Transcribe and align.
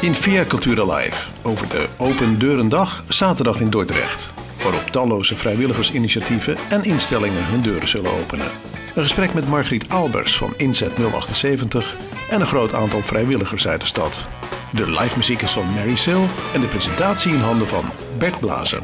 In 0.00 0.14
Via 0.14 0.44
Cultura 0.44 0.94
Live 0.96 1.28
over 1.42 1.68
de 1.68 1.88
Open 1.98 2.38
Deurendag 2.38 3.04
zaterdag 3.08 3.60
in 3.60 3.70
Dordrecht. 3.70 4.32
Waarop 4.62 4.90
talloze 4.90 5.36
vrijwilligersinitiatieven 5.36 6.56
en 6.68 6.84
instellingen 6.84 7.46
hun 7.46 7.62
deuren 7.62 7.88
zullen 7.88 8.10
openen. 8.10 8.50
Een 8.94 9.02
gesprek 9.02 9.34
met 9.34 9.48
Margriet 9.48 9.88
Albers 9.88 10.36
van 10.36 10.54
Inzet 10.56 10.92
078 10.96 11.96
en 12.30 12.40
een 12.40 12.46
groot 12.46 12.74
aantal 12.74 13.02
vrijwilligers 13.02 13.68
uit 13.68 13.80
de 13.80 13.86
stad. 13.86 14.24
De 14.70 14.90
live 14.90 15.16
muziek 15.16 15.42
is 15.42 15.52
van 15.52 15.72
Mary 15.74 15.96
Sil 16.04 16.24
en 16.54 16.60
de 16.60 16.66
presentatie 16.66 17.32
in 17.32 17.40
handen 17.40 17.68
van 17.68 17.84
Bert 18.18 18.40
Blazer. 18.40 18.82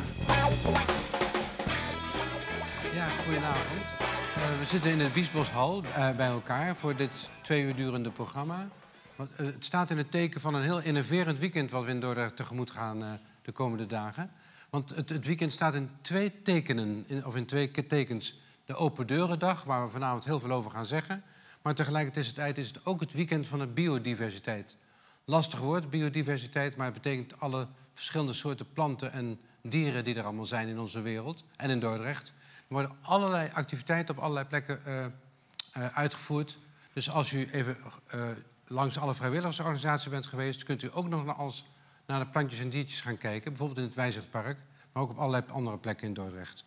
Zitten 4.72 4.90
in 4.90 5.00
het 5.00 5.12
Biesboshal 5.12 5.82
eh, 5.84 6.16
bij 6.16 6.26
elkaar 6.26 6.76
voor 6.76 6.96
dit 6.96 7.30
twee 7.40 7.64
uur 7.64 7.76
durende 7.76 8.10
programma. 8.10 8.68
Want, 9.16 9.34
eh, 9.34 9.46
het 9.46 9.64
staat 9.64 9.90
in 9.90 9.96
het 9.96 10.10
teken 10.10 10.40
van 10.40 10.54
een 10.54 10.62
heel 10.62 10.80
innoverend 10.80 11.38
weekend 11.38 11.70
wat 11.70 11.84
we 11.84 11.90
in 11.90 12.00
Dordrecht 12.00 12.36
tegemoet 12.36 12.70
gaan 12.70 13.02
eh, 13.02 13.10
de 13.42 13.52
komende 13.52 13.86
dagen. 13.86 14.30
Want 14.70 14.90
het, 14.90 15.08
het 15.08 15.26
weekend 15.26 15.52
staat 15.52 15.74
in 15.74 15.90
twee 16.00 16.42
tekenen, 16.42 17.06
of 17.24 17.36
in 17.36 17.46
twee 17.46 17.68
ke- 17.68 17.86
tekens. 17.86 18.34
De 18.64 18.74
Open 18.74 19.06
Deurendag, 19.06 19.64
waar 19.64 19.84
we 19.84 19.90
vanavond 19.90 20.24
heel 20.24 20.40
veel 20.40 20.50
over 20.50 20.70
gaan 20.70 20.86
zeggen. 20.86 21.22
Maar 21.62 21.74
tegelijkertijd 21.74 22.58
is 22.58 22.68
het 22.68 22.86
ook 22.86 23.00
het 23.00 23.12
weekend 23.12 23.46
van 23.46 23.58
de 23.58 23.66
biodiversiteit. 23.66 24.76
Lastig 25.24 25.58
woord, 25.58 25.90
biodiversiteit, 25.90 26.76
maar 26.76 26.86
het 26.86 27.02
betekent 27.02 27.40
alle 27.40 27.68
verschillende 27.92 28.32
soorten 28.32 28.72
planten 28.72 29.12
en 29.12 29.40
dieren 29.62 30.04
die 30.04 30.14
er 30.14 30.24
allemaal 30.24 30.44
zijn 30.44 30.68
in 30.68 30.78
onze 30.78 31.00
wereld 31.00 31.44
en 31.56 31.70
in 31.70 31.80
Dordrecht. 31.80 32.32
Worden 32.72 32.96
allerlei 33.00 33.50
activiteiten 33.52 34.16
op 34.16 34.22
allerlei 34.22 34.46
plekken 34.46 34.84
eh, 34.84 35.04
eh, 35.04 35.86
uitgevoerd. 35.96 36.58
Dus 36.92 37.10
als 37.10 37.32
u 37.32 37.48
even 37.50 37.76
eh, 38.06 38.28
langs 38.66 38.98
alle 38.98 39.14
vrijwilligersorganisaties 39.14 40.08
bent 40.08 40.26
geweest, 40.26 40.64
kunt 40.64 40.82
u 40.82 40.90
ook 40.92 41.08
nog 41.08 41.24
naar, 41.24 41.34
als, 41.34 41.64
naar 42.06 42.20
de 42.20 42.26
plantjes 42.26 42.60
en 42.60 42.68
diertjes 42.68 43.00
gaan 43.00 43.18
kijken. 43.18 43.50
Bijvoorbeeld 43.50 43.78
in 43.78 43.84
het 43.84 43.94
Wijzichtpark, 43.94 44.58
maar 44.92 45.02
ook 45.02 45.10
op 45.10 45.18
allerlei 45.18 45.44
andere 45.48 45.78
plekken 45.78 46.06
in 46.06 46.14
Dordrecht. 46.14 46.64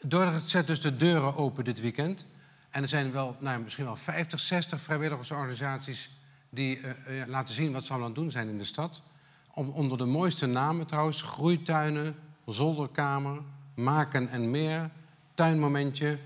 Dordrecht 0.00 0.48
zet 0.48 0.66
dus 0.66 0.80
de 0.80 0.96
deuren 0.96 1.36
open 1.36 1.64
dit 1.64 1.80
weekend. 1.80 2.26
En 2.70 2.82
er 2.82 2.88
zijn 2.88 3.12
wel, 3.12 3.36
nou, 3.40 3.62
misschien 3.62 3.84
wel 3.84 3.96
50, 3.96 4.40
60 4.40 4.80
vrijwilligersorganisaties 4.80 6.10
die 6.50 6.80
laten 7.26 7.54
zien 7.54 7.72
wat 7.72 7.84
ze 7.84 7.92
aan 7.92 8.02
het 8.02 8.14
doen 8.14 8.30
zijn 8.30 8.48
in 8.48 8.58
de 8.58 8.64
stad. 8.64 9.02
Om, 9.50 9.68
onder 9.68 9.98
de 9.98 10.04
mooiste 10.04 10.46
namen 10.46 10.86
trouwens: 10.86 11.22
groeituinen, 11.22 12.16
zolderkamer, 12.46 13.40
maken 13.74 14.28
en 14.28 14.50
meer, 14.50 14.90
tuinmomentje, 15.38 16.18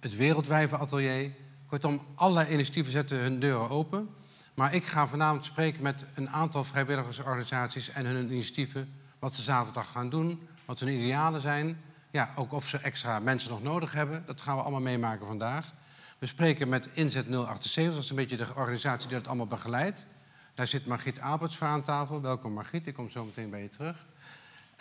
het 0.00 0.16
Wereldwijvenatelier. 0.16 1.30
Kortom, 1.66 2.06
allerlei 2.14 2.52
initiatieven 2.52 2.92
zetten 2.92 3.18
hun 3.18 3.38
deuren 3.38 3.70
open. 3.70 4.08
Maar 4.54 4.74
ik 4.74 4.84
ga 4.84 5.06
vanavond 5.06 5.44
spreken 5.44 5.82
met 5.82 6.04
een 6.14 6.28
aantal 6.28 6.64
vrijwilligersorganisaties 6.64 7.90
en 7.90 8.06
hun 8.06 8.30
initiatieven. 8.30 8.94
Wat 9.18 9.34
ze 9.34 9.42
zaterdag 9.42 9.90
gaan 9.90 10.08
doen, 10.08 10.48
wat 10.64 10.80
hun 10.80 10.88
idealen 10.88 11.40
zijn. 11.40 11.80
Ja, 12.10 12.30
ook 12.36 12.52
of 12.52 12.68
ze 12.68 12.78
extra 12.78 13.18
mensen 13.18 13.50
nog 13.50 13.62
nodig 13.62 13.92
hebben. 13.92 14.22
Dat 14.26 14.40
gaan 14.40 14.56
we 14.56 14.62
allemaal 14.62 14.80
meemaken 14.80 15.26
vandaag. 15.26 15.74
We 16.18 16.26
spreken 16.26 16.68
met 16.68 16.88
Inzet 16.92 17.26
078, 17.26 17.94
dat 17.94 18.02
is 18.02 18.10
een 18.10 18.16
beetje 18.16 18.36
de 18.36 18.54
organisatie 18.54 19.08
die 19.08 19.18
dat 19.18 19.26
allemaal 19.26 19.46
begeleidt. 19.46 20.06
Daar 20.54 20.66
zit 20.66 20.86
Margriet 20.86 21.20
Aberts 21.20 21.56
voor 21.56 21.66
aan 21.66 21.82
tafel. 21.82 22.20
Welkom 22.20 22.52
Margriet, 22.52 22.86
ik 22.86 22.94
kom 22.94 23.10
zo 23.10 23.24
meteen 23.24 23.50
bij 23.50 23.62
je 23.62 23.68
terug. 23.68 24.06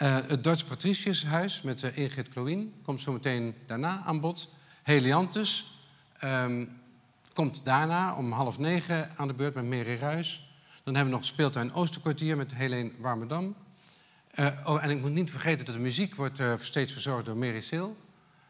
Eh, 0.02 0.18
het 0.28 0.44
Dutch 0.44 0.66
Patriciushuis 0.68 1.62
met 1.62 1.84
eh, 1.84 1.98
Ingrid 1.98 2.30
Kloin 2.30 2.74
komt 2.84 3.02
zo 3.02 3.12
meteen 3.12 3.56
daarna 3.68 4.04
aan 4.06 4.20
bod. 4.20 4.50
Heliantus 4.84 5.76
ehm, 6.18 6.66
komt 7.34 7.66
daarna 7.66 8.16
om 8.16 8.32
half 8.32 8.58
negen 8.58 9.12
aan 9.18 9.28
de 9.28 9.34
beurt 9.34 9.54
met 9.54 9.66
Mary 9.66 9.96
Ruis. 9.96 10.56
Dan 10.84 10.96
hebben 10.96 11.14
we 11.14 11.20
nog 11.20 11.28
speeltuin 11.28 11.74
Oosterkwartier 11.74 12.38
met 12.38 12.54
Helene 12.54 12.92
Warmerdam. 13.00 13.56
Eh, 14.32 14.48
oh, 14.66 14.84
en 14.84 14.90
ik 14.90 15.02
moet 15.02 15.12
niet 15.12 15.32
vergeten 15.32 15.66
dat 15.66 15.76
de 15.76 15.82
muziek 15.82 16.16
wordt 16.16 16.42
steeds 16.60 16.94
verzorgd 16.94 17.26
door 17.26 17.38
Mary 17.38 17.62
Sil. 17.70 17.90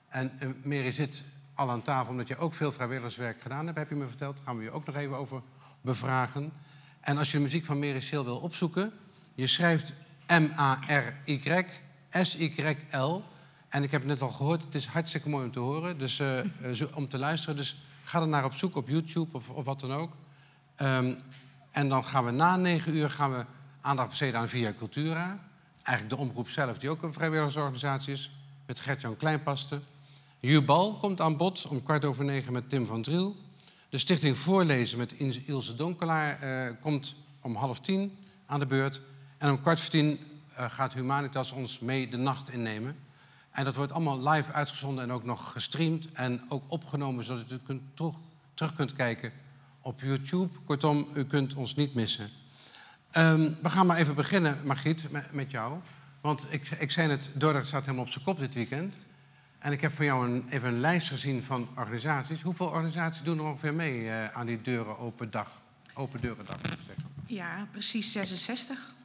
En 0.07 0.31
Mary 0.63 0.91
zit 0.91 1.23
al 1.53 1.69
aan 1.69 1.81
tafel 1.81 2.11
omdat 2.11 2.27
je 2.27 2.37
ook 2.37 2.53
veel 2.53 2.71
vrijwilligerswerk 2.71 3.41
gedaan 3.41 3.65
hebt, 3.65 3.77
heb 3.77 3.89
je 3.89 3.95
me 3.95 4.07
verteld. 4.07 4.37
Daar 4.37 4.45
gaan 4.45 4.57
we 4.57 4.63
je 4.63 4.71
ook 4.71 4.85
nog 4.85 4.95
even 4.95 5.17
over 5.17 5.41
bevragen. 5.81 6.51
En 6.99 7.17
als 7.17 7.31
je 7.31 7.37
de 7.37 7.43
muziek 7.43 7.65
van 7.65 7.79
Mary 7.79 8.01
Sil 8.09 8.23
wil 8.23 8.37
opzoeken, 8.37 8.91
je 9.35 9.47
schrijft 9.47 9.93
M-A-R-Y 10.39 11.65
S-Y-L. 12.11 13.23
En 13.69 13.83
ik 13.83 13.91
heb 13.91 14.01
het 14.01 14.09
net 14.09 14.21
al 14.21 14.29
gehoord, 14.29 14.63
het 14.63 14.75
is 14.75 14.85
hartstikke 14.85 15.29
mooi 15.29 15.45
om 15.45 15.51
te 15.51 15.59
horen, 15.59 15.97
dus, 15.97 16.19
eh, 16.19 16.39
eh, 16.39 16.87
om 16.93 17.07
te 17.07 17.17
luisteren. 17.17 17.55
Dus 17.55 17.75
ga 18.03 18.21
er 18.21 18.27
naar 18.27 18.45
op 18.45 18.53
zoek 18.53 18.75
op 18.75 18.89
YouTube 18.89 19.37
of, 19.37 19.49
of 19.49 19.65
wat 19.65 19.79
dan 19.79 19.93
ook. 19.93 20.11
Ehm, 20.75 21.13
en 21.71 21.89
dan 21.89 22.05
gaan 22.05 22.25
we 22.25 22.31
na 22.31 22.55
negen 22.55 22.95
uur 22.95 23.09
gaan 23.09 23.31
we 23.31 23.45
aandacht 23.81 24.09
besteden 24.09 24.39
aan 24.39 24.49
Via 24.49 24.73
Cultura. 24.73 25.39
Eigenlijk 25.83 26.09
de 26.09 26.21
omroep 26.21 26.49
zelf, 26.49 26.77
die 26.77 26.89
ook 26.89 27.03
een 27.03 27.13
vrijwilligersorganisatie 27.13 28.13
is. 28.13 28.31
Met 28.65 28.79
Gert-Jan 28.79 29.17
Kleinpaste. 29.17 29.81
Jubal 30.39 30.95
komt 30.95 31.21
aan 31.21 31.37
bod 31.37 31.67
om 31.67 31.83
kwart 31.83 32.05
over 32.05 32.25
negen 32.25 32.53
met 32.53 32.69
Tim 32.69 32.85
van 32.85 33.01
Driel. 33.01 33.35
De 33.89 33.97
stichting 33.97 34.37
Voorlezen 34.37 34.97
met 34.97 35.13
Ilse 35.45 35.75
Donkelaar 35.75 36.39
eh, 36.39 36.75
komt 36.81 37.15
om 37.41 37.55
half 37.55 37.79
tien 37.79 38.17
aan 38.45 38.59
de 38.59 38.65
beurt. 38.65 39.01
En 39.41 39.49
om 39.49 39.61
kwart 39.61 39.79
voor 39.79 39.89
tien 39.89 40.19
eh, 40.55 40.69
gaat 40.69 40.93
Humanitas 40.93 41.51
ons 41.51 41.79
mee 41.79 42.07
de 42.07 42.17
nacht 42.17 42.49
innemen. 42.49 42.95
En 43.51 43.65
dat 43.65 43.75
wordt 43.75 43.91
allemaal 43.91 44.29
live 44.29 44.51
uitgezonden 44.51 45.03
en 45.03 45.11
ook 45.11 45.23
nog 45.23 45.51
gestreamd 45.51 46.11
en 46.11 46.41
ook 46.49 46.63
opgenomen, 46.67 47.23
zodat 47.23 47.51
u 47.51 47.57
kunt 47.57 47.81
terug, 47.93 48.15
terug 48.53 48.75
kunt 48.75 48.93
kijken 48.93 49.31
op 49.81 50.01
YouTube. 50.01 50.49
Kortom, 50.65 51.07
u 51.13 51.25
kunt 51.25 51.53
ons 51.53 51.75
niet 51.75 51.93
missen. 51.93 52.29
Ehm, 53.11 53.49
we 53.61 53.69
gaan 53.69 53.85
maar 53.85 53.97
even 53.97 54.15
beginnen, 54.15 54.57
Margriet, 54.65 55.11
met, 55.11 55.33
met 55.33 55.51
jou. 55.51 55.79
Want 56.21 56.45
ik, 56.49 56.69
ik 56.69 56.91
zei 56.91 57.09
het, 57.09 57.29
Dordrecht 57.33 57.67
staat 57.67 57.81
helemaal 57.81 58.05
op 58.05 58.11
zijn 58.11 58.23
kop 58.23 58.39
dit 58.39 58.53
weekend. 58.53 58.95
En 59.59 59.71
ik 59.71 59.81
heb 59.81 59.93
van 59.93 60.05
jou 60.05 60.29
een, 60.29 60.45
even 60.49 60.67
een 60.67 60.79
lijst 60.79 61.07
gezien 61.07 61.43
van 61.43 61.67
organisaties. 61.75 62.41
Hoeveel 62.41 62.67
organisaties 62.67 63.23
doen 63.23 63.37
er 63.37 63.43
ongeveer 63.43 63.73
mee 63.73 64.09
eh, 64.09 64.37
aan 64.37 64.45
die 64.45 64.61
deuren 64.61 64.97
open 64.97 65.31
dag? 65.31 65.61
Open 65.93 66.21
deuren 66.21 66.45
dag, 66.45 66.57
ik. 66.57 66.95
Ja, 67.25 67.67
precies 67.71 68.11
66. 68.11 68.99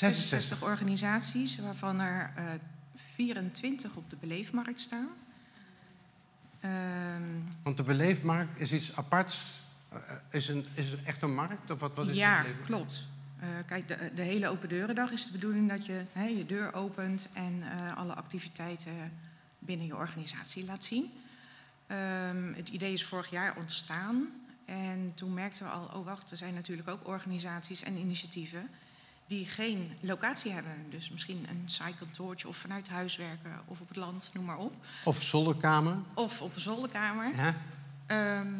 66. 0.00 0.62
organisaties, 0.62 1.58
waarvan 1.58 2.00
er 2.00 2.32
eh 2.36 2.44
24 3.14 3.96
op 3.96 4.10
de 4.10 4.16
beleefmarkt 4.16 4.80
staan. 4.80 5.08
Ehm, 6.60 7.22
Want 7.62 7.76
de 7.76 7.82
beleefmarkt 7.82 8.60
is 8.60 8.72
iets 8.72 8.96
aparts. 8.96 9.60
Eh, 9.88 9.98
is, 10.30 10.48
een, 10.48 10.64
is 10.74 10.90
het 10.90 11.02
echt 11.02 11.22
een 11.22 11.34
markt? 11.34 11.70
Of 11.70 11.80
wat, 11.80 11.94
wat 11.94 12.08
is 12.08 12.16
ja, 12.16 12.44
klopt. 12.64 13.06
Eh, 13.40 13.48
kijk, 13.66 13.88
de, 13.88 14.10
de 14.14 14.22
hele 14.22 14.48
Open 14.48 14.68
Deurendag 14.68 15.10
is 15.10 15.24
de 15.24 15.32
bedoeling 15.32 15.68
dat 15.68 15.86
je 15.86 16.02
hè, 16.12 16.24
je 16.24 16.46
deur 16.46 16.74
opent 16.74 17.28
en 17.32 17.62
eh, 17.62 17.96
alle 17.96 18.14
activiteiten 18.14 19.12
binnen 19.58 19.86
je 19.86 19.96
organisatie 19.96 20.64
laat 20.64 20.84
zien. 20.84 21.12
Ehm, 21.86 22.52
het 22.54 22.68
idee 22.68 22.92
is 22.92 23.04
vorig 23.04 23.30
jaar 23.30 23.56
ontstaan 23.56 24.28
en 24.64 25.14
toen 25.14 25.34
merkten 25.34 25.64
we 25.64 25.70
al, 25.70 25.90
oh 25.94 26.04
wacht, 26.04 26.30
er 26.30 26.36
zijn 26.36 26.54
natuurlijk 26.54 26.88
ook 26.88 27.08
organisaties 27.08 27.82
en 27.82 27.96
initiatieven 27.96 28.68
die 29.30 29.46
geen 29.46 29.92
locatie 30.00 30.52
hebben. 30.52 30.72
Dus 30.88 31.10
misschien 31.10 31.46
een 31.48 31.62
saai 31.66 31.94
kantoortje 31.94 32.48
of 32.48 32.56
vanuit 32.56 32.88
huis 32.88 33.16
werken 33.16 33.60
of 33.66 33.80
op 33.80 33.88
het 33.88 33.96
land, 33.96 34.30
noem 34.34 34.44
maar 34.44 34.58
op. 34.58 34.74
Of 35.04 35.22
zolderkamer. 35.22 35.96
Of 36.14 36.40
op 36.40 36.54
een 36.54 36.60
zolderkamer. 36.60 37.34
Ja. 37.36 37.56
Ehm, 38.06 38.54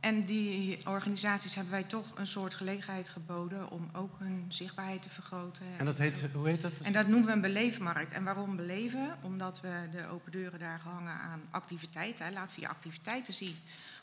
en 0.00 0.24
die 0.24 0.86
organisaties 0.86 1.54
hebben 1.54 1.72
wij 1.72 1.82
toch 1.82 2.06
een 2.14 2.26
soort 2.26 2.54
gelegenheid 2.54 3.08
geboden 3.08 3.70
om 3.70 3.88
ook 3.92 4.18
hun 4.18 4.44
zichtbaarheid 4.48 5.02
te 5.02 5.08
vergroten. 5.08 5.66
En 5.76 5.84
dat 5.84 5.98
heet, 5.98 6.24
hoe 6.32 6.48
heet 6.48 6.62
dat? 6.62 6.72
En 6.82 6.92
dat 6.92 7.06
noemen 7.06 7.26
we 7.26 7.32
een 7.32 7.40
beleefmarkt. 7.40 8.12
En 8.12 8.24
waarom 8.24 8.56
beleven? 8.56 9.16
Omdat 9.22 9.60
we 9.60 9.88
de 9.92 10.06
open 10.06 10.32
deuren 10.32 10.58
daar 10.58 10.80
hangen 10.84 11.20
aan 11.20 11.42
activiteiten. 11.50 12.32
Laat 12.32 12.52
via 12.52 12.68
activiteiten 12.68 13.34
zien 13.34 13.56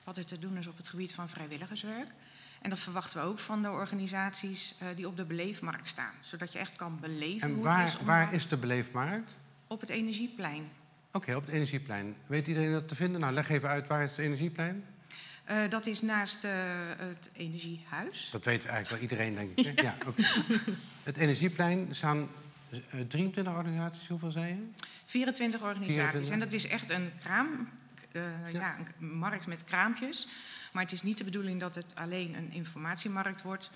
wat 0.03 0.17
er 0.17 0.25
te 0.25 0.39
doen 0.39 0.57
is 0.57 0.67
op 0.67 0.77
het 0.77 0.87
gebied 0.87 1.13
van 1.13 1.29
vrijwilligerswerk. 1.29 2.09
En 2.61 2.69
dat 2.69 2.79
verwachten 2.79 3.21
we 3.21 3.27
ook 3.27 3.39
van 3.39 3.61
de 3.61 3.69
organisaties 3.69 4.75
eh, 4.79 4.87
die 4.95 5.07
op 5.07 5.17
de 5.17 5.25
beleefmarkt 5.25 5.87
staan. 5.87 6.13
Zodat 6.21 6.51
je 6.51 6.59
echt 6.59 6.75
kan 6.75 6.99
beleven 6.99 7.49
En 7.49 7.55
hoe 7.55 7.63
waar, 7.63 7.79
het 7.79 7.89
is 7.89 7.97
om 7.97 8.05
waar 8.05 8.33
is 8.33 8.47
de 8.47 8.57
beleefmarkt? 8.57 9.35
op 9.67 9.79
het 9.81 9.89
energieplein. 9.89 10.69
Oké, 11.11 11.35
op 11.35 11.45
het 11.45 11.55
Energieplein. 11.55 12.15
Weet 12.25 12.47
iedereen 12.47 12.71
dat 12.71 12.87
te 12.87 12.95
vinden? 12.95 13.21
Nou, 13.21 13.33
leg 13.33 13.49
even 13.49 13.69
uit 13.69 13.87
waar 13.87 14.03
is 14.03 14.09
het 14.09 14.19
Energieplein? 14.19 14.85
Eh, 15.43 15.57
dat 15.69 15.85
is 15.85 16.01
naast 16.01 16.43
eh, 16.43 16.51
het 16.97 17.29
energiehuis. 17.33 18.29
Dat 18.31 18.45
weet 18.45 18.65
eigenlijk 18.65 18.89
wel 18.89 18.99
iedereen, 18.99 19.33
denk 19.33 19.57
ik. 19.57 19.65
hè? 19.75 19.81
Ja. 19.81 19.95
oké. 20.07 20.23
Het 21.03 21.17
Energieplein 21.17 21.89
er 21.89 21.95
staan 21.95 22.27
eh, 22.69 23.01
23 23.07 23.53
organisaties. 23.53 24.07
Hoeveel 24.07 24.31
zei 24.31 24.47
je? 24.47 24.67
24 25.05 25.61
organisaties. 25.61 26.01
24. 26.01 26.33
En 26.33 26.39
dat 26.39 26.53
is 26.53 26.67
echt 26.67 26.89
een 26.89 27.11
kraam, 27.19 27.69
eh, 28.11 28.21
ja. 28.51 28.75
een 28.99 29.17
markt 29.17 29.47
met 29.47 29.63
kraampjes. 29.63 30.27
Maar 30.73 30.83
het 30.83 30.91
is 30.91 31.01
niet 31.03 31.17
de 31.17 31.23
bedoeling 31.23 31.59
dat 31.59 31.75
het 31.75 31.85
alleen 31.95 32.35
een 32.35 32.51
informatiemarkt 32.51 33.41
wordt. 33.41 33.69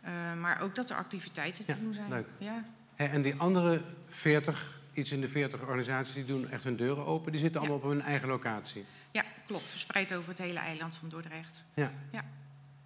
eh, 0.00 0.12
maar 0.40 0.60
ook 0.60 0.74
dat 0.74 0.90
er 0.90 0.96
activiteiten 0.96 1.64
te 1.64 1.80
doen 1.80 1.94
zijn. 1.94 2.08
leuk. 2.08 2.26
Ja. 2.38 2.64
En 2.96 3.22
die 3.22 3.34
andere 3.36 3.82
40 4.08 4.80
iets 4.92 5.12
in 5.12 5.20
de 5.20 5.28
40 5.28 5.60
organisaties 5.60 6.14
die 6.14 6.24
doen 6.24 6.50
echt 6.50 6.64
hun 6.64 6.76
deuren 6.76 7.06
open. 7.06 7.32
Die 7.32 7.40
zitten 7.40 7.60
Ja. 7.62 7.66
allemaal 7.68 7.86
op 7.88 7.92
hun 7.96 8.02
eigen 8.02 8.28
locatie. 8.28 8.84
Ja, 9.10 9.22
klopt. 9.46 9.70
Verspreid 9.70 10.14
over 10.14 10.28
het 10.28 10.38
hele 10.38 10.58
eiland 10.58 10.96
van 10.96 11.08
Dordrecht. 11.08 11.64
Ja. 11.74 11.92
Ja. 12.12 12.24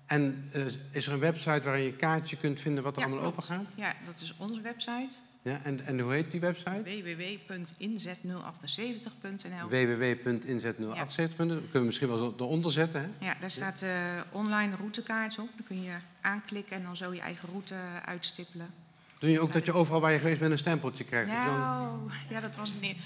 En 0.06 0.49
eh, 0.53 0.67
is 0.91 1.06
er 1.06 1.13
een 1.13 1.19
website 1.19 1.61
waarin 1.63 1.83
je 1.83 1.91
een 1.91 1.97
kaartje 1.97 2.37
kunt 2.37 2.61
vinden 2.61 2.85
wat 2.85 2.97
er 2.97 3.03
Ja, 3.03 3.09
allemaal 3.09 3.25
open 3.25 3.43
gaat? 3.43 3.67
Ja, 3.75 3.95
dat 4.05 4.21
is 4.21 4.35
onze 4.37 4.61
website. 4.61 5.17
Ja, 5.43 5.61
en, 5.63 5.87
en 5.87 6.01
hoe 6.01 6.13
heet 6.13 6.31
die 6.31 6.41
website? 6.41 6.83
www.inzet078.nl 6.83 9.69
www.inzet078. 9.69 11.37
Kunnen 11.37 11.69
we 11.73 11.81
misschien 11.81 12.09
wel 12.09 12.35
eronder 12.39 12.73
zetten, 12.73 13.01
hè? 13.01 13.09
Ja, 13.27 13.37
daar 13.41 13.51
staat 13.51 13.79
de 13.79 14.23
online 14.31 14.77
routekaart 14.77 15.39
op. 15.39 15.49
Dan 15.57 15.67
kun 15.67 15.83
je 15.83 15.93
aanklikken 16.21 16.77
en 16.77 16.83
dan 16.83 16.97
zo 16.97 17.15
je 17.15 17.21
eigen 17.21 17.49
route 17.49 17.75
uitstippelen. 18.05 18.71
Doe 19.21 19.31
je 19.31 19.41
ook 19.41 19.53
dat 19.53 19.67
je 19.67 19.73
overal 19.73 20.01
waar 20.01 20.13
je 20.13 20.19
geweest 20.19 20.41
bent 20.41 20.53
een 20.53 20.59
stempeltje 20.59 21.05
krijgt? 21.05 21.31
Nou, 21.31 22.11
ja, 22.29 22.41
dat 22.41 22.57
was 22.57 22.75
in, 22.81 22.81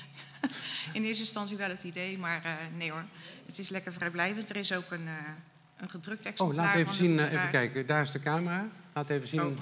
in 0.92 1.04
eerste 1.04 1.22
instantie 1.22 1.56
wel 1.56 1.68
het 1.68 1.82
idee, 1.82 2.18
maar 2.18 2.44
eh, 2.44 2.52
nee 2.76 2.90
hoor. 2.90 3.04
Het 3.46 3.58
is 3.58 3.68
lekker 3.68 3.92
vrijblijvend. 3.92 4.50
Er 4.50 4.56
is 4.56 4.72
ook 4.72 4.90
een, 4.90 5.06
eh, 5.06 5.14
een 5.76 5.90
gedrukt 5.90 6.26
exemplaar. 6.26 6.64
Oh, 6.64 6.64
laat 6.64 6.80
even 6.80 6.94
zien, 6.94 7.18
eh, 7.18 7.32
even 7.32 7.50
kijken. 7.50 7.86
Daar 7.86 8.02
is 8.02 8.10
de 8.10 8.20
camera. 8.20 8.68
Laat 8.92 9.10
even 9.10 9.28
zien. 9.28 9.40
Oh. 9.40 9.56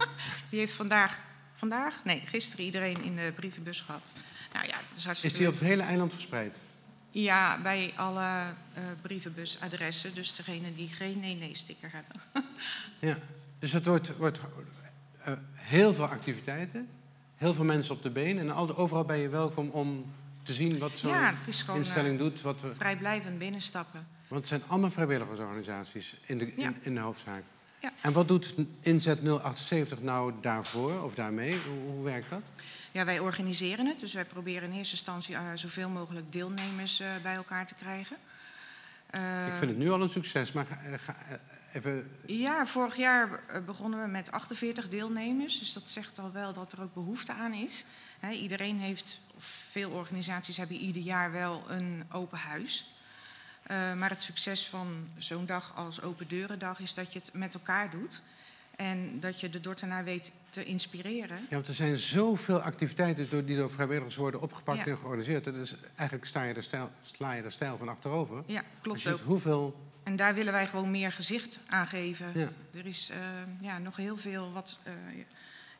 Die 0.50 0.58
heeft 0.58 0.72
vandaag, 0.72 1.20
vandaag? 1.58 2.04
Nee, 2.04 2.22
gisteren 2.26 2.64
iedereen 2.64 3.02
in 3.02 3.16
de 3.16 3.32
brievenbus 3.34 3.80
gehad. 3.80 4.12
Nou 4.52 4.66
ja, 4.66 4.76
dat 4.88 4.98
is 4.98 5.04
hartstikke 5.04 5.36
Is 5.36 5.42
die 5.42 5.52
op 5.52 5.58
het 5.58 5.68
hele 5.68 5.82
eiland 5.82 6.12
verspreid? 6.12 6.58
Ja, 7.10 7.60
bij 7.62 7.92
alle 7.96 8.20
eh, 8.74 8.82
brievenbusadressen. 9.02 10.14
Dus 10.14 10.36
degene 10.36 10.74
die 10.74 10.88
geen 10.88 11.20
nee-nee-sticker 11.20 11.90
hebben. 11.92 12.16
Ja. 13.00 13.16
Dus 13.58 13.72
het 13.72 13.86
wordt, 13.86 14.16
wordt 14.16 14.40
eh, 15.24 15.32
heel 15.54 15.94
veel 15.94 16.06
activiteiten, 16.06 16.88
heel 17.36 17.54
veel 17.54 17.64
mensen 17.64 17.94
op 17.94 18.02
de 18.02 18.10
been. 18.10 18.38
En 18.38 18.50
al, 18.50 18.76
overal 18.76 19.04
ben 19.04 19.18
je 19.18 19.28
welkom 19.28 19.68
om 19.68 20.12
te 20.42 20.52
zien 20.52 20.78
wat 20.78 20.98
zo'n 20.98 21.10
Ja, 21.10 21.34
instelling 21.74 22.18
doet. 22.18 22.40
Wat 22.40 22.60
we, 22.60 22.74
Vrijblijvend 22.74 23.38
binnenstappen. 23.38 24.06
want 24.28 24.40
het 24.40 24.48
zijn 24.48 24.62
allemaal 24.66 24.90
vrijwilligersorganisaties 24.90 26.16
in 26.26 26.38
de, 26.38 26.54
in, 26.54 26.76
in 26.82 26.94
de 26.94 27.00
hoofdzaak. 27.00 27.42
Ja. 27.80 27.92
En 28.00 28.12
wat 28.12 28.28
doet 28.28 28.54
Inzet 28.80 29.18
078 29.22 30.00
nou 30.00 30.32
daarvoor 30.40 31.02
of 31.02 31.14
daarmee? 31.14 31.52
Hoe, 31.52 31.92
hoe 31.94 32.04
werkt 32.04 32.30
dat? 32.30 32.42
Ja, 32.92 33.04
wij 33.04 33.18
organiseren 33.18 33.86
het. 33.86 33.98
Dus 33.98 34.12
wij 34.14 34.24
proberen 34.24 34.70
in 34.70 34.76
eerste 34.76 34.94
instantie 34.94 35.34
eh, 35.34 35.42
zoveel 35.54 35.88
mogelijk 35.88 36.32
deelnemers 36.32 37.00
eh, 37.00 37.08
bij 37.22 37.34
elkaar 37.34 37.66
te 37.66 37.74
krijgen. 37.74 38.16
Eh, 39.10 39.46
Ik 39.46 39.54
vind 39.54 39.70
het 39.70 39.78
nu 39.78 39.90
al 39.90 40.02
een 40.02 40.08
succes, 40.08 40.52
maar 40.52 40.66
ga, 40.66 40.78
eh, 40.84 40.98
ga, 40.98 41.16
eh, 41.28 41.36
even... 41.72 42.10
Ja, 42.26 42.66
vorig 42.66 42.96
jaar 42.96 43.40
eh, 43.48 43.64
begonnen 43.64 44.02
we 44.02 44.08
met 44.08 44.30
48 44.30 44.88
deelnemers. 44.88 45.58
Dus 45.58 45.72
dat 45.72 45.88
zegt 45.88 46.18
al 46.18 46.32
wel 46.32 46.52
dat 46.52 46.72
er 46.72 46.82
ook 46.82 46.94
behoefte 46.94 47.32
aan 47.32 47.52
is. 47.52 47.84
Iedereen 48.32 48.78
heeft, 48.78 49.20
of 49.36 49.44
veel 49.70 49.90
organisaties 49.90 50.56
hebben 50.56 50.76
ieder 50.76 51.02
jaar 51.02 51.32
wel 51.32 51.64
een 51.68 52.04
open 52.12 52.38
huis. 52.38 52.92
Eh, 53.68 53.94
maar 53.94 54.10
het 54.10 54.22
succes 54.22 54.66
van 54.66 55.08
zo'n 55.18 55.46
dag 55.46 55.72
als 55.76 56.02
Open 56.02 56.28
Deurendag 56.28 56.80
is 56.80 56.94
dat 56.94 57.12
je 57.12 57.18
het 57.18 57.30
met 57.32 57.54
elkaar 57.54 57.90
doet. 57.90 58.20
En 58.76 59.20
dat 59.20 59.40
je 59.40 59.50
de 59.50 59.60
Dordtenaar 59.60 60.04
weet 60.04 60.30
te 60.50 60.64
inspireren. 60.64 61.36
Ja, 61.36 61.54
want 61.54 61.68
er 61.68 61.74
zijn 61.74 61.98
zoveel 61.98 62.60
activiteiten 62.60 63.30
door, 63.30 63.44
die 63.44 63.56
door 63.56 63.70
vrijwilligers 63.70 64.16
worden 64.16 64.40
opgepakt 64.40 64.78
Ja. 64.78 64.86
en 64.86 64.96
georganiseerd. 64.96 65.44
Dus 65.44 65.74
eigenlijk 65.94 66.28
sta 66.28 66.42
je 66.42 66.54
er 66.54 66.62
stijl, 66.62 66.90
sla 67.00 67.32
je 67.32 67.50
stijl 67.50 67.78
van 67.78 67.88
achterover. 67.88 68.42
Ja, 68.46 68.62
klopt 68.82 69.06
ook. 69.06 69.20
hoeveel... 69.20 69.86
En 70.02 70.16
daar 70.16 70.34
willen 70.34 70.52
wij 70.52 70.66
gewoon 70.66 70.90
meer 70.90 71.12
gezicht 71.12 71.58
aan 71.66 71.86
geven. 71.86 72.30
Ja. 72.34 72.48
Er 72.74 72.86
is 72.86 73.10
eh, 73.10 73.18
ja, 73.60 73.78
nog 73.78 73.96
heel 73.96 74.16
veel 74.16 74.52
wat, 74.52 74.78
eh, 74.82 74.92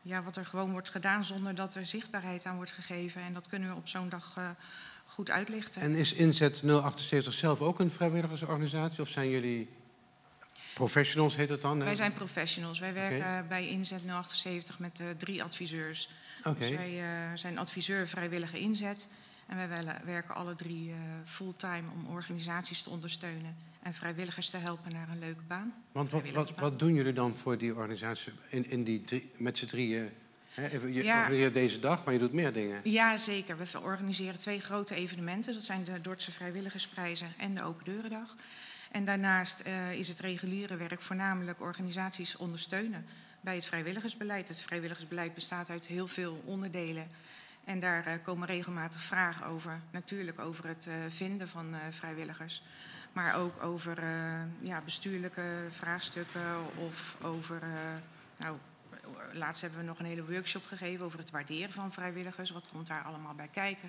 ja, 0.02 0.22
wat 0.22 0.36
er 0.36 0.46
gewoon 0.46 0.70
wordt 0.72 0.88
gedaan 0.88 1.24
zonder 1.24 1.54
dat 1.54 1.74
er 1.74 1.86
zichtbaarheid 1.86 2.44
aan 2.44 2.56
wordt 2.56 2.72
gegeven. 2.72 3.22
En 3.22 3.32
dat 3.32 3.48
kunnen 3.48 3.68
we 3.68 3.74
op 3.74 3.88
zo'n 3.88 4.08
dag 4.08 4.36
goed 5.08 5.30
uitlichten. 5.30 5.82
En 5.82 5.94
is 5.94 6.12
Inzet 6.12 6.56
078 6.56 7.32
zelf 7.32 7.60
ook 7.60 7.80
een 7.80 7.90
vrijwilligersorganisatie? 7.90 9.02
Of 9.02 9.08
zijn 9.08 9.28
jullie 9.28 9.68
professionals, 10.74 11.36
heet 11.36 11.48
het 11.48 11.62
dan? 11.62 11.78
hè? 11.78 11.84
Wij 11.84 11.94
zijn 11.94 12.12
professionals. 12.12 12.78
Wij 12.78 12.94
werken 12.94 13.48
bij 13.48 13.68
Inzet 13.68 14.02
078 14.22 14.78
met 14.78 15.00
eh, 15.00 15.06
drie 15.16 15.42
adviseurs. 15.42 16.08
Dus 16.58 16.70
wij 16.70 17.00
eh, 17.00 17.30
zijn 17.34 17.58
adviseur 17.58 18.08
vrijwillige 18.08 18.58
inzet. 18.58 19.06
En 19.46 19.68
wij 19.68 19.84
werken 20.04 20.34
alle 20.34 20.54
drie 20.54 20.90
eh, 20.90 20.96
fulltime 21.24 21.90
om 21.94 22.06
organisaties 22.06 22.82
te 22.82 22.90
ondersteunen. 22.90 23.56
En 23.82 23.94
vrijwilligers 23.94 24.50
te 24.50 24.56
helpen 24.56 24.92
naar 24.92 25.08
een 25.08 25.18
leuke 25.18 25.42
baan. 25.48 25.74
Want 25.92 26.10
wat, 26.10 26.30
wat, 26.30 26.54
wat 26.54 26.78
doen 26.78 26.94
jullie 26.94 27.12
dan 27.12 27.36
voor 27.36 27.58
die 27.58 27.74
organisatie 27.74 28.32
in, 28.48 28.70
in 28.70 28.84
die 28.84 29.04
drie, 29.04 29.30
met 29.36 29.58
z'n 29.58 29.66
drieën? 29.66 30.10
Even, 30.58 30.92
je 30.92 31.04
Ja. 31.04 31.18
organiseert 31.18 31.54
deze 31.54 31.80
dag, 31.80 32.04
maar 32.04 32.14
je 32.14 32.20
doet 32.20 32.32
meer 32.32 32.52
dingen. 32.52 32.80
Ja, 32.84 33.16
zeker. 33.16 33.56
We 33.56 33.80
organiseren 33.80 34.38
twee 34.38 34.60
grote 34.60 34.94
evenementen. 34.94 35.52
Dat 35.52 35.62
zijn 35.62 35.84
de 35.84 36.00
Dordtse 36.00 36.32
Vrijwilligersprijzen 36.32 37.32
en 37.36 37.54
de 37.54 37.62
Open 37.62 37.84
Deurendag. 37.84 38.36
En 38.90 39.04
daarnaast 39.04 39.60
eh, 39.60 39.92
is 39.92 40.08
het 40.08 40.20
reguliere 40.20 40.76
werk 40.76 41.00
voornamelijk 41.00 41.60
organisaties 41.60 42.36
ondersteunen 42.36 43.06
bij 43.40 43.54
het 43.54 43.66
vrijwilligersbeleid. 43.66 44.48
Het 44.48 44.60
vrijwilligersbeleid 44.60 45.34
bestaat 45.34 45.70
uit 45.70 45.86
heel 45.86 46.06
veel 46.06 46.42
onderdelen. 46.44 47.06
En 47.64 47.80
daar 47.80 48.06
eh, 48.06 48.12
komen 48.24 48.46
regelmatig 48.46 49.02
vragen 49.02 49.46
over. 49.46 49.80
Natuurlijk 49.90 50.38
over 50.38 50.66
het 50.66 50.86
eh, 50.86 50.94
vinden 51.08 51.48
van 51.48 51.74
vrijwilligers. 51.90 52.62
Maar 53.12 53.36
ook 53.36 53.62
over 53.62 53.98
ja, 54.60 54.80
bestuurlijke 54.84 55.42
vraagstukken 55.70 56.42
of 56.76 57.16
over... 57.22 57.62
nou, 58.36 58.56
laatst 59.32 59.60
hebben 59.62 59.80
we 59.80 59.84
nog 59.86 59.98
een 59.98 60.04
hele 60.04 60.24
workshop 60.24 60.64
gegeven 60.66 61.04
over 61.04 61.18
het 61.18 61.30
waarderen 61.30 61.72
van 61.72 61.92
vrijwilligers. 61.92 62.50
Wat 62.50 62.68
komt 62.72 62.86
daar 62.86 63.02
allemaal 63.02 63.34
bij 63.34 63.48
kijken? 63.52 63.88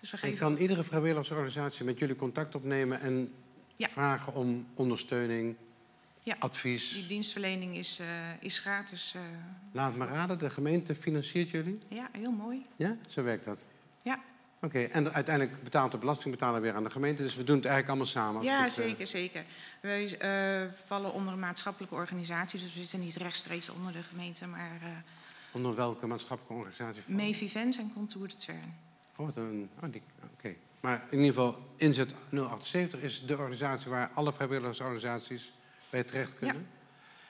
Dus 0.00 0.10
we 0.10 0.16
En 0.16 0.22
geven 0.22 0.38
kan 0.38 0.56
iedere 0.56 0.82
vrijwilligersorganisatie 0.82 1.84
met 1.84 1.98
jullie 1.98 2.16
contact 2.16 2.54
opnemen 2.54 3.00
en 3.00 3.32
Ja. 3.76 3.88
vragen 3.88 4.34
om 4.34 4.66
ondersteuning, 4.74 5.56
Ja. 6.22 6.36
advies? 6.38 6.92
Die 6.92 7.06
dienstverlening 7.06 7.76
is, 7.76 7.98
eh, 7.98 8.06
is 8.40 8.58
gratis. 8.58 9.14
eh, 9.14 9.20
Laat 9.72 9.96
me 9.96 10.06
raden, 10.06 10.38
de 10.38 10.50
gemeente 10.50 10.94
financiert 10.94 11.50
jullie? 11.50 11.78
ja, 11.88 12.08
heel 12.12 12.30
mooi. 12.32 12.66
Ja, 12.76 12.96
zo 13.08 13.22
werkt 13.22 13.44
dat. 13.44 13.64
Ja, 14.62 14.68
Oké, 14.68 14.82
en 14.82 15.12
uiteindelijk 15.12 15.62
betaalt 15.62 15.92
de 15.92 15.98
belastingbetaler 15.98 16.60
weer 16.60 16.74
aan 16.74 16.84
de 16.84 16.90
gemeente. 16.90 17.22
Dus 17.22 17.36
we 17.36 17.44
doen 17.44 17.56
het 17.56 17.64
eigenlijk 17.64 17.88
allemaal 17.88 18.22
samen. 18.22 18.42
ja 18.42 18.62
het, 18.62 18.78
eh, 18.78 18.84
zeker, 18.84 19.06
zeker. 19.06 19.44
Wij 19.80 20.18
eh, 20.18 20.68
vallen 20.86 21.12
onder 21.12 21.32
een 21.32 21.38
maatschappelijke 21.38 21.94
organisatie, 21.94 22.60
dus 22.60 22.74
we 22.74 22.80
zitten 22.80 23.00
niet 23.00 23.16
rechtstreeks 23.16 23.68
onder 23.68 23.92
de 23.92 24.02
gemeente, 24.02 24.46
maar 24.46 24.78
eh 24.82 24.88
Onder 25.52 25.74
welke 25.74 26.06
maatschappelijke 26.06 26.54
organisatie? 26.54 27.02
vallen? 27.02 27.20
mee 27.20 27.36
Vivens 27.36 27.76
en 27.76 27.92
Contour 27.94 28.28
de 28.28 28.34
Twern. 28.34 28.74
Oh, 29.16 29.26
wat 29.26 29.36
een, 29.36 29.70
oh, 29.82 29.92
die, 29.92 30.02
oké. 30.38 30.54
Maar 30.80 31.04
in 31.10 31.18
ieder 31.18 31.34
geval, 31.34 31.58
Inzet 31.76 32.14
078 32.30 33.00
is 33.00 33.26
de 33.26 33.36
organisatie 33.36 33.90
waar 33.90 34.10
alle 34.14 34.32
vrijwilligersorganisaties 34.32 35.52
bij 35.90 36.04
terecht 36.04 36.34
kunnen. 36.34 36.66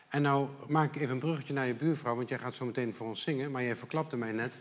En 0.09 0.23
nou 0.23 0.49
maak 0.69 0.95
ik 0.95 1.01
even 1.01 1.15
een 1.15 1.21
bruggetje 1.21 1.53
naar 1.55 1.67
je 1.67 1.75
buurvrouw, 1.75 2.17
want 2.17 2.29
jij 2.29 2.39
gaat 2.39 2.55
zo 2.55 2.65
meteen 2.65 2.95
voor 2.95 3.07
ons 3.07 3.23
zingen. 3.23 3.51
Maar 3.51 3.63
jij 3.63 3.77
verklapte 3.77 4.17
mij 4.17 4.33
net 4.33 4.61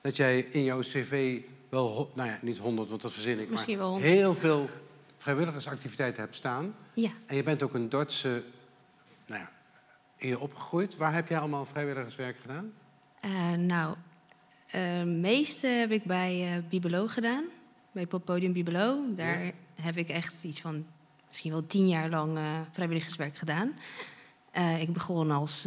dat 0.00 0.16
jij 0.16 0.38
in 0.40 0.64
jouw 0.64 0.80
cv 0.80 1.40
wel, 1.68 2.12
nou 2.14 2.28
ja, 2.28 2.38
niet 2.42 2.58
honderd, 2.58 2.88
want 2.88 3.02
dat 3.02 3.12
verzin 3.12 3.38
ik, 3.40 3.50
Misschien 3.50 3.78
maar 3.78 3.86
wel 3.86 3.96
heel 3.98 4.34
veel 4.34 4.68
vrijwilligersactiviteiten 5.16 6.22
hebt 6.22 6.34
staan. 6.34 6.74
Ja, 6.94 7.10
En 7.26 7.36
je 7.36 7.42
bent 7.42 7.62
ook 7.62 7.74
een 7.74 7.88
Dordtse, 7.88 8.42
nou 9.26 9.40
ja, 9.40 9.50
hier 10.18 10.40
opgegroeid. 10.40 10.96
Waar 10.96 11.14
heb 11.14 11.28
jij 11.28 11.38
allemaal 11.38 11.64
vrijwilligerswerk 11.64 12.36
gedaan? 12.40 12.72
eh, 13.20 13.50
nou, 13.52 13.96
het 14.66 15.06
meeste 15.06 15.66
heb 15.66 15.90
ik 15.90 16.04
bij 16.04 16.52
eh 16.56 16.62
Bibelo 16.68 17.06
gedaan. 17.06 17.44
Bij 17.92 18.06
Poppodium 18.06 18.52
Bibelo. 18.52 19.14
Daar 19.14 19.44
Ja. 19.44 19.50
heb 19.80 19.96
ik 19.96 20.08
echt 20.08 20.44
iets 20.44 20.60
van 20.60 20.86
misschien 21.26 21.50
wel 21.50 21.66
tien 21.66 21.88
jaar 21.88 22.08
lang 22.10 22.38
vrijwilligerswerk 22.72 23.36
gedaan. 23.36 23.72
Ik 24.78 24.92
begon 24.92 25.30
als 25.30 25.66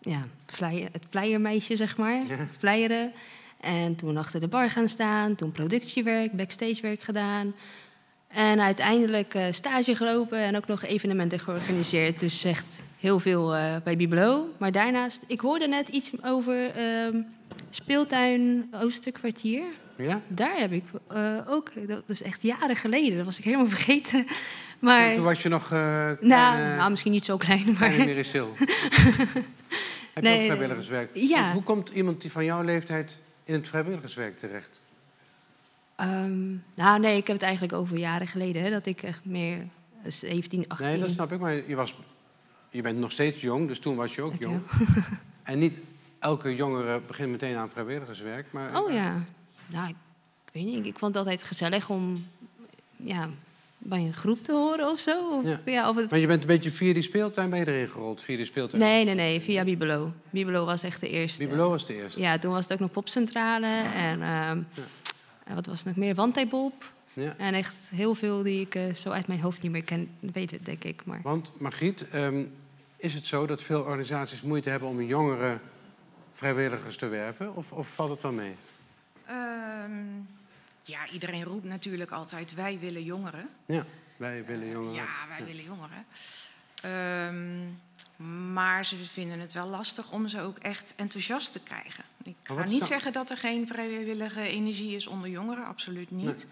ja, 0.00 0.26
flyer, 0.46 0.88
het 0.92 1.04
flyermeisje, 1.10 1.76
zeg 1.76 1.96
maar. 1.96 2.26
Ja. 2.26 2.34
Het 2.36 2.56
flyeren. 2.58 3.12
En 3.60 3.96
toen 3.96 4.16
achter 4.16 4.40
de 4.40 4.48
bar 4.48 4.70
gaan 4.70 4.88
staan. 4.88 5.34
Toen 5.34 5.52
productiewerk, 5.52 6.32
backstagewerk 6.32 7.00
gedaan. 7.00 7.54
En 8.28 8.60
uiteindelijk 8.60 9.34
eh, 9.34 9.44
stage 9.50 9.96
gelopen 9.96 10.38
en 10.38 10.56
ook 10.56 10.66
nog 10.66 10.84
evenementen 10.84 11.40
georganiseerd. 11.40 12.20
Dus 12.20 12.44
echt 12.44 12.80
heel 13.00 13.18
veel 13.18 13.56
eh, 13.56 13.76
bij 13.84 13.96
Bibelo. 13.96 14.48
Maar 14.58 14.72
daarnaast, 14.72 15.24
ik 15.26 15.40
hoorde 15.40 15.68
net 15.68 15.88
iets 15.88 16.10
over 16.24 16.70
ehm, 16.74 17.20
speeltuin 17.70 18.68
Oosterkwartier. 18.82 19.62
Ja? 19.96 20.20
Daar 20.26 20.56
heb 20.58 20.72
ik 20.72 20.84
eh, 21.08 21.36
ook, 21.46 21.72
dat 21.86 22.02
is 22.06 22.22
echt 22.22 22.42
jaren 22.42 22.76
geleden, 22.76 23.16
dat 23.16 23.24
was 23.24 23.38
ik 23.38 23.44
helemaal 23.44 23.68
vergeten. 23.76 24.26
Maar, 24.78 25.14
Toen 25.14 25.24
was 25.24 25.42
je 25.42 25.48
nog 25.48 25.70
nou, 25.70 26.16
kleine, 26.16 26.76
nou, 26.76 26.90
misschien 26.90 27.12
niet 27.12 27.24
zo 27.24 27.36
klein, 27.36 27.64
maar... 27.64 27.74
kleine 27.76 28.04
Merisil. 28.04 28.54
Heb 30.14 30.24
je 30.24 30.30
Nee, 30.30 30.38
ook 30.38 30.44
vrijwilligerswerk? 30.44 31.10
ja. 31.14 31.40
Want 31.40 31.52
hoe 31.52 31.62
komt 31.62 31.88
iemand 31.88 32.20
die 32.20 32.30
van 32.30 32.44
jouw 32.44 32.62
leeftijd 32.62 33.18
in 33.48 33.54
het 33.54 33.68
vrijwilligerswerk 33.68 34.38
terecht? 34.38 34.80
Ehm, 35.96 36.48
nou, 36.74 37.00
nee, 37.00 37.16
ik 37.16 37.26
heb 37.26 37.36
het 37.36 37.44
eigenlijk 37.44 37.72
over 37.72 37.96
jaren 37.96 38.26
geleden, 38.26 38.62
hè, 38.62 38.70
dat 38.70 38.86
ik 38.86 39.02
echt 39.02 39.24
meer 39.24 39.66
eh, 40.02 40.10
17, 40.10 40.68
18... 40.68 40.86
Nee, 40.86 40.98
dat 40.98 41.08
snap 41.10 41.32
ik, 41.32 41.40
maar 41.40 41.68
je, 41.68 41.74
was, 41.74 41.96
je 42.70 42.82
bent 42.82 42.98
nog 42.98 43.12
steeds 43.12 43.40
jong, 43.40 43.68
dus 43.68 43.78
toen 43.78 43.96
was 43.96 44.14
je 44.14 44.22
ook 44.22 44.34
jong. 44.38 44.60
En 45.42 45.58
niet 45.58 45.78
elke 46.18 46.54
jongere 46.54 47.00
begint 47.00 47.30
meteen 47.30 47.56
aan 47.56 47.70
vrijwilligerswerk. 47.70 48.52
Maar 48.52 48.82
Oh 48.82 48.92
ja. 48.92 49.24
Nou, 49.66 49.88
ik, 49.88 49.96
ik 50.44 50.52
weet 50.52 50.64
niet. 50.64 50.86
Ik 50.86 50.98
vond 50.98 51.14
het 51.14 51.26
altijd 51.26 51.42
gezellig 51.42 51.90
om 51.90 52.12
ja, 52.96 53.28
bij 53.78 53.98
een 53.98 54.14
groep 54.14 54.44
te 54.44 54.52
horen 54.52 54.88
of 54.90 54.98
zo. 54.98 55.30
Of, 55.30 55.44
Ja. 55.44 55.60
ja. 55.64 55.88
of 55.88 55.96
het... 55.96 56.10
Maar 56.10 56.18
je 56.18 56.26
bent 56.26 56.40
een 56.40 56.46
beetje 56.46 56.70
via 56.70 56.92
die 56.92 57.02
speeltuin 57.02 57.50
ben 57.50 57.58
je 57.58 57.66
erin 57.66 57.88
gerold, 57.88 58.22
via 58.22 58.36
die 58.36 58.44
speeltuin. 58.44 58.82
Nee, 58.82 59.04
nee, 59.04 59.14
nee, 59.14 59.40
via 59.40 59.64
Bibelo. 59.64 60.12
Bibelo 60.30 60.64
was 60.64 60.82
echt 60.82 61.00
de 61.00 61.08
eerste. 61.08 61.44
Bibelo 61.44 61.70
was 61.70 61.86
de 61.86 61.94
eerste. 61.94 62.20
Ja, 62.20 62.38
toen 62.38 62.52
was 62.52 62.64
het 62.64 62.72
ook 62.72 62.78
nog 62.78 62.90
popcentrale 62.90 63.82
en 63.94 64.22
ehm, 64.22 64.62
en 65.48 65.54
wat 65.54 65.66
was 65.66 65.78
het 65.78 65.86
nog 65.86 65.96
meer? 65.96 66.14
Wandtabob. 66.14 66.92
Ja. 67.12 67.34
En 67.36 67.54
echt 67.54 67.90
heel 67.94 68.14
veel 68.14 68.42
die 68.42 68.60
ik 68.60 68.74
eh, 68.74 68.94
zo 68.94 69.10
uit 69.10 69.26
mijn 69.26 69.40
hoofd 69.40 69.62
niet 69.62 69.72
meer 69.72 69.82
ken, 69.82 70.10
weet 70.20 70.50
het 70.50 70.64
denk 70.64 70.84
ik. 70.84 71.04
Maar 71.04 71.20
Want 71.22 71.52
Margriet, 71.56 72.08
ehm, 72.08 72.44
is 72.96 73.14
het 73.14 73.26
zo 73.26 73.46
dat 73.46 73.62
veel 73.62 73.80
organisaties 73.80 74.42
moeite 74.42 74.70
hebben 74.70 74.88
om 74.88 75.02
jongere 75.02 75.58
vrijwilligers 76.32 76.96
te 76.96 77.06
werven? 77.06 77.54
Of, 77.54 77.72
of 77.72 77.88
valt 77.88 78.10
het 78.10 78.22
wel 78.22 78.32
mee? 78.32 78.54
Ehm, 79.26 79.92
ja, 80.88 81.08
iedereen 81.08 81.42
roept 81.42 81.64
natuurlijk 81.64 82.10
altijd, 82.10 82.54
wij 82.54 82.78
willen 82.78 83.04
jongeren. 83.04 83.48
Ja, 83.66 83.84
wij 84.16 84.44
willen 84.44 84.68
jongeren. 84.68 84.94
Ja, 84.94 85.28
wij 85.28 85.44
willen 85.44 85.64
jongeren. 85.64 86.06
Ehm, 86.82 88.52
maar 88.52 88.84
ze 88.84 88.96
vinden 88.96 89.40
het 89.40 89.52
wel 89.52 89.68
lastig 89.68 90.10
om 90.12 90.28
ze 90.28 90.40
ook 90.40 90.58
echt 90.58 90.94
enthousiast 90.96 91.52
te 91.52 91.62
krijgen. 91.62 92.04
Ik 92.22 92.36
ga 92.42 92.62
is 92.62 92.70
niet 92.70 92.84
zeggen 92.84 93.12
dat 93.12 93.30
er 93.30 93.36
geen 93.36 93.66
vrijwillige 93.66 94.40
energie 94.40 94.96
is 94.96 95.06
onder 95.06 95.30
jongeren, 95.30 95.64
absoluut 95.66 96.10
niet. 96.10 96.46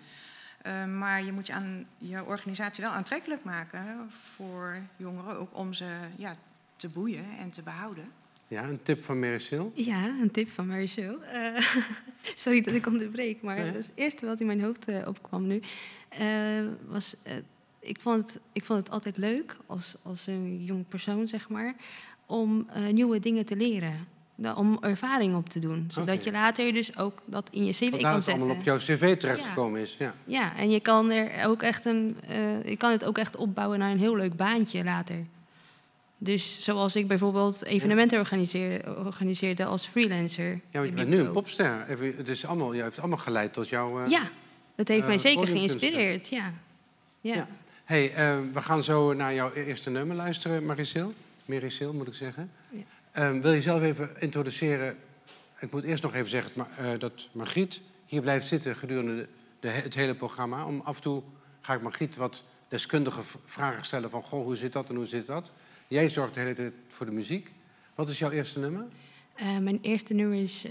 Ehm, 0.62 0.98
maar 0.98 1.22
je 1.22 1.32
moet 1.32 1.46
je, 1.46 1.52
aan, 1.52 1.86
je 1.98 2.24
organisatie 2.24 2.84
wel 2.84 2.92
aantrekkelijk 2.92 3.44
maken 3.44 4.10
voor 4.34 4.78
jongeren, 4.96 5.38
ook 5.38 5.50
om 5.52 5.72
ze 5.72 5.98
ja, 6.16 6.36
te 6.76 6.88
boeien 6.88 7.26
en 7.38 7.50
te 7.50 7.62
behouden. 7.62 8.12
Ja, 8.48 8.64
een 8.64 8.82
tip 8.82 9.02
van 9.04 9.18
Merissil. 9.18 9.72
ja, 9.74 10.04
een 10.22 10.30
tip 10.30 10.50
van 10.50 10.66
Marcel. 10.66 11.22
Eh, 11.22 11.62
sorry 12.34 12.60
dat 12.60 12.74
ik 12.74 12.86
onderbreek, 12.86 13.42
maar 13.42 13.56
Nee. 13.56 13.72
het 13.72 13.92
eerste 13.94 14.26
wat 14.26 14.40
in 14.40 14.46
mijn 14.46 14.62
hoofd 14.62 14.88
eh, 14.88 15.06
opkwam 15.08 15.46
nu 15.46 15.60
eh, 16.08 16.26
was. 16.88 17.14
ik, 17.80 18.00
vond 18.00 18.22
het, 18.22 18.38
ik 18.52 18.64
vond 18.64 18.78
het 18.78 18.90
altijd 18.90 19.16
leuk 19.16 19.56
als, 19.66 19.94
als 20.02 20.26
een 20.26 20.64
jong 20.64 20.84
persoon, 20.88 21.28
zeg 21.28 21.48
maar, 21.48 21.74
om 22.26 22.66
nieuwe 22.92 23.18
dingen 23.20 23.44
te 23.44 23.56
leren. 23.56 24.06
Om 24.56 24.78
ervaring 24.80 25.34
op 25.34 25.48
te 25.48 25.58
doen. 25.58 25.84
Zodat 25.88 26.24
je 26.24 26.30
later 26.32 26.72
dus 26.72 26.96
ook 26.98 27.18
dat 27.24 27.48
in 27.52 27.64
je 27.64 27.72
cv 27.72 27.78
Vandaar 27.90 28.00
kan 28.00 28.08
dat 28.10 28.14
het 28.14 28.24
zetten. 28.24 28.42
allemaal 28.42 28.58
op 28.58 28.64
jouw 28.64 28.76
cv 28.76 29.16
terechtgekomen 29.16 29.80
is. 29.80 29.96
Ja. 29.98 30.14
Ja, 30.24 30.56
en 30.56 30.70
je 30.70 30.80
kan 30.80 31.10
er 31.10 31.46
ook 31.46 31.62
echt 31.62 31.84
een, 31.84 32.16
je 32.64 32.74
kan 32.78 32.90
het 32.90 33.04
ook 33.04 33.18
echt 33.18 33.36
opbouwen 33.36 33.78
naar 33.78 33.90
een 33.90 33.98
heel 33.98 34.16
leuk 34.16 34.36
baantje 34.36 34.84
later. 34.84 35.26
Dus 36.18 36.62
zoals 36.64 36.96
ik 36.96 37.08
bijvoorbeeld 37.08 37.64
evenementen 37.64 38.18
organiseer, 38.18 38.98
organiseerde 39.04 39.64
als 39.64 39.86
freelancer. 39.86 40.50
ja, 40.52 40.60
want 40.70 40.86
je 40.86 40.92
bent 40.94 41.08
nu 41.08 41.18
een 41.18 41.30
popster. 41.30 41.84
Het, 41.86 42.28
is 42.28 42.46
allemaal, 42.46 42.72
je 42.72 42.82
heeft 42.82 42.98
allemaal 42.98 43.18
geleid 43.18 43.52
tot 43.52 43.68
jouw... 43.68 44.00
eh, 44.04 44.10
Ja, 44.10 44.30
dat 44.74 44.88
heeft 44.88 45.00
eh, 45.02 45.06
mij 45.06 45.18
zeker 45.18 45.46
geïnspireerd. 45.48 46.28
Ja. 46.28 46.52
Ja. 47.20 47.34
Ja. 47.34 47.48
hey, 47.84 48.12
eh, 48.14 48.38
we 48.52 48.62
gaan 48.62 48.84
zo 48.84 49.12
naar 49.12 49.34
jouw 49.34 49.52
eerste 49.52 49.90
nummer 49.90 50.16
luisteren, 50.16 50.64
Marisil. 50.66 51.12
Merisil, 51.44 51.92
moet 51.92 52.06
ik 52.06 52.14
zeggen. 52.14 52.50
Ja. 52.70 52.80
Eh, 53.10 53.40
wil 53.40 53.52
je 53.52 53.60
zelf 53.60 53.82
even 53.82 54.10
introduceren? 54.18 54.96
Ik 55.58 55.70
moet 55.72 55.82
eerst 55.82 56.02
nog 56.02 56.14
even 56.14 56.28
zeggen 56.30 56.52
dat 56.54 56.66
Ma- 56.78 56.96
dat 56.96 57.28
Margriet 57.32 57.80
hier 58.06 58.20
blijft 58.20 58.46
zitten 58.46 58.76
gedurende 58.76 59.16
de, 59.16 59.28
de, 59.60 59.68
het 59.68 59.94
hele 59.94 60.14
programma. 60.14 60.64
Om 60.64 60.80
af 60.84 60.96
en 60.96 61.02
toe 61.02 61.22
ga 61.60 61.74
ik 61.74 61.82
Margriet 61.82 62.16
wat 62.16 62.42
deskundige 62.68 63.20
vragen 63.44 63.84
stellen 63.84 64.10
van... 64.10 64.22
Goh, 64.22 64.44
hoe 64.44 64.56
zit 64.56 64.72
dat 64.72 64.88
en 64.88 64.96
hoe 64.96 65.06
zit 65.06 65.26
dat? 65.26 65.50
Jij 65.88 66.08
zorgt 66.08 66.34
de 66.34 66.40
hele 66.40 66.54
tijd 66.54 66.72
voor 66.88 67.06
de 67.06 67.12
muziek. 67.12 67.52
Wat 67.94 68.08
is 68.08 68.18
jouw 68.18 68.30
eerste 68.30 68.58
nummer? 68.58 68.84
Eh, 69.34 69.58
mijn 69.58 69.78
eerste 69.82 70.14
nummer 70.14 70.38
is 70.42 70.66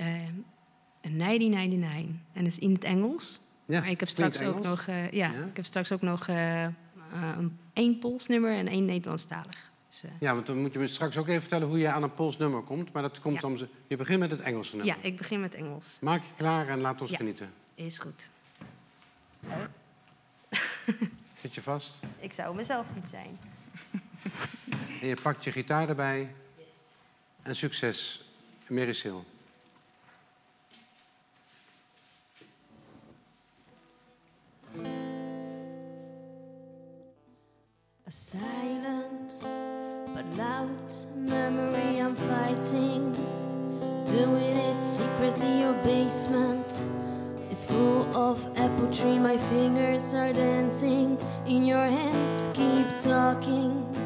1999 1.02 2.16
en 2.34 2.44
dat 2.44 2.52
is 2.52 2.60
in 2.60 2.74
het 2.74 2.84
Engels. 2.84 3.40
Ja, 3.66 3.80
maar 3.80 3.90
ik 3.90 4.00
heb 4.00 4.10
straks 4.10 4.42
ook 4.42 4.64
nog, 4.64 4.88
eh, 4.88 5.12
ja, 5.12 5.32
Ja. 5.32 5.44
ik 5.46 5.56
heb 5.56 5.66
straks 5.66 5.92
ook 5.92 6.02
nog 6.02 6.28
een 6.28 7.58
één 7.74 8.00
Pools 8.00 8.28
nummer 8.28 8.52
en 8.58 8.68
één 8.68 8.86
Nederlandstalig. 8.86 9.72
Dus, 9.90 10.04
Ja, 10.20 10.34
want 10.34 10.46
dan 10.48 10.58
moet 10.58 10.74
je 10.74 10.80
me 10.80 10.88
straks 10.88 11.18
ook 11.18 11.28
even 11.28 11.42
vertellen 11.42 11.68
hoe 11.68 11.78
jij 11.78 11.92
aan 11.92 12.04
een 12.04 12.14
Pools 12.14 12.38
nummer 12.38 12.62
komt. 12.62 12.92
Maar 12.94 13.02
dat 13.02 13.20
komt 13.20 13.42
Ja. 13.42 13.48
om 13.48 13.58
ze. 13.58 13.68
Je 13.88 13.96
begint 13.98 14.20
met 14.20 14.32
het 14.32 14.40
Engelse 14.40 14.76
nummer. 14.76 14.96
ja, 14.96 15.02
ik 15.04 15.18
begin 15.18 15.40
met 15.40 15.54
Engels. 15.56 15.98
Maak 16.02 16.22
je 16.22 16.28
klaar 16.36 16.68
en 16.68 16.80
laat 16.82 17.02
ons 17.02 17.10
Ja. 17.10 17.18
genieten. 17.18 17.54
Is 17.76 17.98
goed. 17.98 18.30
Zit 21.42 21.54
je 21.56 21.62
vast? 21.62 22.00
Ik 22.20 22.34
zou 22.34 22.56
mezelf 22.56 22.86
niet 22.96 23.06
zijn. 23.12 23.38
En 25.02 25.08
je 25.08 25.16
pakt 25.22 25.44
je 25.44 25.52
gitaar 25.52 25.90
erbij. 25.90 26.36
En 27.42 27.56
succes, 27.56 28.24
Merisil. 28.68 29.26
A 38.08 38.12
silent 38.12 39.34
but 40.14 40.38
loud 40.38 41.08
memory 41.16 42.00
I'm 42.00 42.16
fighting. 42.16 43.12
Doing 44.08 44.58
it 44.58 44.84
secretly, 44.84 45.60
your 45.60 45.74
basement 45.84 46.72
is 47.52 47.66
full 47.66 48.16
of 48.16 48.46
apple 48.58 48.92
tree. 48.92 49.20
My 49.20 49.38
fingers 49.50 50.14
are 50.14 50.34
dancing 50.34 51.18
in 51.46 51.66
your 51.66 51.86
hand. 51.86 52.54
Keep 52.54 52.88
talking. 53.04 54.05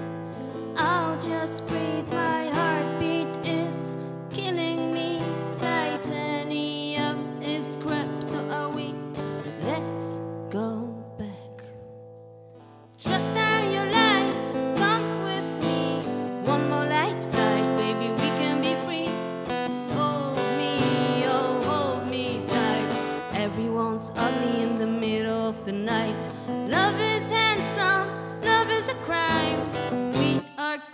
I'll 0.80 1.20
just 1.20 1.68
breathe. 1.68 2.10
My 2.12 2.50
heartbeat 2.50 2.89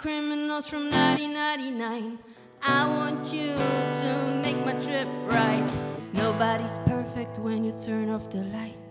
criminals 0.05 0.67
from 0.67 0.91
1999. 0.91 2.19
I 2.61 2.85
want 2.85 3.33
you 3.33 3.55
to 3.55 4.39
make 4.43 4.63
my 4.63 4.73
trip 4.73 5.07
right. 5.25 5.67
Nobody's 6.13 6.77
perfect 6.85 7.39
when 7.39 7.63
you 7.63 7.71
turn 7.71 8.11
off 8.11 8.29
the 8.29 8.43
lights. 8.53 8.84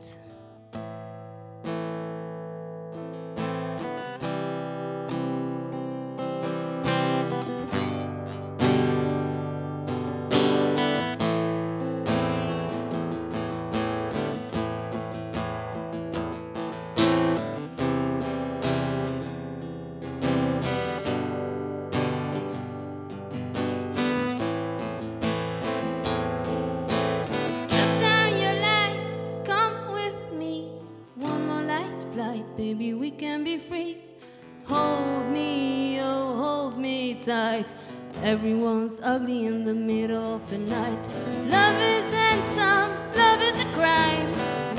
Ugly 39.15 39.47
in 39.47 39.63
the 39.63 39.73
middle 39.73 40.35
of 40.35 40.51
the 40.51 40.59
night. 40.59 41.05
Love 41.49 41.81
is 41.81 42.07
handsome, 42.13 42.91
love 43.15 43.41
is 43.41 43.61
a 43.61 43.69
crime. 43.79 44.29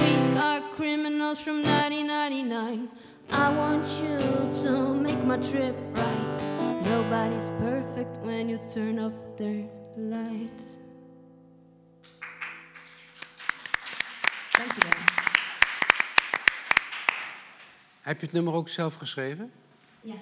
We 0.01 0.11
are 0.39 0.61
criminals 0.75 1.39
from 1.39 1.61
1999. 1.61 2.89
I 3.31 3.49
want 3.55 3.87
you 4.01 4.17
to 4.63 4.93
make 4.93 5.23
my 5.23 5.37
trip 5.37 5.75
right. 5.93 6.35
Nobody's 6.83 7.49
perfect 7.61 8.17
when 8.25 8.49
you 8.49 8.59
turn 8.73 8.99
off 8.99 9.13
their 9.37 9.69
lights. 9.95 10.67
Dankjewel. 14.57 14.99
Heb 18.01 18.19
je 18.19 18.25
het 18.25 18.31
nummer 18.31 18.53
ook 18.53 18.69
zelf 18.69 18.95
geschreven? 18.95 19.51
Ja. 20.01 20.19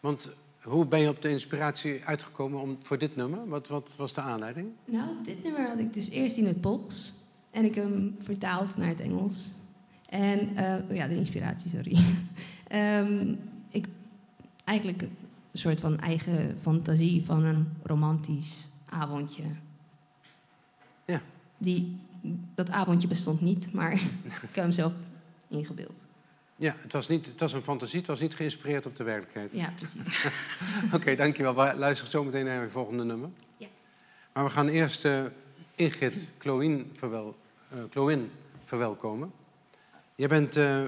Want 0.00 0.30
hoe 0.62 0.86
ben 0.86 1.00
je 1.00 1.08
op 1.08 1.22
de 1.22 1.28
inspiratie 1.28 2.04
uitgekomen 2.04 2.60
om, 2.60 2.76
voor 2.82 2.98
dit 2.98 3.16
nummer? 3.16 3.48
Wat, 3.48 3.68
wat 3.68 3.94
was 3.96 4.12
de 4.12 4.20
aanleiding? 4.20 4.68
Nou, 4.84 5.08
dit 5.24 5.42
nummer 5.42 5.68
had 5.68 5.78
ik 5.78 5.94
dus 5.94 6.08
eerst 6.08 6.36
in 6.36 6.46
het 6.46 6.60
Pools. 6.60 7.12
En 7.50 7.64
ik 7.64 7.74
heb 7.74 7.84
hem 7.84 8.16
vertaald 8.22 8.76
naar 8.76 8.88
het 8.88 9.00
Engels. 9.00 9.50
En, 10.08 10.56
eh, 10.56 10.90
oh 10.90 10.96
ja, 10.96 11.08
de 11.08 11.16
inspiratie, 11.16 11.70
sorry. 11.70 11.98
Ehm, 12.68 13.34
ik, 13.68 13.86
eigenlijk 14.64 15.02
een 15.02 15.16
soort 15.52 15.80
van 15.80 16.00
eigen 16.00 16.58
fantasie 16.60 17.24
van 17.24 17.44
een 17.44 17.68
romantisch 17.82 18.68
avondje. 18.88 19.42
Ja. 21.06 21.20
Die 21.58 21.96
dat 22.54 22.70
avondje 22.70 23.08
bestond 23.08 23.40
niet, 23.40 23.72
maar 23.72 23.92
ik 24.24 24.32
heb 24.40 24.54
hem 24.54 24.72
zelf 24.72 24.92
ingebeeld. 25.48 26.02
Ja, 26.60 26.76
het 26.80 26.92
was, 26.92 27.08
niet, 27.08 27.26
het 27.26 27.40
was 27.40 27.52
een 27.52 27.62
fantasie, 27.62 27.98
het 27.98 28.08
was 28.08 28.20
niet 28.20 28.34
geïnspireerd 28.34 28.86
op 28.86 28.96
de 28.96 29.04
werkelijkheid. 29.04 29.54
Ja, 29.54 29.72
precies. 29.76 30.24
Oké, 30.94 31.14
dankjewel. 31.14 31.54
We 31.54 31.74
luisteren 31.76 32.12
zo 32.12 32.24
meteen 32.24 32.44
naar 32.44 32.62
het 32.62 32.72
volgende 32.72 33.04
nummer. 33.04 33.30
Ja. 33.56 33.66
Maar 34.32 34.44
we 34.44 34.50
gaan 34.50 34.68
eerst 34.68 35.04
eh, 35.04 35.24
Ingrid 35.74 36.28
Chloïn, 36.38 36.92
verwel, 36.94 37.36
Chloïn 37.90 38.32
verwelkomen. 38.64 39.32
Jij 40.14 40.28
bent 40.28 40.56
eh, 40.56 40.84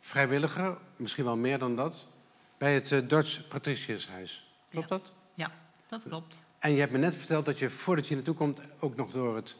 vrijwilliger, 0.00 0.76
misschien 0.96 1.24
wel 1.24 1.36
meer 1.36 1.58
dan 1.58 1.76
dat, 1.76 2.06
bij 2.58 2.74
het 2.74 3.10
Dutch 3.10 3.48
Patriciushuis. 3.48 4.56
Klopt 4.70 4.88
dat? 4.88 5.12
Ja, 5.34 5.52
dat 5.88 6.02
klopt. 6.02 6.36
En 6.58 6.72
je 6.72 6.80
hebt 6.80 6.92
me 6.92 6.98
net 6.98 7.16
verteld 7.16 7.44
dat 7.44 7.58
je 7.58 7.70
voordat 7.70 8.06
je 8.06 8.14
naartoe 8.14 8.34
komt 8.34 8.60
ook 8.78 8.96
nog 8.96 9.10
door 9.10 9.36
het, 9.36 9.56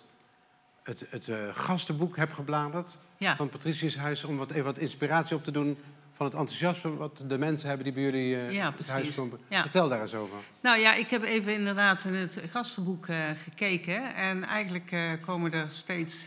het, 0.83 1.07
het 1.11 1.31
gastenboek 1.53 2.17
hebt 2.17 2.33
gebladerd 2.33 2.99
Ja. 3.19 3.37
van 3.37 3.49
Patriciushuis 3.49 4.25
om 4.25 4.37
wat, 4.37 4.51
even 4.51 4.65
wat 4.65 4.79
inspiratie 4.79 5.37
op 5.37 5.45
te 5.45 5.51
doen 5.51 5.79
van 6.13 6.27
het 6.27 6.35
enthousiasme 6.35 6.97
wat 6.97 7.25
de 7.29 7.39
mensen 7.39 7.69
hebben 7.69 7.85
die 7.85 7.95
bij 7.95 8.03
jullie 8.03 8.37
eh 8.37 8.53
Ja, 8.53 8.75
het 8.77 8.89
huis 8.89 9.15
komen. 9.15 9.39
Ja. 9.49 9.61
Vertel 9.61 9.89
daar 9.89 10.01
eens 10.01 10.15
over. 10.15 10.39
Nou 10.61 10.79
ja, 10.79 10.95
ik 10.95 11.11
heb 11.11 11.23
even 11.23 11.55
inderdaad 11.55 12.05
in 12.05 12.15
het 12.15 12.41
gastenboek 12.51 13.07
eh, 13.07 13.25
gekeken. 13.43 14.15
En 14.15 14.45
eigenlijk 14.45 14.91
eh, 14.91 15.13
komen 15.21 15.53
er 15.53 15.67
steeds 15.71 16.27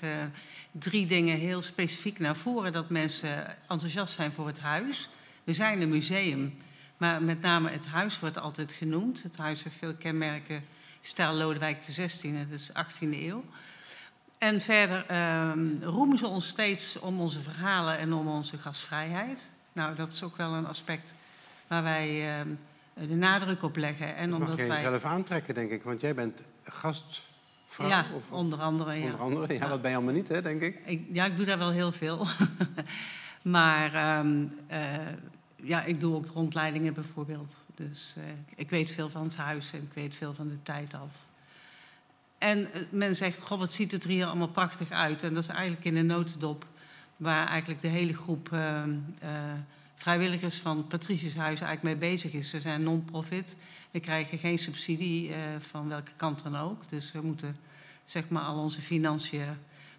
drie 0.72 1.06
dingen 1.06 1.38
heel 1.38 1.62
specifiek 1.62 2.20
naar 2.20 2.36
voren. 2.36 2.72
Dat 2.72 2.90
mensen 2.90 3.58
enthousiast 3.68 4.14
zijn 4.14 4.32
voor 4.32 4.48
het 4.48 4.60
huis. 4.60 5.10
We 5.44 5.54
zijn 5.54 5.82
een 5.82 5.90
museum, 5.90 6.56
maar 6.98 7.24
met 7.24 7.42
name 7.42 7.70
het 7.70 7.86
huis 7.86 8.20
wordt 8.20 8.38
altijd 8.38 8.74
genoemd. 8.74 9.24
Het 9.24 9.38
huis 9.38 9.64
heeft 9.64 9.76
veel 9.76 9.94
kenmerken. 9.94 10.66
Stijl 11.02 11.34
Lodewijk 11.34 11.80
XVI, 11.82 12.48
is 12.52 12.72
18e 12.72 13.00
eeuw. 13.00 13.44
En 14.40 14.62
verder 14.62 15.06
ehm, 15.08 15.76
roemen 15.82 16.18
ze 16.18 16.28
ons 16.28 16.48
steeds 16.48 17.00
om 17.00 17.22
onze 17.22 17.42
verhalen 17.42 17.98
en 17.98 18.14
om 18.14 18.28
onze 18.28 18.58
gastvrijheid. 18.58 19.48
Nou, 19.74 19.96
dat 19.96 20.14
is 20.14 20.24
ook 20.24 20.38
wel 20.38 20.54
een 20.54 20.68
aspect 20.68 21.14
waar 21.68 21.84
wij 21.84 22.38
ehm, 22.38 22.48
de 23.08 23.16
nadruk 23.16 23.64
op 23.64 23.76
leggen. 23.76 24.16
En 24.16 24.30
Dat 24.30 24.40
mag 24.40 24.50
omdat 24.50 24.66
je 24.66 24.72
wij. 24.72 24.82
zelf 24.82 25.04
aantrekken, 25.04 25.54
denk 25.54 25.72
ik. 25.72 25.84
Want 25.84 26.02
jij 26.02 26.16
bent 26.16 26.44
gastvrouw. 26.64 27.88
ja, 27.88 28.06
of, 28.16 28.32
onder 28.32 28.60
andere. 28.60 28.94
Ja. 28.94 29.04
onder 29.06 29.20
andere. 29.20 29.54
Ja, 29.54 29.68
dat 29.68 29.82
ben 29.82 29.90
je 29.90 29.96
allemaal 29.98 30.16
niet, 30.16 30.28
hè, 30.28 30.42
denk 30.42 30.62
ik. 30.62 30.80
Ik, 30.86 31.06
ja, 31.12 31.26
ik 31.26 31.38
doe 31.38 31.46
daar 31.46 31.58
wel 31.58 31.72
heel 31.72 31.92
veel. 31.92 32.28
maar 33.42 33.94
ehm, 33.94 34.48
eh, 34.68 34.98
ja, 35.56 35.84
ik 35.84 36.00
doe 36.00 36.16
ook 36.16 36.26
rondleidingen 36.34 36.94
bijvoorbeeld. 36.94 37.54
Dus 37.76 38.14
eh, 38.18 38.24
ik 38.56 38.70
weet 38.70 38.92
veel 38.92 39.10
van 39.10 39.24
het 39.24 39.38
huis 39.38 39.74
en 39.74 39.82
ik 39.82 39.94
weet 39.94 40.16
veel 40.16 40.34
van 40.34 40.48
de 40.48 40.62
tijd 40.64 40.94
af. 40.94 41.28
En 42.40 42.74
eh, 42.74 42.82
men 42.90 43.16
zegt, 43.16 43.40
goh, 43.40 43.60
wat 43.60 43.74
ziet 43.74 43.92
het 43.92 44.04
er 44.04 44.10
hier 44.10 44.26
allemaal 44.26 44.48
prachtig 44.48 44.92
uit. 44.92 45.24
En 45.24 45.34
dat 45.34 45.44
is 45.44 45.50
eigenlijk 45.50 45.86
in 45.86 45.96
een 45.96 46.06
notendop 46.06 46.66
waar 47.18 47.48
eigenlijk 47.48 47.82
de 47.82 47.88
hele 47.88 48.14
groep 48.14 48.54
ehm, 48.54 48.90
eh, 49.20 49.30
vrijwilligers 49.96 50.58
van 50.58 50.88
Patriciushuis 50.88 51.62
eigenlijk 51.62 51.84
mee 51.84 52.10
bezig 52.12 52.34
is. 52.34 52.52
We 52.52 52.60
zijn 52.60 52.84
non-profit. 52.84 53.56
We 53.92 54.00
krijgen 54.00 54.38
geen 54.38 54.60
subsidie 54.60 55.30
eh, 55.30 55.38
van 55.60 55.88
welke 55.88 56.12
kant 56.16 56.44
dan 56.44 56.58
ook. 56.58 56.90
Dus 56.90 57.12
we 57.12 57.22
moeten 57.22 57.58
zeg 58.06 58.30
maar 58.30 58.44
al 58.44 58.58
onze 58.58 58.82
financiën 58.82 59.46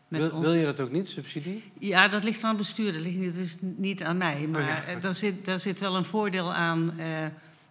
met 0.09 0.21
Wil, 0.21 0.31
ons... 0.31 0.45
wil 0.45 0.55
je 0.55 0.65
dat 0.65 0.81
ook 0.81 0.91
niet, 0.91 1.09
subsidie? 1.09 1.63
Ja, 1.79 2.09
dat 2.09 2.25
ligt 2.25 2.43
aan 2.43 2.49
het 2.49 2.59
bestuur. 2.59 2.93
Dat 2.93 3.03
ligt 3.03 3.17
niet, 3.17 3.35
dus 3.35 3.57
niet 3.61 4.03
aan 4.03 4.17
mij. 4.17 4.47
Maar 4.47 4.63
Oh 4.63 4.93
ja. 4.93 5.01
daar, 5.01 5.15
zit, 5.15 5.45
daar 5.45 5.61
zit 5.61 5.79
wel 5.79 5.97
een 5.97 6.05
voordeel 6.05 6.53
aan 6.53 6.93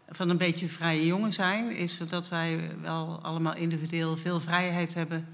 van 0.10 0.30
een 0.30 0.38
beetje 0.38 0.68
vrije 0.68 1.06
jongen 1.06 1.34
zijn. 1.34 1.72
Is 1.72 1.98
dat 1.98 2.30
wij 2.30 2.70
wel 2.82 3.20
allemaal 3.22 3.56
individueel 3.56 4.18
veel 4.18 4.40
vrijheid 4.40 4.94
hebben 4.94 5.28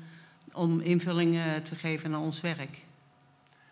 om 0.54 0.80
invullingen 0.80 1.64
te 1.64 1.76
geven 1.76 2.14
aan 2.14 2.22
ons 2.22 2.42
werk. 2.42 2.84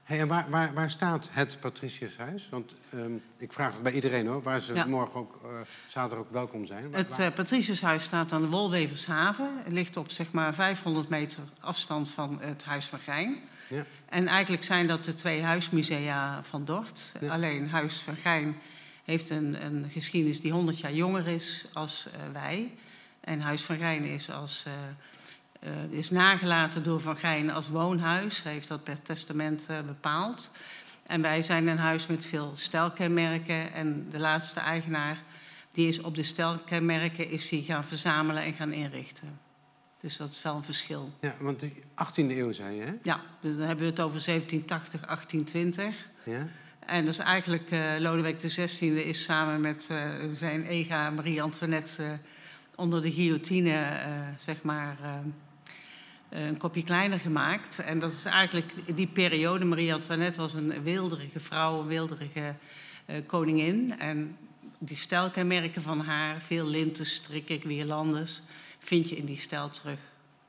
Hey, 0.04 0.20
en 0.20 0.28
waar, 0.28 0.46
waar, 0.50 0.74
waar 0.74 0.90
staat 0.90 1.30
het 1.32 1.58
Patriciushuis? 1.62 2.50
Want 2.50 2.76
ehm, 2.90 3.12
ik 3.38 3.54
vraag 3.54 3.74
het 3.74 3.84
bij 3.84 3.92
iedereen 3.92 4.28
hoor, 4.28 4.42
waar 4.42 4.60
ze 4.60 4.74
Ja. 4.74 4.86
morgen 4.86 5.20
ook, 5.20 5.40
eh, 5.44 5.50
zaterdag 5.86 6.26
ook 6.26 6.32
welkom 6.32 6.66
zijn. 6.66 6.94
Het 6.94 7.20
eh, 7.20 7.34
Patriciushuis 7.34 8.04
staat 8.04 8.32
aan 8.32 8.42
de 8.42 8.48
Wolwevershaven. 8.48 9.50
Het 9.64 9.74
ligt 9.74 9.98
op 9.98 10.12
zeg 10.12 10.32
maar 10.32 10.54
500 10.54 11.10
meter 11.10 11.40
afstand 11.60 12.10
van 12.12 12.38
het 12.42 12.64
Huis 12.64 12.86
van 12.86 13.00
Gijn. 13.00 13.38
Ja. 13.70 13.86
En 14.06 14.28
eigenlijk 14.28 14.64
zijn 14.64 14.88
dat 14.88 15.04
de 15.04 15.14
twee 15.14 15.42
huismusea 15.42 16.44
van 16.44 16.66
Dort. 16.66 17.12
Ja. 17.20 17.32
Alleen 17.32 17.70
Huis 17.70 18.02
van 18.02 18.16
Gijn 18.16 18.56
heeft 19.04 19.30
een, 19.30 19.66
een 19.66 19.90
geschiedenis 19.90 20.42
die 20.42 20.52
100 20.52 20.80
jaar 20.80 20.94
jonger 20.94 21.28
is 21.28 21.66
als 21.74 22.08
eh, 22.08 22.20
wij. 22.34 22.72
En 23.20 23.42
Huis 23.42 23.62
van 23.62 23.78
Gijn 23.78 24.04
is, 24.04 24.32
als, 24.32 24.64
eh, 24.66 25.72
eh, 25.72 25.92
is 25.92 26.10
nagelaten 26.10 26.84
door 26.84 27.02
Van 27.02 27.18
Gijn 27.18 27.52
als 27.52 27.68
woonhuis. 27.68 28.44
Hij 28.44 28.54
heeft 28.54 28.68
dat 28.68 28.84
per 28.84 29.02
testament 29.02 29.68
bepaald. 29.86 30.52
En 31.04 31.22
wij 31.22 31.42
zijn 31.42 31.68
een 31.68 31.78
huis 31.78 32.08
met 32.08 32.26
veel 32.26 32.52
stijlkenmerken. 32.54 33.74
En 33.74 34.08
de 34.10 34.20
laatste 34.20 34.60
eigenaar 34.60 35.24
die 35.72 35.88
is 35.88 36.02
op 36.02 36.16
de 36.16 36.24
stijlkenmerken 36.24 37.30
is 37.30 37.50
die 37.50 37.64
gaan 37.64 37.84
verzamelen 37.84 38.44
en 38.44 38.54
gaan 38.54 38.72
inrichten. 38.72 39.40
Dus 40.00 40.18
dat 40.18 40.32
is 40.32 40.42
wel 40.42 40.56
een 40.56 40.64
verschil. 40.64 41.14
Ja, 41.22 41.36
want 41.40 41.60
de 41.60 41.72
18e 41.96 42.38
eeuw 42.38 42.52
zei 42.52 42.76
je, 42.76 42.82
hè? 42.82 42.94
Ja, 43.04 43.22
dan 43.42 43.58
hebben 43.58 43.86
we 43.86 43.92
het 43.92 44.00
over 44.00 44.26
1780, 44.26 45.02
1820. 45.06 46.10
Ja. 46.24 46.48
En 46.86 47.06
dus 47.06 47.18
eigenlijk 47.18 47.72
uh, 47.72 47.82
Lodewijk 48.00 48.38
XVI 48.38 49.00
is 49.00 49.24
samen 49.24 49.62
met 49.62 49.88
uh, 49.92 49.98
zijn 50.32 50.66
ega 50.66 51.10
Marie-Antoinette 51.10 52.04
uh, 52.04 52.10
onder 52.76 53.02
de 53.02 53.12
guillotine, 53.12 53.86
zeg 54.38 54.64
maar, 54.64 54.98
een 56.30 56.58
kopje 56.58 56.84
kleiner 56.84 57.20
gemaakt. 57.20 57.80
En 57.80 58.00
dat 58.00 58.12
is 58.12 58.26
eigenlijk 58.26 58.74
die 58.96 59.08
periode. 59.08 59.66
Marie-Antoinette 59.66 60.40
was 60.40 60.54
een 60.54 60.84
weelderige 60.84 61.40
vrouw, 61.40 61.80
een 61.80 61.88
weelderige 61.88 62.56
uh, 63.06 63.16
koningin. 63.26 64.00
En 64.00 64.38
die 64.78 64.98
stijlkenmerken 64.98 65.82
van 65.82 66.00
haar, 66.00 66.42
veel 66.42 66.66
linten, 66.66 67.06
strikken, 67.06 67.62
guirlandes, 67.62 68.42
vind 68.80 69.10
je 69.10 69.16
in 69.16 69.26
die 69.26 69.38
stijl 69.38 69.70
terug. 69.70 70.00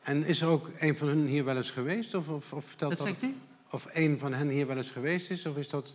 En 0.02 0.24
is 0.24 0.40
er 0.40 0.48
ook 0.48 0.70
een 0.78 0.96
van 0.96 1.08
hen 1.08 1.26
hier 1.26 1.44
wel 1.44 1.56
eens 1.56 1.70
geweest? 1.70 2.14
Of, 2.14 2.28
of, 2.28 2.52
of 2.52 2.64
vertelt 2.64 2.98
dat 2.98 3.06
zegt 3.06 3.22
u? 3.22 3.34
Of 3.70 3.88
een 3.92 4.18
van 4.18 4.32
hen 4.32 4.48
hier 4.48 4.66
wel 4.66 4.76
eens 4.76 4.90
geweest 4.90 5.30
is? 5.30 5.46
Of 5.46 5.56
is 5.56 5.68
dat... 5.68 5.94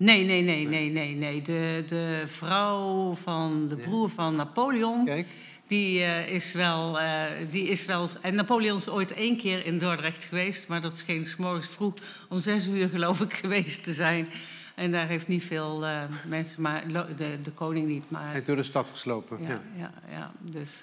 Nee, 0.00 0.24
nee, 0.24 0.42
nee, 0.42 0.66
nee, 0.66 0.90
nee, 0.90 1.14
nee. 1.14 1.42
De, 1.42 1.84
de 1.86 2.22
vrouw 2.26 3.14
van 3.14 3.68
de 3.68 3.76
broer 3.76 4.10
van 4.10 4.36
Napoleon, 4.36 5.04
Kijk, 5.04 5.26
die, 5.66 5.98
uh, 5.98 6.28
is 6.28 6.52
wel, 6.52 7.00
uh, 7.00 7.22
die 7.50 7.68
is 7.68 7.86
wel... 7.86 8.08
En 8.20 8.34
Napoleon 8.34 8.76
is 8.76 8.88
ooit 8.88 9.12
één 9.12 9.36
keer 9.36 9.66
in 9.66 9.78
Dordrecht 9.78 10.24
geweest... 10.24 10.68
maar 10.68 10.80
dat 10.80 10.96
scheen 10.96 11.26
's 11.26 11.36
morgens 11.36 11.68
vroeg 11.68 11.94
om 12.28 12.40
zes 12.40 12.66
uur, 12.66 12.88
geloof 12.98 13.20
ik, 13.20 13.32
geweest 13.32 13.84
te 13.84 13.92
zijn. 13.92 14.26
En 14.74 14.90
daar 14.90 15.06
heeft 15.06 15.28
niet 15.28 15.44
veel 15.44 15.84
uh, 15.84 16.02
mensen, 16.26 16.62
maar 16.62 16.88
de, 17.16 17.38
de 17.42 17.50
koning 17.50 17.88
niet. 17.88 18.10
Maar, 18.10 18.24
hij 18.24 18.32
heeft 18.32 18.46
door 18.46 18.56
de 18.56 18.62
stad 18.62 18.90
geslopen. 18.90 19.42
ja, 19.42 19.48
Ja. 19.48 19.60
ja, 19.76 19.92
ja. 20.10 20.32
Dus 20.40 20.80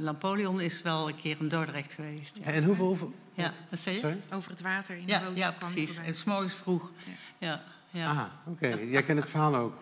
Napoleon 0.00 0.60
is 0.60 0.82
wel 0.82 1.08
een 1.08 1.16
keer 1.16 1.36
in 1.40 1.48
Dordrecht 1.48 1.94
geweest. 1.94 2.38
Ja, 2.44 2.50
En 2.50 2.64
hoeveel... 2.64 2.86
hoeveel... 2.86 3.14
ja. 3.34 3.54
wat 3.70 3.78
zei 3.78 3.94
je? 3.94 4.00
Sorry? 4.00 4.20
Over 4.32 4.50
het 4.50 4.62
water 4.62 4.96
in 4.96 5.06
de 5.06 5.12
Ja, 5.12 5.22
ja, 5.34 5.52
precies. 5.58 5.96
En 5.96 6.14
's 6.14 6.24
morgens 6.24 6.54
vroeg. 6.54 6.92
Ja, 7.38 7.62
ja. 7.90 8.10
Ah, 8.10 8.52
oké. 8.52 8.66
Jij 8.68 9.02
kent 9.02 9.18
het 9.18 9.30
verhaal 9.30 9.56
ook. 9.56 9.74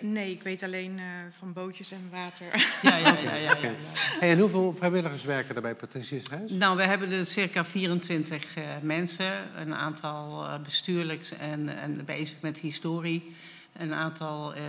Nee, 0.00 0.30
ik 0.30 0.42
weet 0.42 0.62
alleen 0.62 0.98
uh, 0.98 1.04
van 1.38 1.52
bootjes 1.52 1.92
en 1.92 2.08
water. 2.10 2.46
Ja, 2.82 2.96
ja, 2.96 3.18
ja, 3.18 3.20
ja, 3.20 3.34
ja, 3.34 3.52
Oké. 3.56 3.66
ja. 3.66 3.74
Hey, 4.20 4.30
en 4.30 4.38
hoeveel 4.38 4.74
vrijwilligers 4.74 5.24
werken 5.24 5.56
er 5.56 5.62
bij 5.62 5.74
Patricius 5.74 6.30
Huis? 6.30 6.50
Nou, 6.50 6.76
we 6.76 6.82
hebben 6.82 7.12
er 7.12 7.26
circa 7.26 7.64
24 7.64 8.56
uh, 8.56 8.64
mensen. 8.82 9.60
Een 9.60 9.74
aantal 9.74 10.44
uh, 10.44 10.58
bestuurlijks 10.62 11.32
en, 11.32 11.78
en 11.78 12.04
bezig 12.04 12.40
met 12.40 12.58
historie. 12.58 13.36
Een 13.72 13.92
aantal 13.92 14.54
uh, 14.54 14.62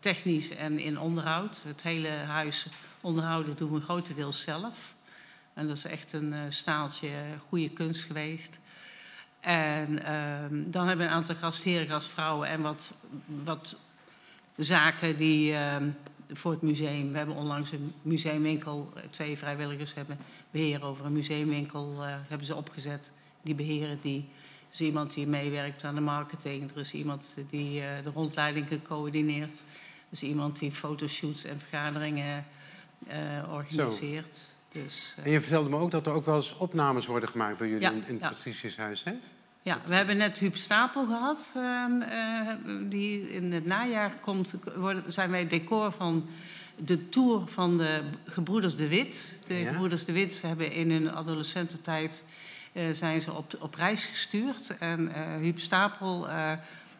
technisch 0.00 0.50
en 0.50 0.78
in 0.78 0.98
onderhoud. 0.98 1.60
Het 1.64 1.82
hele 1.82 2.08
huis 2.08 2.66
onderhouden 3.00 3.56
doen 3.56 3.72
we 3.72 3.80
grotendeels 3.80 4.42
zelf. 4.42 4.94
En 5.54 5.66
dat 5.66 5.76
is 5.76 5.84
echt 5.84 6.12
een 6.12 6.32
uh, 6.32 6.38
staaltje 6.48 7.08
goede 7.46 7.70
kunst 7.70 8.04
geweest. 8.04 8.58
En 9.40 9.90
uh, 9.90 10.60
dan 10.72 10.86
hebben 10.86 11.06
we 11.06 11.12
een 11.12 11.16
aantal 11.18 11.34
gastheren, 11.34 11.86
gastvrouwen 11.86 12.48
en 12.48 12.60
wat, 12.60 12.92
wat 13.26 13.76
zaken 14.56 15.16
die 15.16 15.52
uh, 15.52 15.76
voor 16.32 16.52
het 16.52 16.62
museum. 16.62 17.10
We 17.10 17.16
hebben 17.16 17.36
onlangs 17.36 17.72
een 17.72 17.92
museumwinkel, 18.02 18.92
twee 19.10 19.38
vrijwilligers 19.38 19.94
hebben 19.94 20.18
beheer 20.50 20.84
over 20.84 21.04
een 21.04 21.12
museumwinkel, 21.12 21.94
uh, 21.98 22.14
hebben 22.28 22.46
ze 22.46 22.54
opgezet. 22.54 23.10
Die 23.42 23.54
beheren 23.54 23.98
die. 24.02 24.28
Er 24.68 24.74
is 24.74 24.80
iemand 24.80 25.14
die 25.14 25.26
meewerkt 25.26 25.84
aan 25.84 25.94
de 25.94 26.00
marketing. 26.00 26.70
Er 26.70 26.80
is 26.80 26.92
iemand 26.92 27.36
die 27.50 27.80
uh, 27.80 27.86
de 28.02 28.10
rondleidingen 28.10 28.82
coördineert. 28.82 29.58
Er 29.60 30.10
is 30.10 30.22
iemand 30.22 30.58
die 30.58 30.72
fotoshoots 30.72 31.44
en 31.44 31.60
vergaderingen 31.60 32.44
uh, 33.08 33.52
organiseert. 33.52 34.50
Dus, 34.84 35.14
En 35.22 35.30
je 35.30 35.40
vertelde 35.40 35.68
me 35.68 35.76
ook 35.76 35.90
dat 35.90 36.06
er 36.06 36.12
ook 36.12 36.24
wel 36.24 36.36
eens 36.36 36.56
opnames 36.56 37.06
worden 37.06 37.28
gemaakt 37.28 37.58
bij 37.58 37.68
jullie 37.68 37.82
Ja, 37.82 37.90
in, 37.90 38.04
in 38.06 38.18
het. 38.20 38.32
Patriciushuis, 38.32 39.04
hè? 39.04 39.12
Ja, 39.62 39.80
we 39.86 39.94
hebben 39.94 40.16
net 40.16 40.38
Huub 40.38 40.56
Stapel 40.56 41.06
gehad. 41.06 41.52
Uh, 41.56 41.84
uh, 42.00 42.48
die 42.90 43.30
in 43.30 43.52
het 43.52 43.64
najaar 43.64 44.12
komt, 44.20 44.54
worden, 44.76 45.12
zijn 45.12 45.30
wij 45.30 45.46
decor 45.46 45.92
van 45.92 46.28
de 46.76 47.08
tour 47.08 47.46
van 47.46 47.76
de 47.78 48.02
Gebroeders 48.24 48.76
de 48.76 48.88
Wit. 48.88 49.38
De 49.46 49.54
Ja. 49.54 49.68
Gebroeders 49.68 50.04
de 50.04 50.12
Wit 50.12 50.42
hebben 50.42 50.72
in 50.72 50.90
hun 50.90 51.12
adolescententijd 51.12 52.22
eh, 52.72 52.84
zijn 52.92 53.20
ze 53.22 53.32
op, 53.32 53.56
op 53.60 53.74
reis 53.74 54.04
gestuurd. 54.04 54.78
En 54.78 55.14
eh 55.14 55.22
Huub 55.40 55.58
Stapel 55.58 56.28
eh, 56.28 56.52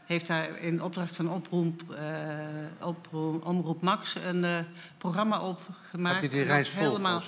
heeft 0.09 0.27
daar 0.27 0.59
in 0.59 0.83
opdracht 0.83 1.16
van 1.16 1.31
Oproep, 1.31 1.94
eh, 1.94 2.87
Oproep- 2.87 3.47
Omroep 3.47 3.83
Max 3.83 4.14
een 4.14 4.44
eh, 4.44 4.59
programma 4.99 5.40
opgemaakt. 5.40 6.21
Hij 6.21 6.29
die 6.29 6.38
dat 6.38 6.49
reis 6.49 6.68
is 6.68 6.75
volgen? 6.75 6.90
helemaal. 6.90 7.23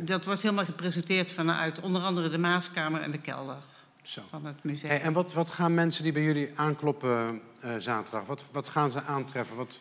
Dat 0.00 0.24
wordt 0.24 0.42
helemaal 0.42 0.64
gepresenteerd 0.64 1.32
vanuit 1.32 1.80
onder 1.80 2.02
andere 2.02 2.28
de 2.28 2.38
Maaskamer 2.38 3.00
en 3.00 3.10
de 3.10 3.18
kelder 3.18 3.56
Zo. 4.02 4.22
van 4.30 4.46
het 4.46 4.64
museum. 4.64 4.90
Hey, 4.90 5.00
en 5.00 5.12
wat, 5.12 5.32
wat 5.32 5.50
gaan 5.50 5.74
mensen 5.74 6.02
die 6.02 6.12
bij 6.12 6.22
jullie 6.22 6.50
aankloppen 6.54 7.40
eh, 7.60 7.76
zaterdag, 7.78 8.26
wat, 8.26 8.44
wat 8.52 8.68
gaan 8.68 8.90
ze 8.90 9.02
aantreffen? 9.02 9.56
Wat, 9.56 9.78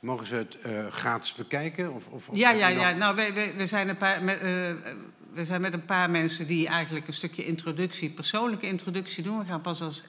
mogen 0.00 0.26
ze 0.26 0.34
het 0.34 0.60
eh, 0.60 0.86
gratis 0.86 1.34
bekijken? 1.34 1.92
Of, 1.92 2.08
of, 2.08 2.28
Ja, 2.32 2.50
ja, 2.50 2.68
ja. 2.68 2.92
Nou, 2.92 3.16
we, 3.16 3.32
we, 3.32 3.52
we, 3.56 3.66
zijn 3.66 3.88
een 3.88 3.96
paar, 3.96 4.22
met, 4.22 4.36
eh, 4.40 4.44
we 5.32 5.44
zijn 5.44 5.60
met 5.60 5.72
een 5.72 5.84
paar 5.84 6.10
mensen 6.10 6.46
die 6.46 6.68
eigenlijk 6.68 7.06
een 7.06 7.12
stukje 7.12 7.46
introductie, 7.46 8.10
persoonlijke 8.10 8.66
introductie 8.66 9.22
doen. 9.22 9.38
We 9.38 9.44
gaan 9.44 9.60
pas 9.60 9.82
als 9.82 10.02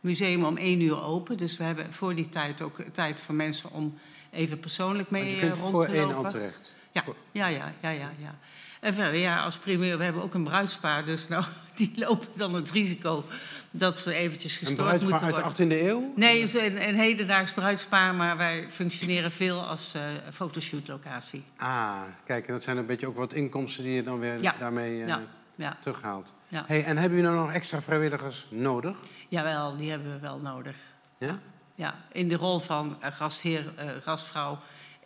museum 0.00 0.44
om 0.44 0.56
één 0.56 0.80
uur 0.80 1.02
open. 1.02 1.36
Dus 1.36 1.56
we 1.56 1.64
hebben 1.64 1.92
voor 1.92 2.14
die 2.14 2.28
tijd 2.28 2.62
ook 2.62 2.76
tijd 2.92 3.20
voor 3.20 3.34
mensen 3.34 3.70
om 3.70 3.98
even 4.30 4.60
persoonlijk 4.60 5.10
mee 5.10 5.20
Want 5.22 5.34
je 5.34 5.40
eh, 5.40 5.46
kunt 5.46 5.58
rond 5.62 5.72
voor 5.72 5.84
te 5.86 5.92
één 5.92 6.02
lopen. 6.06 6.24
al 6.24 6.30
terecht. 6.30 6.74
Ja, 6.92 7.04
ja, 7.32 7.46
ja, 7.46 7.72
ja, 7.80 7.90
ja, 7.90 8.10
ja. 8.18 8.38
En 8.80 8.94
verder, 8.94 9.20
ja, 9.20 9.42
als 9.42 9.56
primeur, 9.56 9.98
we 9.98 10.04
hebben 10.04 10.22
ook 10.22 10.34
een 10.34 10.44
bruidspaar. 10.44 11.04
Dus 11.04 11.28
nou, 11.28 11.44
die 11.76 11.92
lopen 11.96 12.28
dan 12.34 12.54
het 12.54 12.70
risico 12.70 13.24
dat 13.70 13.98
ze 13.98 14.12
eventjes 14.14 14.52
Een 14.60 14.66
gestoord 14.66 14.86
bruidspaar 14.86 15.10
moeten 15.10 15.34
uit 15.44 15.44
worden. 15.58 15.68
de 15.68 15.74
18e 15.76 15.88
eeuw? 15.88 16.12
Nee, 16.16 16.40
het 16.40 16.54
is 16.54 16.62
een, 16.62 16.88
een 16.88 16.94
hedendaags 16.98 17.52
bruidspaar, 17.52 18.14
maar 18.14 18.36
wij 18.36 18.66
functioneren 18.70 19.32
veel 19.32 19.60
als 19.66 19.94
eh 19.94 20.02
fotoshootlocatie. 20.32 21.44
Ah, 21.56 22.00
kijk, 22.24 22.46
en 22.46 22.52
dat 22.52 22.62
zijn 22.62 22.76
een 22.76 22.86
beetje 22.86 23.06
ook 23.06 23.16
wat 23.16 23.32
inkomsten 23.32 23.84
die 23.84 23.92
je 23.94 24.02
dan 24.02 24.18
weer 24.18 24.40
Ja. 24.42 24.54
daarmee 24.58 25.02
eh, 25.02 25.08
Ja, 25.08 25.22
ja, 25.56 25.76
terughaalt. 25.80 26.32
ja. 26.48 26.64
Hey, 26.66 26.84
en 26.84 26.96
hebben 26.96 27.18
jullie 27.18 27.32
nou 27.34 27.44
nog 27.46 27.54
extra 27.54 27.82
vrijwilligers 27.82 28.46
nodig? 28.50 28.96
Jawel, 29.28 29.76
die 29.76 29.90
hebben 29.90 30.12
we 30.12 30.18
wel 30.18 30.38
nodig. 30.38 30.76
Ja? 31.18 31.38
Ja, 31.74 31.94
in 32.12 32.28
de 32.28 32.34
rol 32.36 32.58
van 32.58 32.96
eh, 33.02 33.12
gastheer, 33.12 33.72
eh, 33.76 33.88
gastvrouw. 34.00 34.58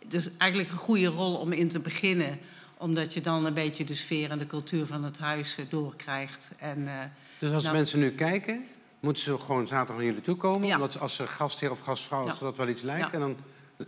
Dus 0.05 0.29
eigenlijk 0.37 0.71
een 0.71 0.77
goede 0.77 1.05
rol 1.05 1.35
om 1.35 1.51
in 1.51 1.69
te 1.69 1.79
beginnen. 1.79 2.39
Omdat 2.77 3.13
je 3.13 3.21
dan 3.21 3.45
een 3.45 3.53
beetje 3.53 3.83
de 3.85 3.95
sfeer 3.95 4.31
en 4.31 4.37
de 4.37 4.47
cultuur 4.47 4.85
van 4.85 5.03
het 5.03 5.17
huis 5.17 5.57
eh, 5.57 5.65
doorkrijgt. 5.69 6.49
En, 6.57 7.11
Dus 7.39 7.53
als 7.53 7.63
Nou. 7.63 7.75
mensen 7.75 7.99
nu 7.99 8.11
kijken, 8.11 8.65
moeten 8.99 9.23
ze 9.23 9.39
gewoon 9.39 9.67
zaterdag 9.67 9.95
naar 9.95 10.05
jullie 10.05 10.21
toe 10.21 10.35
komen? 10.35 10.67
Ja. 10.67 10.75
Omdat 10.75 10.91
ze- 10.91 10.99
als 10.99 11.15
ze 11.15 11.27
gastheer 11.27 11.71
of 11.71 11.79
gastvrouw, 11.79 12.25
als 12.27 12.39
Ja. 12.39 12.45
dat 12.45 12.57
wel 12.57 12.67
iets 12.67 12.81
lijkt. 12.81 13.05
Ja. 13.05 13.11
En 13.13 13.19
dan 13.19 13.37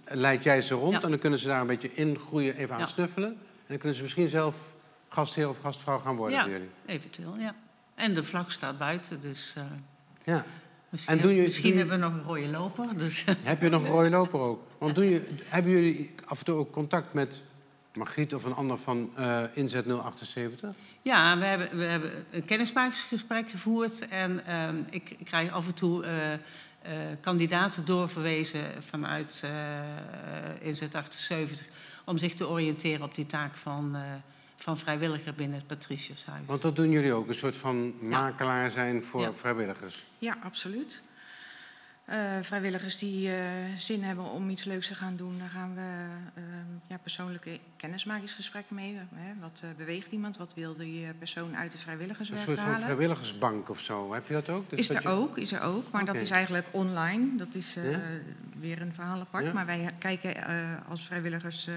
leid 0.05 0.43
jij 0.43 0.61
ze 0.61 0.73
rond 0.73 1.03
en 1.03 1.09
dan 1.09 1.19
kunnen 1.19 1.39
ze 1.39 1.47
daar 1.47 1.61
een 1.61 1.67
beetje 1.67 1.93
ingroeien, 1.93 2.55
even 2.55 2.75
aan 2.75 2.87
snuffelen. 2.87 3.29
En 3.29 3.37
dan 3.67 3.77
kunnen 3.77 3.95
ze 3.97 4.03
misschien 4.03 4.29
zelf 4.29 4.73
gastheer 5.09 5.49
of 5.49 5.59
gastvrouw 5.61 5.97
gaan 5.99 6.15
worden 6.15 6.43
bij 6.43 6.51
jullie. 6.51 6.69
eventueel, 6.85 7.35
ja. 7.37 7.55
En 7.95 8.13
de 8.13 8.23
vlag 8.23 8.51
staat 8.51 8.77
buiten, 8.77 9.21
dus 9.21 9.53
Ja. 10.25 10.45
misschien, 10.89 11.15
En 11.15 11.21
doen 11.21 11.33
je- 11.35 11.41
misschien 11.41 11.69
doen 11.69 11.77
hebben 11.79 11.99
we 11.99 12.05
nog 12.05 12.13
een 12.13 12.23
rode 12.23 12.47
loper. 12.47 12.97
Dus, 12.97 13.25
Heb 13.43 13.61
je 13.61 13.69
nog 13.69 13.83
een 13.83 13.89
rode 13.89 14.09
loper 14.09 14.39
ook? 14.39 14.61
Want 14.77 14.95
doen 14.95 15.05
je, 15.09 15.27
hebben 15.43 15.71
jullie 15.71 16.13
af 16.25 16.39
en 16.39 16.45
toe 16.45 16.55
ook 16.55 16.71
contact 16.71 17.13
met 17.13 17.41
Margriet 17.93 18.33
of 18.35 18.43
een 18.43 18.53
ander 18.53 18.77
van 18.77 19.09
eh, 19.15 19.43
Inzet 19.53 19.85
078? 19.85 20.69
Ja, 21.01 21.38
we 21.38 21.45
hebben, 21.45 21.77
we 21.77 21.83
hebben 21.83 22.11
een 22.31 22.45
kennismakingsgesprek 22.45 23.49
gevoerd. 23.49 24.07
En 24.07 24.45
ehm, 24.45 24.75
ik, 24.89 25.09
ik 25.17 25.25
krijg 25.25 25.51
af 25.51 25.65
en 25.65 25.73
toe 25.73 26.03
eh, 26.05 26.33
eh, 26.33 26.39
kandidaten 27.21 27.85
doorverwezen 27.85 28.63
vanuit 28.79 29.43
Inzet 30.61 30.95
78... 30.95 31.65
om 32.05 32.17
zich 32.17 32.33
te 32.33 32.47
oriënteren 32.49 33.01
op 33.05 33.15
die 33.15 33.25
taak 33.25 33.55
van, 33.55 33.97
van 34.57 34.77
vrijwilliger 34.77 35.33
binnen 35.33 35.57
het 35.57 35.67
Patriciushuis. 35.67 36.41
Want 36.45 36.61
dat 36.61 36.75
doen 36.75 36.89
jullie 36.89 37.13
ook, 37.13 37.27
een 37.27 37.33
soort 37.35 37.57
van 37.57 37.93
makelaar 38.07 38.71
zijn 38.71 39.03
voor 39.03 39.21
Ja. 39.21 39.33
vrijwilligers. 39.33 40.05
Ja, 40.19 40.37
absoluut. 40.43 41.01
Eh, 42.05 42.17
vrijwilligers 42.41 42.97
die 42.99 43.29
eh, 43.35 43.41
zin 43.77 44.03
hebben 44.03 44.23
om 44.31 44.49
iets 44.49 44.63
leuks 44.63 44.87
te 44.87 44.95
gaan 44.95 45.15
doen, 45.15 45.37
daar 45.39 45.49
gaan 45.49 45.75
we 45.75 45.81
eh, 46.33 46.43
ja, 46.87 46.97
persoonlijke 46.97 47.59
kennismakingsgesprekken 47.75 48.75
mee. 48.75 48.97
Hè? 49.15 49.33
Wat 49.41 49.59
eh, 49.63 49.69
beweegt 49.77 50.11
iemand? 50.11 50.37
Wat 50.37 50.53
wil 50.53 50.75
die 50.75 51.13
persoon 51.13 51.57
uit 51.57 51.71
de 51.71 51.77
Een 51.77 51.83
vrijwilligerswerk 51.83 52.41
soort 52.41 52.57
van 52.59 52.65
halen? 52.67 52.81
vrijwilligersbank 52.81 53.69
of 53.69 53.79
zo. 53.79 54.13
Heb 54.13 54.27
je 54.27 54.33
dat 54.33 54.49
ook? 54.49 54.69
Dus 54.69 54.79
Is 54.79 54.87
dat 54.87 54.97
er 54.97 55.03
je- 55.03 55.07
ook, 55.09 55.37
is 55.37 55.51
er 55.51 55.61
ook, 55.61 55.91
maar 55.91 56.05
dat 56.05 56.15
is 56.15 56.29
eigenlijk 56.31 56.67
online. 56.71 57.37
Dat 57.37 57.55
is 57.55 57.73
Ja? 57.73 57.99
weer 58.59 58.81
een 58.81 58.93
verhaal 58.93 59.19
apart. 59.19 59.45
Ja? 59.45 59.53
Maar 59.53 59.65
wij 59.65 59.89
kijken 59.99 60.33
als 60.89 61.05
vrijwilligers 61.05 61.67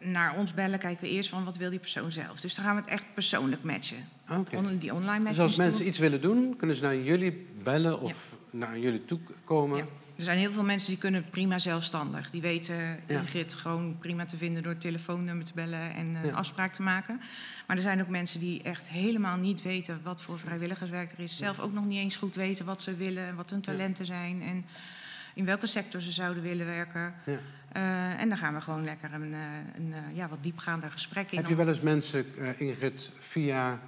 naar 0.00 0.36
ons 0.36 0.54
bellen, 0.54 0.78
kijken 0.78 1.04
we 1.04 1.10
eerst 1.10 1.28
van 1.28 1.44
wat 1.44 1.56
wil 1.56 1.70
die 1.70 1.78
persoon 1.78 2.12
zelf. 2.12 2.40
Dus 2.40 2.54
dan 2.54 2.64
gaan 2.64 2.74
we 2.76 2.80
het 2.80 2.90
echt 2.90 3.04
persoonlijk 3.14 3.62
matchen. 3.62 3.96
On- 4.28 4.78
die 4.78 4.94
online 4.94 5.10
Dus 5.18 5.24
matching. 5.24 5.38
als 5.46 5.56
mensen 5.56 5.86
iets 5.86 5.98
willen 5.98 6.20
doen, 6.20 6.56
kunnen 6.56 6.76
ze 6.76 6.82
naar 6.82 6.96
jullie 6.96 7.46
bellen 7.62 8.00
of 8.00 8.36
naar 8.50 8.78
jullie 8.78 9.04
toe 9.04 9.20
komen? 9.44 9.76
Ja. 9.78 9.84
Er 10.16 10.26
zijn 10.26 10.38
heel 10.38 10.52
veel 10.52 10.62
mensen 10.64 10.90
die 10.90 10.98
kunnen 11.00 11.24
prima 11.30 11.58
zelfstandig. 11.58 12.30
Die 12.30 12.40
weten 12.40 12.76
Ja. 13.06 13.20
Ingrid 13.20 13.54
gewoon 13.54 13.96
prima 13.98 14.24
te 14.24 14.36
vinden 14.36 14.62
door 14.62 14.76
telefoonnummer 14.78 15.44
te 15.44 15.52
bellen 15.54 15.94
en 15.94 16.16
Ja. 16.22 16.30
afspraak 16.32 16.72
te 16.72 16.82
maken. 16.82 17.20
Maar 17.66 17.76
er 17.76 17.82
zijn 17.82 18.00
ook 18.00 18.08
mensen 18.08 18.40
die 18.40 18.62
echt 18.62 18.88
helemaal 18.88 19.36
niet 19.36 19.62
weten 19.62 20.00
wat 20.02 20.22
voor 20.22 20.38
vrijwilligerswerk 20.38 21.12
er 21.12 21.20
is. 21.20 21.36
Zelf 21.36 21.60
ook 21.60 21.72
nog 21.72 21.84
niet 21.84 21.98
eens 21.98 22.16
goed 22.16 22.34
weten 22.34 22.64
wat 22.64 22.82
ze 22.82 22.94
willen, 22.94 23.26
en 23.26 23.34
wat 23.34 23.50
hun 23.50 23.60
talenten 23.60 24.06
zijn 24.06 24.42
en 24.42 24.64
in 25.34 25.44
welke 25.44 25.66
sector 25.66 26.00
ze 26.00 26.12
zouden 26.12 26.42
willen 26.42 26.66
werken. 26.66 27.14
Ja. 27.26 27.38
Eh, 27.72 28.20
en 28.20 28.28
dan 28.28 28.38
gaan 28.38 28.54
we 28.54 28.60
gewoon 28.60 28.84
lekker 28.84 29.12
een, 29.12 29.32
eh, 29.34 29.40
een 29.76 29.92
eh, 29.92 30.16
ja, 30.16 30.28
wat 30.28 30.42
diepgaander 30.42 30.90
gesprek 30.90 31.30
in. 31.30 31.38
Heb 31.38 31.48
je 31.48 31.54
wel 31.54 31.68
eens 31.68 31.80
mensen, 31.80 32.24
eh, 32.38 32.60
Ingrid, 32.60 33.10
via 33.18 33.80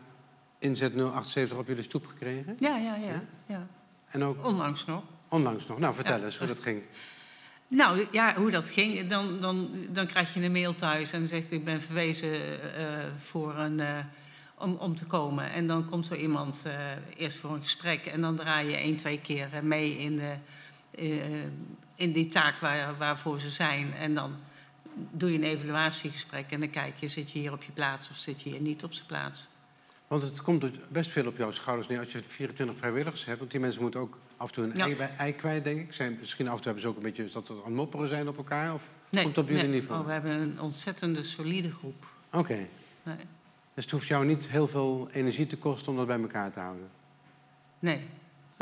Inzet 0.58 0.94
078 0.94 1.58
op 1.58 1.66
jullie 1.66 1.82
stoep 1.82 2.06
gekregen? 2.06 2.56
Ja, 2.58 2.76
ja, 2.76 2.94
ja. 2.94 3.22
ja. 3.46 3.66
En 4.10 4.22
ook 4.24 4.46
Onlangs 4.46 4.84
nog. 4.84 5.02
onlangs 5.28 5.66
nog. 5.66 5.78
Nou, 5.78 5.94
vertel 5.94 6.18
Ja. 6.18 6.24
eens 6.24 6.38
hoe 6.38 6.46
dat 6.46 6.60
ging. 6.60 6.82
Nou 7.68 8.06
ja, 8.10 8.34
hoe 8.36 8.50
dat 8.50 8.68
ging, 8.68 9.06
dan, 9.06 9.40
dan, 9.40 9.70
dan 9.90 10.06
krijg 10.06 10.34
je 10.34 10.40
een 10.42 10.52
mail 10.52 10.74
thuis 10.74 11.12
en 11.12 11.18
dan 11.18 11.28
zegt 11.28 11.50
ik 11.52 11.64
ben 11.64 11.82
verwezen 11.82 12.32
eh, 12.74 12.86
voor 13.22 13.56
een, 13.58 13.80
eh, 13.80 13.98
om, 14.58 14.74
om 14.74 14.94
te 14.94 15.06
komen. 15.06 15.52
En 15.52 15.66
dan 15.66 15.84
komt 15.84 16.06
zo 16.06 16.14
iemand 16.14 16.62
eh, 16.64 16.72
eerst 17.16 17.38
voor 17.38 17.50
een 17.54 17.62
gesprek 17.62 18.06
en 18.06 18.20
dan 18.20 18.36
draai 18.36 18.68
je 18.70 18.76
één, 18.76 18.96
twee 18.96 19.20
keer 19.20 19.48
mee 19.62 19.98
in, 19.98 20.16
de, 20.16 20.34
eh, 20.90 21.08
in 22.02 22.12
die 22.12 22.28
taak 22.28 22.58
waar, 22.58 22.96
waarvoor 22.98 23.40
ze 23.40 23.50
zijn. 23.50 23.94
En 23.94 24.14
dan 24.14 24.34
doe 24.94 25.32
je 25.32 25.38
een 25.38 25.44
evaluatiegesprek 25.44 26.50
en 26.50 26.60
dan 26.60 26.70
kijk 26.70 26.96
je, 26.96 27.08
zit 27.08 27.30
je 27.30 27.38
hier 27.38 27.52
op 27.52 27.62
je 27.62 27.72
plaats 27.72 28.10
of 28.10 28.16
zit 28.16 28.42
je 28.42 28.50
hier 28.50 28.60
niet 28.60 28.84
op 28.84 28.92
zijn 28.92 29.06
plaats. 29.06 29.48
Want 30.06 30.22
het 30.22 30.42
komt 30.42 30.60
dus 30.60 30.70
best 30.88 31.10
veel 31.10 31.26
op 31.26 31.36
jouw 31.36 31.50
schouders 31.50 31.88
neer 31.88 31.98
als 31.98 32.12
je 32.12 32.22
24 32.22 32.76
vrijwilligers 32.76 33.24
hebt. 33.24 33.38
Want 33.38 33.50
die 33.50 33.60
mensen 33.60 33.82
moeten 33.82 34.00
ook 34.00 34.18
af 34.36 34.48
en 34.48 34.54
toe 34.54 34.64
een 34.64 34.76
Ja. 34.76 34.84
ei, 34.84 35.10
ei 35.18 35.32
kwijt, 35.34 35.64
denk 35.64 35.80
ik. 35.80 35.92
Zijn, 35.92 36.16
misschien 36.20 36.48
af 36.48 36.52
en 36.56 36.62
toe 36.62 36.64
hebben 36.72 36.82
ze 36.82 36.88
ook 36.88 36.96
een 36.96 37.02
beetje 37.02 37.28
dat 37.32 37.46
ze 37.46 37.52
aan 37.52 37.58
het 37.64 37.74
mopperen 37.74 38.08
zijn 38.08 38.28
op 38.28 38.36
elkaar. 38.36 38.74
Of 38.74 38.88
Nee, 39.08 39.22
komt 39.22 39.36
het 39.36 39.44
op 39.44 39.50
jullie 39.50 39.68
nee. 39.68 39.80
niveau? 39.80 40.00
Oh, 40.00 40.06
we 40.06 40.12
hebben 40.12 40.32
een 40.32 40.60
ontzettende 40.60 41.22
solide 41.24 41.72
groep. 41.72 42.06
Oké. 42.32 42.66
Nee. 43.02 43.16
Dus 43.74 43.84
het 43.84 43.90
hoeft 43.90 44.06
jou 44.06 44.26
niet 44.26 44.48
heel 44.48 44.68
veel 44.68 45.08
energie 45.12 45.46
te 45.46 45.56
kosten 45.56 45.92
om 45.92 45.98
dat 45.98 46.06
bij 46.06 46.20
elkaar 46.20 46.52
te 46.52 46.60
houden. 46.60 46.88
Nee, 47.78 48.00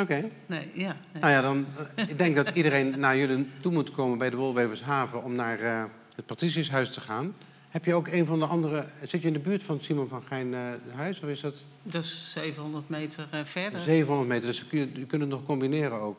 Oké. 0.00 0.28
nee, 0.46 0.70
ja. 0.74 0.96
nee. 1.12 1.22
Nou 1.22 1.32
ja, 1.32 1.40
dan, 1.40 1.66
eh, 1.94 2.08
ik 2.08 2.18
denk 2.18 2.36
dat 2.36 2.50
iedereen 2.54 2.98
naar 2.98 3.16
jullie 3.16 3.48
toe 3.60 3.72
moet 3.72 3.90
komen 3.90 4.18
bij 4.18 4.30
de 4.30 4.36
Wolwevershaven 4.36 5.24
om 5.24 5.34
naar 5.34 5.58
eh, 5.58 5.84
het 6.16 6.26
Patriciushuis 6.26 6.92
te 6.92 7.00
gaan. 7.00 7.34
Heb 7.68 7.84
je 7.84 7.94
ook 7.94 8.08
een 8.08 8.26
van 8.26 8.38
de 8.38 8.46
andere... 8.46 8.86
Zit 9.02 9.22
je 9.22 9.26
in 9.26 9.32
de 9.32 9.38
buurt 9.38 9.62
van 9.62 9.80
Simon 9.80 10.08
van 10.08 10.22
Gijn 10.22 10.54
eh, 10.54 10.60
huis? 10.94 11.20
Of 11.20 11.28
is 11.28 11.40
dat 11.40 11.64
Dat 11.82 12.04
is 12.04 12.32
700 12.32 12.88
meter 12.88 13.28
verder. 13.44 13.80
700 13.80 14.28
meter? 14.28 14.46
Dus 14.46 14.64
je, 14.70 14.88
je 14.94 15.06
kunt 15.06 15.22
het 15.22 15.30
nog 15.30 15.44
combineren 15.44 16.00
ook. 16.00 16.18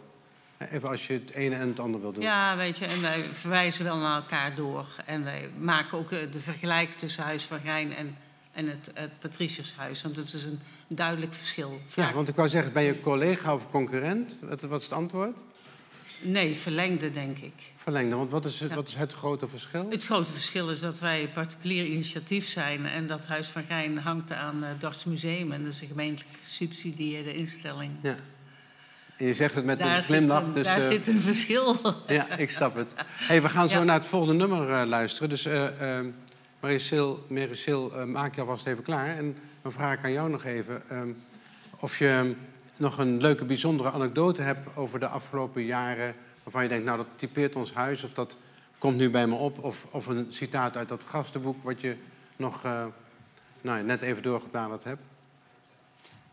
Even 0.72 0.90
als 0.90 1.08
je 1.08 1.14
het 1.14 1.34
ene 1.34 1.56
en 1.56 1.68
het 1.68 1.80
andere 1.80 2.04
wil 2.04 2.12
doen. 2.12 2.24
Ja, 2.24 2.58
weet 2.58 2.78
je, 2.78 2.86
en 2.86 3.02
wij 3.02 3.24
verwijzen 3.32 3.84
wel 3.84 3.98
naar 3.98 4.16
elkaar 4.16 4.56
door. 4.56 4.86
En 5.06 5.24
wij 5.24 5.50
maken 5.60 5.98
ook 5.98 6.10
de 6.10 6.40
vergelijk 6.40 6.92
tussen 6.92 7.24
Huis 7.24 7.44
van 7.44 7.60
Rijn 7.64 7.96
en, 7.96 8.18
en 8.52 8.68
het, 8.68 8.92
het 8.94 9.20
Patriciushuis. 9.20 10.02
Want 10.02 10.16
het 10.16 10.34
is 10.34 10.44
een 10.44 10.60
duidelijk 10.88 11.34
verschil. 11.34 11.82
Ja, 11.96 12.14
want 12.14 12.28
ik 12.28 12.36
wou 12.36 12.50
zeggen, 12.50 12.74
ben 12.74 12.84
je 12.84 13.00
collega 13.00 13.54
of 13.54 13.70
concurrent? 13.70 14.38
Wat, 14.42 14.62
wat 14.62 14.80
is 14.80 14.86
het 14.86 14.96
antwoord? 14.96 15.44
Nee, 16.24 16.56
verlengde, 16.56 17.12
denk 17.12 17.38
ik. 17.38 17.54
Verlengde, 17.78 18.16
want 18.16 18.32
wat 18.32 18.46
is, 18.46 18.60
Ja. 18.60 18.68
wat 18.76 18.88
is 18.88 18.96
het 18.96 19.14
grote 19.14 19.48
verschil? 19.48 19.88
Het 19.90 20.06
grote 20.06 20.32
verschil 20.32 20.70
is 20.70 20.80
dat 20.80 21.00
wij 21.00 21.22
een 21.22 21.32
particulier 21.32 21.86
initiatief 21.86 22.48
zijn... 22.48 22.86
en 22.86 23.08
dat 23.08 23.26
Huis 23.28 23.48
van 23.48 23.64
Rijn 23.68 23.98
hangt 23.98 24.32
aan 24.32 24.64
het 24.64 24.82
Dorts 24.82 25.04
Museum... 25.04 25.52
en 25.52 25.64
dat 25.64 25.74
is 25.74 25.82
een 25.82 25.88
gemeentelijk 25.88 26.38
gesubsidieerde 26.44 27.34
instelling. 27.34 27.92
Ja. 28.02 28.16
En 29.18 29.26
je 29.28 29.34
zegt 29.34 29.56
het 29.56 29.66
met 29.66 29.80
Daar, 29.80 29.98
een 29.98 30.04
glimlach. 30.04 30.44
een, 30.44 30.54
dus, 30.54 30.66
daar 30.66 30.80
eh, 30.82 30.88
zit 30.88 31.08
een 31.08 31.22
verschil. 31.22 31.80
Ja, 32.08 32.38
ik 32.38 32.50
snap 32.50 32.76
het. 32.76 32.94
Hey, 33.06 33.42
we 33.42 33.50
gaan 33.50 33.70
zo 33.70 33.78
Ja. 33.78 33.84
naar 33.84 33.96
het 33.96 34.06
volgende 34.08 34.34
nummer 34.48 34.70
eh, 34.72 34.88
luisteren. 34.88 35.30
Dus 35.30 35.46
eh 35.46 35.98
eh, 36.00 36.06
Maricel, 36.62 37.26
Maricel 37.30 37.94
eh, 37.94 38.06
maak 38.06 38.36
je 38.36 38.42
alvast 38.42 38.66
even 38.66 38.84
klaar. 38.84 39.08
En 39.08 39.38
dan 39.62 39.72
vraag 39.72 39.94
ik 39.98 40.04
aan 40.04 40.12
jou 40.12 40.30
nog 40.30 40.44
even... 40.44 40.90
eh, 40.90 41.02
of 41.80 41.98
je 41.98 42.36
nog 42.78 42.98
een 42.98 43.22
leuke, 43.22 43.46
bijzondere 43.46 43.92
anekdote 43.92 44.42
hebt 44.42 44.76
over 44.76 45.00
de 45.00 45.08
afgelopen 45.08 45.64
jaren... 45.64 46.16
waarvan 46.44 46.64
je 46.64 46.70
denkt, 46.70 46.86
nou, 46.86 46.98
dat 46.98 47.08
typeert 47.16 47.56
ons 47.56 47.74
huis... 47.74 48.04
of 48.04 48.14
dat 48.14 48.38
komt 48.78 48.98
nu 48.98 49.10
bij 49.10 49.28
me 49.28 49.36
op. 49.36 49.64
Of, 49.64 49.88
of 49.92 50.08
een 50.08 50.26
citaat 50.30 50.78
uit 50.78 50.90
dat 50.90 51.04
gastenboek... 51.08 51.64
wat 51.64 51.82
je 51.82 51.96
nog 52.36 52.64
eh, 52.64 52.86
nou, 53.62 53.84
net 53.84 54.02
even 54.02 54.24
doorgebladerd 54.24 54.84
hebt. 54.84 55.02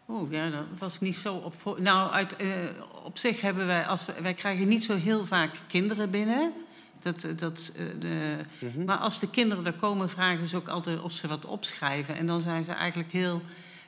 Oeh, 0.09 0.31
ja, 0.31 0.51
dat 0.51 0.65
was 0.79 1.01
niet 1.01 1.17
zo 1.17 1.35
op. 1.35 1.79
Nou, 1.79 2.11
uit, 2.13 2.37
eh, 2.37 2.49
op 3.05 3.19
zich 3.19 3.41
hebben 3.41 3.67
wij, 3.67 3.87
als 3.87 4.07
wij 4.23 4.35
krijgen 4.35 4.69
niet 4.69 4.85
zo 4.85 4.97
heel 4.97 5.27
vaak 5.27 5.55
kinderen 5.67 6.11
binnen. 6.11 6.53
Dat, 7.03 7.25
eh, 7.25 7.31
dat, 7.37 7.73
eh, 7.77 7.85
de, 8.01 8.37
Maar 8.87 8.97
als 8.97 9.19
de 9.19 9.31
kinderen 9.31 9.67
er 9.67 9.73
komen, 9.73 10.09
vragen 10.09 10.49
ze 10.49 10.57
ook 10.57 10.69
altijd 10.69 11.01
of 11.01 11.13
ze 11.13 11.29
wat 11.29 11.45
opschrijven. 11.45 12.17
En 12.17 12.27
dan 12.27 12.41
zijn 12.41 12.65
ze 12.65 12.73
eigenlijk 12.73 13.13
heel, 13.13 13.43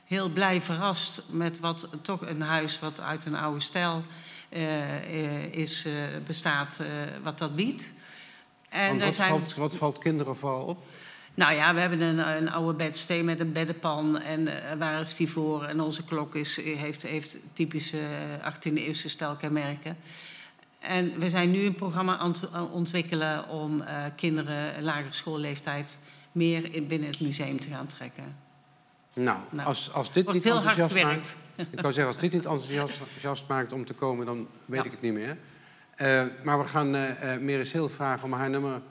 heel 0.05 0.29
blij 0.29 0.61
verrast 0.61 1.21
met 1.29 1.59
wat 1.59 1.87
toch 2.01 2.21
een 2.21 2.41
huis 2.41 2.79
wat 2.79 3.01
uit 3.01 3.25
een 3.25 3.35
oude 3.35 3.59
stijl 3.59 4.03
eh, 4.49 5.53
is, 5.53 5.85
bestaat, 6.25 6.77
wat 7.23 7.37
dat 7.37 7.55
biedt. 7.55 7.91
En 8.69 8.87
Want 8.87 9.03
wat, 9.03 9.15
zijn- 9.15 9.29
valt, 9.29 9.55
wat 9.55 9.75
valt 9.75 9.97
kinderen 9.97 10.35
vooral 10.35 10.65
op? 10.65 10.83
nou 11.33 11.53
ja, 11.53 11.73
we 11.73 11.79
hebben 11.79 12.01
een, 12.01 12.37
een 12.37 12.51
oude 12.51 12.73
bedstee 12.73 13.23
met 13.23 13.39
een 13.39 13.51
beddenpan. 13.51 14.19
En 14.21 14.47
waar 14.77 15.01
is 15.01 15.15
die 15.15 15.29
voor? 15.29 15.63
En 15.63 15.81
onze 15.81 16.03
klok 16.03 16.35
is, 16.35 16.61
heeft, 16.61 17.03
heeft 17.03 17.35
typische 17.53 17.99
18e-eeuwse 18.41 19.09
stijlkenmerken. 19.09 19.97
En 20.81 21.19
we 21.19 21.29
zijn 21.29 21.51
nu 21.51 21.59
een 21.65 21.75
programma 21.75 22.17
aan 22.17 22.31
het 22.31 22.71
ontwikkelen 22.71 23.49
om 23.49 23.81
eh, 23.81 24.03
kinderen 24.15 24.83
lagere 24.83 25.13
schoolleeftijd 25.13 25.97
meer 26.31 26.73
in, 26.73 26.87
binnen 26.87 27.09
het 27.09 27.19
museum 27.19 27.59
te 27.59 27.67
gaan 27.67 27.87
trekken. 27.87 28.23
Nou, 29.13 29.37
Nou, 29.51 29.67
als, 29.67 29.93
als 29.93 30.11
dit 30.11 30.31
niet 30.33 30.45
enthousiast 30.45 31.03
maakt... 31.03 31.35
Ik 31.55 31.81
wou 31.81 31.93
zeggen, 31.93 32.13
als 32.13 32.21
dit 32.21 32.31
niet 32.31 32.45
enthousiast 32.45 32.99
enthousiast 32.99 33.47
maakt 33.47 33.73
om 33.73 33.85
te 33.85 33.93
komen, 33.93 34.25
dan 34.25 34.47
weet 34.65 34.79
Ja. 34.79 34.85
ik 34.85 34.91
het 34.91 35.01
niet 35.01 35.13
meer. 35.13 35.37
Eh, 35.95 36.23
maar 36.43 36.59
we 36.59 36.65
gaan 36.65 36.95
eh 36.95 37.35
uh, 37.35 37.41
Meris 37.41 37.71
Hill 37.71 37.87
vragen 37.89 38.23
om 38.23 38.33
haar 38.33 38.49
nummer, 38.49 38.81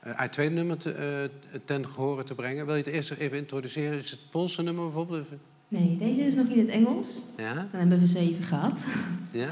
eh, 0.00 0.12
haar 0.14 0.30
tweede 0.30 0.54
nummer 0.54 0.76
te, 0.76 0.92
eh, 0.92 1.58
ten 1.64 1.86
gehore 1.86 2.24
te 2.24 2.34
brengen. 2.34 2.66
Wil 2.66 2.74
je 2.76 2.82
het 2.82 2.92
eerst 2.92 3.10
even 3.10 3.36
introduceren? 3.38 3.98
Is 3.98 4.10
het 4.10 4.20
Poolse 4.30 4.62
nummer 4.62 4.84
bijvoorbeeld? 4.84 5.28
Nee, 5.68 5.96
deze 5.98 6.20
is 6.20 6.34
nog 6.34 6.46
in 6.46 6.58
het 6.58 6.68
Engels. 6.68 7.22
Ja? 7.36 7.54
Dan 7.54 7.80
hebben 7.80 7.98
we 8.00 8.06
zeven 8.06 8.44
gehad. 8.44 8.80
ja? 9.30 9.50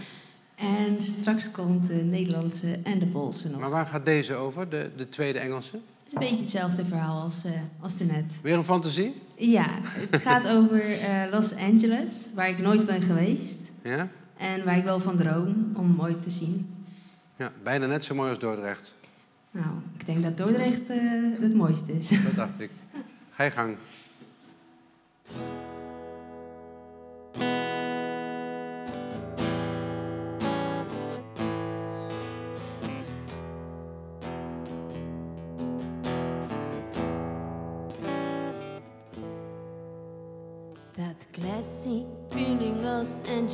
En 0.57 1.01
straks 1.01 1.51
komt 1.51 1.87
de 1.87 1.95
Nederlandse 1.95 2.79
en 2.83 2.99
de 2.99 3.07
Poolse 3.07 3.49
nog. 3.49 3.61
Maar 3.61 3.71
waar 3.71 3.87
gaat 3.87 4.05
deze 4.05 4.35
over, 4.35 4.69
de, 4.69 4.91
de 4.97 5.09
tweede 5.09 5.39
Engelse? 5.39 5.75
Het 5.77 5.83
is 6.07 6.13
een 6.13 6.19
beetje 6.19 6.43
hetzelfde 6.43 6.85
verhaal 6.85 7.21
als, 7.23 7.45
eh 7.45 7.53
als 7.81 7.97
de 7.97 8.05
net. 8.05 8.33
Weer 8.43 8.57
een 8.57 8.65
fantasie? 8.65 9.15
Ja, 9.37 9.67
het 9.83 10.23
gaat 10.23 10.49
over 10.57 10.81
eh, 11.01 11.31
Los 11.31 11.55
Angeles, 11.55 12.27
waar 12.35 12.49
ik 12.49 12.59
nooit 12.59 12.87
ben 12.87 13.03
geweest. 13.03 13.61
Ja? 13.83 14.09
En 14.37 14.65
waar 14.65 14.77
ik 14.77 14.85
wel 14.85 15.01
van 15.01 15.17
droom 15.17 15.73
om 15.75 16.01
ooit 16.01 16.23
te 16.23 16.31
zien. 16.31 16.85
ja? 17.37 17.53
Bijna 17.63 17.87
net 17.87 18.05
zo 18.05 18.15
mooi 18.15 18.29
als 18.31 18.39
Dordrecht. 18.39 18.97
Nou, 19.51 19.69
ik 19.99 20.07
denk 20.07 20.23
dat 20.23 20.37
Dordrecht 20.37 20.89
eh, 20.89 20.99
het 21.41 21.55
mooiste 21.55 21.93
is. 21.99 22.09
Dat 22.09 22.35
dacht 22.35 22.61
ik. 22.61 22.71
Ga 23.31 23.45
je 23.45 23.51
gang. 23.51 23.77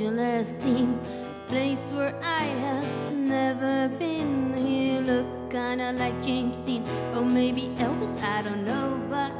Los 0.02 0.10
Angeles 0.10 0.54
theme, 0.54 0.98
place 1.48 1.92
where 1.92 2.14
I 2.22 2.44
have 2.44 3.12
never 3.12 3.88
been. 3.98 4.54
He 4.56 4.98
looked 4.98 5.50
kinda 5.50 5.92
like 5.92 6.20
James 6.22 6.58
Dean, 6.58 6.82
or 7.14 7.24
maybe 7.24 7.72
Elvis, 7.78 8.20
I 8.22 8.42
don't 8.42 8.64
know, 8.64 8.98
but 9.08 9.32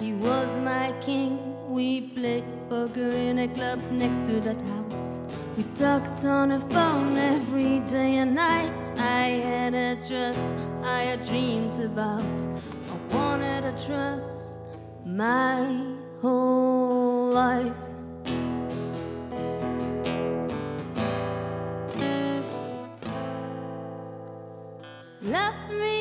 he 0.00 0.14
was 0.14 0.56
my 0.58 0.92
king. 1.00 1.38
We 1.68 2.00
played 2.00 2.44
poker 2.70 3.10
in 3.10 3.38
a 3.40 3.48
club 3.48 3.80
next 3.90 4.26
to 4.28 4.40
that 4.40 4.60
house. 4.62 5.18
We 5.56 5.64
talked 5.64 6.24
on 6.24 6.48
the 6.50 6.60
phone 6.60 7.16
every 7.18 7.80
day 7.80 8.16
and 8.16 8.34
night. 8.34 8.92
I 8.98 9.42
had 9.44 9.74
a 9.74 9.96
trust 10.08 10.56
I 10.84 11.00
had 11.10 11.22
dreamed 11.28 11.78
about. 11.80 12.38
I 12.92 13.14
wanted 13.14 13.62
to 13.62 13.86
trust 13.86 14.54
my 15.04 15.84
whole 16.22 17.32
life. 17.32 17.85
Love 25.26 25.54
me, 25.70 25.95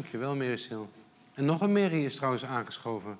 Dankjewel, 0.00 0.36
Meris 0.36 0.68
Hill. 0.68 0.86
En 1.34 1.44
nog 1.44 1.60
een 1.60 1.72
Mary 1.72 2.04
is 2.04 2.14
trouwens 2.14 2.44
aangeschoven. 2.44 3.18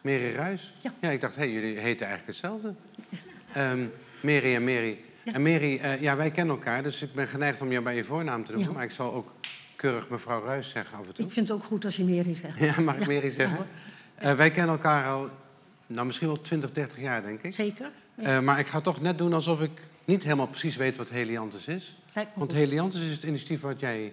Mary 0.00 0.32
Ruis? 0.34 0.74
Ja. 1.00 1.10
ik 1.10 1.20
dacht, 1.20 1.36
hé, 1.36 1.44
jullie 1.44 1.78
heten 1.78 2.06
eigenlijk 2.06 2.26
hetzelfde. 2.26 2.74
Mary 4.20 4.54
en 4.54 4.64
Mary. 4.64 4.98
En 5.24 5.42
Mary, 5.42 5.78
eh, 5.78 6.00
ja, 6.00 6.16
wij 6.16 6.30
kennen 6.30 6.56
elkaar, 6.56 6.82
dus 6.82 7.02
ik 7.02 7.12
ben 7.12 7.28
geneigd 7.28 7.60
om 7.60 7.70
jou 7.70 7.84
bij 7.84 7.96
je 7.96 8.04
voornaam 8.04 8.44
te 8.44 8.52
noemen. 8.52 8.70
Ja. 8.70 8.74
Maar 8.76 8.84
ik 8.84 8.90
zal 8.90 9.12
ook 9.12 9.32
keurig 9.76 10.08
mevrouw 10.08 10.44
Ruis 10.44 10.70
zeggen 10.70 10.98
af 10.98 11.06
en 11.06 11.14
toe. 11.14 11.24
Ik 11.24 11.32
vind 11.32 11.48
het 11.48 11.56
ook 11.56 11.64
goed 11.64 11.84
als 11.84 11.96
je 11.96 12.04
Mary 12.04 12.34
zegt. 12.34 12.58
Ja, 12.58 12.80
mag 12.80 12.94
ik 12.96 13.06
Mary 13.06 13.30
zeggen? 13.30 13.66
Eh, 14.14 14.34
wij 14.34 14.50
kennen 14.50 14.74
elkaar 14.74 15.08
al, 15.08 15.28
nou, 15.86 16.06
misschien 16.06 16.26
wel 16.26 16.40
20, 16.40 16.72
30 16.72 17.00
jaar, 17.00 17.22
denk 17.22 17.42
ik. 17.42 17.54
Zeker. 17.54 17.90
Eh, 18.14 18.40
maar 18.40 18.58
ik 18.58 18.66
ga 18.66 18.80
toch 18.80 19.00
net 19.00 19.18
doen 19.18 19.32
alsof 19.32 19.62
ik 19.62 19.70
niet 20.04 20.22
helemaal 20.22 20.48
precies 20.48 20.76
weet 20.76 20.96
wat 20.96 21.10
Heliantus 21.10 21.68
is. 21.68 21.96
Want. 22.34 22.52
Heliantus 22.52 23.00
is 23.00 23.10
het 23.10 23.22
initiatief 23.22 23.60
wat 23.60 23.80
jij 23.80 24.12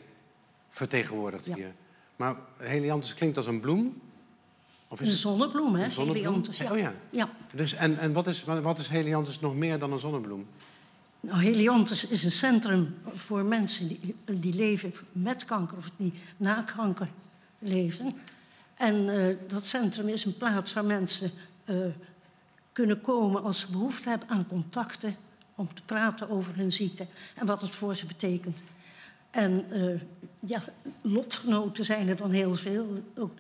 vertegenwoordigt 0.70 1.46
Ja. 1.46 1.56
hier. 1.56 1.74
Maar 2.18 2.36
Heliantus 2.58 3.14
klinkt 3.14 3.38
als 3.38 3.48
een 3.48 3.60
bloem. 3.60 4.02
Of 4.88 5.00
Een 5.00 5.08
zonnebloem, 5.08 5.76
hè? 5.76 5.84
Een 5.84 5.92
zonnebloem? 5.92 6.24
Helianthus, 6.24 6.58
ja. 6.58 6.72
Oh 6.72 6.78
ja. 6.78 6.94
ja. 7.10 7.30
Dus, 7.54 7.74
en 7.74 7.98
en 7.98 8.14
wat, 8.14 8.28
is, 8.28 8.44
wat 8.44 8.62
wat 8.62 8.80
is 8.80 8.88
helianthus 8.88 9.40
nog 9.40 9.56
meer 9.56 9.80
dan 9.80 9.92
een 9.92 10.00
zonnebloem? 10.00 10.48
Nou, 11.20 11.44
Helianthus 11.44 12.08
is 12.08 12.24
een 12.24 12.32
centrum 12.32 12.96
voor 13.14 13.44
mensen 13.44 13.88
die, 13.88 14.16
die 14.26 14.54
leven 14.54 14.94
met 15.12 15.46
kanker 15.46 15.78
of 15.78 15.92
die 15.98 16.14
na 16.38 16.62
kanker 16.62 17.10
leven. 17.60 18.14
En 18.76 19.10
eh, 19.10 19.36
dat 19.48 19.66
centrum 19.66 20.08
is 20.08 20.26
een 20.26 20.38
plaats 20.38 20.74
waar 20.74 20.86
mensen 20.86 21.32
eh, 21.66 21.76
kunnen 22.72 23.02
komen 23.02 23.44
als 23.44 23.60
ze 23.60 23.72
behoefte 23.72 24.10
hebben 24.10 24.30
aan 24.30 24.48
contacten 24.48 25.16
om 25.56 25.74
te 25.74 25.82
praten 25.86 26.30
over 26.30 26.56
hun 26.56 26.74
ziekte 26.74 27.08
en 27.36 27.46
wat 27.46 27.62
het 27.62 27.76
voor 27.76 27.96
ze 27.96 28.06
betekent. 28.06 28.64
En 29.38 29.66
eh, 29.72 30.00
ja, 30.40 30.64
lotgenoten 31.02 31.86
zijn 31.86 32.08
er 32.08 32.16
dan 32.16 32.32
heel 32.32 32.56
veel. 32.56 33.04
Ook. 33.18 33.32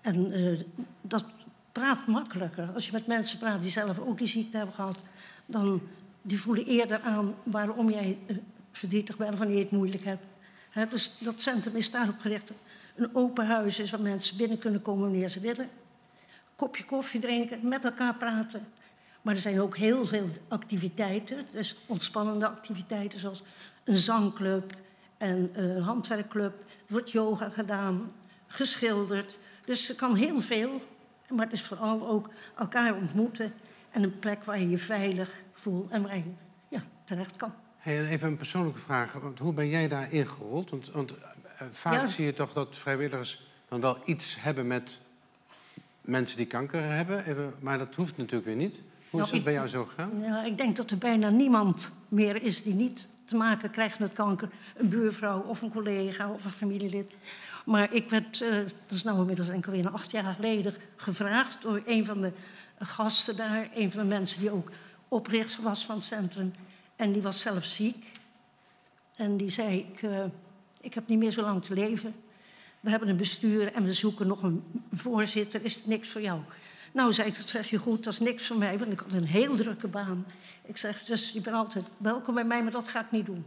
En 0.00 0.32
eh, 0.32 0.60
dat 1.00 1.24
praat 1.72 2.06
makkelijker. 2.06 2.70
Als 2.74 2.86
je 2.86 2.92
met 2.92 3.06
mensen 3.06 3.38
praat 3.38 3.62
die 3.62 3.70
zelf 3.70 3.98
ook 3.98 4.18
die 4.18 4.26
ziekte 4.26 4.56
hebben 4.56 4.74
gehad, 4.74 4.98
dan 5.46 5.80
die 6.22 6.40
voelen 6.40 6.66
eerder 6.66 7.00
aan 7.00 7.34
waarom 7.42 7.90
jij 7.90 8.18
eh, 8.26 8.36
verdrietig 8.72 9.16
bent, 9.16 9.38
wanneer 9.38 9.56
je 9.56 9.62
het 9.62 9.72
moeilijk 9.72 10.04
hebt. 10.04 10.24
Dus 10.90 11.18
dat 11.18 11.40
centrum 11.40 11.76
is 11.76 11.90
daarop 11.90 12.18
gericht. 12.18 12.52
Een 12.96 13.14
open 13.14 13.46
huis 13.46 13.78
is 13.78 13.90
waar 13.90 14.00
mensen 14.00 14.36
binnen 14.36 14.58
kunnen 14.58 14.82
komen 14.82 15.02
wanneer 15.02 15.28
ze 15.28 15.40
willen. 15.40 15.68
Kopje 16.56 16.84
koffie 16.84 17.20
drinken, 17.20 17.68
met 17.68 17.84
elkaar 17.84 18.14
praten. 18.14 18.66
Maar 19.22 19.34
er 19.34 19.40
zijn 19.40 19.60
ook 19.60 19.76
heel 19.76 20.06
veel 20.06 20.28
activiteiten, 20.48 21.46
dus 21.52 21.76
ontspannende 21.86 22.46
activiteiten 22.46 23.18
zoals 23.18 23.42
een 23.84 23.96
zangclub 23.96 24.84
en 25.18 25.50
een 25.52 25.82
handwerkclub. 25.82 26.52
Er 26.60 26.92
wordt 26.92 27.10
yoga 27.10 27.48
gedaan, 27.48 28.10
geschilderd. 28.46 29.38
Dus 29.64 29.88
er 29.88 29.94
kan 29.94 30.14
heel 30.14 30.40
veel, 30.40 30.80
maar 31.28 31.44
het 31.44 31.54
is 31.54 31.62
vooral 31.62 32.08
ook 32.08 32.30
elkaar 32.56 32.94
ontmoeten 32.94 33.52
en 33.90 34.02
een 34.02 34.18
plek 34.18 34.44
waar 34.44 34.60
je 34.60 34.68
je 34.68 34.78
veilig 34.78 35.30
voelt 35.54 35.90
en 35.90 36.02
waar 36.02 36.16
je 36.16 36.22
ja, 36.68 36.82
terecht 37.04 37.36
kan. 37.36 37.52
Hey, 37.76 37.98
en 37.98 38.06
even 38.06 38.28
een 38.28 38.36
persoonlijke 38.36 38.78
vraag. 38.78 39.12
Want 39.12 39.38
hoe 39.38 39.54
ben 39.54 39.68
jij 39.68 39.88
daar 39.88 40.12
ingerold? 40.12 40.70
Want, 40.70 40.90
want 40.90 41.14
eh, 41.18 41.66
vaak 41.70 41.92
Ja. 42.00 42.06
zie 42.06 42.24
je 42.24 42.32
toch 42.32 42.52
dat 42.52 42.76
vrijwilligers 42.76 43.46
dan 43.68 43.80
wel 43.80 43.96
iets 44.04 44.36
hebben 44.40 44.66
met 44.66 44.98
mensen 46.00 46.36
die 46.36 46.46
kanker 46.46 46.82
hebben. 46.82 47.24
Even, 47.26 47.54
maar 47.60 47.78
dat 47.78 47.94
hoeft 47.94 48.16
natuurlijk 48.16 48.46
weer 48.46 48.56
niet. 48.56 48.74
Hoe 48.74 48.84
is 48.84 49.10
Nou, 49.10 49.24
dat 49.26 49.32
ik- 49.34 49.44
bij 49.44 49.52
jou 49.52 49.68
zo 49.68 49.84
gegaan? 49.84 50.10
Ja, 50.20 50.44
ik 50.44 50.56
denk 50.58 50.76
dat 50.76 50.90
er 50.90 50.98
bijna 50.98 51.30
niemand 51.30 51.92
meer 52.08 52.42
is 52.42 52.62
die 52.62 52.74
niet 52.74 53.08
te 53.26 53.36
maken 53.36 53.70
krijgt 53.70 53.98
met 53.98 54.12
kanker. 54.12 54.48
Een 54.76 54.88
buurvrouw 54.88 55.40
of 55.40 55.62
een 55.62 55.70
collega 55.70 56.30
of 56.30 56.44
een 56.44 56.50
familielid. 56.50 57.14
Maar 57.64 57.92
ik 57.92 58.10
werd, 58.10 58.40
eh, 58.40 58.50
dat 58.56 58.96
is 58.96 59.02
nou 59.02 59.20
inmiddels 59.20 59.48
enkel 59.48 59.72
weer 59.72 59.88
acht 59.88 60.10
jaar 60.10 60.34
geleden, 60.34 60.74
gevraagd 60.96 61.62
door 61.62 61.82
een 61.86 62.04
van 62.04 62.20
de 62.20 62.32
gasten 62.78 63.36
daar. 63.36 63.68
Een 63.74 63.90
van 63.90 64.00
de 64.00 64.14
mensen 64.14 64.40
die 64.40 64.50
ook 64.50 64.70
oprichter 65.08 65.62
was 65.62 65.84
van 65.84 65.94
het 65.94 66.04
centrum. 66.04 66.52
En 66.96 67.12
die 67.12 67.22
was 67.22 67.40
zelf 67.40 67.64
ziek. 67.64 68.06
En 69.16 69.36
die 69.36 69.48
zei, 69.48 69.78
ik, 69.78 70.02
eh, 70.02 70.24
ik 70.80 70.94
heb 70.94 71.08
niet 71.08 71.18
meer 71.18 71.30
zo 71.30 71.42
lang 71.42 71.64
te 71.64 71.74
leven. 71.74 72.14
We 72.80 72.90
hebben 72.90 73.08
een 73.08 73.16
bestuur 73.16 73.72
en 73.72 73.84
we 73.84 73.92
zoeken 73.92 74.26
nog 74.26 74.42
een 74.42 74.62
voorzitter. 74.92 75.64
Is 75.64 75.74
het 75.74 75.86
niks 75.86 76.08
voor 76.08 76.20
jou? 76.20 76.40
Nou, 76.92 77.12
zei 77.12 77.28
ik, 77.28 77.36
dat 77.36 77.48
zeg 77.48 77.70
je 77.70 77.78
goed, 77.78 78.04
dat 78.04 78.12
is 78.12 78.18
niks 78.18 78.46
voor 78.46 78.58
mij, 78.58 78.78
want 78.78 78.92
ik 78.92 78.98
had 78.98 79.12
een 79.12 79.24
heel 79.24 79.56
drukke 79.56 79.88
baan. 79.88 80.26
Ik 80.66 80.76
zeg, 80.76 81.02
dus 81.04 81.30
je 81.30 81.40
bent 81.40 81.56
altijd 81.56 81.84
welkom 81.96 82.34
bij 82.34 82.44
mij, 82.44 82.62
maar 82.62 82.72
dat 82.72 82.88
ga 82.88 83.00
ik 83.00 83.10
niet 83.10 83.26
doen. 83.26 83.46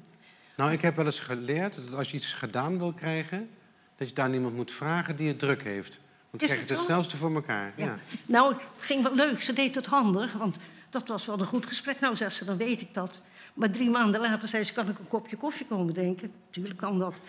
Nou, 0.56 0.72
ik 0.72 0.82
heb 0.82 0.96
wel 0.96 1.06
eens 1.06 1.20
geleerd 1.20 1.76
dat 1.76 1.96
als 1.96 2.12
je 2.12 2.18
iets 2.18 2.34
gedaan 2.34 2.78
wil 2.78 2.94
krijgen... 2.94 3.50
dat 3.96 4.10
je 4.10 4.14
daar 4.14 4.30
niemand 4.30 4.56
moet 4.56 4.72
vragen 4.72 5.16
die 5.16 5.28
het 5.28 5.40
druk 5.40 5.64
heeft. 5.64 6.00
Want 6.30 6.30
dan 6.30 6.40
krijg 6.40 6.54
je 6.54 6.60
het 6.60 6.70
het 6.70 6.80
snelste 6.80 7.18
voor 7.18 7.36
elkaar. 7.36 7.74
Ja. 7.76 7.86
Ja. 7.86 7.98
Nou, 8.26 8.54
het 8.74 8.84
ging 8.84 9.04
wel 9.04 9.16
leuk. 9.16 9.44
Ze 9.44 9.54
deed 9.54 9.76
het 9.76 9.86
handig, 9.86 10.34
want 10.34 10.58
dat 10.90 11.08
was 11.08 11.26
wel 11.26 11.40
een 11.40 11.46
goed 11.46 11.66
gesprek. 11.66 12.00
Nou, 12.00 12.16
zegt 12.16 12.36
ze, 12.36 12.46
dan 12.46 12.58
weet 12.58 12.82
ik 12.82 12.94
dat. 12.94 13.22
Maar 13.54 13.72
drie 13.72 13.90
maanden 13.90 14.22
later 14.22 14.48
zei 14.48 14.64
ze, 14.64 14.74
kan 14.74 14.90
ik 14.90 15.00
een 15.00 15.08
kopje 15.08 15.38
koffie 15.38 15.66
komen 15.66 15.94
drinken? 15.94 16.32
Tuurlijk 16.50 16.78
kan 16.78 17.00
dat. 17.00 17.20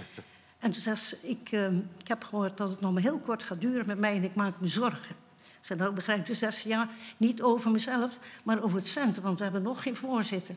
En 0.59 0.71
toen 0.71 0.83
zei 0.83 0.97
ze, 0.97 1.17
ik, 1.23 1.49
eh, 1.53 1.73
ik 1.99 2.09
heb 2.09 2.25
gehoord 2.25 2.57
dat 2.57 2.71
het 2.71 2.81
nog 2.81 2.93
maar 2.93 3.03
heel 3.03 3.19
kort 3.19 3.43
gaat 3.43 3.61
duren 3.61 3.87
met 3.87 3.99
mij 3.99 4.17
en 4.17 4.25
ik 4.25 4.35
maak 4.35 4.61
me 4.61 4.67
zorgen. 4.67 5.17
Ik 5.61 5.67
zei, 5.67 5.79
nou 5.79 5.93
begrijp 5.95 6.19
je, 6.19 6.25
Toen 6.25 6.35
zei 6.35 6.53
ze, 6.53 6.69
ja, 6.69 6.89
niet 7.17 7.43
over 7.43 7.71
mezelf, 7.71 8.11
maar 8.45 8.63
over 8.63 8.79
het 8.79 8.89
centrum, 8.89 9.25
want 9.25 9.37
we 9.39 9.43
hebben 9.45 9.63
nog 9.63 9.83
geen 9.83 9.97
voorzitter. 9.97 10.55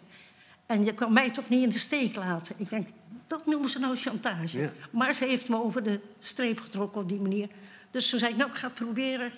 En 0.66 0.86
je 0.86 0.94
kan 0.94 1.14
mij 1.14 1.32
toch 1.32 1.50
niet 1.50 1.64
in 1.64 1.70
de 1.70 1.80
steek 1.80 2.16
laten? 2.16 2.56
Ik 2.58 2.70
denk, 2.70 2.88
dat 3.28 3.46
noemen 3.46 3.70
ze 3.70 3.80
nou 3.80 3.96
chantage. 3.96 4.60
Ja. 4.62 4.72
Maar 4.92 5.14
ze 5.14 5.26
heeft 5.26 5.50
me 5.50 5.64
over 5.64 5.84
de 5.84 6.00
streep 6.20 6.60
getrokken 6.60 7.02
op 7.02 7.10
die 7.10 7.22
manier. 7.22 7.48
Dus 7.92 8.10
toen 8.10 8.20
zei 8.20 8.32
ik, 8.32 8.38
nou, 8.38 8.50
ik 8.50 8.56
ga 8.56 8.66
het 8.68 8.76
proberen. 8.76 9.32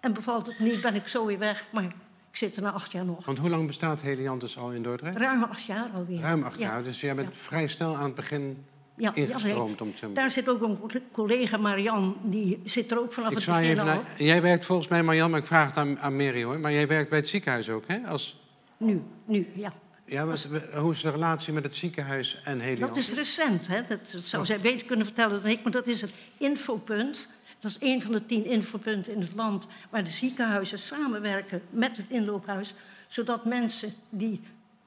En 0.00 0.12
bevalt 0.12 0.46
het 0.46 0.58
niet, 0.58 0.80
ben 0.80 0.94
ik 0.94 1.08
zo 1.08 1.26
weer 1.26 1.38
weg. 1.38 1.64
Maar 1.72 1.84
ik 1.84 1.92
zit 2.32 2.56
er 2.56 2.62
na 2.62 2.70
acht 2.70 2.92
jaar 2.92 3.04
nog. 3.04 3.24
Want 3.24 3.38
hoe 3.38 3.50
lang 3.50 3.66
bestaat 3.66 4.02
Helianthus 4.02 4.58
al 4.58 4.70
in 4.72 4.82
Dordrecht? 4.82 5.16
Ruim 5.16 5.42
acht 5.42 5.64
jaar 5.64 5.88
alweer. 5.94 6.20
Ruim 6.20 6.42
acht 6.42 6.58
Ja. 6.58 6.66
jaar. 6.66 6.82
Dus 6.82 7.00
jij 7.00 7.14
bent 7.14 7.34
Ja. 7.34 7.40
vrij 7.40 7.66
snel 7.66 7.96
aan 7.96 8.04
het 8.04 8.14
begin 8.14 8.64
Ja, 8.96 9.14
ingestroomd. 9.14 9.80
om 9.80 9.92
Daar 10.14 10.30
zit 10.30 10.48
ook 10.48 10.62
een 10.62 11.02
collega, 11.12 11.56
Marian, 11.56 12.16
die 12.22 12.60
zit 12.64 12.90
er 12.90 12.98
ook 12.98 13.12
vanaf 13.12 13.30
Ik 13.30 13.36
het 13.36 13.46
begin 13.46 13.62
even 13.62 13.84
naar... 13.84 14.00
Jij 14.16 14.42
werkt 14.42 14.66
volgens 14.66 14.88
mij, 14.88 15.02
Marjan, 15.02 15.30
maar 15.30 15.40
ik 15.40 15.46
vraag 15.46 15.66
het 15.66 15.76
aan, 15.76 15.98
aan 15.98 16.16
Mary 16.16 16.42
hoor. 16.42 16.60
Maar 16.60 16.72
jij 16.72 16.86
werkt 16.86 17.08
bij 17.08 17.18
het 17.18 17.28
ziekenhuis 17.28 17.70
ook, 17.70 17.84
hè? 17.86 17.98
Als, 18.06 18.40
Nu, 18.76 19.02
nu, 19.24 19.48
ja. 19.54 19.72
ja, 20.04 20.26
hoe 20.74 20.92
is 20.92 21.00
de 21.00 21.10
relatie 21.10 21.52
met 21.52 21.62
het 21.62 21.74
ziekenhuis 21.74 22.40
en 22.44 22.58
Dat 22.58 22.66
Helianthus? 22.66 23.08
is 23.08 23.14
recent, 23.14 23.66
hè? 23.66 23.80
Dat, 23.88 24.10
dat 24.12 24.22
zou 24.22 24.44
zij 24.44 24.60
beter 24.60 24.86
kunnen 24.86 25.06
vertellen 25.06 25.42
dan 25.42 25.50
ik. 25.50 25.62
Maar 25.62 25.72
dat 25.72 25.86
is 25.86 26.00
het 26.00 26.12
infopunt. 26.38 27.28
Dat 27.60 27.70
is 27.70 27.76
een 27.80 28.02
van 28.02 28.12
de 28.12 28.26
tien 28.26 28.44
infopunten 28.44 29.12
in 29.12 29.20
het 29.20 29.34
land... 29.34 29.66
waar 29.90 30.04
de 30.04 30.10
ziekenhuizen 30.10 30.78
samenwerken 30.78 31.62
met 31.70 31.96
het 31.96 32.06
inloophuis... 32.08 32.74
zodat 33.08 33.44
mensen 33.44 33.92
die 34.08 34.40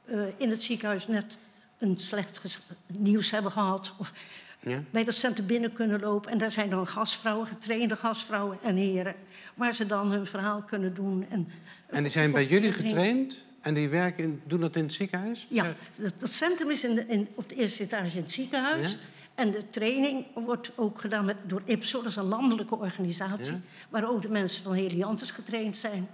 eh, 0.06 0.19
in 0.38 0.50
het 0.50 0.63
ziekenhuis 0.63 1.08
net 1.08 1.38
een 1.80 1.98
slecht 2.00 2.42
nieuws 2.88 3.32
hebben 3.32 3.52
gehad... 3.52 3.94
of 3.98 4.13
Ja? 4.60 4.84
bij 4.92 5.04
dat 5.04 5.13
centrum 5.13 5.46
binnen 5.46 5.74
kunnen 5.74 6.00
lopen. 6.00 6.32
En 6.32 6.38
daar 6.38 6.52
zijn 6.52 6.70
dan 6.70 6.88
gastvrouwen, 6.88 7.48
getrainde 7.48 7.96
gastvrouwen 7.96 8.58
en 8.63 8.76
heren... 8.76 9.15
waar 9.56 9.74
ze 9.74 9.86
dan 9.86 10.12
hun 10.12 10.26
verhaal 10.26 10.62
kunnen 10.62 10.94
doen. 10.94 11.26
En, 11.30 11.48
En 11.88 12.02
die 12.04 12.12
zijn 12.12 12.32
bij 12.32 12.46
jullie 12.46 12.72
getraind 12.72 13.46
en 13.62 13.74
die 13.74 13.89
werken, 13.89 14.24
in- 14.24 14.42
doen 14.46 14.60
dat 14.60 14.76
in 14.76 14.84
het 14.84 14.94
ziekenhuis? 14.94 15.48
Ja, 15.50 15.76
dat, 16.20 16.32
centrum 16.34 16.70
is 16.72 16.84
in 16.84 16.96
de, 16.96 17.06
in, 17.08 17.28
op 17.36 17.50
de 17.50 17.56
eerste 17.56 17.84
etage 17.84 18.15
in 18.18 18.22
het 18.22 18.32
ziekenhuis. 18.32 18.92
Ja. 18.92 18.98
En 19.36 19.52
de 19.52 19.70
training 19.70 20.26
wordt 20.34 20.72
ook 20.76 21.00
gedaan 21.02 21.26
met, 21.26 21.36
door 21.46 21.62
IPSO, 21.65 22.02
dat 22.02 22.10
is 22.10 22.15
een 22.15 22.24
landelijke 22.24 22.76
organisatie... 22.76 23.52
Ja. 23.52 23.60
waar 23.89 24.10
ook 24.10 24.22
de 24.22 24.30
mensen 24.30 24.63
van 24.63 24.74
Helianthus 24.74 25.32
getraind 25.32 25.78
zijn. 25.78 26.10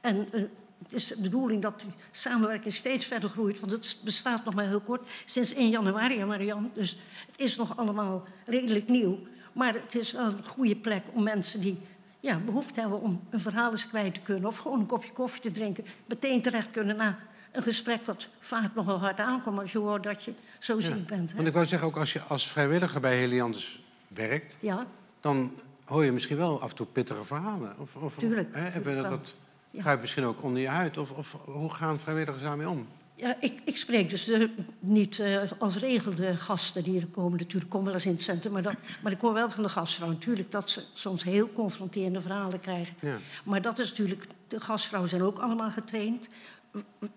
En 0.00 0.28
eh, 0.32 0.42
het 0.82 0.92
is 0.92 1.06
de 1.06 1.20
bedoeling 1.20 1.62
dat 1.62 1.80
die 1.80 1.92
samenwerking 2.10 2.74
steeds 2.74 3.06
verder 3.06 3.30
groeit... 3.30 3.60
want 3.60 3.72
het 3.72 3.96
bestaat 4.04 4.44
nog 4.44 4.54
maar 4.54 4.66
heel 4.66 4.80
kort, 4.80 5.08
sinds 5.24 5.54
1 5.54 5.70
januari, 5.70 6.18
hè, 6.18 6.26
Marian. 6.26 6.70
Dus 6.74 6.96
het 7.26 7.40
is 7.40 7.56
nog 7.56 7.76
allemaal 7.76 8.26
redelijk 8.46 8.88
nieuw. 8.88 9.18
Maar 9.52 9.74
het 9.74 9.94
is 9.94 10.12
wel 10.12 10.24
een 10.24 10.44
goede 10.46 10.76
plek 10.76 11.02
om 11.12 11.22
mensen 11.22 11.60
die 11.60 11.78
ja, 12.20 12.38
behoefte 12.38 12.80
hebben... 12.80 13.00
om 13.00 13.20
een 13.30 13.40
verhaal 13.40 13.70
eens 13.70 13.88
kwijt 13.88 14.14
te 14.14 14.20
kunnen 14.20 14.48
of 14.48 14.56
gewoon 14.58 14.80
een 14.80 14.86
kopje 14.86 15.12
koffie 15.12 15.42
te 15.42 15.50
drinken... 15.50 15.84
meteen 16.06 16.42
terecht 16.42 16.70
kunnen 16.70 16.96
na 16.96 17.18
een 17.52 17.62
gesprek 17.62 18.06
wat 18.06 18.28
vaak 18.38 18.74
nogal 18.74 18.98
hard 18.98 19.20
aankomt... 19.20 19.58
als 19.58 19.72
je 19.72 19.78
hoort 19.78 20.02
dat 20.02 20.24
je 20.24 20.32
zo 20.58 20.74
Ja. 20.74 20.80
ziek 20.80 21.06
bent. 21.06 21.30
Hè? 21.30 21.36
Want 21.36 21.48
ik 21.48 21.54
wou 21.54 21.66
zeggen, 21.66 21.88
ook 21.88 21.96
als 21.96 22.12
je 22.12 22.20
als 22.20 22.48
vrijwilliger 22.48 23.00
bij 23.00 23.16
Helianthus 23.16 23.82
werkt... 24.08 24.56
Ja, 24.60 24.86
dan 25.20 25.52
hoor 25.84 26.04
je 26.04 26.12
misschien 26.12 26.36
wel 26.36 26.60
af 26.62 26.70
en 26.70 26.76
toe 26.76 26.86
pittige 26.86 27.24
verhalen. 27.24 27.74
Of, 27.78 27.96
of, 27.96 28.14
Tuurlijk, 28.16 28.54
Hè, 28.54 28.60
hebben 28.60 29.02
dat 29.02 29.34
Ja. 29.70 29.80
kruipt 29.80 30.00
misschien 30.00 30.24
ook 30.24 30.42
onder 30.42 30.62
je 30.62 30.68
huid. 30.68 30.98
Of, 30.98 31.10
of 31.10 31.32
hoe 31.44 31.74
gaan 31.74 31.98
vrijwilligers 31.98 32.42
daarmee 32.42 32.68
om? 32.68 32.86
ja 33.20 33.36
ik, 33.40 33.60
ik 33.64 33.76
spreek 33.76 34.10
dus 34.10 34.24
de, 34.24 34.50
niet 34.78 35.18
eh, 35.18 35.40
als 35.58 35.76
regel 35.76 36.14
de 36.14 36.36
gasten 36.36 36.82
die 36.82 37.00
er 37.00 37.06
komen. 37.06 37.38
Natuurlijk 37.38 37.70
komen 37.70 37.86
wel 37.86 37.94
eens 37.94 38.06
in 38.06 38.12
het 38.12 38.22
centrum, 38.22 38.52
maar, 38.52 38.62
dat, 38.62 38.74
maar 39.02 39.12
ik 39.12 39.20
hoor 39.20 39.32
wel 39.32 39.50
van 39.50 39.62
de 39.62 39.68
gastvrouw 39.68 40.08
natuurlijk... 40.08 40.50
dat 40.50 40.70
ze 40.70 40.82
soms 40.94 41.24
heel 41.24 41.52
confronterende 41.52 42.20
verhalen 42.20 42.60
krijgen. 42.60 42.94
Ja. 43.00 43.18
Maar 43.44 43.62
dat 43.62 43.78
is 43.78 43.88
natuurlijk... 43.88 44.26
De 44.48 44.60
gastvrouwen 44.60 45.10
zijn 45.10 45.22
ook 45.22 45.38
allemaal 45.38 45.70
getraind. 45.70 46.28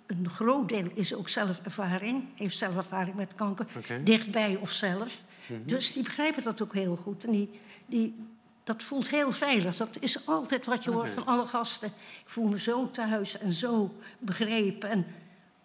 Een 0.08 0.30
groot 0.30 0.70
deel 0.70 0.90
is 0.94 1.16
ook 1.16 1.30
zelfervaring. 1.30 2.24
Heeft 2.36 2.58
zelfervaring 2.58 3.16
met 3.16 3.36
kanker. 3.36 3.68
Dichtbij 4.04 4.58
of 4.62 4.72
zelf. 4.72 5.22
Dus 5.66 5.94
die 5.94 6.04
begrijpen 6.04 6.44
dat 6.44 6.62
ook 6.62 6.74
heel 6.74 6.96
goed. 6.96 7.24
En 7.26 7.32
die, 7.32 7.50
die, 7.86 8.16
dat 8.64 8.84
voelt 8.84 9.10
heel 9.10 9.32
veilig. 9.32 9.76
Dat 9.76 9.98
is 10.00 10.28
altijd 10.28 10.66
wat 10.66 10.84
je 10.84 10.92
hoort 10.92 11.10
van 11.10 11.26
alle 11.26 11.46
gasten. 11.46 11.88
Ik 12.24 12.30
voel 12.30 12.48
me 12.48 12.60
zo 12.60 12.92
thuis 12.92 13.38
en 13.38 13.52
zo 13.54 13.96
begrepen. 14.20 14.90
En 14.90 15.06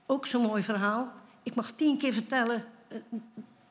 ook 0.06 0.26
zo'n 0.26 0.42
mooi 0.42 0.62
verhaal. 0.62 1.12
Ik 1.42 1.54
mag 1.54 1.70
tien 1.70 1.98
keer 1.98 2.12
vertellen 2.12 2.64
eh, 2.88 2.98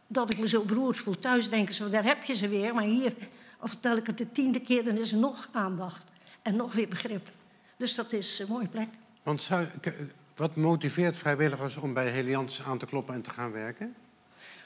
dat 0.07 0.33
ik 0.33 0.39
me 0.39 0.47
zo 0.47 0.63
beroerd 0.63 0.97
voel. 0.97 1.19
Thuis 1.19 1.49
denken 1.49 1.73
ze, 1.75 1.89
daar 1.89 2.03
heb 2.03 2.23
je 2.23 2.33
ze 2.33 2.47
weer. 2.47 2.73
Maar 2.73 2.83
hier, 2.83 3.13
al 3.59 3.67
vertel 3.67 3.97
ik 3.97 4.07
het 4.07 4.17
de 4.17 4.31
tiende 4.31 4.59
keer, 4.61 4.83
dan 4.83 4.97
is 4.97 5.11
er 5.11 5.17
nog 5.17 5.49
aandacht. 5.51 6.03
En 6.41 6.55
nog 6.55 6.73
weer 6.73 6.87
begrip. 6.87 7.29
Dus 7.77 7.95
dat 7.95 8.13
is 8.13 8.39
een 8.39 8.47
mooie 8.49 8.67
plek. 8.67 8.87
Want 9.23 9.41
zou, 9.41 9.65
k- 9.81 9.93
wat 10.35 10.55
motiveert 10.55 11.17
vrijwilligers 11.17 11.77
om 11.77 11.93
bij 11.93 12.09
Helianthus 12.09 12.63
aan 12.63 12.77
te 12.77 12.85
kloppen 12.85 13.13
en 13.15 13.21
te 13.21 13.29
gaan 13.29 13.51
werken? 13.51 13.95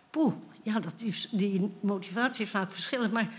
Poeh, 0.10 0.34
ja, 0.64 0.80
dat 0.80 0.94
is, 0.98 1.28
die 1.32 1.72
motivatie 1.80 2.44
is 2.44 2.50
vaak 2.50 2.72
verschillend. 2.72 3.14
Maar 3.14 3.30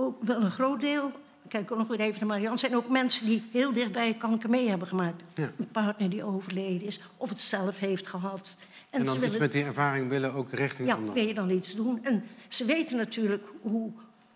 ook 0.00 0.22
wel 0.22 0.42
een 0.42 0.50
groot 0.50 0.80
deel 0.80 1.12
kijk 1.48 1.70
ook 1.72 1.78
nog 1.78 1.88
weer 1.88 2.00
even 2.00 2.18
naar 2.18 2.28
Marianne, 2.28 2.58
zijn 2.58 2.76
ook 2.76 2.88
mensen 2.88 3.26
die 3.26 3.48
heel 3.52 3.72
dichtbij 3.72 4.14
kanker 4.14 4.50
mee 4.50 4.68
hebben 4.68 4.88
gemaakt. 4.88 5.22
Ja. 5.34 5.50
Een 5.58 5.68
partner 5.70 6.10
die 6.10 6.24
overleden 6.24 6.86
is, 6.86 7.00
of 7.16 7.28
het 7.28 7.40
zelf 7.40 7.78
heeft 7.78 8.06
gehad. 8.06 8.56
En 8.90 9.04
dan 9.04 9.14
iets 9.14 9.24
willen- 9.24 9.40
met 9.40 9.52
die 9.52 9.64
ervaring 9.64 10.08
willen 10.08 10.32
ook 10.34 10.50
richting 10.52 10.88
ja, 10.88 10.94
anderen. 10.94 11.14
wil 11.14 11.26
je 11.26 11.34
dan 11.34 11.50
iets 11.50 11.74
doen? 11.74 12.04
En 12.04 12.24
ze 12.48 12.64
weten 12.64 12.96
natuurlijk 12.96 13.44
hoe, 13.62 13.90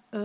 eh, 0.09 0.21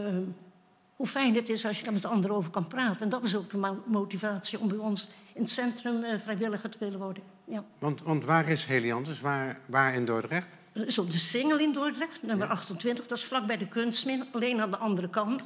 hoe 0.95 1.07
fijn 1.07 1.35
het 1.35 1.49
is 1.49 1.65
als 1.65 1.77
je 1.77 1.83
daar 1.83 1.93
met 1.93 2.05
anderen 2.05 2.38
over 2.38 2.51
kan 2.51 2.67
praten. 2.67 3.01
En 3.01 3.09
dat 3.09 3.23
is 3.23 3.35
ook 3.35 3.49
de 3.51 3.57
mo- 3.57 3.83
motivatie 3.85 4.59
om 4.59 4.67
bij 4.67 4.77
ons 4.77 5.07
in 5.33 5.41
het 5.41 5.49
centrum 5.49 6.03
eh, 6.03 6.19
vrijwilliger 6.19 6.69
te 6.69 6.77
willen 6.79 6.99
worden. 6.99 7.23
Ja. 7.45 7.63
Want, 7.79 8.01
want 8.03 8.25
waar 8.25 8.49
is 8.49 8.65
Heliantus? 8.65 9.21
Waar, 9.21 9.59
waar 9.65 9.93
in 9.93 10.05
Dordrecht? 10.05 10.57
Dat 10.78 10.88
is 10.88 10.97
op 10.97 11.11
de 11.11 11.17
Singel 11.19 11.59
in 11.59 11.73
Dordrecht, 11.73 12.23
nummer 12.23 12.47
28. 12.47 13.07
Dat 13.07 13.17
is 13.17 13.23
vlakbij 13.23 13.57
de 13.57 13.67
kunstmin, 13.67 14.23
alleen 14.32 14.61
aan 14.61 14.71
de 14.71 14.78
andere 14.78 15.09
kant. 15.09 15.45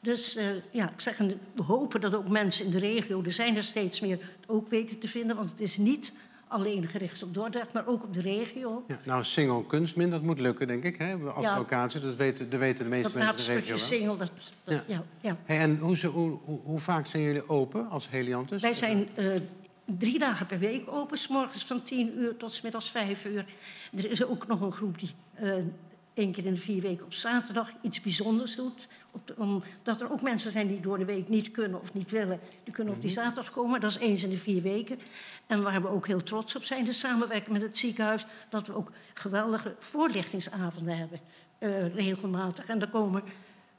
Dus 0.00 0.36
eh, 0.36 0.46
ja, 0.70 0.90
ik 0.90 1.00
zeg, 1.00 1.18
en 1.18 1.40
we 1.54 1.62
hopen 1.62 2.00
dat 2.00 2.14
ook 2.14 2.28
mensen 2.28 2.64
in 2.64 2.70
de 2.70 2.78
regio, 2.78 3.22
er 3.24 3.30
zijn 3.32 3.56
er 3.56 3.62
steeds 3.62 4.00
meer, 4.00 4.18
het 4.40 4.48
ook 4.48 4.68
weten 4.68 4.98
te 4.98 5.08
vinden. 5.08 5.36
Want 5.36 5.50
het 5.50 5.60
is 5.60 5.76
niet 5.76 6.12
alleen 6.48 6.86
gericht 6.86 7.22
op 7.22 7.34
Dordrecht, 7.34 7.72
maar 7.72 7.86
ook 7.86 8.02
op 8.02 8.14
de 8.14 8.20
regio. 8.20 8.84
Ja, 8.88 8.98
nou, 9.04 9.24
single 9.24 9.66
kunstmin, 9.66 10.10
dat 10.10 10.22
moet 10.22 10.40
lukken, 10.40 10.66
denk 10.66 10.84
ik, 10.84 10.96
hè, 10.98 11.14
als 11.16 11.44
Ja. 11.44 11.56
locatie. 11.56 12.00
Dat 12.00 12.16
weten, 12.16 12.50
dat 12.50 12.60
weten 12.60 12.84
de 12.84 12.90
meeste 12.90 13.12
Dat 13.12 13.22
mensen 13.22 13.52
in 13.54 13.60
de 13.60 13.66
regio. 13.66 13.76
Singel, 13.76 14.16
dat, 14.16 14.30
dat- 14.64 14.74
Ja. 14.74 14.82
ja. 14.86 15.04
Ja, 15.20 15.36
Hey, 15.44 15.58
en 15.58 15.78
hoe, 15.78 15.96
ze- 15.96 16.06
hoe, 16.06 16.38
hoe, 16.44 16.60
hoe 16.60 16.78
vaak 16.78 17.06
zijn 17.06 17.22
jullie 17.22 17.48
open 17.48 17.88
als 17.88 18.10
Heliantus? 18.10 18.62
Wij 18.62 18.72
zijn 18.74 19.08
eh, 19.14 19.26
drie 19.84 20.18
dagen 20.18 20.46
per 20.46 20.58
week 20.58 20.92
open, 20.92 21.18
s 21.18 21.28
morgens 21.28 21.64
van 21.64 21.82
10 21.82 22.18
uur 22.18 22.36
tot 22.36 22.52
's 22.52 22.60
middags 22.60 22.90
5 22.90 23.24
uur. 23.24 23.46
Er 23.96 24.10
is 24.10 24.24
ook 24.24 24.46
nog 24.46 24.60
een 24.60 24.72
groep 24.72 24.98
die 24.98 25.14
eh 25.34 25.54
één 26.14 26.32
keer 26.32 26.44
in 26.44 26.54
de 26.54 26.60
vier 26.60 26.82
weken 26.82 27.04
op 27.04 27.14
zaterdag 27.14 27.70
iets 27.80 28.00
bijzonders 28.00 28.56
doet. 28.56 28.88
Op 29.10 29.34
omdat 29.36 30.00
er 30.00 30.12
ook 30.12 30.22
mensen 30.22 30.50
zijn 30.50 30.66
die 30.66 30.80
door 30.80 30.98
de 30.98 31.04
week 31.04 31.28
niet 31.28 31.50
kunnen 31.50 31.80
of 31.80 31.92
niet 31.92 32.10
willen. 32.10 32.40
Die 32.64 32.74
kunnen 32.74 32.94
op 32.94 33.00
die 33.00 33.10
zaterdag 33.10 33.50
komen, 33.50 33.80
dat 33.80 33.90
is 33.90 33.98
eens 33.98 34.24
in 34.24 34.30
de 34.30 34.38
vier 34.38 34.62
weken. 34.62 34.98
En 35.46 35.62
waar 35.62 35.82
we 35.82 35.88
ook 35.88 36.06
heel 36.06 36.22
trots 36.22 36.56
op 36.56 36.64
zijn, 36.64 36.84
de 36.84 36.92
samenwerking 36.92 37.52
met 37.52 37.62
het 37.62 37.78
ziekenhuis... 37.78 38.26
dat 38.48 38.66
we 38.66 38.74
ook 38.74 38.90
geweldige 39.14 39.74
voorlichtingsavonden 39.78 40.96
hebben, 40.96 41.20
eh, 41.58 41.94
regelmatig. 41.94 42.66
En 42.66 42.78
daar 42.78 42.88
komen 42.88 43.22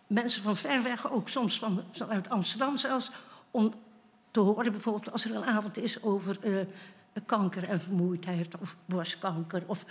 mensen 0.07 0.41
van 0.41 0.55
ver 0.55 0.83
weg, 0.83 1.11
ook 1.11 1.29
soms 1.29 1.59
van, 1.59 1.83
vanuit 1.91 2.29
Amsterdam 2.29 2.77
zelfs... 2.77 3.11
om 3.51 3.73
te 4.35 4.41
horen 4.41 4.71
bijvoorbeeld 4.71 5.11
als 5.11 5.25
er 5.25 5.35
een 5.35 5.45
avond 5.45 5.77
is 5.77 6.03
over 6.03 6.37
eh, 6.41 6.53
kanker 7.25 7.69
en 7.69 7.81
vermoeidheid 7.81 8.55
of 8.59 8.75
borstkanker 8.85 9.63
of 9.65 9.85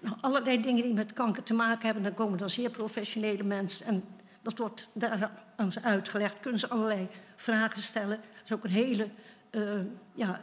nou, 0.00 0.16
allerlei 0.20 0.62
dingen 0.62 0.82
die 0.82 0.94
met 0.94 1.12
kanker 1.12 1.42
te 1.42 1.54
maken 1.54 1.84
hebben. 1.84 2.02
Dan 2.02 2.14
komen 2.14 2.38
dan 2.38 2.50
zeer 2.50 2.70
professionele 2.70 3.42
mensen 3.42 3.86
en 3.86 4.04
dat 4.42 4.58
wordt 4.58 4.88
daar 4.92 5.30
aan 5.56 5.72
ze 5.72 5.82
uitgelegd. 5.82 6.40
Kunnen 6.40 6.60
ze 6.60 6.68
allerlei 6.68 7.08
vragen 7.36 7.82
stellen. 7.82 8.16
Dat 8.16 8.44
is 8.44 8.52
ook 8.52 8.64
een 8.64 8.70
hele, 8.70 9.08
eh, 9.50 9.62
ja, 10.14 10.40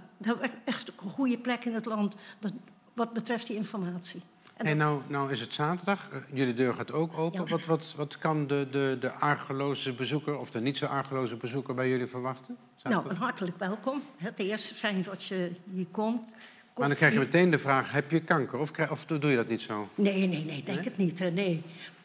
echt 0.64 0.88
een 0.88 1.10
goede 1.10 1.38
plek 1.38 1.66
in 1.66 1.74
het 1.74 1.86
land 1.86 2.16
dat, 2.39 2.52
wat 2.93 3.13
betreft 3.13 3.47
die 3.47 3.55
informatie. 3.55 4.21
En 4.57 4.65
En 4.65 4.77
nou, 4.77 5.01
nou 5.07 5.31
is 5.31 5.39
het 5.39 5.53
zaterdag, 5.53 6.09
eh, 6.11 6.17
jullie 6.33 6.53
deur 6.53 6.73
gaat 6.73 6.91
ook 6.91 7.17
open. 7.17 7.41
Ja. 7.41 7.47
Wat, 7.47 7.65
wat, 7.65 7.93
wat 7.97 8.17
kan 8.17 8.47
de, 8.47 8.67
de, 8.71 8.97
de 8.99 9.11
argeloze 9.13 9.93
bezoeker 9.93 10.37
of 10.37 10.51
de 10.51 10.61
niet 10.61 10.77
zo 10.77 10.85
argeloze 10.85 11.35
bezoeker 11.35 11.75
bij 11.75 11.89
jullie 11.89 12.05
verwachten? 12.05 12.57
nou, 12.83 13.09
een 13.09 13.15
hartelijk 13.15 13.57
welkom. 13.57 14.01
Het 14.17 14.39
eerste 14.39 14.73
fijn 14.75 15.01
dat 15.01 15.25
je 15.25 15.51
hier 15.71 15.85
komt. 15.91 16.31
maar 16.77 16.87
dan 16.87 16.97
krijg 16.97 17.13
je 17.13 17.19
meteen 17.19 17.49
de 17.49 17.59
vraag, 17.59 17.91
heb 17.91 18.11
je 18.11 18.19
kanker? 18.19 18.59
Of, 18.59 18.71
krijg- 18.71 18.91
of 18.91 19.05
doe 19.05 19.29
je 19.29 19.35
dat 19.35 19.47
niet 19.47 19.61
zo? 19.61 19.89
Nee, 19.95 20.27
nee, 20.27 20.45
nee, 20.45 20.63
denk 20.63 20.83
het 20.83 20.97
niet. 20.97 21.33
Nee. 21.33 21.61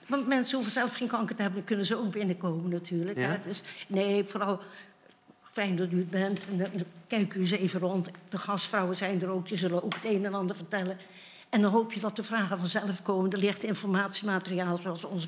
Want 0.06 0.26
mensen 0.26 0.54
hoeven 0.54 0.72
zelf 0.72 0.94
geen 0.94 1.08
kanker 1.08 1.36
te 1.36 1.42
hebben, 1.42 1.60
dan 1.60 1.68
kunnen 1.68 1.86
ze 1.86 1.96
ook 1.96 2.10
binnenkomen 2.12 2.70
natuurlijk. 2.70 3.18
Ja? 3.18 3.40
Dus 3.42 3.62
nee, 3.86 4.24
vooral 4.24 4.60
fijn 5.56 5.76
dat 5.76 5.92
u 5.92 5.96
het 5.98 6.10
bent. 6.10 6.46
En 6.58 6.84
kijk 7.06 7.34
u 7.34 7.40
eens 7.40 7.50
even 7.50 7.80
rond. 7.80 8.10
De 8.28 8.38
gastvrouwen 8.38 8.96
zijn 8.96 9.22
er 9.22 9.28
ook, 9.28 9.48
die 9.48 9.58
zullen 9.58 9.84
ook 9.84 9.94
het 9.94 10.04
een 10.04 10.24
en 10.24 10.34
ander 10.34 10.56
vertellen. 10.56 10.96
En 11.48 11.60
dan 11.60 11.72
hoop 11.72 11.92
je 11.92 12.00
dat 12.00 12.16
de 12.16 12.22
vragen 12.22 12.58
vanzelf 12.58 13.02
komen. 13.02 13.30
Er 13.30 13.38
ligt 13.38 13.62
informatiemateriaal, 13.64 14.78
zoals 14.78 15.04
onze 15.04 15.26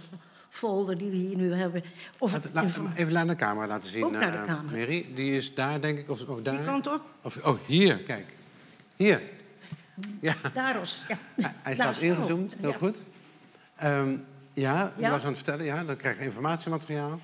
folder 0.48 0.98
die 0.98 1.10
we 1.10 1.16
hier 1.16 1.36
nu 1.36 1.52
hebben. 1.54 1.82
Of 2.18 2.32
Laat- 2.32 2.48
la- 2.52 2.62
informa- 2.62 2.94
even 2.94 3.12
naar 3.12 3.26
de 3.26 3.36
camera 3.36 3.66
laten 3.66 3.90
zien, 3.90 4.04
Ook 4.04 4.12
naar 4.12 4.30
de 4.30 4.36
eh, 4.36 4.44
camera. 4.44 4.70
Mary. 4.76 5.06
Die 5.14 5.32
is 5.36 5.54
daar, 5.54 5.80
denk 5.80 5.98
ik, 5.98 6.10
of, 6.10 6.24
of 6.28 6.42
daar. 6.42 6.56
die 6.56 6.64
kant 6.64 6.86
op, 6.86 7.00
Of, 7.22 7.44
oh, 7.46 7.56
hier, 7.66 7.96
kijk. 7.96 8.26
Hier. 8.96 9.22
Ja, 10.20 10.34
daaros. 10.54 11.00
Ja. 11.08 11.18
hij 11.36 11.52
Daar 11.62 11.94
staat 11.94 11.98
ingezoomd, 12.02 12.56
heel 12.60 12.70
ja. 12.70 12.76
goed. 12.76 13.02
Ehm, 13.76 14.16
ja, 14.52 14.92
u 14.98 15.00
Ja? 15.00 15.10
was 15.10 15.20
aan 15.22 15.26
het 15.28 15.36
vertellen, 15.36 15.64
ja, 15.64 15.84
dan 15.84 15.96
krijg 15.96 16.18
je 16.18 16.24
informatiemateriaal. 16.24 17.20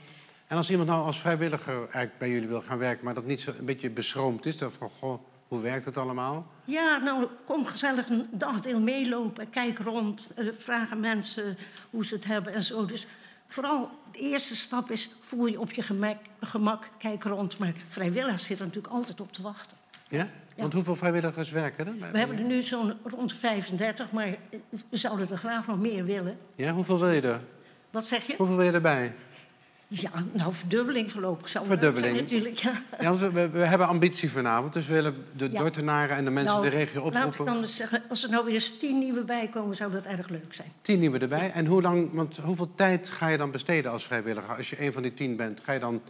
En 0.47 0.57
als 0.57 0.71
iemand 0.71 0.89
nou 0.89 1.05
als 1.05 1.21
vrijwilliger 1.21 1.75
eigenlijk 1.75 2.19
bij 2.19 2.31
jullie 2.31 2.49
wil 2.49 2.63
gaan 2.63 2.79
werken... 2.79 3.05
maar 3.05 3.15
dat 3.15 3.27
niet 3.27 3.41
zo 3.41 3.53
een 3.59 3.65
beetje 3.65 3.91
beschroomd 3.91 4.47
is, 4.47 4.57
dan 4.57 4.73
van, 4.73 4.91
goh, 4.99 5.23
hoe 5.49 5.61
werkt 5.61 5.85
het 5.85 5.99
allemaal? 5.99 6.47
Ja, 6.65 6.97
nou, 6.97 7.27
kom 7.45 7.67
gezellig 7.67 8.09
een 8.09 8.27
dagdeel 8.31 8.81
meelopen. 8.81 9.51
Kijk 9.51 9.79
rond, 9.79 10.31
eh, 10.37 10.47
vragen 10.59 11.01
mensen 11.01 11.57
hoe 11.91 12.05
ze 12.05 12.15
het 12.15 12.25
hebben 12.25 12.55
en 12.55 12.63
zo. 12.63 12.87
Dus 12.87 13.07
vooral 13.47 13.91
de 14.13 14.19
eerste 14.19 14.57
stap 14.57 14.91
is, 14.91 15.11
voel 15.23 15.47
je 15.47 15.61
op 15.61 15.73
je 15.73 15.83
gemak, 15.83 16.17
gemak 16.41 16.89
kijk 16.99 17.25
rond. 17.25 17.59
Maar 17.59 17.73
vrijwilligers 17.89 18.45
zitten 18.45 18.67
natuurlijk 18.67 18.95
altijd 18.95 19.21
op 19.21 19.33
te 19.33 19.43
wachten. 19.43 19.77
Ja? 20.09 20.29
Want 20.57 20.73
hoeveel 20.73 20.97
vrijwilligers 20.97 21.51
werken 21.51 21.87
er? 21.87 22.13
We 22.13 22.19
hebben 22.19 22.39
er 22.39 22.45
nu 22.45 22.63
zo'n 22.63 22.95
rond 23.03 23.31
de 23.31 23.37
35, 23.37 24.11
maar 24.11 24.27
eh, 24.27 24.59
we 24.89 24.97
zouden 24.97 25.31
er 25.31 25.37
graag 25.37 25.67
nog 25.67 25.79
meer 25.79 26.05
willen. 26.05 26.39
Ja, 26.55 26.73
hoeveel 26.73 26.99
wil 26.99 27.11
je 27.11 27.21
er? 27.21 27.41
Wat 27.91 28.05
zeg 28.05 28.27
je? 28.27 28.35
Hoeveel 28.37 28.57
wil 28.57 28.67
je 28.67 28.73
erbij? 28.73 29.15
Ja, 29.89 30.11
nou, 30.32 30.53
verdubbeling 30.53 31.11
voorlopig 31.11 31.49
zou 31.49 31.66
zijn 31.66 31.78
Verdubbeling. 31.78 32.20
natuurlijk. 32.20 32.57
Ja. 32.59 32.72
Ja, 33.01 33.16
we, 33.16 33.51
we- 33.51 33.59
hebben 33.59 33.87
ambitie 33.89 34.30
vanavond, 34.30 34.72
dus 34.72 34.87
we 34.87 34.93
willen 34.95 35.14
de 35.37 35.51
Ja. 35.51 35.70
En 36.09 36.24
de 36.24 36.30
mensen 36.30 36.55
Nou, 36.55 36.64
in 36.64 36.70
de 36.70 36.76
regio 36.76 37.03
Laat 37.03 37.14
ik 37.14 37.24
oproepen. 37.24 37.45
dan 37.55 37.62
eens 37.62 37.76
zeggen, 37.76 38.03
als 38.09 38.24
er 38.24 38.30
nou 38.30 38.45
weer 38.45 38.55
eens 38.55 38.78
tien 38.78 38.99
nieuwe 38.99 39.20
bij 39.24 39.49
komen, 39.53 39.76
zou 39.76 39.93
dat 39.93 40.05
erg 40.05 40.28
leuk 40.28 40.55
zijn. 40.55 40.68
Tien 40.80 41.01
nieuwe 41.01 41.18
erbij. 41.18 41.51
En 41.53 41.66
hoe 41.66 41.82
lang, 41.82 42.12
want 42.12 42.37
hoeveel 42.37 42.70
tijd 42.74 43.11
ga 43.11 43.28
je 43.28 43.37
dan 43.37 43.51
besteden 43.51 43.91
als 43.91 44.05
vrijwilliger? 44.05 44.57
Als 44.57 44.70
je 44.70 44.82
een 44.82 44.93
van 44.93 45.03
die 45.03 45.14
tien 45.14 45.37
bent, 45.37 45.61
ga 45.64 45.72
je 45.72 45.78
dan 45.80 46.01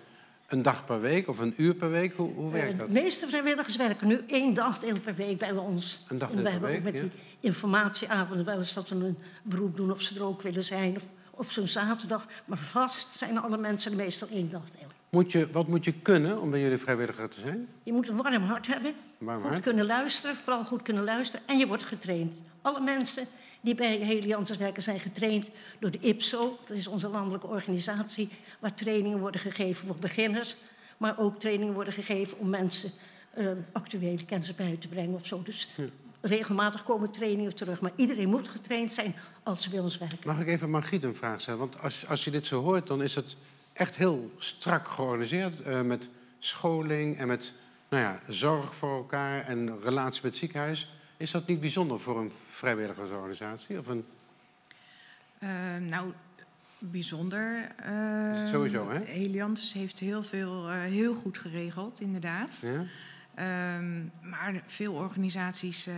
een 0.47 0.63
dag 0.63 0.85
per 0.85 1.01
week 1.01 1.29
of 1.29 1.39
een 1.39 1.55
uur 1.57 1.75
per 1.75 1.91
week? 1.91 2.13
Hoe, 2.17 2.33
hoe 2.35 2.53
werkt 2.53 2.73
Eh, 2.73 2.79
dat? 2.79 2.87
De 2.87 2.93
meeste 2.93 3.27
vrijwilligers 3.29 3.77
werken 3.77 4.07
nu 4.09 4.21
één 4.27 4.55
dagdeel 4.55 4.99
per 5.05 5.15
week 5.15 5.39
bij 5.39 5.53
ons. 5.53 6.05
Een 6.09 6.19
dagdeel 6.19 6.37
en 6.39 6.43
per 6.43 6.53
hebben 6.53 6.71
week, 6.71 6.79
ook 6.79 6.85
met 6.85 6.93
die 6.93 7.11
informatieavonden 7.41 8.45
wel 8.45 8.57
eens 8.59 8.75
dat 8.75 8.89
we 8.89 8.95
een 8.95 9.17
beroep 9.43 9.77
doen 9.77 9.91
of 9.91 10.01
ze 10.01 10.15
er 10.15 10.25
ook 10.25 10.43
willen 10.43 10.65
zijn. 10.65 10.97
Of 10.97 11.07
op 11.37 11.51
zo'n 11.51 11.69
zaterdag. 11.69 12.27
Maar 12.45 12.59
vast 12.59 13.11
zijn 13.11 13.39
alle 13.39 13.57
mensen 13.57 13.91
er 13.91 13.97
meestal 13.97 14.29
één 14.29 14.51
dagdeel. 14.51 14.89
Moet 15.09 15.33
je, 15.33 15.49
wat 15.51 15.69
moet 15.69 15.85
je 15.85 15.93
kunnen 15.93 16.41
om 16.41 16.51
bij 16.51 16.61
jullie 16.61 16.79
vrijwilliger 16.79 17.29
te 17.29 17.41
zijn? 17.41 17.69
Je 17.83 17.93
moet 17.93 18.09
een 18.09 18.17
warm 18.17 18.43
hart 18.43 18.67
hebben. 18.67 18.95
Warm 19.19 19.41
goed 19.41 19.51
hart. 19.51 19.63
kunnen 19.63 19.87
luisteren. 19.87 20.37
Vooral 20.37 20.65
goed 20.65 20.83
kunnen 20.83 21.05
luisteren. 21.05 21.47
En 21.47 21.59
je 21.59 21.67
wordt 21.67 21.83
getraind. 21.83 22.41
Alle 22.63 22.81
mensen 22.81 23.27
die 23.61 23.75
bij 23.75 23.97
Heliantus 23.97 24.57
werken 24.57 24.83
zijn 24.83 25.01
getraind 25.01 25.51
door 25.79 25.91
de 25.91 25.99
IPSO. 26.01 26.59
Dat 26.67 26.77
is 26.77 26.87
onze 26.87 27.09
landelijke 27.09 27.47
organisatie. 27.47 28.29
Waar 28.61 28.75
trainingen 28.75 29.19
worden 29.19 29.41
gegeven 29.41 29.87
voor 29.87 29.97
beginners. 29.97 30.57
Maar 30.97 31.19
ook 31.19 31.39
trainingen 31.41 31.75
worden 31.75 31.93
gegeven 31.93 32.39
om 32.39 32.49
mensen 32.49 32.91
eh, 33.35 33.47
actuele 33.73 34.25
kennis 34.25 34.55
bij 34.55 34.77
te 34.81 34.89
brengen 34.89 35.15
of 35.15 35.27
zo. 35.27 35.43
Dus 35.43 35.69
regelmatig 36.25 36.85
komen 36.85 37.11
trainingen 37.11 37.55
terug. 37.55 37.81
Maar 37.81 37.93
iedereen 37.97 38.29
moet 38.29 38.49
getraind 38.49 38.93
zijn 38.93 39.15
als 39.43 39.63
ze 39.63 39.71
bij 39.71 39.79
ons 39.79 39.99
werken. 39.99 40.19
Mag 40.25 40.41
ik 40.41 40.47
even 40.47 40.71
Margriet 40.71 41.03
een 41.03 41.15
vraag 41.15 41.41
stellen? 41.41 41.59
Want 41.61 41.81
als, 41.81 42.09
als 42.09 42.25
je 42.25 42.31
dit 42.31 42.47
zo 42.47 42.63
hoort, 42.63 42.87
dan 42.87 43.03
is 43.03 43.15
het 43.15 43.37
echt 43.73 43.97
heel 43.97 44.31
strak 44.37 44.89
georganiseerd. 44.89 45.63
eh, 45.63 45.81
met 45.83 46.09
scholing 46.39 47.19
en 47.19 47.27
met 47.27 47.55
nou 47.89 48.03
ja, 48.03 48.21
zorg 48.29 48.75
voor 48.75 48.97
elkaar 48.97 49.45
en 49.45 49.81
relatie 49.83 50.21
met 50.23 50.31
het 50.31 50.41
ziekenhuis. 50.41 50.97
Is 51.17 51.31
dat 51.31 51.47
niet 51.47 51.61
bijzonder 51.61 52.01
voor 52.01 52.19
een 52.21 52.33
vrijwilligersorganisatie? 52.49 53.79
Of 53.79 53.87
een, 53.87 54.05
Eh, 55.39 55.49
nou, 55.81 56.13
bijzonder. 56.79 57.69
eh, 57.77 58.31
Is 58.33 58.39
het 58.39 58.49
sowieso, 58.49 58.91
hè? 58.91 58.99
Heliantus 59.05 59.73
heeft 59.73 59.99
heel 59.99 60.23
veel 60.23 60.69
eh, 60.71 60.81
heel 60.81 61.15
goed 61.15 61.39
geregeld, 61.39 62.01
inderdaad. 62.01 62.59
ja? 62.63 62.85
Ehm, 63.35 64.03
maar 64.23 64.63
veel 64.67 64.93
organisaties 64.93 65.87
eh, 65.87 65.95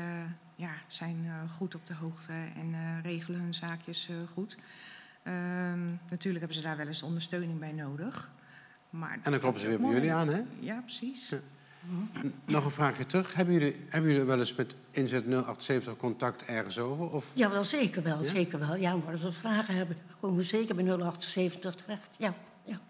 ja, 0.56 0.70
zijn 0.86 1.24
eh, 1.24 1.50
goed 1.56 1.74
op 1.74 1.86
de 1.86 1.94
hoogte 1.94 2.32
en 2.32 2.74
eh, 2.74 3.02
regelen 3.02 3.40
hun 3.40 3.54
zaakjes 3.54 4.08
eh, 4.08 4.16
goed. 4.32 4.56
Ehm, 5.22 5.88
natuurlijk 6.10 6.38
hebben 6.38 6.54
ze 6.56 6.62
daar 6.62 6.76
wel 6.76 6.86
eens 6.86 7.02
ondersteuning 7.02 7.58
bij 7.58 7.72
nodig. 7.72 8.30
Maar 8.90 9.18
En 9.22 9.30
dan 9.30 9.40
kloppen 9.40 9.62
ze 9.62 9.68
weer 9.68 9.80
bij 9.80 9.90
jullie 9.90 10.12
aan, 10.12 10.28
hè? 10.28 10.42
Ja, 10.60 10.80
precies. 10.80 11.28
Ja. 11.28 11.38
Nog 12.44 12.64
een 12.64 12.70
vraagje 12.70 13.06
terug. 13.06 13.34
Hebben 13.34 13.54
jullie, 13.54 13.76
hebben 13.88 14.10
jullie 14.10 14.26
wel 14.26 14.38
eens 14.38 14.54
met 14.54 14.76
inzet 14.90 15.24
0870 15.26 15.96
contact 15.96 16.44
ergens 16.44 16.78
over? 16.78 17.10
Of 17.10 17.32
Ja, 17.34 17.50
wel 17.50 17.64
zeker 17.64 18.02
wel. 18.02 18.22
Ja? 18.22 18.28
Zeker 18.28 18.58
wel. 18.58 18.76
Ja, 18.76 18.96
maar 18.96 19.12
als 19.12 19.22
we 19.22 19.32
vragen 19.32 19.76
hebben, 19.76 19.96
komen 20.20 20.36
we 20.36 20.42
zeker 20.42 20.74
bij 20.74 20.84
078 20.84 21.74
terecht. 21.74 22.16
Ja, 22.18 22.34
ja. 22.64 22.80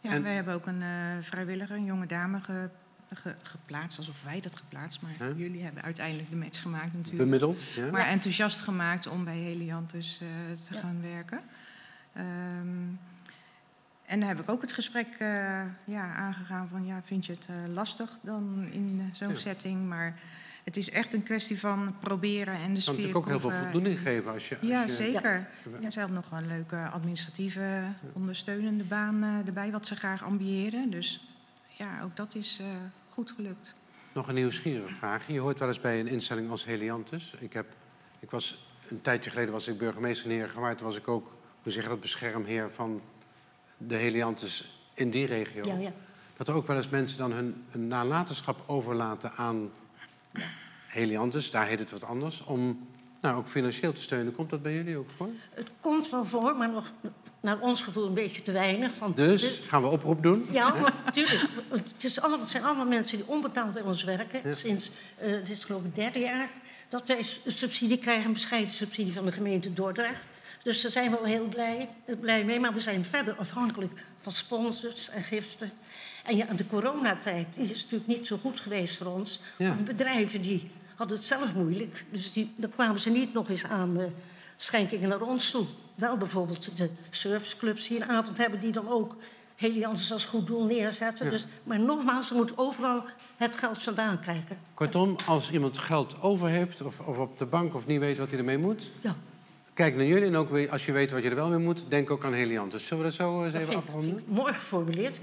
Ja, 0.00 0.10
En- 0.10 0.22
wij 0.22 0.34
hebben 0.34 0.54
ook 0.54 0.66
een 0.66 0.82
eh, 0.82 0.88
vrijwilliger, 1.20 1.76
een 1.76 1.84
jonge 1.84 2.06
dame, 2.06 2.40
ge- 3.08 3.14
ge- 3.22 3.34
geplaatst. 3.42 3.98
Alsof 3.98 4.22
wij 4.24 4.40
dat 4.40 4.56
geplaatst, 4.56 5.00
maar 5.02 5.12
Huh? 5.18 5.38
jullie 5.38 5.62
hebben 5.62 5.82
uiteindelijk 5.82 6.30
de 6.30 6.36
match 6.36 6.62
gemaakt 6.62 6.92
natuurlijk. 6.92 7.24
bemiddeld? 7.24 7.62
Ja? 7.62 7.90
Maar 7.90 8.06
enthousiast 8.06 8.60
gemaakt 8.60 9.06
om 9.06 9.24
bij 9.24 9.36
Heliantus 9.38 10.18
eh, 10.22 10.28
te 10.68 10.74
Ja. 10.74 10.80
gaan 10.80 11.00
werken. 11.02 11.40
Ehm, 12.12 12.66
En 14.06 14.20
dan 14.20 14.28
heb 14.28 14.40
ik 14.40 14.48
ook 14.50 14.60
het 14.60 14.72
gesprek 14.72 15.06
eh, 15.18 15.28
ja, 15.84 16.14
aangegaan 16.14 16.68
van... 16.68 16.86
ja, 16.86 17.00
vind 17.04 17.26
je 17.26 17.32
het 17.32 17.46
eh, 17.48 17.72
lastig 17.74 18.10
dan 18.22 18.68
in 18.72 19.10
zo'n 19.12 19.28
Ja. 19.28 19.34
setting? 19.36 19.88
Maar 19.88 20.18
het 20.64 20.76
is 20.76 20.90
echt 20.90 21.12
een 21.12 21.22
kwestie 21.22 21.58
van 21.58 21.96
proberen 22.00 22.54
en 22.54 22.60
de 22.60 22.62
Het 22.64 22.72
kan 22.72 22.80
sfeer... 22.82 22.94
natuurlijk 22.94 23.16
ook 23.16 23.26
heel 23.28 23.40
veel 23.40 23.50
voldoening 23.62 24.00
geven 24.00 24.32
als 24.32 24.48
je... 24.48 24.58
Als 24.58 24.68
Ja, 24.68 24.82
je 24.82 24.92
zeker. 24.92 25.48
Ja, 25.80 25.90
ze 25.90 25.98
hebben 25.98 26.16
nog 26.16 26.30
een 26.30 26.46
leuke 26.46 26.88
administratieve 26.88 27.82
ondersteunende 28.12 28.84
baan 28.84 29.22
eh, 29.22 29.46
erbij... 29.46 29.70
wat 29.70 29.86
ze 29.86 29.96
graag 29.96 30.24
ambiëren. 30.24 30.90
Dus 30.90 31.26
ja, 31.76 32.02
ook 32.02 32.16
dat 32.16 32.34
is 32.34 32.58
eh, 32.60 32.66
goed 33.08 33.30
gelukt. 33.30 33.74
Nog 34.12 34.28
een 34.28 34.34
nieuwsgierige 34.34 34.94
vraag. 34.94 35.26
Je 35.26 35.38
hoort 35.38 35.58
wel 35.58 35.68
eens 35.68 35.80
bij 35.80 36.00
een 36.00 36.06
instelling 36.06 36.50
als 36.50 36.64
Heliantus. 36.64 37.34
Ik, 37.38 37.52
heb, 37.52 37.66
ik 38.18 38.30
was, 38.30 38.64
een 38.88 39.02
tijdje 39.02 39.30
geleden 39.30 39.52
was 39.52 39.68
ik 39.68 39.78
burgemeester 39.78 40.30
in 40.30 40.36
Heergewaard. 40.36 40.78
Toen 40.78 40.86
was 40.86 40.96
ik 40.96 41.08
ook, 41.08 41.36
hoe 41.62 41.72
zeg 41.72 41.82
je 41.82 41.88
dat, 41.88 42.00
beschermheer 42.00 42.70
van 42.70 43.02
de 43.76 43.94
Heliantus 43.94 44.78
in 44.94 45.10
die 45.10 45.26
regio. 45.26 45.64
Ja, 45.66 45.74
ja. 45.74 45.92
Dat 46.36 46.48
er 46.48 46.54
ook 46.54 46.66
wel 46.66 46.76
eens 46.76 46.88
mensen 46.88 47.18
dan 47.18 47.32
hun, 47.32 47.64
hun 47.68 47.86
nalatenschap 47.86 48.62
overlaten 48.66 49.32
aan 49.32 49.70
Heliantus. 50.86 51.50
Daar 51.50 51.66
heet 51.66 51.78
het 51.78 51.90
wat 51.90 52.04
anders. 52.04 52.44
Om 52.44 52.88
nou, 53.24 53.36
ook 53.36 53.48
financieel 53.48 53.92
te 53.92 54.00
steunen. 54.02 54.34
Komt 54.34 54.50
dat 54.50 54.62
bij 54.62 54.74
jullie 54.74 54.96
ook 54.96 55.10
voor? 55.16 55.28
Het 55.54 55.68
komt 55.80 56.10
wel 56.10 56.24
voor, 56.24 56.56
maar 56.56 56.70
nog 56.70 56.92
naar 57.40 57.60
ons 57.60 57.82
gevoel 57.82 58.06
een 58.06 58.14
beetje 58.14 58.42
te 58.42 58.52
weinig. 58.52 58.98
Want 58.98 59.16
Dus 59.16 59.62
gaan 59.66 59.82
we 59.82 59.88
oproep 59.88 60.22
doen? 60.22 60.46
Ja, 60.50 60.92
natuurlijk. 61.04 61.48
Het, 61.68 62.04
is 62.04 62.20
allemaal, 62.20 62.40
het 62.40 62.50
zijn 62.50 62.64
allemaal 62.64 62.86
mensen 62.86 63.16
die 63.16 63.26
onbetaald 63.26 63.72
bij 63.74 63.82
ons 63.82 64.04
werken. 64.04 64.40
Ja. 64.44 64.54
Sinds, 64.54 64.90
eh 65.18 65.30
dit 65.30 65.50
is 65.50 65.64
geloof 65.64 65.80
ik 65.80 65.86
het 65.86 65.94
derde 65.94 66.18
jaar, 66.18 66.48
dat 66.88 67.06
wij 67.06 67.22
subsidie 67.46 67.98
krijgen, 67.98 68.26
een 68.26 68.32
bescheiden 68.32 68.72
subsidie 68.72 69.12
van 69.12 69.24
de 69.24 69.32
gemeente 69.32 69.72
Dordrecht. 69.72 70.22
Dus 70.62 70.82
daar 70.82 70.90
zijn 70.90 71.10
we 71.10 71.16
wel 71.16 71.24
heel 71.24 71.46
blij, 71.48 71.88
eh, 72.04 72.16
blij 72.20 72.44
mee. 72.44 72.60
Maar 72.60 72.72
we 72.74 72.80
zijn 72.80 73.04
verder 73.04 73.34
afhankelijk 73.34 73.92
van 74.20 74.32
sponsors 74.32 75.10
en 75.10 75.22
giften. 75.22 75.72
En 76.24 76.36
ja, 76.36 76.46
de 76.56 76.66
coronatijd 76.66 77.46
die 77.54 77.70
is 77.70 77.82
natuurlijk 77.82 78.06
niet 78.06 78.26
zo 78.26 78.38
goed 78.42 78.60
geweest 78.60 78.96
voor 78.96 79.06
ons. 79.06 79.40
Ja. 79.58 79.76
Bedrijven 79.84 80.42
die 80.42 80.70
hadden 80.94 81.16
het 81.16 81.26
zelf 81.26 81.54
moeilijk. 81.54 82.04
Dus 82.10 82.32
die, 82.32 82.52
dan 82.56 82.70
kwamen 82.70 83.00
ze 83.00 83.10
niet 83.10 83.32
nog 83.32 83.48
eens 83.48 83.64
aan 83.64 83.94
de 83.94 84.08
schenkingen 84.56 85.08
naar 85.08 85.20
ons 85.20 85.50
toe. 85.50 85.64
Wel 85.94 86.16
bijvoorbeeld 86.16 86.76
de 86.76 86.90
serviceclubs 87.10 87.88
een 87.88 88.04
avond 88.04 88.38
hebben... 88.38 88.60
die 88.60 88.72
dan 88.72 88.88
ook 88.88 89.16
Heliantus 89.56 90.12
als 90.12 90.24
goed 90.24 90.46
doel 90.46 90.64
neerzetten. 90.64 91.24
Ja. 91.24 91.30
Dus, 91.30 91.46
maar 91.62 91.80
nogmaals, 91.80 92.26
ze 92.26 92.34
moeten 92.34 92.58
overal 92.58 93.04
het 93.36 93.56
geld 93.56 93.82
vandaan 93.82 94.20
krijgen. 94.20 94.58
Kortom, 94.74 95.16
als 95.26 95.50
iemand 95.50 95.78
geld 95.78 96.20
over 96.20 96.48
heeft 96.48 96.82
of, 96.82 97.00
of 97.00 97.18
op 97.18 97.38
de 97.38 97.46
bank 97.46 97.74
of 97.74 97.86
niet 97.86 98.00
weet 98.00 98.18
wat 98.18 98.28
hij 98.28 98.38
ermee 98.38 98.58
moet... 98.58 98.90
Ja, 99.00 99.16
Kijk 99.74 99.96
naar 99.96 100.06
jullie 100.06 100.26
en 100.26 100.36
ook 100.36 100.50
weer, 100.50 100.70
als 100.70 100.86
je 100.86 100.92
weet 100.92 101.10
wat 101.10 101.22
je 101.22 101.28
er 101.28 101.34
wel 101.34 101.48
mee 101.48 101.58
moet, 101.58 101.84
denk 101.88 102.10
ook 102.10 102.24
aan 102.24 102.32
Heliantus. 102.32 102.86
Zullen 102.86 103.04
we 103.04 103.08
dat 103.08 103.18
zo 103.18 103.44
eens 103.44 103.52
dat 103.52 103.62
even 103.62 103.76
afronden? 103.76 104.24
mooi 104.26 104.52
geformuleerd. 104.52 105.18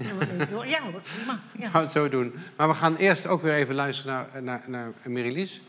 Ja, 0.66 0.82
hoor, 0.82 1.00
prima. 1.00 1.40
Ja. 1.58 1.70
Gaan 1.70 1.72
we 1.72 1.78
het 1.78 1.90
zo 1.90 2.08
doen. 2.08 2.34
Maar 2.56 2.68
we 2.68 2.74
gaan 2.74 2.96
eerst 2.96 3.26
ook 3.26 3.42
weer 3.42 3.54
even 3.54 3.74
luisteren 3.74 4.26
naar, 4.32 4.42
naar, 4.42 4.62
naar 4.66 4.92
Mirielies. 5.04 5.62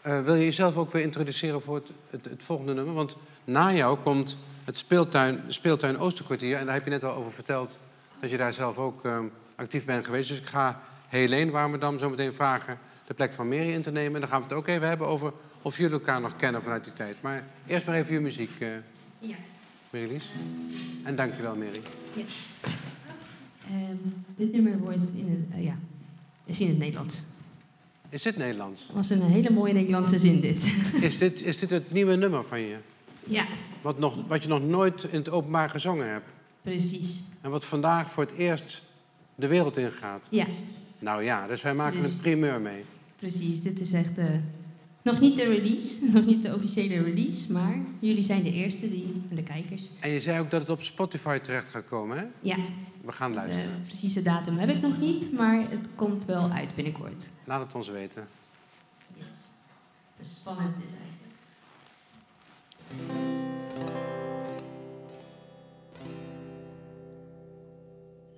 Eh, 0.00 0.22
wil 0.22 0.34
je 0.34 0.44
jezelf 0.44 0.76
ook 0.76 0.92
weer 0.92 1.02
introduceren 1.02 1.62
voor 1.62 1.74
het, 1.74 1.92
het, 2.10 2.24
het 2.24 2.44
volgende 2.44 2.74
nummer? 2.74 2.94
Want 2.94 3.16
na 3.44 3.72
jou 3.72 3.98
komt 3.98 4.36
het 4.64 4.78
speeltuin, 4.78 5.44
speeltuin 5.48 5.98
Oosterkwartier. 5.98 6.56
En 6.56 6.64
daar 6.64 6.74
heb 6.74 6.84
je 6.84 6.90
net 6.90 7.04
al 7.04 7.14
over 7.14 7.32
verteld 7.32 7.78
dat 8.20 8.30
je 8.30 8.36
daar 8.36 8.52
zelf 8.52 8.78
ook 8.78 9.04
eh, 9.04 9.18
actief 9.56 9.84
bent 9.84 10.04
geweest. 10.04 10.28
Dus 10.28 10.38
ik 10.40 10.46
ga 10.46 10.80
Helene 11.08 11.50
Warmerdam 11.50 11.98
zo 11.98 12.10
meteen 12.10 12.32
vragen 12.32 12.78
de 13.06 13.14
plek 13.14 13.32
van 13.32 13.48
Mary 13.48 13.72
in 13.72 13.82
te 13.82 13.92
nemen. 13.92 14.14
En 14.14 14.20
dan 14.20 14.28
gaan 14.28 14.40
we 14.40 14.46
het 14.48 14.56
ook 14.56 14.66
even 14.66 14.88
hebben 14.88 15.06
over 15.06 15.32
of 15.62 15.76
jullie 15.76 15.92
elkaar 15.92 16.20
nog 16.20 16.36
kennen 16.36 16.62
vanuit 16.62 16.84
die 16.84 16.92
tijd. 16.92 17.16
Maar 17.20 17.44
eerst 17.66 17.86
maar 17.86 17.94
even 17.94 18.14
je 18.14 18.20
muziek, 18.20 18.50
eh 18.58 18.68
Ja. 19.18 19.34
Mirielies. 19.90 20.30
En 21.02 21.16
dankjewel, 21.16 21.56
Mary. 21.56 21.80
Ehm, 23.70 23.96
dit 24.36 24.52
nummer 24.52 24.78
wordt 24.78 24.98
in 25.14 25.28
het, 25.48 25.58
eh, 25.58 25.64
ja, 25.64 25.78
is 26.44 26.60
in 26.60 26.68
het 26.68 26.78
Nederlands. 26.78 27.20
Is 28.08 28.22
dit 28.22 28.36
Nederlands? 28.36 28.82
Het 28.86 28.92
was 28.96 29.10
een 29.10 29.22
hele 29.22 29.50
mooie 29.50 29.72
Nederlandse 29.72 30.18
zin, 30.18 30.40
dit. 30.40 30.74
Is 31.00 31.18
dit, 31.18 31.42
is 31.42 31.56
dit 31.56 31.70
het 31.70 31.92
nieuwe 31.92 32.16
nummer 32.16 32.44
van 32.44 32.60
je? 32.60 32.76
ja, 33.24 33.46
Wat, 33.82 33.98
nog, 33.98 34.26
wat 34.26 34.42
je 34.42 34.48
nog 34.48 34.62
nooit 34.62 35.04
in 35.10 35.18
het 35.18 35.30
openbaar 35.30 35.70
gezongen 35.70 36.10
hebt? 36.12 36.26
precies. 36.62 37.22
En 37.40 37.50
wat 37.50 37.64
vandaag 37.64 38.10
voor 38.10 38.22
het 38.24 38.32
eerst 38.34 38.82
de 39.34 39.46
wereld 39.46 39.76
ingaat. 39.76 40.28
Ja, 40.30 40.46
Nou 40.98 41.22
ja, 41.22 41.46
dus 41.46 41.62
wij 41.62 41.74
maken 41.74 42.02
Dus- 42.02 42.10
een 42.10 42.16
primeur 42.18 42.60
mee. 42.60 42.84
precies. 43.18 43.62
Dit 43.62 43.80
is 43.80 43.92
echt 43.92 44.18
eh, 44.18 44.24
nog 45.06 45.20
niet 45.20 45.36
de 45.36 45.44
release, 45.44 46.04
nog 46.14 46.24
niet 46.24 46.42
de 46.42 46.54
officiële 46.54 47.02
release, 47.02 47.52
maar 47.52 47.78
jullie 47.98 48.22
zijn 48.22 48.42
de 48.42 48.52
eerste 48.52 48.90
die, 48.90 49.22
de 49.30 49.42
kijkers. 49.42 49.90
En 50.00 50.10
je 50.10 50.20
zei 50.20 50.40
ook 50.40 50.50
dat 50.50 50.60
het 50.60 50.70
op 50.70 50.82
Spotify 50.82 51.38
terecht 51.38 51.68
gaat 51.68 51.84
komen, 51.84 52.16
hè? 52.18 52.24
Ja, 52.40 52.56
We 53.04 53.12
gaan 53.12 53.30
de 53.30 53.36
luisteren. 53.36 53.82
precieze 53.86 54.22
datum 54.22 54.58
heb 54.58 54.68
ik 54.70 54.80
nog 54.80 54.98
niet, 54.98 55.32
maar 55.32 55.70
het 55.70 55.88
komt 55.94 56.24
wel 56.24 56.50
uit 56.50 56.74
binnenkort. 56.74 57.24
Laat 57.44 57.62
het 57.62 57.74
ons 57.74 57.88
weten. 57.88 58.28
Yes. 59.14 59.32
Dus 60.18 60.34
spannend 60.34 60.74
dit 60.76 60.86
eigenlijk. 60.88 61.14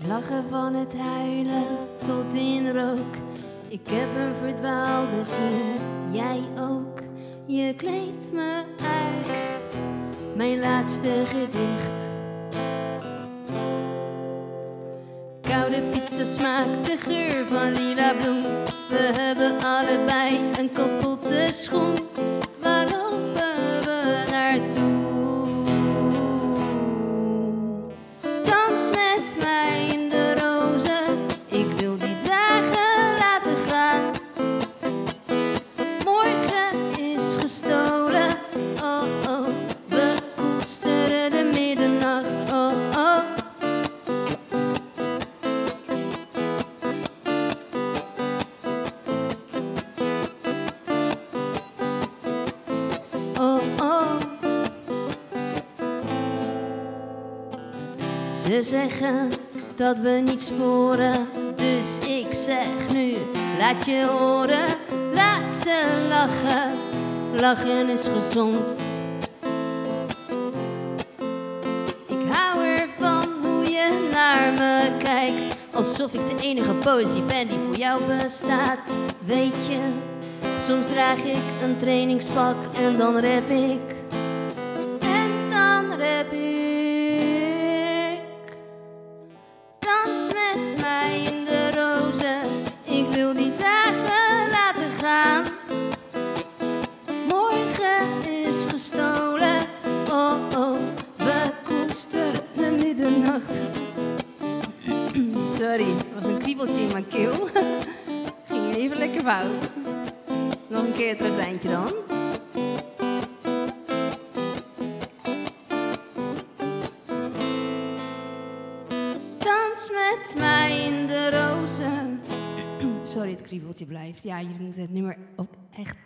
Lachen 0.07 0.45
van 0.49 0.75
het 0.75 0.95
huilen 0.95 1.65
tot 2.07 2.35
in 2.35 2.71
rook. 2.71 3.15
Ik 3.71 3.89
heb 3.91 4.09
een 4.17 4.37
verdwaalde 4.37 5.25
ziel, 5.25 5.81
jij 6.11 6.43
ook. 6.61 7.03
Je 7.47 7.75
kleedt 7.77 8.33
me 8.33 8.63
uit, 8.83 9.63
mijn 10.37 10.59
laatste 10.59 11.23
gedicht. 11.25 12.11
Koude 15.41 15.81
pizza 15.91 16.25
smaakt 16.25 16.87
de 16.87 16.97
geur 16.97 17.47
van 17.47 17.73
lila 17.73 18.13
bloem. 18.13 18.43
We 18.89 19.13
hebben 19.21 19.61
allebei 19.63 20.41
een 20.59 20.73
kapotte 20.73 21.49
schoen. 21.51 21.95
Ze 58.59 58.65
zeggen 58.65 59.29
dat 59.75 59.99
we 59.99 60.11
niet 60.11 60.43
sporen, 60.43 61.29
dus 61.57 62.09
ik 62.09 62.27
zeg 62.31 62.93
nu: 62.93 63.15
laat 63.59 63.85
je 63.85 64.07
horen, 64.11 64.67
laat 65.15 65.57
ze 65.57 66.07
lachen. 66.09 66.73
Lachen 67.41 67.89
is 67.89 68.07
gezond. 68.07 68.81
Ik 72.07 72.33
hou 72.33 72.67
ervan 72.67 73.29
hoe 73.43 73.65
je 73.65 74.09
naar 74.13 74.53
me 74.53 75.05
kijkt, 75.05 75.57
alsof 75.73 76.13
ik 76.13 76.27
de 76.27 76.47
enige 76.47 76.73
poëzie 76.73 77.23
ben 77.23 77.49
die 77.49 77.59
voor 77.67 77.77
jou 77.77 78.01
bestaat. 78.05 78.91
Weet 79.25 79.67
je, 79.69 79.79
soms 80.67 80.87
draag 80.87 81.25
ik 81.25 81.63
een 81.63 81.77
trainingspak 81.77 82.57
en 82.85 82.97
dan 82.97 83.15
rap 83.15 83.51
ik. 83.51 83.98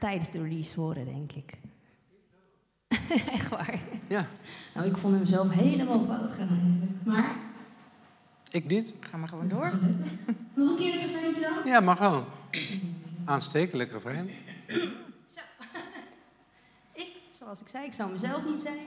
Tijdens 0.02 0.30
de 0.30 0.42
release 0.42 0.80
horen, 0.80 1.04
denk 1.04 1.32
ik. 1.32 1.58
echt 3.36 3.48
waar. 3.48 3.80
Ja, 4.08 4.26
Nou, 4.74 4.86
ik 4.86 4.96
vond 4.96 5.14
hem 5.14 5.26
zelf 5.26 5.50
helemaal 5.50 6.04
fout 6.04 6.32
gaan 6.32 6.48
eigenlijk. 6.48 7.04
Maar 7.04 7.36
Ik 8.50 8.66
niet? 8.66 8.94
Ga 9.00 9.16
maar 9.16 9.28
gewoon 9.28 9.48
door. 9.48 9.72
Nog 10.54 10.70
een 10.70 10.76
keer 10.76 10.92
het 10.92 11.02
refreintje 11.02 11.40
dan? 11.40 11.52
Ja, 11.64 11.80
mag 11.80 11.98
wel. 11.98 12.24
Aanstekelijk 13.24 13.92
refrein. 13.92 14.30
Ik, 16.92 17.12
zoals 17.30 17.60
ik 17.60 17.68
zei, 17.68 17.84
ik 17.86 17.92
zou 17.92 18.12
mezelf 18.12 18.44
niet 18.44 18.60
zijn. 18.60 18.86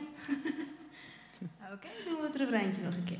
Oké, 1.73 1.87
doen 2.05 2.19
we 2.21 2.27
het 2.27 2.35
refreintje 2.35 2.81
nog 2.83 2.93
een 2.93 3.03
keer. 3.03 3.19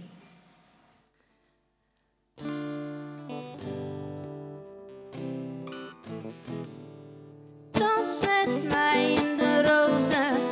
Dans 7.80 8.20
met 8.20 8.64
mij 8.70 9.14
in 9.14 9.38
de 9.38 9.62
rozen. 9.64 10.45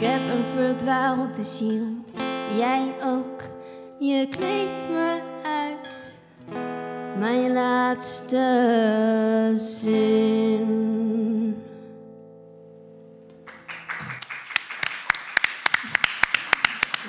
Ik 0.00 0.06
heb 0.06 0.20
een 0.20 0.44
verdwaalde 0.54 1.44
ziel, 1.44 2.04
jij 2.56 2.94
ook. 3.02 3.42
Je 3.98 4.28
kleedt 4.30 4.88
me 4.88 5.20
uit, 5.44 6.18
mijn 7.18 7.52
laatste 7.52 8.42
zin. 9.54 10.68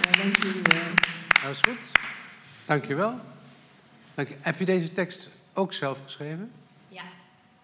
Ja, 0.02 0.22
dank 0.22 0.44
jullie 0.44 0.62
wel. 0.64 0.82
Dat 1.44 1.52
is 1.52 1.62
goed. 1.62 1.92
Dank 2.66 2.86
je 2.86 2.96
wel. 2.96 3.14
Dank 4.16 4.28
je. 4.28 4.36
Heb 4.40 4.60
je 4.60 4.66
deze 4.66 4.94
tekst 4.94 5.30
ook 5.54 5.74
zelf 5.74 6.02
geschreven? 6.04 6.52
Ja. 6.88 7.04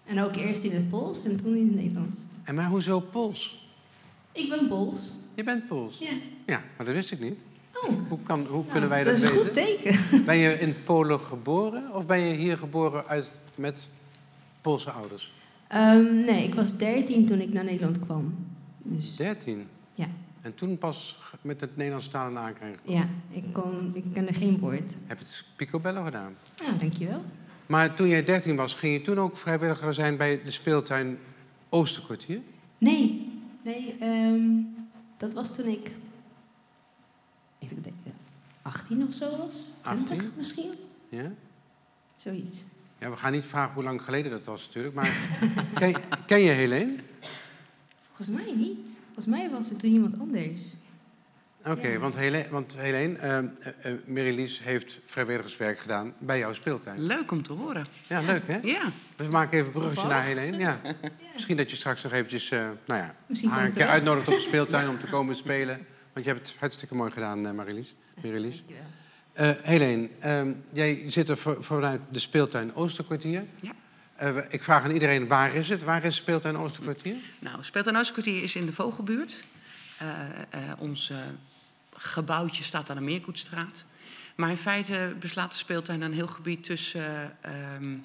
En 0.06 0.22
ook 0.24 0.36
eerst 0.36 0.64
in 0.64 0.72
het 0.72 0.90
Pools 0.90 1.24
en 1.24 1.38
toen 1.44 1.56
in 1.56 1.68
het 1.68 1.76
Nederlands. 1.76 2.18
En 2.44 2.56
maar 2.56 2.68
hoezo 2.68 3.00
Pools? 3.00 3.66
Ik 4.38 4.50
ben 4.50 4.68
Pools. 4.68 5.00
Je 5.36 5.44
bent 5.44 5.68
Pools? 5.68 5.98
Ja. 5.98 6.10
Ja, 6.46 6.62
maar 6.78 6.86
dat 6.86 6.96
wist 6.96 7.12
ik 7.12 7.20
niet. 7.20 7.40
Oh, 7.84 7.90
Hoe, 8.08 8.20
kan, 8.24 8.40
hoe 8.40 8.50
nou, 8.50 8.66
kunnen 8.72 8.90
wij 8.90 9.04
dat, 9.04 9.16
dat 9.20 9.24
is 9.24 9.30
een 9.30 9.44
weten? 9.44 9.46
goed 9.46 9.84
teken. 9.84 10.24
Ben 10.26 10.38
je 10.38 10.60
in 10.60 10.76
Polen 10.84 11.20
geboren 11.20 11.94
of 11.94 12.06
ben 12.06 12.20
je 12.20 12.36
hier 12.36 12.58
geboren 12.58 13.06
uit, 13.08 13.40
met 13.56 13.90
Poolse 14.62 14.92
ouders? 14.92 15.34
Ehm, 15.68 16.16
nee, 16.20 16.44
ik 16.48 16.54
was 16.54 16.78
13 16.78 17.26
toen 17.26 17.40
ik 17.42 17.54
naar 17.54 17.64
Nederland 17.64 18.00
kwam. 18.00 18.36
Dus 18.78 19.16
13. 19.16 19.68
ja, 19.96 20.08
En 20.42 20.56
toen 20.56 20.78
pas 20.78 21.18
met 21.42 21.62
het 21.62 21.76
Nederlands 21.78 22.08
taal 22.08 22.30
in 22.30 22.38
aankrijgen. 22.38 22.80
ja 22.84 23.08
ik, 23.32 23.44
kon, 23.54 23.92
ik 23.94 24.04
kende 24.14 24.34
geen 24.34 24.60
woord. 24.60 24.92
Heb 25.06 25.18
je 25.20 25.24
het 25.26 25.44
picobello 25.56 26.04
gedaan? 26.04 26.36
Nou, 26.64 26.78
dankjewel. 26.78 27.22
Maar 27.66 27.94
toen 27.94 28.08
jij 28.08 28.24
13 28.24 28.56
was, 28.56 28.74
ging 28.74 28.94
je 28.94 29.02
toen 29.02 29.20
ook 29.20 29.38
vrijwilliger 29.38 29.94
zijn 29.94 30.18
bij 30.18 30.42
de 30.44 30.52
speeltuin 30.52 31.18
Oosterkwartier? 31.70 32.40
Nee, 32.78 33.27
nee, 33.68 33.96
ehm, 34.00 34.50
dat 35.18 35.34
was 35.34 35.56
toen 35.56 35.68
ik, 35.68 35.92
even 37.60 37.82
denken, 37.82 38.14
18 38.62 39.08
of 39.08 39.14
zo 39.14 39.38
was. 39.38 39.54
20 39.82 40.12
18? 40.16 40.32
misschien, 40.38 40.72
Ja? 41.10 41.32
zoiets. 42.16 42.64
Ja, 43.00 43.10
we 43.10 43.16
gaan 43.18 43.32
niet 43.32 43.46
vragen 43.46 43.74
hoe 43.74 43.84
lang 43.84 44.02
geleden 44.02 44.32
dat 44.32 44.46
was 44.46 44.66
natuurlijk. 44.66 44.96
Maar 44.96 45.18
ken, 45.74 45.96
ken 46.26 46.42
je 46.42 46.50
Helene? 46.52 46.96
Volgens 48.06 48.38
mij 48.44 48.54
niet. 48.56 48.88
Volgens 49.06 49.26
mij 49.26 49.50
was 49.50 49.70
het 49.70 49.80
toen 49.80 49.92
iemand 49.92 50.20
anders. 50.20 50.62
Oké, 51.70 51.88
Ja. 51.88 51.98
want 52.00 52.16
Helene, 52.16 52.50
want 52.50 52.76
Helene 52.78 53.18
eh, 53.18 53.38
eh, 53.38 53.46
eh, 53.82 53.94
Marie-Lies 54.06 54.64
heeft 54.64 55.00
vrijwilligerswerk 55.06 55.80
gedaan 55.80 56.14
bij 56.18 56.38
jouw 56.38 56.54
speeltuin. 56.54 57.02
Leuk 57.02 57.32
om 57.32 57.44
te 57.44 57.54
horen. 57.54 57.88
Ja, 58.08 58.22
leuk 58.22 58.48
hè? 58.48 58.60
Ja, 58.64 58.92
We 59.16 59.28
maken 59.28 59.54
even 59.54 59.66
een 59.66 59.72
bruggetje 59.80 60.08
naar 60.08 60.24
Helene. 60.24 60.58
Ja. 60.58 60.80
Misschien 61.34 61.58
dat 61.58 61.70
je 61.72 61.76
straks 61.78 62.04
nog 62.04 62.12
eventjes 62.12 62.50
nou 62.50 62.76
ja, 62.86 63.16
Misschien 63.26 63.50
haar 63.50 63.66
een 63.66 63.74
keer 63.74 63.88
uitnodigt 63.88 64.28
op 64.28 64.34
de 64.34 64.40
speeltuin 64.50 64.90
om 64.90 65.00
te 65.00 65.08
komen 65.08 65.36
spelen. 65.36 65.86
Want 66.14 66.26
je 66.26 66.32
hebt 66.32 66.48
het 66.48 66.58
hartstikke 66.60 66.96
mooi 66.96 67.12
gedaan. 67.12 67.44
Dankjewel. 67.44 68.52
Eh, 69.34 69.50
Helene, 69.62 70.10
ehm, 70.20 70.54
jij 70.74 71.04
zit 71.08 71.30
er 71.30 71.38
voor- 71.38 71.64
vanuit 71.64 72.02
de 72.12 72.20
speeltuin 72.20 72.76
Oosterkwartier. 72.76 73.44
Ja. 73.62 73.72
Ik 74.50 74.64
vraag 74.64 74.84
aan 74.84 74.92
iedereen, 74.92 75.28
waar 75.28 75.56
is 75.56 75.70
het? 75.70 75.84
Waar 75.84 76.04
is 76.04 76.16
speeltuin 76.16 76.58
Oosterkwartier? 76.58 77.16
nou, 77.40 77.64
Speeltuin 77.64 77.98
Oostkwartier 77.98 78.44
is 78.44 78.56
in 78.56 78.66
de 78.66 78.74
Vogelbuurt. 78.74 79.44
Ons 80.78 81.12
gebouwtje 81.98 82.64
staat 82.64 82.90
aan 82.90 82.96
de 82.96 83.02
Meerkoetstraat. 83.02 83.86
Maar 84.36 84.50
in 84.50 84.58
feite 84.58 85.16
beslaat 85.20 85.52
de 85.52 85.58
speeltuin 85.58 86.02
een 86.02 86.14
heel 86.14 86.28
gebied 86.28 86.64
tussen 86.64 87.36
eh, 87.42 87.76
ehm, 87.76 87.98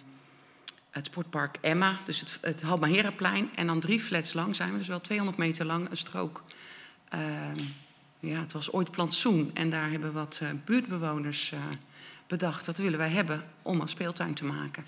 het 0.90 1.06
sportpark 1.06 1.58
Emma, 1.60 1.98
dus 2.04 2.20
het, 2.20 2.38
het 2.40 2.60
Halmaheraplein, 2.60 3.50
en 3.54 3.66
dan 3.66 3.80
drie 3.80 4.00
flats 4.00 4.32
lang 4.32 4.56
zijn 4.56 4.72
we, 4.72 4.78
dus 4.78 4.86
wel 4.86 5.00
200 5.00 5.38
meter 5.38 5.66
lang, 5.66 5.90
een 5.90 5.96
strook. 5.96 6.42
Ehm, 7.08 7.58
ja, 8.20 8.40
het 8.40 8.52
was 8.52 8.72
ooit 8.72 8.90
plantsoen 8.90 9.50
en 9.54 9.70
daar 9.70 9.90
hebben 9.90 10.12
wat 10.12 10.38
eh, 10.42 10.48
buurtbewoners 10.64 11.52
eh, 11.52 11.60
bedacht, 12.26 12.64
dat 12.64 12.78
willen 12.78 12.98
wij 12.98 13.10
hebben 13.10 13.44
om 13.62 13.80
een 13.80 13.88
speeltuin 13.88 14.34
te 14.34 14.44
maken. 14.44 14.84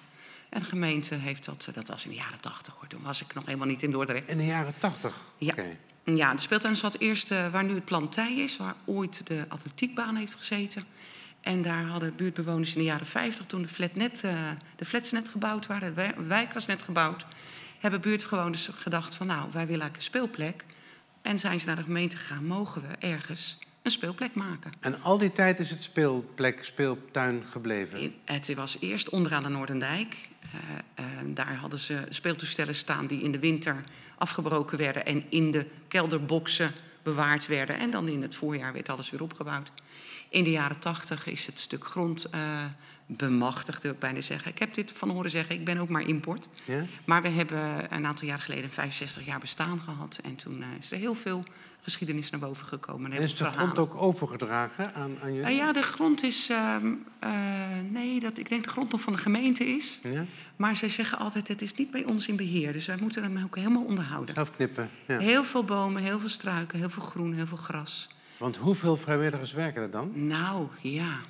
En 0.48 0.60
de 0.60 0.66
gemeente 0.66 1.14
heeft 1.14 1.44
dat, 1.44 1.68
dat 1.74 1.88
was 1.88 2.04
in 2.04 2.10
de 2.10 2.16
jaren 2.16 2.40
80 2.40 2.74
hoor, 2.74 2.86
toen 2.86 3.02
was 3.02 3.22
ik 3.22 3.34
nog 3.34 3.44
helemaal 3.44 3.66
niet 3.66 3.82
in 3.82 3.90
Dordrecht. 3.90 4.28
In 4.28 4.38
de 4.38 4.44
jaren 4.44 4.74
tachtig? 4.78 5.20
Ja. 5.38 5.52
Oké. 5.52 5.76
Ja, 6.04 6.34
de 6.34 6.40
speeltuin 6.40 6.76
zat 6.76 6.98
eerst 6.98 7.30
eh, 7.30 7.50
waar 7.52 7.64
nu 7.64 7.74
het 7.74 7.84
plantij 7.84 8.34
is, 8.34 8.56
waar 8.56 8.74
ooit 8.84 9.26
de 9.26 9.44
atletiekbaan 9.48 10.16
heeft 10.16 10.34
gezeten. 10.34 10.84
En 11.40 11.62
daar 11.62 11.84
hadden 11.84 12.16
buurtbewoners 12.16 12.72
in 12.72 12.78
de 12.78 12.84
jaren 12.84 13.06
50, 13.06 13.46
toen 13.46 13.62
de, 13.62 13.68
flat 13.68 13.94
net, 13.94 14.24
eh, 14.24 14.32
de 14.76 14.84
flats 14.84 15.12
net 15.12 15.28
gebouwd 15.28 15.66
waren, 15.66 15.88
de 15.88 15.94
wij- 15.94 16.14
wijk 16.26 16.52
was 16.52 16.66
net 16.66 16.82
gebouwd, 16.82 17.26
hebben 17.78 18.00
buurtbewoners 18.00 18.68
gedacht 18.76 19.14
van 19.14 19.26
nou, 19.26 19.40
wij 19.40 19.66
willen 19.66 19.80
eigenlijk 19.80 19.96
een 19.96 20.02
speelplek. 20.02 20.64
En 21.22 21.38
zijn 21.38 21.60
ze 21.60 21.66
naar 21.66 21.76
de 21.76 21.82
gemeente 21.82 22.16
gegaan, 22.16 22.46
mogen 22.46 22.82
we 22.82 23.06
ergens 23.06 23.58
een 23.82 23.90
speelplek 23.90 24.34
maken. 24.34 24.72
En 24.80 25.02
al 25.02 25.18
die 25.18 25.32
tijd 25.32 25.60
is 25.60 25.70
het 25.70 25.82
speelplek, 25.82 26.64
speeltuin 26.64 27.44
gebleven? 27.50 27.98
In- 28.00 28.14
Het 28.24 28.54
was 28.54 28.76
eerst 28.80 29.08
onderaan 29.08 29.42
de 29.42 29.48
Noordendijk. 29.48 30.16
Eh, 30.94 31.04
daar 31.26 31.54
hadden 31.56 31.78
ze 31.78 31.98
speeltoestellen 32.08 32.74
staan 32.74 33.06
die 33.06 33.22
in 33.22 33.32
de 33.32 33.38
winter 33.38 33.84
afgebroken 34.24 34.78
werden 34.78 35.06
en 35.06 35.24
in 35.28 35.50
de 35.50 35.66
kelderboxen 35.88 36.72
bewaard 37.02 37.46
werden. 37.46 37.78
En 37.78 37.90
dan 37.90 38.08
in 38.08 38.22
het 38.22 38.34
voorjaar 38.34 38.72
werd 38.72 38.88
alles 38.88 39.10
weer 39.10 39.22
opgebouwd. 39.22 39.70
In 40.28 40.44
de 40.44 40.50
jaren 40.50 40.78
tachtig 40.78 41.26
is 41.26 41.46
het 41.46 41.58
stuk 41.58 41.84
grond 41.86 42.24
eh, 42.24 42.40
bemachtigd, 43.06 43.82
wil 43.82 43.92
ik 43.92 43.98
bijna 43.98 44.20
zeggen. 44.20 44.50
Ik 44.50 44.58
heb 44.58 44.74
dit 44.74 44.92
van 44.92 45.10
horen 45.10 45.30
zeggen, 45.30 45.54
ik 45.54 45.64
ben 45.64 45.78
ook 45.78 45.88
maar 45.88 46.08
import. 46.08 46.48
Ja? 46.64 46.84
Maar 47.04 47.22
we 47.22 47.28
hebben 47.28 47.94
een 47.94 48.06
aantal 48.06 48.26
jaar 48.26 48.40
geleden 48.40 48.70
65 48.70 49.24
jaar 49.26 49.40
bestaan 49.40 49.80
gehad. 49.80 50.20
En 50.22 50.36
toen 50.36 50.62
eh, 50.62 50.68
is 50.80 50.92
er 50.92 50.98
heel 50.98 51.14
veel 51.14 51.44
geschiedenis 51.84 52.30
naar 52.30 52.40
boven 52.40 52.66
gekomen. 52.66 53.12
En 53.12 53.22
is 53.22 53.36
de 53.36 53.44
grond 53.44 53.78
ook 53.78 53.94
overgedragen 53.94 54.94
aan, 54.94 55.16
aan 55.22 55.32
jullie? 55.34 55.48
Eh, 55.48 55.56
ja, 55.56 55.72
de 55.72 55.82
grond 55.82 56.22
is. 56.22 56.48
ehm, 56.48 56.92
eh, 57.18 57.32
nee, 57.90 58.20
dat, 58.20 58.38
ik 58.38 58.48
denk 58.48 58.64
de 58.64 58.70
grond 58.70 58.92
nog 58.92 59.00
van 59.00 59.12
de 59.12 59.18
gemeente 59.18 59.64
is. 59.66 60.00
Ja? 60.02 60.24
Maar 60.56 60.76
zij 60.76 60.88
zeggen 60.88 61.18
altijd: 61.18 61.48
het 61.48 61.62
is 61.62 61.74
niet 61.74 61.90
bij 61.90 62.04
ons 62.04 62.28
in 62.28 62.36
beheer. 62.36 62.72
Dus 62.72 62.86
wij 62.86 62.96
moeten 63.00 63.22
hem 63.22 63.44
ook 63.44 63.56
helemaal 63.56 63.84
onderhouden. 63.84 64.34
Zelf 64.34 64.56
knippen. 64.56 64.90
Ja. 65.06 65.18
Heel 65.18 65.44
veel 65.44 65.64
bomen, 65.64 66.02
heel 66.02 66.20
veel 66.20 66.28
struiken, 66.28 66.78
heel 66.78 66.90
veel 66.90 67.02
groen, 67.02 67.34
heel 67.34 67.46
veel 67.46 67.56
gras. 67.56 68.08
Want 68.36 68.56
hoeveel 68.56 68.96
vrijwilligers 68.96 69.52
werken 69.52 69.82
er 69.82 69.90
dan? 69.90 70.26
Nou 70.26 70.66
ja. 70.80 71.20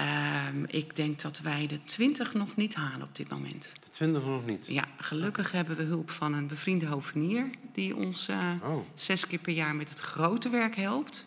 Ehm, 0.00 0.64
ik 0.66 0.96
denk 0.96 1.20
dat 1.20 1.38
wij 1.40 1.66
de 1.66 1.84
20 1.84 2.34
nog 2.34 2.56
niet 2.56 2.74
halen 2.74 3.02
op 3.02 3.16
dit 3.16 3.28
moment. 3.28 3.72
De 3.84 3.90
twintig 3.90 4.24
nog 4.24 4.46
niet. 4.46 4.66
Ja, 4.66 4.84
gelukkig 4.98 5.52
hebben 5.52 5.76
we 5.76 5.82
hulp 5.82 6.10
van 6.10 6.32
een 6.34 6.46
bevriende 6.46 6.86
hovenier 6.86 7.50
die 7.72 7.96
ons 7.96 8.28
eh, 8.28 8.38
Oh. 8.62 8.86
zes 8.94 9.26
keer 9.26 9.38
per 9.38 9.52
jaar 9.52 9.74
met 9.74 9.88
het 9.88 10.00
grote 10.00 10.48
werk 10.48 10.76
helpt. 10.76 11.26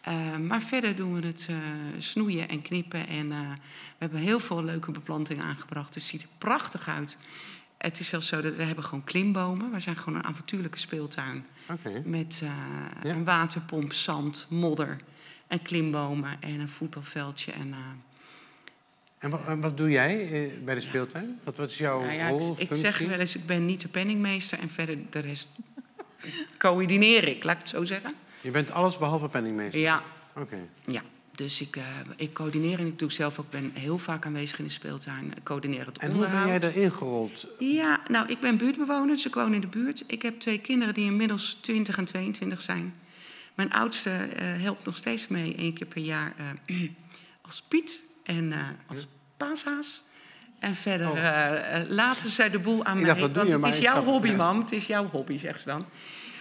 Eh, 0.00 0.36
maar 0.36 0.62
verder 0.62 0.96
doen 0.96 1.20
we 1.20 1.26
het 1.26 1.46
eh, 1.50 1.56
snoeien 1.98 2.48
en 2.48 2.62
knippen. 2.62 3.06
En 3.08 3.32
eh, 3.32 3.38
we 3.50 3.56
hebben 3.98 4.18
heel 4.20 4.40
veel 4.40 4.64
leuke 4.64 4.90
beplanting 4.90 5.40
aangebracht. 5.40 5.92
Dus 5.92 6.02
het 6.02 6.10
ziet 6.10 6.22
er 6.22 6.28
prachtig 6.38 6.88
uit. 6.88 7.16
Het 7.78 8.00
is 8.00 8.08
zelfs 8.08 8.26
zo 8.26 8.40
dat 8.40 8.54
we 8.56 8.62
hebben 8.62 8.84
gewoon 8.84 9.04
klimbomen. 9.04 9.70
We 9.72 9.80
zijn 9.80 9.96
gewoon 9.96 10.18
een 10.18 10.24
avontuurlijke 10.24 10.78
speeltuin. 10.78 11.46
Met 12.04 12.42
Ja. 13.02 13.10
een 13.10 13.24
waterpomp, 13.24 13.92
zand, 13.92 14.46
modder 14.48 14.96
en 15.46 15.62
klimbomen 15.62 16.36
en 16.40 16.60
een 16.60 16.68
voetbalveldje. 16.68 17.52
En, 17.52 17.72
eh, 17.72 17.78
En 19.18 19.30
wat, 19.30 19.40
en 19.46 19.60
wat 19.60 19.76
doe 19.76 19.90
jij 19.90 20.28
eh, 20.30 20.52
bij 20.64 20.74
de 20.74 20.80
speeltuin? 20.80 21.38
Wat, 21.44 21.56
wat 21.56 21.70
is 21.70 21.78
jouw 21.78 22.00
nou 22.00 22.12
ja, 22.12 22.28
rol, 22.28 22.54
ik, 22.58 22.70
ik 22.70 22.76
zeg 22.76 22.98
wel 22.98 23.18
eens, 23.18 23.36
ik 23.36 23.46
ben 23.46 23.66
niet 23.66 23.80
de 23.80 23.88
penningmeester. 23.88 24.58
En 24.58 24.70
verder 24.70 24.98
de 25.10 25.18
rest 25.18 25.48
coördineer 26.58 27.28
ik, 27.28 27.44
laat 27.44 27.54
ik 27.54 27.60
het 27.60 27.68
zo 27.68 27.84
zeggen. 27.84 28.14
Je 28.40 28.50
bent 28.50 28.70
alles 28.70 28.98
behalve 28.98 29.28
penningmeester? 29.28 29.80
Ja, 29.80 30.02
Oké. 30.36 30.58
ja. 30.84 31.02
Dus 31.32 31.60
ik, 31.60 31.76
eh, 31.76 31.84
ik 32.16 32.34
coördineer 32.34 32.78
en 32.78 32.86
ik 32.86 32.98
doe 32.98 33.12
zelf 33.12 33.38
ook, 33.38 33.50
ben 33.50 33.70
heel 33.74 33.98
vaak 33.98 34.26
aanwezig 34.26 34.58
in 34.58 34.64
de 34.64 34.70
speeltuin. 34.70 35.32
Ik 35.36 35.44
coördineer 35.44 35.86
het 35.86 35.98
En 35.98 36.10
hoe 36.10 36.18
ben 36.20 36.26
onderhoud. 36.28 36.62
jij 36.62 36.70
erin 36.72 36.92
gerold? 36.92 37.46
Ja, 37.58 38.00
nou, 38.08 38.28
ik 38.28 38.40
ben 38.40 38.56
buurtbewoner, 38.56 39.14
dus 39.14 39.26
ik 39.26 39.34
woon 39.34 39.54
in 39.54 39.60
de 39.60 39.66
buurt. 39.66 40.04
Ik 40.06 40.22
heb 40.22 40.40
twee 40.40 40.58
kinderen 40.58 40.94
die 40.94 41.04
inmiddels 41.04 41.58
20 41.60 41.98
en 41.98 42.04
22 42.04 42.62
zijn. 42.62 42.94
Mijn 43.56 43.72
oudste 43.72 44.10
eh, 44.10 44.44
helpt 44.62 44.84
nog 44.84 44.96
steeds 44.96 45.28
mee 45.28 45.54
één 45.54 45.72
keer 45.72 45.86
per 45.86 46.02
jaar 46.02 46.34
eh, 46.66 46.76
als 47.46 47.62
Piet 47.62 48.00
en 48.22 48.52
eh, 48.52 48.68
als 48.86 49.06
paashaas. 49.36 50.04
En 50.58 50.74
verder 50.74 51.16
eh, 51.16 51.88
laten 51.88 52.30
zij 52.30 52.50
de 52.50 52.58
boel 52.58 52.84
aan 52.84 52.98
Ik 52.98 53.04
mij. 53.04 53.14
dacht, 53.14 53.34
want 53.34 53.64
het 53.64 53.74
is 53.74 53.80
jouw 53.80 54.04
hobby, 54.04 54.28
ja. 54.28 54.36
mam. 54.36 54.58
Het 54.58 54.72
is 54.72 54.86
jouw 54.86 55.06
hobby, 55.08 55.36
zegt 55.36 55.60
ze 55.60 55.68
dan. 55.68 55.86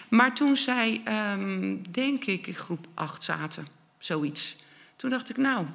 Maar 0.10 0.36
toen 0.36 0.58
zij, 0.58 1.02
ehm, 1.04 1.78
denk 1.92 2.26
ik, 2.26 2.48
in 2.48 2.54
groep 2.54 2.88
8 2.94 3.24
zaten, 3.24 3.68
zoiets. 3.98 4.56
Toen 4.96 5.10
dacht 5.10 5.30
ik, 5.30 5.38
nou, 5.38 5.66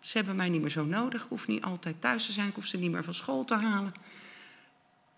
ze 0.00 0.16
hebben 0.16 0.36
mij 0.36 0.48
niet 0.48 0.60
meer 0.60 0.70
zo 0.70 0.84
nodig. 0.84 1.22
Ik 1.22 1.28
hoef 1.28 1.46
niet 1.46 1.62
altijd 1.62 2.00
thuis 2.00 2.26
te 2.26 2.32
zijn. 2.32 2.48
Ik 2.48 2.54
hoef 2.54 2.66
ze 2.66 2.76
niet 2.76 2.90
meer 2.90 3.04
van 3.04 3.14
school 3.14 3.44
te 3.44 3.54
halen. 3.54 3.94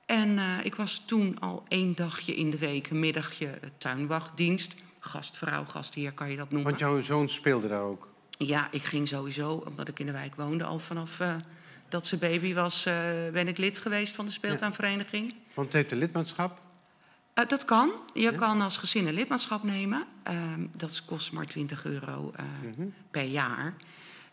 En 0.07 0.39
ik 0.63 0.75
was 0.75 1.03
toen 1.07 1.39
al 1.41 1.65
één 1.69 1.95
dagje 1.95 2.35
in 2.35 2.51
de 2.51 2.59
week, 2.59 2.91
een 2.91 3.01
middagje 3.01 3.59
tuinwachtdienst. 3.79 4.75
Gastvrouw, 5.07 5.65
gastheer 5.65 6.13
kan 6.13 6.31
je 6.31 6.37
dat 6.37 6.51
noemen. 6.51 6.69
Want 6.69 6.79
jouw 6.81 7.01
zoon 7.01 7.29
speelde 7.29 7.69
daar 7.69 7.81
ook. 7.83 8.09
Ja, 8.39 8.69
ik 8.71 8.83
ging 8.83 9.09
sowieso, 9.09 9.53
omdat 9.67 9.89
ik 9.89 9.99
in 9.99 10.07
de 10.07 10.13
wijk 10.13 10.35
woonde, 10.35 10.65
al 10.65 10.79
vanaf 10.79 11.21
eh, 11.21 11.35
dat 11.89 12.07
ze 12.07 12.17
baby 12.17 12.55
was, 12.55 12.87
eh, 12.87 12.95
ben 13.33 13.49
ik 13.49 13.59
lid 13.59 13.79
geweest 13.79 14.15
van 14.15 14.25
de 14.25 14.31
speeltuinvereniging. 14.31 15.35
Want 15.55 15.67
het 15.67 15.77
heeft 15.77 15.93
een 15.93 15.99
lidmaatschap. 15.99 16.61
Eh, 17.35 17.47
dat 17.49 17.65
kan. 17.65 17.91
Je 18.15 18.35
kan 18.35 18.61
als 18.61 18.77
gezin 18.77 19.07
een 19.07 19.15
lidmaatschap 19.15 19.63
nemen. 19.63 20.05
Ehm, 20.23 20.67
dat 20.73 21.05
kost 21.05 21.33
maar 21.33 21.47
20 21.47 21.85
euro 21.85 22.33
eh, 22.37 22.45
per 23.11 23.25
jaar. 23.25 23.75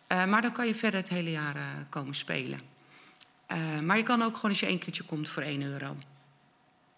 Maar 0.07 0.41
dan 0.41 0.51
kan 0.51 0.67
je 0.67 0.75
verder 0.75 0.99
het 0.99 1.09
hele 1.09 1.31
jaar 1.31 1.55
komen 1.89 2.15
spelen. 2.15 2.59
Maar 3.83 3.97
je 3.97 4.03
kan 4.03 4.21
ook 4.21 4.35
gewoon 4.35 4.51
als 4.51 4.59
je 4.59 4.65
één 4.65 4.79
keertje 4.79 5.03
komt 5.03 5.29
voor 5.29 5.43
1 5.43 5.61
euro 5.61 5.95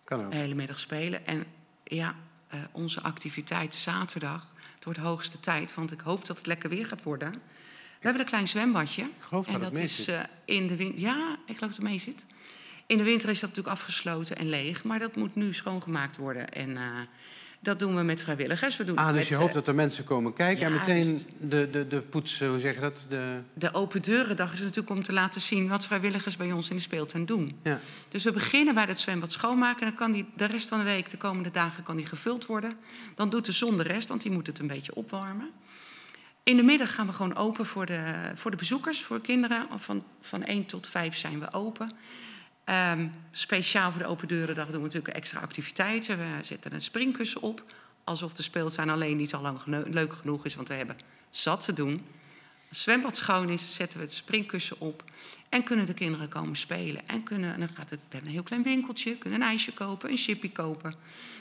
Kan 0.04 0.26
ook. 0.26 0.32
de 0.32 0.38
hele 0.38 0.54
middag 0.56 0.80
spelen. 0.80 1.26
En 1.28 1.46
ja, 1.84 2.16
eh, 2.56 2.62
onze 2.72 3.02
activiteit 3.02 3.76
zaterdag, 3.76 4.48
het 4.76 4.84
wordt 4.84 5.00
hoogste 5.00 5.40
tijd, 5.40 5.74
want 5.74 5.92
ik 5.92 6.00
hoop 6.00 6.26
dat 6.26 6.38
het 6.38 6.46
lekker 6.46 6.70
weer 6.70 6.86
gaat 6.88 7.04
worden. 7.04 7.32
We 7.32 8.12
hebben 8.12 8.22
een 8.22 8.28
klein 8.28 8.48
zwembadje. 8.48 9.02
Ik 9.04 9.10
geloof 9.20 9.48
en 9.48 9.54
dat 9.54 9.62
het 9.62 9.74
mee 9.74 9.84
is 9.84 9.96
zit. 9.96 10.08
eh, 10.08 10.22
in 10.46 10.68
de 10.68 10.76
winter. 10.76 11.00
Ja, 11.00 11.38
ik 11.46 11.58
geloof 11.58 11.60
dat 11.74 11.80
het 11.82 11.90
mee 11.90 12.00
zit. 12.00 12.26
In 12.86 12.98
de 12.98 13.04
winter 13.04 13.30
is 13.30 13.40
dat 13.40 13.50
natuurlijk 13.50 13.76
afgesloten 13.76 14.38
en 14.38 14.50
leeg, 14.50 14.84
maar 14.84 15.00
dat 15.00 15.16
moet 15.16 15.36
nu 15.36 15.54
schoongemaakt 15.54 16.18
worden. 16.18 16.50
En 16.50 16.78
eh, 16.78 16.84
dat 17.66 17.80
doen 17.80 17.96
we 17.96 18.02
met 18.04 18.22
vrijwilligers. 18.22 18.78
We 18.78 18.84
doen 18.84 18.96
Ah, 18.96 19.08
dus 19.08 19.16
met, 19.16 19.28
je 19.28 19.36
hoopt 19.36 19.48
eh, 19.48 19.54
dat 19.56 19.68
er 19.68 19.76
mensen 19.76 20.04
komen 20.04 20.34
kijken 20.34 20.66
en 20.66 20.74
ja, 20.74 20.80
meteen 20.80 21.26
de, 21.38 21.70
de, 21.72 21.88
de 21.88 22.02
poets, 22.02 22.40
hoe 22.40 22.60
zeg 22.60 22.74
je 22.76 22.80
dat? 22.80 23.02
De, 23.10 23.40
De 23.54 23.74
open 23.74 24.02
deurendag 24.02 24.54
is 24.54 24.60
natuurlijk 24.60 24.90
om 24.90 25.04
te 25.04 25.14
laten 25.14 25.42
zien 25.42 25.68
wat 25.68 25.86
vrijwilligers 25.86 26.38
bij 26.38 26.52
ons 26.52 26.70
in 26.70 26.76
de 26.76 26.82
speeltuin 26.82 27.26
doen. 27.26 27.60
ja. 27.64 27.80
Dus 28.10 28.24
we 28.24 28.32
beginnen 28.32 28.74
bij 28.74 28.86
het 28.86 29.00
zwembad 29.00 29.32
schoonmaken. 29.32 29.80
En 29.82 29.88
dan 29.88 29.96
kan 29.96 30.12
die 30.12 30.26
de 30.36 30.46
rest 30.46 30.68
van 30.68 30.78
de 30.78 30.84
week, 30.84 31.10
de 31.10 31.18
komende 31.18 31.52
dagen, 31.52 31.84
kan 31.84 31.96
die 31.96 32.06
gevuld 32.06 32.46
worden. 32.46 32.74
Dan 33.16 33.30
doet 33.30 33.46
de 33.46 33.52
zon 33.52 33.78
de 33.78 33.84
rest, 33.84 34.08
want 34.08 34.22
die 34.22 34.32
moet 34.32 34.48
het 34.48 34.60
een 34.60 34.68
beetje 34.68 34.96
opwarmen. 34.96 35.50
In 36.44 36.58
de 36.58 36.64
middag 36.64 36.96
gaan 36.96 37.08
we 37.08 37.14
gewoon 37.14 37.36
open 37.36 37.66
voor 37.66 37.86
de, 37.86 38.14
voor 38.36 38.52
de 38.52 38.58
bezoekers, 38.58 39.02
voor 39.02 39.22
kinderen. 39.22 39.68
Van, 39.78 40.04
van 40.22 40.44
1 40.44 40.66
tot 40.66 40.88
5 40.88 41.18
zijn 41.18 41.40
we 41.40 41.54
open. 41.54 41.92
Ehm, 42.66 43.08
speciaal 43.32 43.92
voor 43.92 44.02
de 44.02 44.08
open 44.08 44.28
deurendag 44.28 44.66
doen 44.66 44.76
we 44.76 44.82
natuurlijk 44.82 45.16
extra 45.16 45.40
activiteiten. 45.40 46.18
We 46.18 46.44
zetten 46.44 46.74
een 46.74 46.82
springkussen 46.82 47.42
op. 47.42 47.64
Alsof 48.04 48.34
de 48.34 48.44
speeltuin 48.44 48.90
alleen 48.90 49.18
niet 49.18 49.34
al 49.34 49.42
lang 49.42 49.60
leuk 49.66 50.14
genoeg 50.14 50.46
is, 50.46 50.56
want 50.56 50.68
we 50.68 50.74
hebben 50.74 50.98
zat 51.30 51.64
te 51.64 51.74
doen. 51.74 51.92
Als 51.92 52.68
het 52.70 52.78
zwembad 52.78 53.18
schoon 53.18 53.50
is, 53.50 53.76
zetten 53.76 54.00
we 54.00 54.06
het 54.06 54.14
springkussen 54.14 54.80
op. 54.80 55.04
En 55.50 55.64
kunnen 55.64 55.86
de 55.86 55.94
kinderen 55.94 56.30
komen 56.30 56.56
spelen. 56.56 57.02
En, 57.08 57.24
kunnen, 57.24 57.54
en 57.54 57.60
dan 57.60 57.70
gaat 57.74 57.90
het, 57.90 58.00
we 58.00 58.06
hebben 58.10 58.28
een 58.28 58.36
heel 58.36 58.44
klein 58.44 58.64
winkeltje. 58.64 59.18
Kunnen 59.18 59.42
een 59.42 59.48
ijsje 59.48 59.74
kopen, 59.74 60.10
een 60.10 60.18
chippy 60.18 60.52
kopen. 60.52 60.96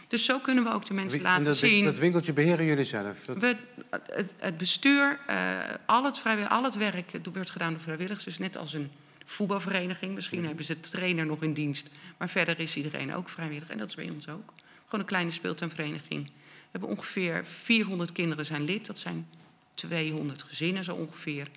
Dus 0.09 0.25
zo 0.25 0.39
kunnen 0.39 0.65
we 0.65 0.73
ook 0.73 0.87
de 0.87 0.95
mensen 0.95 1.19
en 1.19 1.25
laten 1.25 1.45
dat, 1.45 1.57
zien. 1.57 1.85
dat 1.85 1.99
winkeltje 1.99 2.33
beheren 2.33 2.65
jullie 2.65 2.85
zelf. 2.85 3.25
Dat, 3.25 3.37
We, 3.37 3.57
het, 3.91 4.33
het 4.37 4.57
bestuur, 4.57 5.21
eh, 5.27 5.59
al, 5.87 6.05
het 6.05 6.19
vrijwillig, 6.19 6.51
al 6.51 6.65
het 6.65 6.75
werk 6.75 7.11
wordt 7.33 7.51
gedaan 7.51 7.73
door 7.73 7.81
vrijwilligers. 7.81 8.25
Dus 8.25 8.39
net 8.39 8.57
als 8.57 8.73
een 8.73 8.91
voetbalvereniging. 9.25 10.15
Misschien 10.15 10.45
hebben 10.47 10.65
ze 10.65 10.81
de 10.81 10.89
trainer 10.89 11.27
nog 11.27 11.43
in 11.43 11.53
dienst. 11.53 11.89
Maar 12.19 12.29
verder 12.29 12.59
is 12.61 12.77
iedereen 12.77 13.15
ook 13.15 13.29
vrijwillig. 13.29 13.69
En 13.69 13.79
dat 13.79 13.89
is 13.89 13.95
bij 13.95 14.11
ons 14.11 14.29
ook. 14.29 14.53
Gewoon 14.85 15.01
een 15.01 15.07
kleine 15.07 15.31
speeltuinvereniging. 15.31 16.27
We 16.27 16.31
hebben 16.71 16.89
ongeveer 16.89 17.45
400 17.45 18.13
kinderen 18.13 18.45
zijn 18.45 18.63
lid. 18.65 18.87
Dat 18.87 18.99
zijn 18.99 19.27
200 19.75 20.43
gezinnen 20.43 20.85
zo 20.85 20.95
ongeveer. 20.95 21.49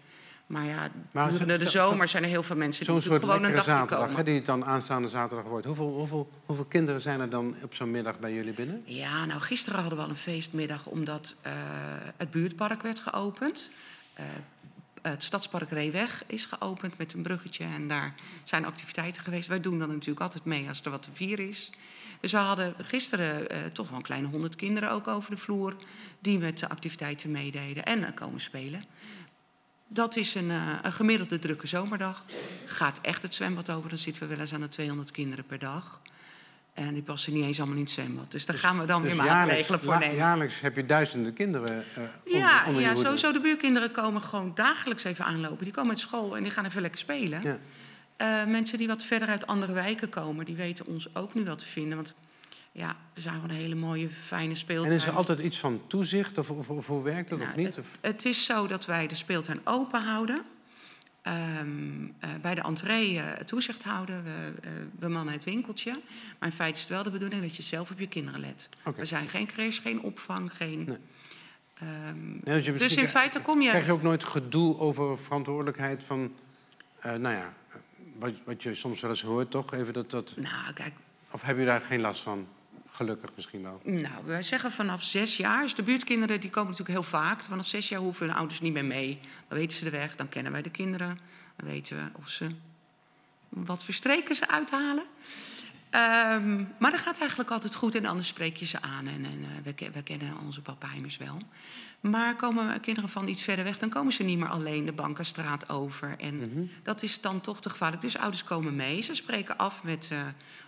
Maar 0.47 0.65
ja, 0.65 0.89
Maar 1.11 1.25
gedurende 1.25 1.57
de 1.57 1.69
zo- 1.69 1.89
zomer 1.89 2.07
zijn 2.07 2.23
er 2.23 2.29
heel 2.29 2.43
veel 2.43 2.55
mensen 2.55 2.85
die 2.85 3.01
soort 3.01 3.19
gewoon 3.19 3.43
een 3.43 3.51
dagje 3.51 3.63
zaterdag, 3.71 4.07
komen. 4.07 4.25
die 4.25 4.35
het 4.35 4.45
dan 4.45 4.65
aanstaande 4.65 5.07
zaterdag 5.07 5.45
wordt. 5.45 5.65
Hoeveel, 5.65 5.89
hoeveel, 5.89 6.29
hoeveel 6.45 6.65
kinderen 6.65 7.01
zijn 7.01 7.19
er 7.19 7.29
dan 7.29 7.55
op 7.63 7.73
zo'n 7.73 7.91
middag 7.91 8.19
bij 8.19 8.33
jullie 8.33 8.53
binnen? 8.53 8.81
Ja, 8.85 9.25
nou, 9.25 9.41
gisteren 9.41 9.79
hadden 9.79 9.97
we 9.97 10.03
al 10.03 10.09
een 10.09 10.15
feestmiddag 10.15 10.85
omdat 10.85 11.35
eh, 11.41 11.51
het 12.17 12.31
buurtpark 12.31 12.81
werd 12.81 12.99
geopend. 12.99 13.69
Eh, 14.13 14.25
het 15.01 15.23
Stadspark 15.23 15.69
Reeweg 15.69 16.23
is 16.27 16.45
geopend 16.45 16.97
met 16.97 17.13
een 17.13 17.21
bruggetje 17.21 17.63
en 17.63 17.87
daar 17.87 18.15
zijn 18.43 18.65
activiteiten 18.65 19.23
geweest. 19.23 19.47
Wij 19.47 19.59
doen 19.59 19.79
dan 19.79 19.87
natuurlijk 19.87 20.19
altijd 20.19 20.45
mee 20.45 20.67
als 20.67 20.81
er 20.81 20.91
wat 20.91 21.03
te 21.03 21.11
vieren 21.13 21.47
is. 21.47 21.71
Dus 22.19 22.31
we 22.31 22.37
hadden 22.37 22.75
gisteren 22.83 23.49
eh, 23.49 23.59
toch 23.65 23.87
wel 23.89 23.97
een 23.97 24.03
kleine 24.03 24.27
honderd 24.27 24.55
kinderen 24.55 24.91
ook 24.91 25.07
over 25.07 25.31
de 25.31 25.37
vloer... 25.37 25.75
die 26.19 26.37
met 26.37 26.57
de 26.57 26.69
activiteiten 26.69 27.31
meededen 27.31 27.85
en 27.85 28.03
eh, 28.03 28.13
komen 28.13 28.41
spelen. 28.41 28.83
Dat 29.87 30.15
is 30.15 30.35
een, 30.35 30.51
eh, 30.51 30.79
een 30.81 30.93
gemiddelde 30.93 31.39
drukke 31.39 31.67
zomerdag. 31.67 32.25
Gaat 32.65 32.99
echt 33.01 33.21
het 33.21 33.33
zwembad 33.33 33.69
over, 33.69 33.89
dan 33.89 33.97
zitten 33.97 34.21
we 34.21 34.27
wel 34.29 34.39
eens 34.39 34.53
aan 34.53 34.61
de 34.61 34.69
200 34.69 35.11
kinderen 35.11 35.45
per 35.45 35.59
dag. 35.59 36.01
En 36.85 36.93
die 36.93 37.03
passen 37.03 37.33
niet 37.33 37.43
eens 37.43 37.57
allemaal 37.57 37.75
in 37.75 37.81
het 37.83 37.91
zwembad. 37.91 38.31
Dus 38.31 38.45
daar 38.45 38.57
gaan 38.57 38.79
we 38.79 38.85
dan 38.85 39.01
Dus 39.03 39.13
weer 39.15 39.23
maatregelen 39.23 39.79
voor 39.79 39.99
nemen. 39.99 40.15
jaarlijks 40.15 40.59
heb 40.61 40.75
je 40.75 40.85
duizenden 40.85 41.33
kinderen 41.33 41.83
onder, 41.95 42.11
Ja, 42.39 42.63
onder 42.67 42.81
ja 42.81 42.95
sowieso. 42.95 43.31
De 43.31 43.39
buurkinderen 43.39 43.91
komen 43.91 44.21
gewoon 44.21 44.51
dagelijks 44.55 45.03
even 45.03 45.25
aanlopen. 45.25 45.63
Die 45.63 45.73
komen 45.73 45.89
uit 45.89 45.99
school 45.99 46.37
en 46.37 46.43
die 46.43 46.51
gaan 46.51 46.65
even 46.65 46.81
lekker 46.81 46.99
spelen. 46.99 47.41
Ja. 47.43 47.57
Eh, 48.17 48.51
mensen 48.51 48.77
die 48.77 48.87
wat 48.87 49.03
verder 49.03 49.27
uit 49.27 49.47
andere 49.47 49.73
wijken 49.73 50.09
komen, 50.09 50.45
die 50.45 50.55
weten 50.55 50.85
ons 50.85 51.15
ook 51.15 51.33
nu 51.33 51.43
wel 51.43 51.55
te 51.55 51.65
vinden. 51.65 51.95
Want 51.95 52.13
ja, 52.71 52.95
we 53.13 53.21
zijn 53.21 53.33
gewoon 53.35 53.49
een 53.49 53.55
hele 53.55 53.75
mooie, 53.75 54.09
fijne 54.09 54.55
speeltuin. 54.55 54.91
En 54.91 54.97
is 54.97 55.05
er 55.05 55.13
altijd 55.13 55.39
iets 55.39 55.59
van 55.59 55.81
toezicht 55.87 56.37
of, 56.37 56.51
of, 56.51 56.69
of 56.69 56.87
hoe 56.87 57.03
werkt 57.03 57.29
dat 57.29 57.39
of 57.39 57.45
Nou, 57.45 57.57
niet? 57.57 57.77
Of, 57.77 57.97
Het 58.01 58.25
is 58.25 58.45
zo 58.45 58.67
dat 58.67 58.85
wij 58.85 59.07
de 59.07 59.15
speeltuin 59.15 59.59
open 59.63 60.01
houden. 60.01 60.41
Ehm, 61.27 62.05
eh, 62.19 62.29
bij 62.41 62.55
de 62.55 62.61
entree 62.61 63.19
eh, 63.19 63.43
toezicht 63.43 63.83
houden. 63.83 64.23
We 64.23 64.29
eh, 64.61 64.69
bemannen 64.91 65.33
het 65.33 65.43
winkeltje. 65.43 65.91
Maar 66.39 66.49
in 66.49 66.55
feite 66.55 66.75
is 66.75 66.81
het 66.81 66.89
wel 66.89 67.03
de 67.03 67.11
bedoeling 67.11 67.41
dat 67.41 67.55
je 67.55 67.63
zelf 67.63 67.91
op 67.91 67.99
je 67.99 68.07
kinderen 68.07 68.39
let. 68.39 68.69
Oké. 68.83 68.99
We 68.99 69.05
zijn 69.05 69.27
geen 69.27 69.45
crash, 69.47 69.81
geen 69.81 70.01
opvang, 70.01 70.53
geen... 70.53 70.83
Nee. 70.83 70.97
Ehm, 71.73 72.31
Nee, 72.43 72.61
dus 72.61 72.95
in 72.95 73.07
feite 73.07 73.41
kom 73.41 73.61
je... 73.61 73.69
Krijg 73.69 73.85
je 73.85 73.91
ook 73.91 74.01
nooit 74.01 74.23
gedoe 74.23 74.77
over 74.79 75.17
verantwoordelijkheid 75.17 76.03
van... 76.03 76.33
eh, 76.99 77.15
nou 77.15 77.35
ja, 77.35 77.53
wat, 78.17 78.33
wat 78.45 78.63
je 78.63 78.75
soms 78.75 79.01
wel 79.01 79.09
eens 79.09 79.21
hoort, 79.21 79.51
toch? 79.51 79.73
Even 79.73 79.93
dat, 79.93 80.11
dat, 80.11 80.33
Nou, 80.37 80.73
kijk, 80.73 80.93
of 81.31 81.41
heb 81.41 81.57
je 81.57 81.65
daar 81.65 81.81
geen 81.81 82.01
last 82.01 82.21
van? 82.23 82.47
Gelukkig 82.97 83.29
misschien 83.35 83.61
wel. 83.61 83.81
Nou, 83.83 84.25
wij 84.25 84.43
zeggen 84.43 84.71
vanaf 84.71 85.03
zes 85.03 85.37
jaar. 85.37 85.61
Dus 85.61 85.75
de 85.75 85.83
buurtkinderen 85.83 86.41
die 86.41 86.49
komen 86.49 86.71
natuurlijk 86.71 86.99
heel 86.99 87.09
vaak. 87.09 87.41
Vanaf 87.41 87.67
zes 87.67 87.89
jaar 87.89 87.99
hoeven 87.99 88.25
hun 88.27 88.35
ouders 88.35 88.61
niet 88.61 88.73
meer 88.73 88.85
mee. 88.85 89.19
Dan 89.47 89.57
weten 89.57 89.77
ze 89.77 89.83
de 89.83 89.89
weg, 89.89 90.15
dan 90.15 90.29
kennen 90.29 90.51
wij 90.51 90.61
de 90.61 90.69
kinderen. 90.69 91.19
Dan 91.55 91.67
weten 91.67 91.97
we 91.97 92.19
of 92.19 92.29
ze 92.29 92.47
wat 93.49 93.83
verstreken 93.83 94.35
ze 94.35 94.47
uithalen. 94.47 95.03
Ehm, 95.89 96.63
maar 96.79 96.91
dat 96.91 96.99
gaat 96.99 97.19
eigenlijk 97.19 97.51
altijd 97.51 97.75
goed 97.75 97.95
en 97.95 98.05
anders 98.05 98.27
spreek 98.27 98.57
je 98.57 98.65
ze 98.65 98.81
aan. 98.81 99.07
En, 99.07 99.25
en 99.25 99.43
eh, 99.43 99.63
we, 99.63 99.91
we 99.93 100.03
kennen 100.03 100.37
onze 100.45 100.61
papa 100.61 100.93
immers 100.93 101.17
wel. 101.17 101.37
Maar 102.09 102.35
komen 102.35 102.79
kinderen 102.79 103.09
van 103.09 103.27
iets 103.27 103.41
verder 103.41 103.65
weg, 103.65 103.79
dan 103.79 103.89
komen 103.89 104.13
ze 104.13 104.23
niet 104.23 104.37
meer 104.37 104.49
alleen 104.49 104.85
de 104.85 104.91
Bankenstraat 104.91 105.69
over. 105.69 106.15
En 106.19 106.71
dat 106.83 107.03
is 107.03 107.21
dan 107.21 107.41
toch 107.41 107.61
te 107.61 107.69
gevaarlijk. 107.69 108.01
Dus 108.01 108.17
ouders 108.17 108.43
komen 108.43 108.75
mee. 108.75 109.01
Ze 109.01 109.13
spreken 109.13 109.57
af 109.57 109.83
met 109.83 110.07
eh, 110.11 110.19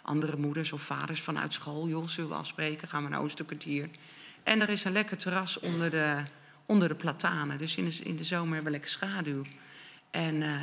andere 0.01 0.37
moeders 0.37 0.71
of 0.71 0.81
vaders 0.81 1.21
vanuit 1.21 1.53
school. 1.53 1.87
Joh, 1.87 2.07
zullen 2.07 2.29
we 2.29 2.35
afspreken? 2.35 2.87
Gaan 2.87 3.03
we 3.03 3.09
naar 3.09 3.21
Oosterkwartier? 3.21 3.89
En 4.43 4.61
er 4.61 4.69
is 4.69 4.83
een 4.83 4.91
lekker 4.91 5.17
terras 5.17 5.59
onder 5.59 5.89
de, 5.89 6.23
onder 6.65 6.87
de 6.87 6.95
platanen. 6.95 7.57
Dus 7.57 7.75
in 7.75 7.85
de, 7.85 7.95
in 8.03 8.15
de 8.15 8.23
zomer 8.23 8.53
hebben 8.53 8.71
we 8.71 8.79
lekker 8.79 8.89
schaduw. 8.89 9.41
En 10.11 10.41
eh, 10.41 10.61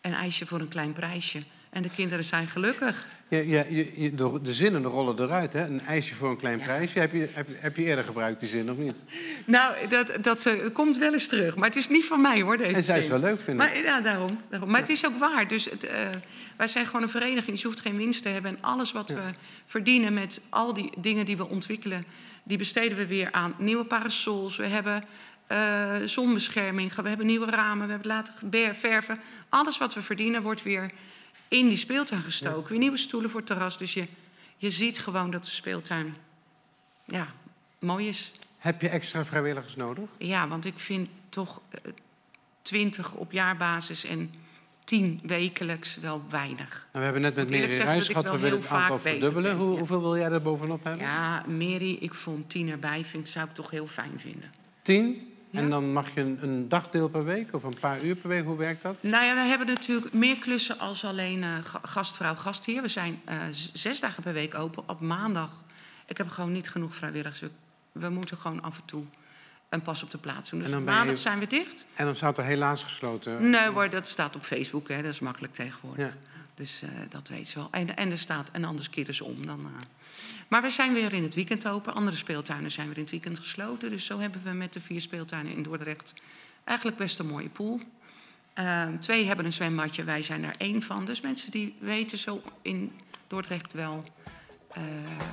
een 0.00 0.14
ijsje 0.14 0.46
voor 0.46 0.60
een 0.60 0.68
klein 0.68 0.92
prijsje. 0.92 1.42
En 1.74 1.82
de 1.82 1.90
kinderen 1.96 2.24
zijn 2.24 2.46
gelukkig. 2.46 3.06
Ja, 3.28 3.38
ja, 3.38 3.64
je, 3.68 4.02
je- 4.02 4.14
de, 4.14 4.38
de 4.42 4.52
zinnen 4.52 4.82
rollen 4.82 5.20
eruit, 5.20 5.52
hè? 5.52 5.64
Een 5.64 5.80
ijsje 5.80 6.14
voor 6.14 6.30
een 6.30 6.36
klein 6.36 6.58
prijsje. 6.60 6.98
Heb 6.98 7.12
je, 7.12 7.28
heb, 7.32 7.48
je- 7.48 7.56
heb 7.58 7.76
je 7.76 7.84
eerder 7.84 8.04
gebruikt, 8.04 8.40
die 8.40 8.48
zin, 8.48 8.70
of 8.70 8.76
niet? 8.76 9.04
Nou, 9.44 9.74
dat, 9.88 10.12
dat 10.20 10.46
eh, 10.46 10.52
komt 10.72 10.98
wel 10.98 11.12
eens 11.12 11.26
terug. 11.28 11.54
Maar 11.56 11.68
het 11.68 11.76
is 11.76 11.88
niet 11.88 12.04
van 12.04 12.20
mij, 12.20 12.40
hoor, 12.42 12.56
deze 12.56 12.74
En 12.74 12.84
zij 12.84 12.98
is 12.98 13.08
wel 13.08 13.18
leuk, 13.18 13.36
vind 13.40 13.48
ik. 13.48 13.54
Maar, 13.66 13.76
ja, 13.78 14.00
daarom, 14.00 14.40
daarom. 14.50 14.70
maar 14.70 14.80
het 14.80 14.88
is 14.88 15.06
ook 15.06 15.18
waar. 15.18 15.48
Dus 15.48 15.64
het, 15.64 15.84
eh, 15.84 16.08
wij 16.56 16.66
zijn 16.66 16.86
gewoon 16.86 17.02
een 17.02 17.08
vereniging. 17.08 17.60
Je 17.60 17.66
hoeft 17.66 17.80
geen 17.80 17.96
winst 17.96 18.22
te 18.22 18.28
hebben. 18.28 18.50
En 18.50 18.58
alles 18.62 18.92
wat 18.92 19.08
we 19.08 19.20
verdienen 19.66 20.14
met 20.14 20.40
al 20.48 20.74
die 20.74 20.92
dingen 20.98 21.24
die 21.24 21.36
we 21.36 21.48
ontwikkelen... 21.48 22.04
die 22.44 22.58
besteden 22.58 22.96
we 22.98 23.06
weer 23.06 23.28
aan 23.32 23.54
nieuwe 23.58 23.84
parasols. 23.84 24.56
We 24.56 24.66
hebben 24.66 25.04
eh, 25.46 25.94
zonbescherming. 26.04 26.94
We 26.94 27.08
hebben 27.08 27.26
nieuwe 27.26 27.50
ramen, 27.50 27.86
we 27.86 27.92
hebben 27.92 28.12
het 28.12 28.26
laten 28.50 28.74
verven. 28.78 29.20
Alles 29.48 29.78
wat 29.78 29.94
we 29.94 30.02
verdienen 30.02 30.42
wordt 30.42 30.62
weer 30.62 30.90
in 31.54 31.68
die 31.68 31.76
speeltuin 31.76 32.22
gestoken. 32.22 32.70
Weer 32.70 32.78
nieuwe 32.78 32.96
stoelen 32.96 33.30
voor 33.30 33.40
het 33.40 33.48
terras. 33.48 33.78
Dus 33.78 33.94
je, 33.94 34.06
je 34.56 34.70
ziet 34.70 34.98
gewoon 34.98 35.30
dat 35.30 35.44
de 35.44 35.50
speeltuin 35.50 36.14
ja, 37.04 37.34
mooi 37.78 38.08
is. 38.08 38.32
Heb 38.58 38.80
je 38.80 38.88
extra 38.88 39.24
vrijwilligers 39.24 39.76
nodig? 39.76 40.08
Ja, 40.18 40.48
want 40.48 40.64
ik 40.64 40.78
vind 40.78 41.08
toch 41.28 41.60
eh, 41.70 41.80
twintig 42.62 43.14
op 43.14 43.32
jaarbasis 43.32 44.04
en 44.04 44.34
tien 44.84 45.20
wekelijks 45.22 45.96
wel 45.96 46.22
weinig. 46.28 46.68
Nou, 46.68 46.88
we 46.92 47.00
hebben 47.00 47.22
net 47.22 47.34
met 47.36 47.50
dat 47.50 47.60
ik 47.60 48.16
gehad, 48.16 48.30
we 48.30 48.38
willen 48.38 48.58
het 48.58 48.68
aantal 48.68 48.98
verdubbelen. 48.98 49.56
ben, 49.56 49.66
Hoe, 49.66 49.72
ja. 49.72 49.78
Hoeveel 49.78 50.00
wil 50.00 50.16
jij 50.16 50.30
er 50.30 50.42
bovenop 50.42 50.84
hebben? 50.84 51.06
Ja, 51.06 51.44
Mary, 51.46 51.96
ik 52.00 52.14
vond 52.14 52.50
tien 52.50 52.68
erbij, 52.68 53.04
vind, 53.04 53.28
zou 53.28 53.48
ik 53.48 53.54
toch 53.54 53.70
heel 53.70 53.86
fijn 53.86 54.20
vinden. 54.20 54.52
Tien? 54.82 55.33
Ja. 55.54 55.60
En 55.60 55.70
dan 55.70 55.92
mag 55.92 56.14
je 56.14 56.20
een, 56.20 56.38
een 56.42 56.68
dagdeel 56.68 57.08
per 57.08 57.24
week 57.24 57.54
of 57.54 57.62
een 57.62 57.78
paar 57.80 58.02
uur 58.04 58.14
per 58.16 58.28
week. 58.28 58.44
Hoe 58.44 58.56
werkt 58.56 58.82
dat? 58.82 58.96
Nou 59.00 59.24
ja, 59.24 59.34
we 59.34 59.40
hebben 59.40 59.66
natuurlijk 59.66 60.12
meer 60.12 60.36
klussen 60.38 60.78
als 60.78 61.04
alleen 61.04 61.44
ga- 61.64 61.80
gastvrouw, 61.82 62.34
gastheer. 62.34 62.82
We 62.82 62.88
zijn 62.88 63.20
eh, 63.24 63.36
zes 63.72 64.00
dagen 64.00 64.22
per 64.22 64.32
week 64.32 64.54
open. 64.54 64.88
Op 64.88 65.00
maandag, 65.00 65.50
ik 66.06 66.16
heb 66.16 66.28
gewoon 66.28 66.52
niet 66.52 66.70
genoeg 66.70 66.94
vrijwilligers. 66.94 67.40
We, 67.40 67.50
we 67.92 68.08
moeten 68.08 68.36
gewoon 68.36 68.62
af 68.62 68.76
en 68.76 68.84
toe 68.84 69.04
een 69.68 69.82
pas 69.82 70.02
op 70.02 70.10
de 70.10 70.18
plaats 70.18 70.50
doen. 70.50 70.58
Dus 70.58 70.68
En 70.68 70.74
dan 70.74 70.84
ben 70.84 70.92
je- 70.94 70.98
maandag 71.00 71.18
zijn 71.18 71.38
we 71.38 71.46
dicht. 71.46 71.86
En 71.94 72.04
dan 72.04 72.14
staat 72.16 72.38
er 72.38 72.44
helaas 72.44 72.82
gesloten. 72.82 73.50
Nee 73.50 73.68
hoor, 73.68 73.90
dat 73.90 74.08
staat 74.08 74.36
op 74.36 74.42
Facebook, 74.42 74.88
hè. 74.88 74.96
dat 75.02 75.12
is 75.12 75.20
makkelijk 75.20 75.52
tegenwoordig. 75.52 76.06
Ja. 76.06 76.12
Dus 76.54 76.82
eh, 76.82 76.90
dat 77.08 77.28
weet 77.28 77.48
ze 77.48 77.58
wel. 77.58 77.68
En, 77.70 77.96
en 77.96 78.10
er 78.10 78.18
staat, 78.18 78.50
en 78.50 78.64
anders 78.64 78.90
keren 78.90 79.14
ze 79.14 79.24
om. 79.24 79.46
Dan, 79.46 79.60
eh. 79.66 79.86
Maar 80.48 80.62
we 80.62 80.70
zijn 80.70 80.92
weer 80.92 81.12
in 81.12 81.22
het 81.22 81.34
weekend 81.34 81.68
open. 81.68 81.94
Andere 81.94 82.16
speeltuinen 82.16 82.70
zijn 82.70 82.86
weer 82.86 82.96
in 82.96 83.02
het 83.02 83.10
weekend 83.10 83.38
gesloten. 83.38 83.90
Dus 83.90 84.04
zo 84.04 84.18
hebben 84.18 84.42
we 84.44 84.50
met 84.50 84.72
de 84.72 84.80
vier 84.80 85.00
speeltuinen 85.00 85.52
in 85.52 85.62
Dordrecht 85.62 86.14
eigenlijk 86.64 86.96
best 86.96 87.18
een 87.18 87.26
mooie 87.26 87.48
pool. 87.48 87.80
Eh, 88.54 88.88
twee 89.00 89.26
hebben 89.26 89.44
een 89.44 89.52
zwembadje, 89.52 90.04
wij 90.04 90.22
zijn 90.22 90.44
er 90.44 90.54
één 90.58 90.82
van. 90.82 91.04
Dus 91.04 91.20
mensen 91.20 91.50
die 91.50 91.74
weten 91.78 92.18
zo 92.18 92.42
in 92.62 92.92
Dordrecht 93.26 93.72
wel 93.72 94.04
eh, 94.72 94.82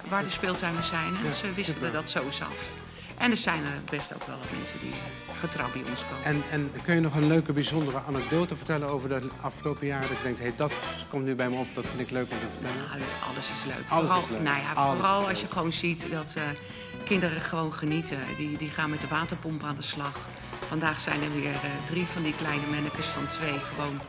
waar 0.10 0.24
de 0.24 0.30
speeltuinen 0.30 0.84
zijn. 0.84 1.16
Hè. 1.16 1.34
Ze 1.36 1.54
wisselen 1.54 1.94
dat 1.94 2.10
zo 2.10 2.26
eens 2.26 2.42
af. 2.42 2.74
En 3.22 3.32
er 3.32 3.38
zijn 3.38 3.64
er 3.64 3.82
best 3.98 4.14
ook 4.14 4.24
wel 4.24 4.38
wat 4.38 4.52
mensen 4.58 4.80
die 4.80 4.92
eh, 4.92 5.40
getrouw 5.40 5.72
bij 5.72 5.84
ons 5.90 6.02
komen. 6.10 6.24
En, 6.24 6.44
en 6.52 6.72
kun 6.84 6.96
je 6.96 7.02
nog 7.02 7.16
een 7.16 7.28
leuke, 7.28 7.54
bijzondere 7.54 8.02
anekdote 8.08 8.56
vertellen 8.56 8.88
over 8.90 9.10
de 9.10 9.22
afgelopen 9.42 9.88
jaren? 9.88 10.08
Dat 10.08 10.18
je 10.18 10.24
denkt, 10.24 10.40
hey, 10.40 10.54
dat 10.56 10.74
komt 11.10 11.26
nu 11.26 11.36
bij 11.36 11.50
me 11.50 11.56
op, 11.56 11.68
dat 11.76 11.88
vind 11.88 12.00
ik 12.00 12.10
leuk 12.12 12.32
om 12.32 12.38
te 12.40 12.46
vertellen. 12.54 12.78
Nou, 12.78 13.02
alles 13.30 13.50
is 13.50 13.66
leuk. 13.66 13.90
Alles 13.90 14.04
vooral, 14.10 14.24
is 14.24 14.30
leuk. 14.30 14.42
Nou 14.42 14.58
ja, 14.62 14.72
Alles 14.74 14.96
vooral 14.96 15.28
als 15.30 15.42
je 15.42 15.48
gewoon 15.50 15.74
ziet 15.74 16.08
dat 16.12 16.34
eh, 16.38 16.44
kinderen 17.06 17.42
gewoon 17.42 17.74
genieten. 17.74 18.18
Die, 18.38 18.58
die 18.58 18.70
gaan 18.70 18.90
met 18.90 19.02
de 19.02 19.08
waterpomp 19.08 19.64
aan 19.64 19.76
de 19.76 19.82
slag. 19.82 20.20
Vandaag 20.68 21.00
zijn 21.00 21.24
er 21.24 21.32
weer 21.34 21.52
eh, 21.54 21.70
drie 21.86 22.06
van 22.06 22.24
die 22.24 22.36
kleine 22.36 22.66
mannetjes 22.72 23.06
van 23.06 23.28
twee 23.28 23.60
gewoon... 23.60 24.00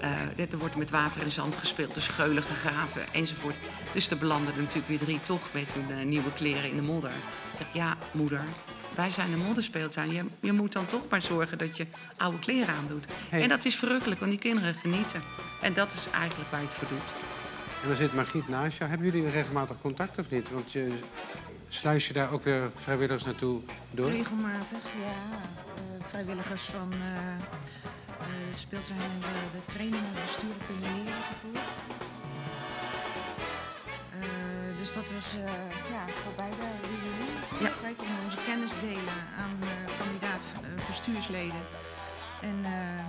eh, 0.00 0.50
er 0.52 0.58
wordt 0.58 0.76
met 0.76 0.90
water 0.90 1.22
en 1.22 1.30
zand 1.30 1.54
gespeeld, 1.54 1.94
de 1.94 2.00
scheulen 2.00 2.42
gegraven 2.42 3.02
enzovoort. 3.12 3.56
Dus 3.98 4.10
er 4.10 4.18
belanden 4.18 4.54
er 4.54 4.60
natuurlijk 4.60 4.88
weer 4.88 4.98
drie 4.98 5.20
toch 5.22 5.52
met 5.52 5.72
hun 5.72 5.90
eh, 5.90 6.04
nieuwe 6.04 6.32
kleren 6.32 6.70
in 6.70 6.76
de 6.76 6.82
modder. 6.82 7.10
Ik 7.10 7.56
zeg, 7.56 7.66
ja, 7.72 7.96
moeder, 8.10 8.44
wij 8.94 9.10
zijn 9.10 9.32
een 9.32 9.38
modderspeeltuin. 9.38 10.12
Je, 10.12 10.24
je 10.40 10.52
moet 10.52 10.72
dan 10.72 10.86
toch 10.86 11.02
maar 11.10 11.22
zorgen 11.22 11.58
dat 11.58 11.76
je 11.76 11.86
oude 12.16 12.38
kleren 12.38 12.74
aandoet. 12.74 13.06
Hey. 13.28 13.42
En 13.42 13.48
dat 13.48 13.64
is 13.64 13.74
verrukkelijk, 13.74 14.20
want 14.20 14.32
die 14.32 14.40
kinderen 14.40 14.74
genieten. 14.74 15.22
En 15.62 15.74
dat 15.74 15.92
is 15.92 16.08
eigenlijk 16.10 16.50
waar 16.50 16.60
je 16.60 16.66
het 16.66 16.74
voor 16.74 16.88
doet. 16.88 17.08
En 17.82 17.88
dan 17.88 17.96
zit 17.96 18.14
Margriet 18.14 18.48
naast 18.48 18.78
jou. 18.78 18.90
Hebben 18.90 19.10
jullie 19.10 19.30
regelmatig 19.30 19.76
contact 19.80 20.18
of 20.18 20.30
niet? 20.30 20.50
Want 20.50 20.72
je 20.72 20.92
sluis 21.68 22.06
je 22.06 22.12
daar 22.12 22.32
ook 22.32 22.42
weer 22.42 22.70
vrijwilligers 22.74 23.24
naartoe 23.24 23.62
door? 23.90 24.10
Regelmatig, 24.10 24.82
ja. 24.98 25.38
Eh, 25.74 26.04
vrijwilligers 26.06 26.62
van 26.62 26.92
eh 26.92 27.78
de 28.18 28.58
speeltuin 28.58 29.00
en 29.00 29.20
de, 29.20 29.58
de 29.58 29.72
trainingen 29.72 30.04
en 30.04 30.22
bestuurlijke 30.24 30.72
leren 30.80 31.22
gevoerd. 31.28 32.17
Dus 34.78 34.94
dat 34.94 35.12
was 35.12 35.34
eh, 35.34 35.40
ja, 35.90 36.04
voor 36.22 36.32
beide 36.36 36.56
jullie 36.82 37.34
natuurlijk. 37.40 37.80
Wij 37.80 37.92
konden 37.96 38.16
onze 38.24 38.36
kennis 38.46 38.72
delen 38.80 39.18
aan 39.38 39.56
eh, 39.60 39.98
kandidaat 39.98 40.42
eh, 40.62 40.86
bestuursleden. 40.86 41.60
En 42.40 42.58
eh, 42.64 43.04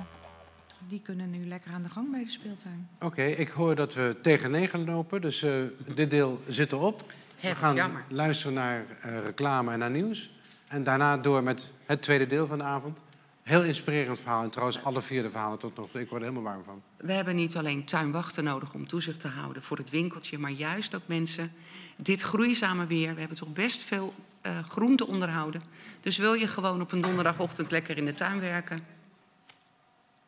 die 0.88 1.01
kunnen 1.01 1.30
nu 1.32 1.47
lekker 1.47 1.72
aan 1.74 1.84
de 1.84 1.89
gang 1.89 2.11
bij 2.11 2.24
de 2.24 2.30
speeltuin. 2.30 2.89
Oké, 2.99 3.24
ik 3.24 3.49
hoor 3.49 3.76
dat 3.76 3.93
we 3.93 4.15
tegen 4.22 4.51
negen 4.51 4.86
lopen, 4.86 5.22
dus 5.22 5.41
eh, 5.43 5.63
dit 5.95 6.09
deel 6.11 6.39
zit 6.47 6.72
erop. 6.72 7.11
We 7.41 7.55
gaan 7.55 7.76
jammer. 7.76 8.03
luisteren 8.07 8.53
naar 8.53 8.84
eh, 9.01 9.24
reclame 9.26 9.72
en 9.72 9.80
naar 9.80 9.89
nieuws. 9.91 10.30
En 10.67 10.84
daarna 10.84 11.17
door 11.17 11.43
met 11.43 11.74
het 11.86 12.01
tweede 12.01 12.28
deel 12.28 12.47
van 12.47 12.57
de 12.57 12.63
avond. 12.63 13.01
Heel 13.50 13.64
inspirerend 13.64 14.20
verhaal. 14.20 14.43
En 14.43 14.50
trouwens, 14.50 14.84
alle 14.84 15.02
vier 15.02 15.22
de 15.22 15.30
verhalen 15.30 15.60
tot 15.60 15.76
nog 15.76 15.89
toe. 15.91 16.02
Ik 16.02 16.10
word 16.10 16.22
er 16.22 16.28
helemaal 16.28 16.52
warm 16.52 16.64
van. 16.64 16.82
We 16.97 17.12
hebben 17.12 17.36
niet 17.36 17.56
alleen 17.56 17.86
tuinwachten 17.86 18.43
nodig 18.43 18.74
om 18.74 18.88
toezicht 18.88 19.20
te 19.20 19.28
houden 19.28 19.64
voor 19.64 19.78
het 19.78 19.89
winkeltje, 19.89 20.38
maar 20.38 20.52
juist 20.52 20.95
ook 20.95 21.02
mensen. 21.06 21.52
Dit 21.95 22.22
groeizame 22.22 22.86
weer, 22.86 23.14
we 23.14 23.20
hebben 23.20 23.38
toch 23.38 23.54
best 23.54 23.84
veel 23.84 24.14
eh 24.41 24.60
groen 24.68 24.95
te 24.95 25.08
onderhouden. 25.08 25.62
Dus 26.02 26.18
wil 26.18 26.34
je 26.34 26.47
gewoon 26.47 26.82
op 26.82 26.91
een 26.91 27.02
donderdagochtend 27.02 27.72
lekker 27.72 27.97
in 27.97 28.06
de 28.06 28.14
tuin 28.14 28.39
werken? 28.39 28.86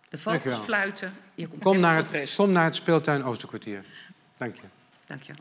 De 0.10 0.18
vogels 0.18 0.56
fluiten. 0.58 1.14
Je 1.36 1.48
komt 1.48 1.64
Kom 1.64 1.80
naar 1.80 1.96
het, 1.96 2.10
rust. 2.10 2.36
kom 2.36 2.52
naar 2.52 2.66
het 2.66 2.76
speeltuin 2.76 3.24
Oosterkwartier. 3.24 3.86
Dank 4.38 4.56
je. 4.56 4.68
Dank 5.08 5.24
je. 5.24 5.34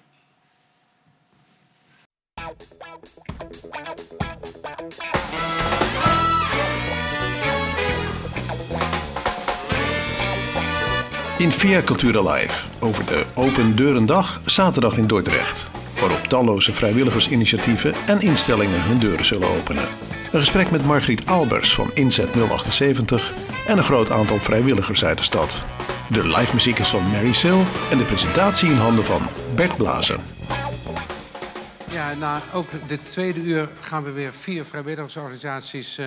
Via 11.60 11.82
Cultura 11.82 12.32
Live 12.32 12.66
over 12.78 13.06
de 13.06 13.24
Open 13.34 13.76
Deurendag 13.76 14.40
zaterdag 14.44 14.96
in 14.96 15.06
Dordrecht. 15.06 15.70
Waarop 16.00 16.18
talloze 16.18 16.74
vrijwilligersinitiatieven 16.74 17.94
en 18.06 18.20
instellingen 18.20 18.82
hun 18.82 18.98
deuren 18.98 19.24
zullen 19.24 19.48
openen. 19.48 19.88
Een 20.32 20.38
gesprek 20.38 20.70
met 20.70 20.84
Margriet 20.84 21.26
Albers 21.26 21.74
van 21.74 21.90
Inzet 21.94 22.28
078 22.34 23.32
en 23.66 23.76
een 23.76 23.84
groot 23.84 24.10
aantal 24.10 24.38
vrijwilligers 24.38 25.04
uit 25.04 25.18
de 25.18 25.24
stad. 25.24 25.62
De 26.10 26.28
live 26.28 26.54
muziek 26.54 26.78
is 26.78 26.88
van 26.88 27.10
Mary 27.10 27.32
Sil 27.42 27.62
en 27.90 27.98
de 27.98 28.04
presentatie 28.04 28.70
in 28.70 28.76
handen 28.76 29.04
van 29.04 29.22
Bert 29.54 29.76
Blazen. 29.76 30.20
Ja, 31.90 32.14
nou, 32.14 32.42
ook 32.52 32.68
dit 32.86 33.04
tweede 33.04 33.40
uur 33.40 33.68
gaan 33.80 34.04
we 34.04 34.10
weer 34.10 34.32
vier 34.32 34.64
vrijwilligersorganisaties 34.64 35.98
eh, 35.98 36.06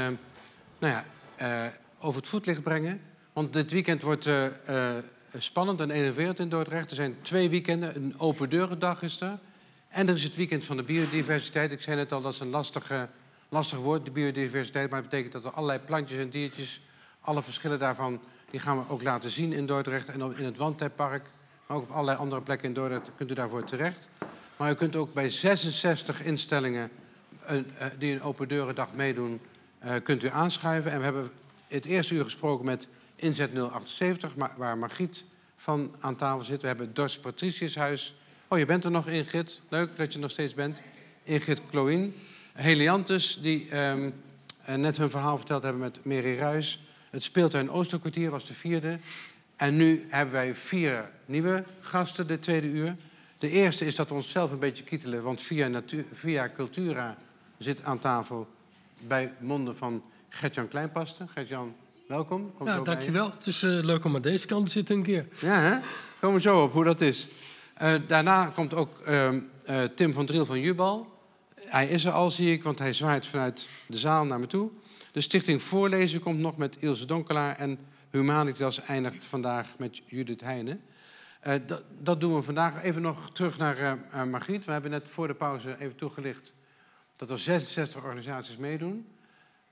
nou 0.80 0.94
ja, 0.94 1.06
eh, 1.36 1.72
over 2.00 2.20
het 2.20 2.30
voetlicht 2.30 2.62
brengen. 2.62 3.02
Want 3.34 3.54
dit 3.54 3.72
weekend 3.72 4.02
wordt 4.02 4.26
eh, 4.26 4.46
spannend 5.38 5.82
en 5.82 5.92
enerverend 5.92 6.40
in 6.40 6.50
Dordrecht. 6.50 6.90
Er 6.90 6.96
zijn 6.96 7.16
twee 7.22 7.50
weekenden. 7.50 7.96
Een 7.96 8.20
open 8.20 8.50
deurendag 8.50 9.02
is 9.02 9.22
er. 9.22 9.40
En 9.88 10.08
er 10.08 10.14
is 10.14 10.24
het 10.24 10.36
weekend 10.36 10.66
van 10.66 10.78
de 10.78 10.84
biodiversiteit. 10.84 11.72
Ik 11.72 11.82
zei 11.82 11.96
net 11.96 12.12
al, 12.12 12.22
dat 12.22 12.34
is 12.34 12.40
een 12.40 12.50
lastige, 12.50 13.10
lastig 13.50 13.80
woord, 13.80 14.06
de 14.06 14.12
biodiversiteit. 14.12 14.90
Maar 14.90 15.00
het 15.00 15.10
betekent 15.10 15.34
dat 15.34 15.46
er 15.46 15.52
allerlei 15.52 15.80
plantjes 15.80 16.20
en 16.20 16.30
diertjes... 16.30 16.82
alle 17.22 17.42
verschillen 17.42 17.80
daarvan, 17.80 18.22
die 18.50 18.60
gaan 18.60 18.78
we 18.78 18.90
ook 18.90 19.04
laten 19.04 19.30
zien 19.30 19.54
in 19.54 19.66
Dordrecht... 19.66 20.10
en 20.10 20.38
in 20.38 20.46
het 20.46 20.58
Wandtijpark. 20.58 21.26
Maar 21.68 21.78
ook 21.78 21.84
op 21.84 21.92
allerlei 21.92 22.18
andere 22.18 22.42
plekken 22.42 22.68
in 22.68 22.74
Dordrecht 22.74 23.12
kunt 23.18 23.32
u 23.32 23.34
daarvoor 23.34 23.64
terecht. 23.64 24.08
Maar 24.58 24.72
u 24.72 24.74
kunt 24.76 24.96
ook 24.96 25.14
bij 25.14 25.30
66 25.30 26.24
instellingen 26.24 26.90
eh, 27.46 27.58
die 27.98 28.14
een 28.14 28.22
open 28.22 28.48
deurendag 28.48 28.94
meedoen, 28.94 29.42
eh, 29.80 29.96
kunt 30.04 30.24
u 30.24 30.30
aanschuiven. 30.30 30.92
En 30.92 30.98
we 30.98 31.04
hebben 31.04 31.30
het 31.68 31.86
eerste 31.86 32.16
uur 32.16 32.24
gesproken 32.24 32.66
met 32.66 32.88
Inzet 33.16 33.52
078, 33.54 34.36
maar, 34.36 34.54
waar 34.58 34.78
Margriet 34.78 35.24
van 35.56 35.96
aan 36.00 36.16
tafel 36.16 36.44
zit. 36.44 36.62
We 36.62 36.68
hebben 36.68 36.86
het 36.86 36.96
Dorst 36.96 37.22
Patriciushuis. 37.22 38.16
Oh, 38.48 38.58
je 38.58 38.66
bent 38.66 38.86
er 38.86 38.92
nog, 38.92 39.08
Ingrid. 39.08 39.62
Leuk 39.70 39.98
dat 39.98 40.14
je 40.14 40.20
nog 40.20 40.32
steeds 40.32 40.54
bent. 40.54 40.82
Ingrid 41.24 41.62
Kloin. 41.70 42.16
Heliantus, 42.54 43.42
die 43.42 43.70
ehm, 43.70 44.10
eh, 44.62 44.76
net 44.76 44.98
hun 44.98 45.10
verhaal 45.10 45.38
verteld 45.38 45.64
hebben 45.64 45.82
met 45.82 46.06
Mary 46.06 46.38
Ruis. 46.38 46.84
Het 47.10 47.24
speeltuin 47.24 47.70
Oosterkwartier 47.70 48.30
was 48.30 48.46
de 48.46 48.54
vierde. 48.54 49.00
En 49.56 49.76
nu 49.76 50.06
hebben 50.10 50.34
wij 50.34 50.56
vier 50.56 51.10
nieuwe 51.26 51.64
gasten 51.80 52.28
de 52.28 52.40
tweede 52.40 52.68
uur. 52.68 52.96
De 53.38 53.50
eerste 53.50 53.86
is 53.86 53.96
dat 53.96 54.10
we 54.10 54.14
onszelf 54.14 54.52
een 54.52 54.60
beetje 54.60 54.84
kietelen, 54.84 55.24
want 55.24 55.42
via, 55.42 55.82
via 56.12 56.50
Cultura 56.50 57.18
zit 57.58 57.84
aan 57.84 58.00
tafel 58.00 58.48
bij 59.00 59.34
monden 59.40 59.78
van 59.78 60.04
Gertjan 60.30 60.68
Kleinpasten. 60.68 61.30
Gertjan, 61.30 61.76
welkom. 62.08 62.54
Kom 62.58 62.68
Ja, 62.68 62.76
bij 62.76 62.84
dankjewel. 62.84 63.32
Het 63.32 63.46
is 63.46 63.64
eh, 63.64 63.70
leuk 63.70 64.06
om 64.06 64.16
aan 64.16 64.22
deze 64.22 64.48
kant 64.48 64.66
te 64.66 64.72
zitten 64.72 64.96
een 64.96 65.04
keer. 65.04 65.28
Ja, 65.40 65.60
hè? 65.60 65.78
Komen 66.20 66.36
we 66.36 66.42
zo 66.42 66.64
op 66.64 66.72
hoe 66.74 66.84
dat 66.84 67.02
is. 67.02 67.28
Eh, 67.74 67.94
daarna 68.08 68.46
komt 68.46 68.74
ook 68.74 69.00
ehm, 69.00 69.40
eh, 69.64 69.84
Tim 69.84 70.14
van 70.14 70.26
Driel 70.26 70.46
van 70.46 70.60
Jubal. 70.60 71.12
Hij 71.56 71.88
is 71.88 72.06
er 72.06 72.12
al, 72.12 72.30
zie 72.30 72.52
ik, 72.52 72.64
want 72.64 72.80
hij 72.80 72.94
zwaait 72.94 73.26
vanuit 73.26 73.70
de 73.88 73.98
zaal 73.98 74.26
naar 74.26 74.40
me 74.40 74.48
toe. 74.48 74.72
De 75.12 75.22
stichting 75.22 75.62
Voorlezen 75.62 76.20
komt 76.20 76.40
nog 76.40 76.58
met 76.58 76.78
Ilse 76.80 77.06
Donkelaar. 77.06 77.56
En 77.56 77.80
Humanitas 78.10 78.82
eindigt 78.82 79.26
vandaag 79.26 79.68
met 79.78 80.02
Judith 80.06 80.42
Heijnen. 80.42 80.82
Dat, 82.02 82.22
doen 82.22 82.36
we 82.36 82.42
vandaag. 82.42 82.84
Even 82.84 83.02
nog 83.02 83.32
terug 83.32 83.58
naar 83.58 83.78
eh, 83.78 84.24
Margriet. 84.24 84.66
We 84.66 84.72
hebben 84.72 84.92
net 84.92 85.10
voor 85.10 85.28
de 85.28 85.36
pauze 85.36 85.76
even 85.80 85.96
toegelicht 85.96 86.54
dat 87.18 87.30
er 87.30 87.40
66 87.40 88.04
organisaties 88.04 88.58
meedoen. 88.58 89.08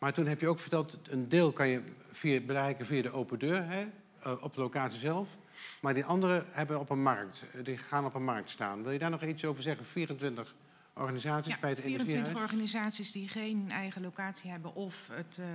Maar 0.01 0.13
toen 0.13 0.25
heb 0.25 0.39
je 0.39 0.47
ook 0.47 0.59
verteld, 0.59 0.99
een 1.09 1.29
deel 1.29 1.51
kan 1.51 1.67
je 1.67 1.83
via, 2.11 2.39
bereiken 2.39 2.85
via 2.85 3.01
de 3.01 3.11
open 3.11 3.39
deur, 3.39 3.65
hè, 3.67 3.87
eh, 4.19 4.43
op 4.43 4.53
de 4.53 4.59
locatie 4.59 4.99
zelf. 4.99 5.37
Maar 5.81 5.93
die 5.93 6.05
anderen 6.05 6.45
hebben 6.51 6.79
op 6.79 6.89
een 6.89 7.01
markt, 7.01 7.43
eh, 7.53 7.63
die 7.63 7.77
gaan 7.77 8.05
op 8.05 8.13
een 8.13 8.23
markt 8.23 8.49
staan. 8.49 8.83
Wil 8.83 8.91
je 8.91 8.99
daar 8.99 9.09
nog 9.09 9.23
iets 9.23 9.45
over 9.45 9.63
zeggen? 9.63 9.85
24 9.85 10.55
organisaties 10.93 11.53
Ja, 11.53 11.59
bij 11.59 11.69
het 11.69 11.79
24 11.79 12.15
Energiehuis? 12.15 12.51
organisaties 12.51 13.11
die 13.11 13.27
geen 13.27 13.71
eigen 13.71 14.01
locatie 14.01 14.51
hebben 14.51 14.75
of 14.75 15.09
het 15.11 15.37
eh, 15.39 15.45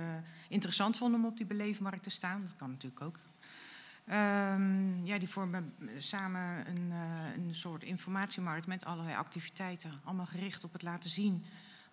interessant 0.49 0.97
vonden 0.97 1.19
om 1.19 1.25
op 1.25 1.37
die 1.37 1.45
beleefmarkt 1.45 2.03
te 2.03 2.09
staan. 2.09 2.41
Dat 2.41 2.55
kan 2.57 2.69
natuurlijk 2.69 3.01
ook. 3.01 3.15
Ehm, 4.05 5.05
ja, 5.05 5.17
die 5.17 5.29
vormen 5.29 5.73
samen 5.97 6.67
een, 6.67 6.91
een 7.35 7.55
soort 7.55 7.83
informatiemarkt 7.83 8.67
met 8.67 8.85
allerlei 8.85 9.15
activiteiten. 9.15 9.91
Allemaal 10.03 10.25
gericht 10.25 10.63
op 10.63 10.73
het 10.73 10.81
laten 10.81 11.09
zien 11.09 11.45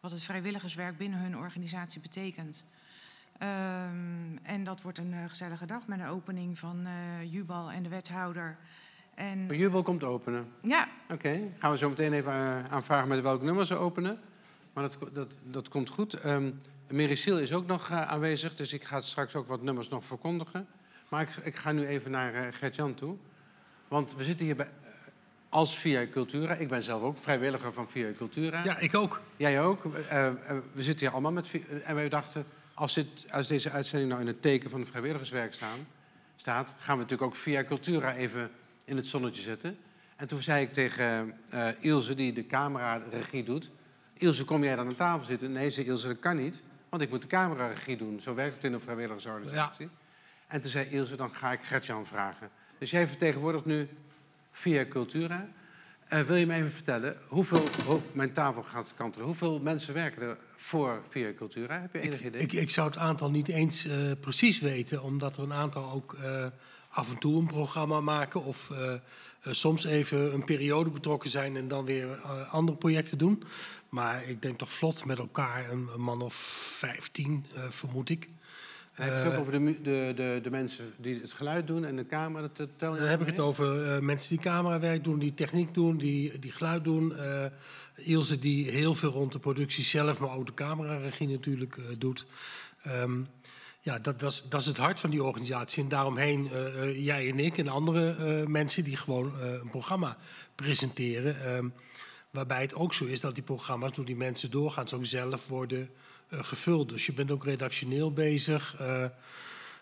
wat 0.04 0.12
het 0.12 0.22
vrijwilligerswerk 0.22 0.96
binnen 0.96 1.18
hun 1.18 1.36
organisatie 1.36 2.00
betekent. 2.00 2.64
Ehm, 3.38 4.36
en 4.42 4.64
dat 4.64 4.82
wordt 4.82 4.98
een 4.98 5.12
eh, 5.12 5.28
gezellige 5.28 5.66
dag 5.66 5.86
met 5.86 6.00
een 6.00 6.06
opening 6.06 6.58
van 6.58 6.86
eh, 6.86 7.32
Jubal 7.32 7.70
en 7.70 7.82
de 7.82 7.88
wethouder. 7.88 8.56
En, 9.14 9.48
De 9.48 9.56
Jubel 9.56 9.82
komt 9.82 10.04
openen. 10.04 10.46
ja, 10.62 10.88
Oké, 11.08 11.40
gaan 11.58 11.70
we 11.70 11.76
zo 11.76 11.88
meteen 11.88 12.12
even 12.12 12.32
eh, 12.32 12.72
aanvragen 12.72 13.08
met 13.08 13.20
welk 13.20 13.42
nummer 13.42 13.66
ze 13.66 13.76
openen. 13.76 14.18
Maar 14.72 14.82
dat, 14.82 14.98
dat, 15.12 15.34
dat 15.42 15.68
komt 15.68 15.88
goed. 15.88 16.14
Ehm 16.14 16.50
Mericiel 16.88 17.38
is 17.38 17.52
ook 17.52 17.66
nog 17.66 17.90
aanwezig, 17.90 18.54
dus 18.54 18.72
ik 18.72 18.84
ga 18.84 19.00
straks 19.00 19.34
ook 19.34 19.46
wat 19.46 19.62
nummers 19.62 19.88
nog 19.88 20.04
verkondigen. 20.04 20.66
Maar 21.08 21.22
ik, 21.22 21.36
ik 21.44 21.56
ga 21.56 21.72
nu 21.72 21.86
even 21.86 22.10
naar 22.10 22.34
eh, 22.34 22.52
Gert-Jan 22.52 22.94
toe. 22.94 23.16
Want 23.88 24.14
we 24.14 24.24
zitten 24.24 24.46
hier 24.46 24.56
bij, 24.56 24.68
als 25.54 25.78
Via 25.78 26.06
Cultura. 26.10 26.54
Ik 26.54 26.68
ben 26.68 26.82
zelf 26.82 27.02
ook 27.02 27.18
vrijwilliger 27.18 27.72
van 27.72 27.88
Via 27.88 28.12
Cultura. 28.16 28.64
Ja, 28.64 28.78
ik 28.78 28.94
ook. 28.94 29.20
Jij 29.36 29.62
ook. 29.62 29.84
Eh, 29.84 30.26
eh, 30.26 30.34
we 30.72 30.82
zitten 30.82 31.04
hier 31.06 31.14
allemaal 31.14 31.32
met... 31.32 31.46
vi- 31.48 31.64
En 31.84 31.94
wij 31.94 32.08
dachten, 32.08 32.44
als, 32.74 32.94
dit, 32.94 33.26
als 33.30 33.48
deze 33.48 33.70
uitzending 33.70 34.10
nou 34.10 34.20
in 34.22 34.26
het 34.26 34.42
teken 34.42 34.70
van 34.70 34.80
het 34.80 34.88
vrijwilligerswerk 34.88 35.54
staan, 35.54 35.86
staat... 36.36 36.74
gaan 36.78 36.96
we 36.96 37.02
natuurlijk 37.02 37.30
ook 37.30 37.36
Via 37.36 37.64
Cultura 37.64 38.14
even 38.14 38.50
in 38.84 38.96
het 38.96 39.06
zonnetje 39.06 39.42
zetten. 39.42 39.78
En 40.16 40.26
toen 40.26 40.42
zei 40.42 40.62
ik 40.64 40.72
tegen 40.72 41.34
eh, 41.48 41.68
Ilse, 41.80 42.14
die 42.14 42.32
de 42.32 42.46
cameraregie 42.46 43.42
doet... 43.44 43.70
Ilse, 44.14 44.44
kom 44.44 44.64
jij 44.64 44.76
dan 44.76 44.86
aan 44.86 44.94
tafel 44.94 45.24
zitten? 45.24 45.52
Nee, 45.52 45.70
zei 45.70 45.86
Ilse, 45.86 46.06
dat 46.08 46.18
kan 46.18 46.36
niet, 46.36 46.56
want 46.88 47.02
ik 47.02 47.10
moet 47.10 47.22
de 47.22 47.28
cameraregie 47.28 47.96
doen. 47.96 48.20
Zo 48.20 48.34
werkt 48.34 48.54
het 48.54 48.64
in 48.64 48.72
een 48.72 48.80
vrijwilligersorganisatie. 48.80 49.88
En 50.46 50.60
toen 50.60 50.70
zei 50.70 50.86
Ilse, 50.90 51.16
dan 51.16 51.30
ga 51.30 51.52
ik 51.52 51.60
Gertjan 51.62 52.06
vragen. 52.06 52.50
Dus 52.78 52.90
jij 52.90 53.08
vertegenwoordigt 53.08 53.64
nu 53.64 53.88
Via 54.54 54.86
Cultura... 54.86 55.48
Eh, 56.08 56.20
wil 56.20 56.36
je 56.36 56.46
me 56.46 56.54
even 56.54 56.72
vertellen, 56.72 57.16
hoeveel, 57.26 57.62
oh, 57.86 58.02
mijn 58.12 58.32
tafel 58.32 58.62
gaat 58.62 58.92
kantelen. 58.96 59.26
Hoeveel 59.26 59.60
mensen 59.60 59.94
werken 59.94 60.22
er 60.22 60.36
voor 60.56 61.02
Via 61.08 61.32
Cultura? 61.32 61.80
Heb 61.80 61.92
je 61.92 62.00
enig 62.00 62.24
idee? 62.24 62.40
Ik, 62.40 62.52
ik 62.52 62.70
zou 62.70 62.88
het 62.88 62.98
aantal 62.98 63.30
niet 63.30 63.48
eens 63.48 63.86
eh, 63.86 63.96
precies 64.20 64.60
weten, 64.60 65.02
omdat 65.02 65.36
er 65.36 65.42
een 65.42 65.52
aantal 65.52 65.90
ook 65.92 66.12
eh, 66.14 66.46
af 66.88 67.10
en 67.10 67.18
toe 67.18 67.40
een 67.40 67.46
programma 67.46 68.00
maken 68.00 68.44
of 68.44 68.72
soms 69.50 69.84
even 69.84 70.34
een 70.34 70.44
periode 70.44 70.90
betrokken 70.90 71.30
zijn 71.30 71.56
en 71.56 71.68
dan 71.68 71.84
weer 71.84 72.20
andere 72.50 72.78
projecten 72.78 73.18
doen. 73.18 73.42
Maar 73.94 74.28
ik 74.28 74.42
denk 74.42 74.58
toch 74.58 74.72
vlot 74.72 75.04
met 75.04 75.18
elkaar 75.18 75.70
een, 75.70 75.88
een 75.94 76.00
man 76.00 76.22
of 76.22 76.34
15, 76.34 77.46
eh, 77.54 77.62
vermoed 77.68 78.10
ik. 78.10 78.28
Heb 78.94 79.08
je 79.08 79.14
het 79.14 79.32
ook 79.32 79.38
over 79.38 79.52
de, 79.52 79.80
de, 79.82 80.12
de, 80.16 80.40
de 80.42 80.50
mensen 80.50 80.84
die 80.96 81.20
het 81.20 81.32
geluid 81.32 81.66
doen 81.66 81.84
en 81.84 81.96
de 81.96 82.06
camera? 82.06 82.40
Dat, 82.40 82.56
dat 82.56 82.68
tel 82.76 82.94
je 82.94 83.00
Dan 83.00 83.08
heb 83.08 83.20
ik 83.20 83.26
het 83.26 83.38
over 83.38 83.94
eh, 83.94 84.00
mensen 84.00 84.28
die 84.28 84.44
camerawerk 84.44 85.04
doen, 85.04 85.18
die 85.18 85.34
techniek 85.34 85.74
doen, 85.74 85.96
die, 85.96 86.38
die 86.38 86.52
geluid 86.52 86.84
doen. 86.84 87.16
Eh, 87.16 87.44
Ilse 87.96 88.38
die 88.38 88.70
heel 88.70 88.94
veel 88.94 89.10
rond 89.10 89.32
de 89.32 89.38
productie 89.38 89.84
zelf, 89.84 90.18
maar 90.18 90.36
ook 90.36 90.46
de 90.46 90.54
cameraregie 90.54 91.28
natuurlijk 91.28 91.76
eh, 91.76 91.84
doet. 91.98 92.26
Ehm, 92.82 93.20
ja, 93.84 93.98
dat, 93.98 94.20
dat, 94.20 94.30
is, 94.30 94.42
dat 94.48 94.60
is 94.60 94.66
het 94.66 94.76
hart 94.76 95.00
van 95.00 95.10
die 95.10 95.22
organisatie. 95.22 95.82
En 95.82 95.88
daaromheen 95.88 96.50
eh, 96.50 96.82
eh, 96.82 97.04
jij 97.04 97.30
en 97.30 97.38
ik 97.38 97.58
en 97.58 97.68
andere 97.68 98.14
eh, 98.14 98.46
mensen 98.46 98.84
die 98.84 98.96
gewoon 98.96 99.40
eh, 99.40 99.52
een 99.52 99.70
programma 99.70 100.16
presenteren. 100.54 101.44
Ehm, 101.44 101.68
waarbij 102.30 102.60
het 102.60 102.74
ook 102.74 102.94
zo 102.94 103.04
is 103.04 103.20
dat 103.20 103.34
die 103.34 103.44
programma's 103.44 103.92
door 103.92 104.04
die 104.04 104.16
mensen 104.16 104.50
doorgaan, 104.50 104.86
ook 104.94 105.06
zelf 105.06 105.48
worden 105.48 105.80
eh, 105.80 105.88
gevuld. 106.40 106.88
Dus 106.88 107.06
je 107.06 107.12
bent 107.12 107.30
ook 107.30 107.44
redactioneel 107.44 108.12
bezig. 108.12 108.76
eh, 108.78 109.04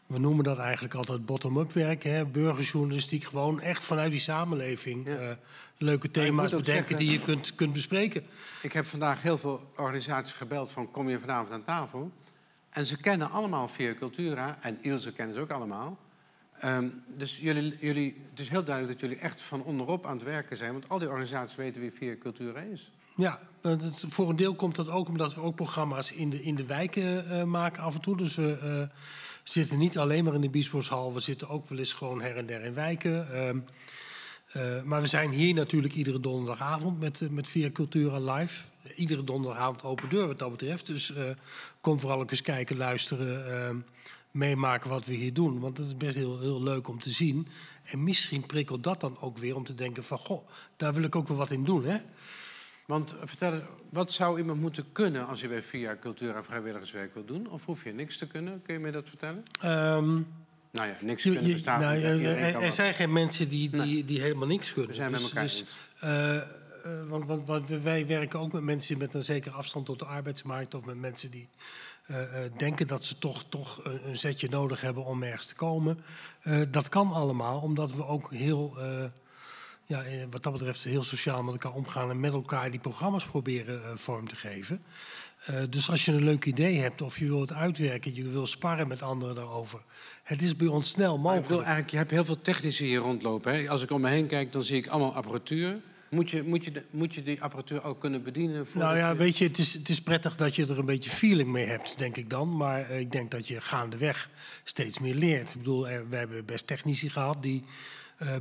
we 0.07 0.18
noemen 0.18 0.44
dat 0.44 0.59
eigenlijk 0.59 0.94
altijd 0.94 1.26
bottom-up 1.26 1.72
werk. 1.72 2.03
Hè? 2.03 2.24
Burgerjournalistiek, 2.26 3.24
gewoon 3.24 3.61
echt 3.61 3.84
vanuit 3.84 4.11
die 4.11 4.20
samenleving. 4.20 5.07
Ja. 5.07 5.16
eh, 5.16 5.36
leuke 5.78 6.11
thema's 6.11 6.50
bedenken 6.50 6.74
zeggen- 6.74 6.96
die 6.96 7.11
je 7.11 7.20
kunt, 7.20 7.55
kunt 7.55 7.72
bespreken. 7.72 8.22
Ik 8.62 8.72
heb 8.72 8.84
vandaag 8.86 9.22
heel 9.22 9.38
veel 9.38 9.70
organisaties 9.76 10.34
gebeld 10.34 10.70
van 10.70 10.90
kom 10.90 11.09
je 11.09 11.18
vanavond 11.18 11.53
aan 11.53 11.62
tafel? 11.62 12.11
En 12.70 12.86
ze 12.86 12.96
kennen 12.96 13.30
allemaal 13.30 13.68
Via 13.68 13.94
Cultura 13.94 14.59
en 14.61 14.78
Ilse 14.82 15.12
kennen 15.12 15.34
ze 15.34 15.40
ook 15.40 15.50
allemaal. 15.50 15.98
Ehm, 16.59 16.86
dus 17.16 17.38
jullie, 17.38 17.76
jullie, 17.80 18.22
het 18.30 18.38
is 18.40 18.48
heel 18.48 18.64
duidelijk 18.64 19.00
dat 19.00 19.09
jullie 19.11 19.24
echt 19.24 19.40
van 19.40 19.62
onderop 19.64 20.07
aan 20.07 20.16
het 20.16 20.24
werken 20.24 20.57
zijn. 20.57 20.72
Want 20.72 20.88
al 20.88 20.98
die 20.98 21.09
organisaties 21.09 21.57
weten 21.57 21.80
wie 21.80 21.92
Via 21.92 22.16
Cultura 22.16 22.61
is. 22.61 22.90
Ja, 23.16 23.40
dat 23.60 24.04
voor 24.08 24.28
een 24.28 24.36
deel 24.36 24.54
komt 24.54 24.76
dat 24.76 24.88
ook 24.88 25.08
omdat 25.08 25.34
we 25.34 25.40
ook 25.40 25.54
programma's 25.54 26.12
in 26.12 26.30
de, 26.30 26.42
in 26.42 26.54
de 26.54 26.66
wijken 26.66 27.30
eh, 27.30 27.44
maken 27.44 27.82
af 27.82 27.94
en 27.94 28.00
toe. 28.00 28.16
Dus 28.16 28.34
we 28.34 28.58
eh, 28.58 28.96
zitten 29.42 29.78
niet 29.78 29.98
alleen 29.98 30.24
maar 30.24 30.34
in 30.34 30.40
de 30.40 30.50
Biesboshal, 30.50 31.12
we 31.12 31.20
zitten 31.20 31.48
ook 31.48 31.68
wel 31.68 31.78
eens 31.78 31.92
gewoon 31.92 32.20
her 32.20 32.36
en 32.36 32.46
der 32.46 32.64
in 32.64 32.74
wijken. 32.74 33.32
Ehm, 33.32 33.58
eh, 34.52 34.82
maar 34.82 35.00
we 35.00 35.06
zijn 35.06 35.30
hier 35.30 35.54
natuurlijk 35.54 35.94
iedere 35.94 36.20
donderdagavond 36.20 37.00
met, 37.00 37.30
met 37.30 37.48
Via 37.48 37.70
Cultura 37.70 38.34
live. 38.34 38.64
Iedere 38.96 39.24
donderdagavond 39.24 39.84
open 39.84 40.08
deur 40.08 40.26
wat 40.26 40.38
dat 40.38 40.50
betreft. 40.50 40.86
Dus 40.86 41.12
kom 41.80 42.00
vooral 42.00 42.24
eens 42.26 42.42
kijken, 42.42 42.76
luisteren, 42.76 43.52
ehm, 43.52 43.76
meemaken 44.30 44.90
wat 44.90 45.06
we 45.06 45.14
hier 45.14 45.32
doen. 45.32 45.60
Want 45.60 45.78
het 45.78 45.86
is 45.86 45.96
best 45.96 46.16
heel, 46.16 46.40
heel 46.40 46.62
leuk 46.62 46.88
om 46.88 47.00
te 47.00 47.10
zien. 47.10 47.48
En 47.84 48.04
misschien 48.04 48.46
prikkelt 48.46 48.84
dat 48.84 49.00
dan 49.00 49.16
ook 49.20 49.38
weer 49.38 49.56
om 49.56 49.64
te 49.64 49.74
denken 49.74 50.04
van... 50.04 50.18
goh, 50.18 50.48
daar 50.76 50.94
wil 50.94 51.02
ik 51.02 51.16
ook 51.16 51.28
wel 51.28 51.36
wat 51.36 51.50
in 51.50 51.64
doen, 51.64 51.84
hè? 51.84 51.98
Want 52.87 53.12
eh, 53.12 53.18
vertel 53.24 53.53
eens, 53.53 53.62
wat 53.91 54.12
zou 54.12 54.39
iemand 54.39 54.61
moeten 54.61 54.93
kunnen 54.93 55.26
als 55.26 55.41
je 55.41 55.49
bij 55.49 55.62
Via 55.62 55.97
Cultura 56.01 56.43
vrijwilligerswerk 56.43 57.14
wil 57.14 57.24
doen? 57.24 57.51
Of 57.51 57.64
hoef 57.64 57.85
je 57.85 57.93
niks 57.93 58.18
te 58.18 58.26
kunnen? 58.26 58.62
Kun 58.62 58.74
je 58.74 58.80
me 58.80 58.91
dat 58.91 59.09
vertellen? 59.09 59.43
Ehm, 59.61 60.12
Nou 60.72 60.89
ja, 60.89 60.97
niks 61.01 61.22
kunnen 61.22 61.53
bestaat 61.53 61.80
nou, 61.80 61.97
er, 61.99 62.55
er 62.62 62.72
zijn 62.72 62.95
geen 62.95 63.12
mensen 63.12 63.49
die, 63.49 63.70
die, 63.70 63.80
Nee. 63.80 64.05
die 64.05 64.20
helemaal 64.20 64.47
niks 64.49 64.72
kunnen. 64.72 64.91
We 64.91 64.97
zijn 64.97 65.11
met 65.11 65.20
Dus- 65.20 65.28
elkaar 65.28 65.45
dus, 65.45 65.59
eens. 65.61 65.70
eh, 66.01 66.37
eh, 66.37 66.43
want, 67.09 67.26
want, 67.26 67.45
want 67.47 67.68
wij 67.68 68.07
werken 68.07 68.39
ook 68.41 68.53
met 68.53 68.62
mensen 68.62 68.99
met 68.99 69.14
een 69.14 69.22
zekere 69.22 69.55
afstand 69.55 69.87
tot 69.87 69.99
de 69.99 70.05
arbeidsmarkt... 70.05 70.74
of 70.74 70.85
met 70.85 70.97
mensen 70.97 71.30
die 71.30 71.49
denken 72.57 72.87
dat 72.87 73.05
ze 73.05 73.18
toch, 73.18 73.45
toch 73.49 73.85
een, 73.85 74.09
een 74.09 74.16
zetje 74.16 74.49
nodig 74.49 74.80
hebben 74.80 75.05
om 75.05 75.22
ergens 75.22 75.47
te 75.47 75.55
komen. 75.55 75.99
Dat 76.70 76.89
kan 76.89 77.12
allemaal, 77.12 77.61
omdat 77.61 77.95
we 77.95 78.07
ook 78.07 78.33
heel... 78.33 78.76
ja, 79.85 80.03
eh, 80.03 80.24
wat 80.30 80.43
dat 80.43 80.53
betreft 80.53 80.85
heel 80.85 81.03
sociaal 81.03 81.43
met 81.43 81.53
elkaar 81.53 81.72
omgaan... 81.72 82.11
en 82.11 82.20
met 82.20 82.33
elkaar 82.33 82.70
die 82.70 82.80
programma's 82.80 83.24
proberen 83.24 83.85
eh, 83.85 83.91
vorm 83.95 84.28
te 84.28 84.37
geven. 84.37 84.83
Eh, 85.47 85.57
dus 85.70 85.91
als 85.91 86.05
je 86.05 86.12
een 86.12 86.24
leuk 86.24 86.45
idee 86.45 86.78
hebt 86.80 87.03
of 87.03 87.18
je 87.18 87.26
wil 87.26 87.41
het 87.41 87.53
uitwerken... 87.53 88.14
je 88.14 88.28
wil 88.28 88.47
sparren 88.47 88.89
met 88.89 89.03
anderen 89.03 89.35
daarover... 89.35 89.80
het 90.22 90.43
is 90.43 90.57
bij 90.57 90.66
ons 90.66 90.89
snel 90.89 91.09
Maar 91.11 91.16
ik 91.18 91.22
mogelijk. 91.24 91.47
bedoel, 91.49 91.62
eigenlijk, 91.62 91.91
je 91.91 91.97
hebt 91.99 92.11
heel 92.11 92.24
veel 92.24 92.41
technici 92.41 92.85
hier 92.87 92.99
rondlopen. 93.01 93.55
Hè? 93.55 93.68
Als 93.68 93.83
ik 93.83 93.91
om 93.91 94.01
me 94.01 94.09
heen 94.09 94.26
kijk, 94.26 94.53
dan 94.53 94.64
zie 94.64 94.76
ik 94.76 94.87
allemaal 94.87 95.14
apparatuur. 95.14 95.76
Moet 96.11 96.30
je, 96.30 96.43
moet 96.43 96.64
je, 96.64 96.83
moet 96.91 97.14
je 97.14 97.22
die 97.22 97.43
apparatuur 97.43 97.85
ook 97.85 98.01
kunnen 98.01 98.22
bedienen? 98.22 98.66
Nou 98.74 98.97
ja, 98.97 99.11
je- 99.11 99.16
weet 99.16 99.39
je, 99.39 99.45
het 99.47 99.59
is, 99.59 99.74
het 99.74 99.89
is 99.89 100.01
prettig 100.03 100.37
dat 100.37 100.57
je 100.57 100.66
er 100.66 100.78
een 100.78 100.85
beetje 100.85 101.11
feeling 101.11 101.51
mee 101.51 101.66
hebt, 101.66 101.99
denk 101.99 102.16
ik 102.16 102.30
dan. 102.30 102.57
Maar 102.57 102.91
ik 102.91 103.12
denk 103.12 103.30
dat 103.30 103.49
je 103.49 103.61
gaandeweg 103.61 104.30
steeds 104.64 104.99
meer 104.99 105.14
leert. 105.14 105.51
Ik 105.51 105.57
bedoel, 105.57 105.89
er- 105.89 106.09
we 106.09 106.16
hebben 106.16 106.45
best 106.45 106.66
technici 106.66 107.11
gehad 107.11 107.43
die 107.43 107.64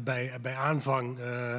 bij, 0.03 0.37
bij 0.41 0.55
aanvang 0.55 1.19
eh, 1.19 1.55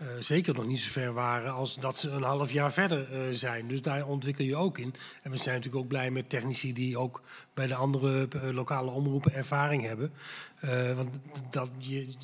eh, 0.00 0.06
zeker 0.18 0.54
nog 0.54 0.66
niet 0.66 0.80
zo 0.80 0.90
ver 0.90 1.12
waren 1.12 1.52
als 1.52 1.74
dat 1.74 1.98
ze 1.98 2.10
een 2.10 2.22
half 2.22 2.52
jaar 2.52 2.72
verder 2.72 3.12
eh, 3.12 3.20
zijn. 3.30 3.68
Dus 3.68 3.82
daar 3.82 4.06
ontwikkel 4.06 4.44
je 4.44 4.56
ook 4.56 4.78
in. 4.78 4.94
En 5.22 5.30
we 5.30 5.36
zijn 5.36 5.56
natuurlijk 5.56 5.82
ook 5.82 5.88
blij 5.88 6.10
met 6.10 6.28
technici 6.28 6.72
die 6.72 6.98
ook 6.98 7.22
bij 7.54 7.66
de 7.66 7.74
andere 7.74 8.28
eh, 8.28 8.50
lokale 8.50 8.90
omroepen 8.90 9.32
ervaring 9.32 9.82
hebben. 9.82 10.12
Eh, 10.60 10.94
want 10.96 11.20
dat, 11.50 11.70
je, 11.78 12.14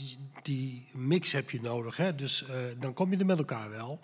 die 0.42 0.86
mix 0.92 1.32
heb 1.32 1.50
je 1.50 1.60
nodig. 1.60 1.96
Hè? 1.96 2.14
Dus 2.14 2.46
eh, 2.46 2.56
dan 2.78 2.92
kom 2.92 3.10
je 3.10 3.16
er 3.16 3.26
met 3.26 3.38
elkaar 3.38 3.70
wel. 3.70 4.00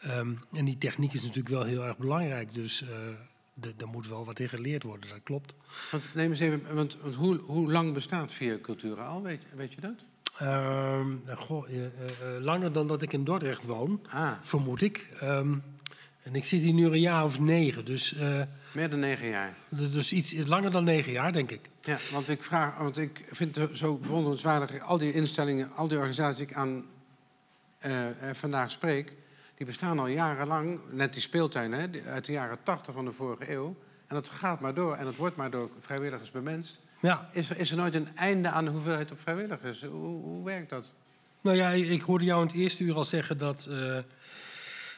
Ehm, 0.00 0.34
en 0.52 0.64
die 0.64 0.78
techniek 0.78 1.12
is 1.12 1.22
natuurlijk 1.22 1.54
wel 1.54 1.64
heel 1.64 1.84
erg 1.84 1.98
belangrijk. 1.98 2.54
Dus 2.54 2.82
eh, 2.82 3.70
er 3.78 3.88
moet 3.88 4.08
wel 4.08 4.24
wat 4.24 4.38
in 4.38 4.48
geleerd 4.48 4.82
worden, 4.82 5.10
dat 5.10 5.22
klopt. 5.22 5.54
Want, 5.90 6.14
neem 6.14 6.30
eens 6.30 6.40
even, 6.40 6.74
want, 6.74 6.96
want 7.00 7.14
hoe, 7.14 7.36
hoe 7.36 7.72
lang 7.72 7.94
bestaat 7.94 8.32
Via 8.32 8.58
Cultura 8.62 9.06
al? 9.06 9.22
Weet, 9.22 9.42
weet 9.54 9.74
je 9.74 9.80
dat? 9.80 10.07
Ehm, 10.38 11.12
goh, 11.34 11.68
eh, 11.68 11.84
eh, 11.84 11.86
eh, 11.86 12.42
langer 12.42 12.72
dan 12.72 12.86
dat 12.86 13.02
ik 13.02 13.12
in 13.12 13.24
Dordrecht 13.24 13.64
woon, 13.64 14.00
Ah, 14.10 14.32
vermoed 14.42 14.82
ik. 14.82 15.08
Ehm, 15.20 15.54
en 16.22 16.34
ik 16.34 16.44
zit 16.44 16.60
hier 16.60 16.72
nu 16.72 16.86
een 16.86 17.00
jaar 17.00 17.24
of 17.24 17.40
negen, 17.40 17.84
dus, 17.84 18.14
meer 18.72 18.90
dan 18.90 18.98
negen 18.98 19.28
jaar. 19.28 19.54
dus 19.68 20.12
iets 20.12 20.34
langer 20.46 20.70
dan 20.70 20.84
negen 20.84 21.12
jaar, 21.12 21.32
denk 21.32 21.50
ik. 21.50 21.68
Ja, 21.82 21.98
want 22.12 22.28
ik 22.28 22.42
vraag, 22.42 22.78
want 22.78 22.98
ik 22.98 23.24
vind 23.30 23.56
het 23.56 23.76
zo 23.76 23.96
bewonderenswaardig. 23.96 24.80
Al 24.80 24.98
die 24.98 25.12
instellingen, 25.12 25.72
al 25.74 25.88
die 25.88 25.96
organisaties 25.96 26.36
die 26.36 26.46
ik 26.46 26.54
aan 26.54 26.84
vandaag 28.32 28.70
spreek, 28.70 29.12
die 29.54 29.66
bestaan 29.66 29.98
al 29.98 30.06
jarenlang. 30.06 30.80
Net 30.90 31.12
die 31.12 31.22
speeltuinen 31.22 31.80
hè, 31.80 32.10
uit 32.10 32.24
de 32.24 32.32
jaren 32.32 32.58
80 32.62 32.94
van 32.94 33.04
de 33.04 33.12
vorige 33.12 33.52
eeuw. 33.52 33.76
En 34.06 34.14
dat 34.14 34.28
gaat 34.28 34.60
maar 34.60 34.74
door 34.74 34.94
en 34.94 35.06
het 35.06 35.16
wordt 35.16 35.36
maar 35.36 35.50
door 35.50 35.70
vrijwilligers 35.80 36.30
bemenst. 36.30 36.80
Ja. 37.00 37.28
Is, 37.32 37.50
er, 37.50 37.58
is 37.58 37.70
er 37.70 37.76
nooit 37.76 37.94
een 37.94 38.16
einde 38.16 38.48
aan 38.48 38.64
de 38.64 38.70
hoeveelheid 38.70 39.12
op 39.12 39.20
vrijwilligers? 39.20 39.82
Hoe, 39.82 40.22
hoe 40.22 40.44
werkt 40.44 40.70
dat? 40.70 40.90
Nou 41.40 41.56
ja, 41.56 41.70
ik 41.70 42.00
hoorde 42.00 42.24
jou 42.24 42.40
in 42.40 42.46
het 42.46 42.56
eerste 42.56 42.82
uur 42.82 42.94
al 42.94 43.04
zeggen 43.04 43.38
dat 43.38 43.68
eh, 43.70 43.96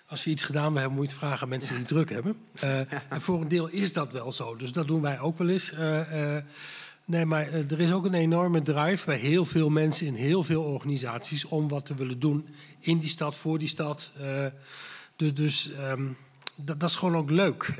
als 0.06 0.24
je 0.24 0.30
iets 0.30 0.44
gedaan 0.44 0.72
wil 0.72 0.80
hebben, 0.80 0.98
moet 0.98 1.06
je 1.06 1.10
het 1.10 1.20
vragen 1.20 1.42
aan 1.42 1.48
mensen 1.48 1.70
die 1.70 1.78
het 1.78 1.88
druk 1.88 2.10
hebben. 2.10 2.36
Eh, 2.54 2.78
En 3.08 3.20
voor 3.20 3.40
een 3.40 3.48
deel 3.48 3.68
is 3.68 3.92
dat 3.92 4.12
wel 4.12 4.32
zo. 4.32 4.56
Dus 4.56 4.72
dat 4.72 4.86
doen 4.86 5.00
wij 5.00 5.20
ook 5.20 5.38
wel 5.38 5.48
eens. 5.48 5.72
Eh, 5.72 6.36
nee, 7.04 7.24
maar 7.24 7.52
er 7.52 7.80
is 7.80 7.92
ook 7.92 8.04
een 8.04 8.14
enorme 8.14 8.62
drive 8.62 9.06
bij 9.06 9.16
heel 9.16 9.44
veel 9.44 9.68
mensen 9.68 10.06
in 10.06 10.14
heel 10.14 10.42
veel 10.42 10.62
organisaties 10.62 11.44
om 11.44 11.68
wat 11.68 11.86
te 11.86 11.94
willen 11.94 12.18
doen 12.18 12.48
in 12.78 12.98
die 12.98 13.08
stad, 13.08 13.36
voor 13.36 13.58
die 13.58 13.68
stad. 13.68 14.12
Dus 15.16 15.32
dus 15.34 15.70
dat, 16.54 16.80
dat 16.80 16.90
is 16.90 16.96
gewoon 16.96 17.16
ook 17.16 17.30
leuk. 17.30 17.74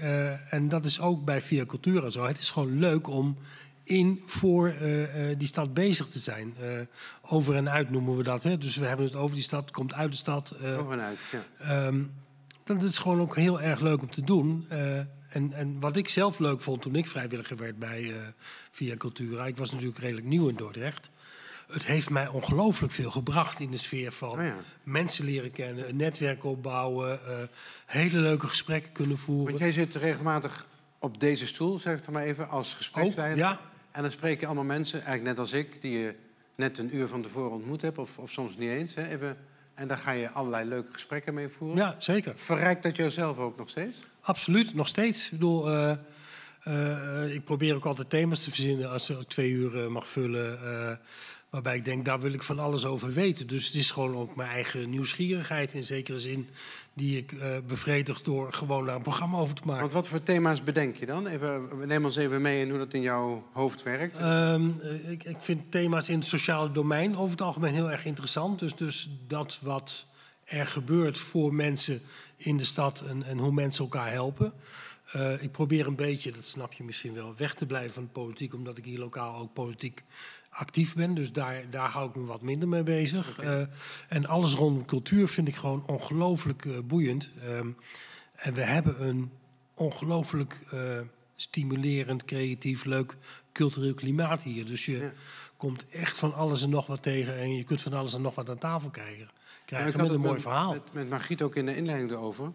En 0.51 0.69
dat 0.69 0.85
is 0.85 1.01
ook 1.01 1.25
bij 1.25 1.41
Via 1.41 1.67
Cultura 1.67 2.09
zo. 2.09 2.27
Het 2.27 2.39
is 2.39 2.51
gewoon 2.51 2.79
leuk 2.79 3.09
om 3.09 3.37
in 3.85 4.23
voor 4.27 4.69
eh, 4.69 5.31
eh, 5.31 5.39
die 5.39 5.49
stad 5.49 5.75
bezig 5.75 6.09
te 6.09 6.19
zijn. 6.19 6.55
Eh, 6.61 6.69
over 7.23 7.57
en 7.57 7.71
uit 7.71 7.91
noemen 7.91 8.17
we 8.17 8.23
dat. 8.23 8.43
Hè? 8.43 8.59
Dus 8.59 8.77
we 8.77 8.87
hebben 8.87 9.07
het 9.07 9.15
over 9.15 9.35
die 9.35 9.45
stad, 9.45 9.71
komt 9.71 9.95
uit 9.95 10.11
de 10.11 10.17
stad. 10.17 10.55
Over 10.79 10.93
en 10.93 11.01
uit, 11.01 11.19
ja. 11.33 11.45
Ehm, 11.59 12.03
dat 12.65 12.83
is 12.83 12.99
gewoon 12.99 13.21
ook 13.21 13.37
heel 13.37 13.61
erg 13.61 13.81
leuk 13.81 14.03
om 14.03 14.11
te 14.11 14.25
doen. 14.25 14.67
En, 15.29 15.53
en 15.53 15.81
wat 15.81 15.97
ik 15.97 16.09
zelf 16.09 16.39
leuk 16.39 16.61
vond 16.61 16.83
toen 16.83 16.95
ik 16.95 17.07
vrijwilliger 17.07 17.57
werd 17.57 17.79
bij 17.79 18.15
Via 18.71 18.97
Cultura... 18.97 19.47
ik 19.47 19.57
was 19.57 19.71
natuurlijk 19.71 19.99
redelijk 19.99 20.27
nieuw 20.27 20.49
in 20.49 20.55
Dordrecht... 20.55 21.11
het 21.73 21.87
heeft 21.87 22.11
mij 22.11 22.29
ongelooflijk 22.29 22.93
veel 22.93 23.11
gebracht 23.11 23.61
in 23.61 23.71
de 23.71 23.77
sfeer 23.77 24.13
van 24.13 24.31
Oh 24.31 24.45
ja. 24.45 24.57
mensen 24.83 25.25
leren 25.25 25.53
kennen... 25.53 25.89
een 25.89 25.97
netwerk 25.97 26.45
opbouwen, 26.45 27.21
hele 27.87 28.19
leuke 28.19 28.47
gesprekken 28.47 28.93
kunnen 28.93 29.19
voeren. 29.19 29.47
Want 29.47 29.59
jij 29.59 29.73
zit 29.73 29.95
regelmatig 29.95 30.67
op 30.99 31.21
deze 31.21 31.47
stoel, 31.47 31.79
zeg 31.79 31.99
ik 31.99 32.07
er 32.07 32.13
maar 32.13 32.25
even, 32.25 32.49
als 32.49 32.75
gespreksleider. 32.75 33.39
ja. 33.39 33.61
En 33.93 34.03
dan 34.03 34.11
spreken 34.11 34.47
allemaal 34.47 34.65
mensen, 34.65 34.99
eigenlijk 34.99 35.29
net 35.29 35.39
als 35.39 35.53
ik, 35.53 35.83
die 35.83 35.99
je 35.99 36.15
net 36.55 36.79
een 36.79 36.97
uur 36.97 37.09
van 37.09 37.23
tevoren 37.23 37.51
ontmoet 37.51 37.83
hebt, 37.83 37.99
of, 37.99 38.19
of 38.19 38.31
soms 38.31 38.57
niet 38.57 38.71
eens. 38.71 38.95
Hè, 38.95 39.09
even, 39.09 39.37
en 39.75 39.89
daar 39.89 39.99
ga 39.99 40.11
je 40.11 40.31
allerlei 40.31 40.69
leuke 40.69 40.93
gesprekken 40.93 41.35
mee 41.35 41.49
voeren. 41.49 41.77
Ja, 41.77 41.97
zeker. 41.99 42.33
Verrijkt 42.37 42.83
dat 42.83 42.97
jezelf 42.97 43.39
ook 43.39 43.57
nog 43.57 43.69
steeds? 43.69 43.99
Absoluut, 44.21 44.75
nog 44.75 44.89
steeds. 44.89 45.25
Ik 45.25 45.31
bedoel, 45.31 45.71
eh, 45.71 45.97
eh, 46.63 47.35
ik 47.35 47.45
probeer 47.45 47.75
ook 47.75 47.85
altijd 47.85 48.11
thema's 48.11 48.45
te 48.45 48.51
verzinnen 48.51 48.91
als 48.91 49.11
ik 49.11 49.23
twee 49.23 49.51
uur 49.51 49.83
eh, 49.83 49.87
mag 49.87 50.09
vullen. 50.09 50.59
Waarbij 51.51 51.77
ik 51.77 51.85
denk, 51.85 52.05
daar 52.05 52.21
wil 52.21 52.33
ik 52.33 52.43
van 52.43 52.59
alles 52.59 52.85
over 52.85 53.13
weten. 53.13 53.47
Dus 53.47 53.67
het 53.67 53.75
is 53.75 53.91
gewoon 53.91 54.17
ook 54.17 54.37
mijn 54.37 54.51
eigen 54.51 54.91
nieuwsgierigheid 54.91 55.75
in 55.75 55.85
zekere 55.85 56.19
zin... 56.19 56.49
die 56.95 57.17
ik 57.17 57.33
eh 57.33 57.57
bevredig 57.67 58.23
door 58.23 58.53
gewoon 58.53 58.87
daar 58.87 58.95
een 58.95 59.03
programma 59.03 59.39
over 59.39 59.55
te 59.55 59.63
maken. 59.65 59.81
Want 59.81 59.93
wat 59.93 60.09
voor 60.09 60.23
thema's 60.23 60.63
bedenk 60.63 60.97
je 60.97 61.07
dan? 61.07 61.27
Even, 61.27 61.69
neem 61.87 62.05
ons 62.05 62.17
even 62.17 62.43
mee 62.43 62.61
in 62.61 62.71
hoe 62.71 62.79
dat 62.79 62.95
in 62.95 63.03
jouw 63.03 63.47
hoofd 63.53 63.83
werkt. 63.83 64.17
Ehm, 64.17 64.71
eh, 64.83 65.11
ik, 65.11 65.25
ik 65.25 65.41
vind 65.41 65.71
thema's 65.71 66.09
in 66.09 66.19
het 66.19 66.29
sociale 66.29 66.73
domein 66.73 67.17
over 67.17 67.31
het 67.31 67.43
algemeen 67.43 67.75
heel 67.75 67.91
erg 67.91 68.05
interessant. 68.05 68.59
Dus, 68.59 68.75
dus 68.75 69.09
dat 69.27 69.59
wat 69.63 70.07
er 70.45 70.67
gebeurt 70.67 71.19
voor 71.19 71.55
mensen 71.55 72.01
in 72.37 72.57
de 72.57 72.65
stad 72.65 73.01
en, 73.09 73.23
en 73.23 73.39
hoe 73.39 73.53
mensen 73.53 73.85
elkaar 73.85 74.13
helpen. 74.13 74.53
Eh, 75.13 75.43
ik 75.43 75.53
probeer 75.53 75.87
een 75.87 75.97
beetje, 75.97 76.33
dat 76.33 76.45
snap 76.45 76.73
je 76.73 76.85
misschien 76.85 77.13
wel, 77.13 77.35
weg 77.37 77.55
te 77.55 77.67
blijven 77.67 77.93
van 77.93 78.03
de 78.03 78.09
politiek, 78.09 78.55
omdat 78.55 78.79
ik 78.79 78.85
hier 78.85 78.99
lokaal 78.99 79.37
ook 79.37 79.53
politiek 79.53 80.03
actief 80.51 80.95
ben. 80.95 81.15
Dus 81.15 81.33
daar, 81.33 81.71
daar 81.71 81.89
hou 81.89 82.09
ik 82.09 82.15
me 82.15 82.25
wat 82.25 82.43
minder 82.43 82.69
mee 82.69 82.83
bezig. 82.83 83.39
Eh, 83.39 83.61
en 84.09 84.27
alles 84.27 84.55
rondom 84.55 84.85
cultuur 84.85 85.29
vind 85.29 85.49
ik 85.49 85.55
gewoon 85.55 85.87
ongelooflijk 85.87 86.65
eh, 86.65 86.79
boeiend. 86.85 87.29
Ehm, 87.45 87.71
en 88.35 88.55
we 88.55 88.63
hebben 88.63 89.09
een 89.09 89.31
ongelooflijk 89.75 90.61
eh, 90.71 90.81
stimulerend, 91.37 92.25
creatief, 92.25 92.85
leuk 92.85 93.17
cultureel 93.53 93.95
klimaat 93.95 94.43
hier. 94.43 94.67
Dus 94.67 94.85
je 94.85 95.13
komt 95.57 95.89
echt 95.89 96.19
van 96.19 96.35
alles 96.35 96.63
en 96.63 96.71
nog 96.71 96.87
wat 96.87 97.03
tegen 97.03 97.39
en 97.39 97.55
je 97.57 97.65
kunt 97.65 97.83
van 97.83 97.93
alles 97.93 98.15
en 98.15 98.23
nog 98.23 98.35
wat 98.35 98.51
aan 98.51 98.59
tafel 98.59 98.91
krijgen. 98.91 99.31
Krijgen 99.65 99.91
ik 99.91 99.97
met 99.97 100.11
een 100.11 100.21
mooi 100.21 100.33
met, 100.33 100.43
verhaal. 100.43 100.73
Met, 100.73 100.93
met 100.93 101.11
Margriet 101.11 101.43
ook 101.43 101.57
in 101.57 101.67
de 101.67 101.77
inleiding 101.77 102.11
erover. 102.11 102.53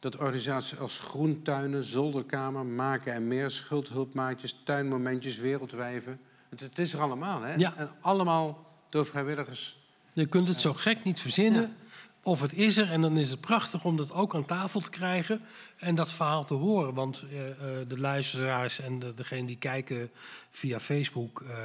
Dat 0.00 0.16
organisaties 0.16 0.78
als 0.78 0.98
groentuinen, 0.98 1.84
zolderkamer, 1.84 2.66
maken 2.66 3.14
en 3.14 3.28
meer, 3.28 3.50
schuldhulpmaatjes, 3.50 4.60
tuinmomentjes, 4.64 5.38
wereldwijven. 5.38 6.20
Het, 6.52 6.60
het 6.60 6.78
is 6.78 6.92
er 6.92 7.00
allemaal, 7.00 7.42
hè? 7.42 7.54
Ja. 7.54 7.74
En 7.76 7.90
allemaal 8.00 8.66
door 8.88 9.06
vrijwilligers. 9.06 9.76
Je 10.12 10.26
kunt 10.26 10.48
het 10.48 10.60
zo 10.60 10.72
gek 10.72 11.04
niet 11.04 11.20
verzinnen. 11.20 11.76
Of 12.22 12.40
het 12.40 12.52
is 12.52 12.76
er 12.76 12.90
en 12.90 13.00
dan 13.00 13.16
is 13.16 13.30
het 13.30 13.40
prachtig 13.40 13.84
om 13.84 13.96
dat 13.96 14.12
ook 14.12 14.34
aan 14.34 14.44
tafel 14.44 14.80
te 14.80 14.90
krijgen 14.90 15.40
en 15.76 15.94
dat 15.94 16.12
verhaal 16.12 16.44
te 16.44 16.54
horen. 16.54 16.94
Want 16.94 17.24
eh, 17.30 17.50
eh, 17.50 17.56
de 17.88 17.98
luisteraars 17.98 18.80
en 18.80 18.98
de, 18.98 19.14
degenen 19.14 19.46
die 19.46 19.58
kijken 19.58 20.10
via 20.50 20.80
Facebook, 20.80 21.40
eh 21.40 21.56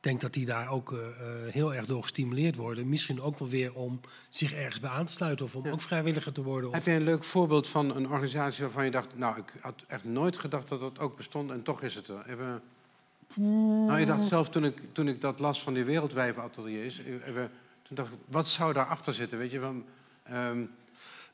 denk 0.00 0.20
dat 0.20 0.32
die 0.32 0.44
daar 0.44 0.68
ook 0.68 0.94
heel 1.50 1.74
erg 1.74 1.86
door 1.86 2.02
gestimuleerd 2.02 2.56
worden. 2.56 2.88
Misschien 2.88 3.20
ook 3.20 3.38
wel 3.38 3.48
weer 3.48 3.74
om 3.74 4.00
zich 4.28 4.52
ergens 4.52 4.80
bij 4.80 4.90
aan 4.90 5.06
te 5.06 5.12
sluiten 5.12 5.44
of 5.44 5.56
om 5.56 5.68
ook 5.68 5.80
vrijwilliger 5.80 6.32
te 6.32 6.42
worden. 6.42 6.68
Of, 6.68 6.74
Heb 6.74 6.84
je 6.84 6.92
een 6.92 7.02
leuk 7.02 7.24
voorbeeld 7.24 7.68
van 7.68 7.96
een 7.96 8.08
organisatie 8.08 8.62
waarvan 8.62 8.84
je 8.84 8.90
dacht... 8.90 9.08
nou, 9.14 9.38
ik 9.38 9.52
had 9.60 9.84
echt 9.86 10.04
nooit 10.04 10.38
gedacht 10.38 10.68
dat 10.68 10.80
dat 10.80 10.98
ook 10.98 11.16
bestond 11.16 11.50
en 11.50 11.62
toch 11.62 11.82
is 11.82 11.94
het 11.94 12.08
er. 12.08 12.24
Even... 12.28 12.62
Nou, 13.36 13.98
je 13.98 14.06
dacht 14.06 14.28
zelf 14.28 14.48
toen 14.48 14.64
ik, 14.64 14.82
toen 14.92 15.08
ik 15.08 15.20
dat 15.20 15.40
las 15.40 15.62
van 15.62 15.74
die 15.74 15.84
wereldwijvenateliers... 15.84 16.98
Even, 16.98 17.50
toen 17.82 17.96
dacht 17.96 18.12
ik, 18.12 18.18
wat 18.28 18.48
zou 18.48 18.72
daarachter 18.72 19.14
zitten, 19.14 19.38
weet 19.38 19.50
je? 19.50 19.60
Van, 19.60 19.84
ehm, 20.22 20.64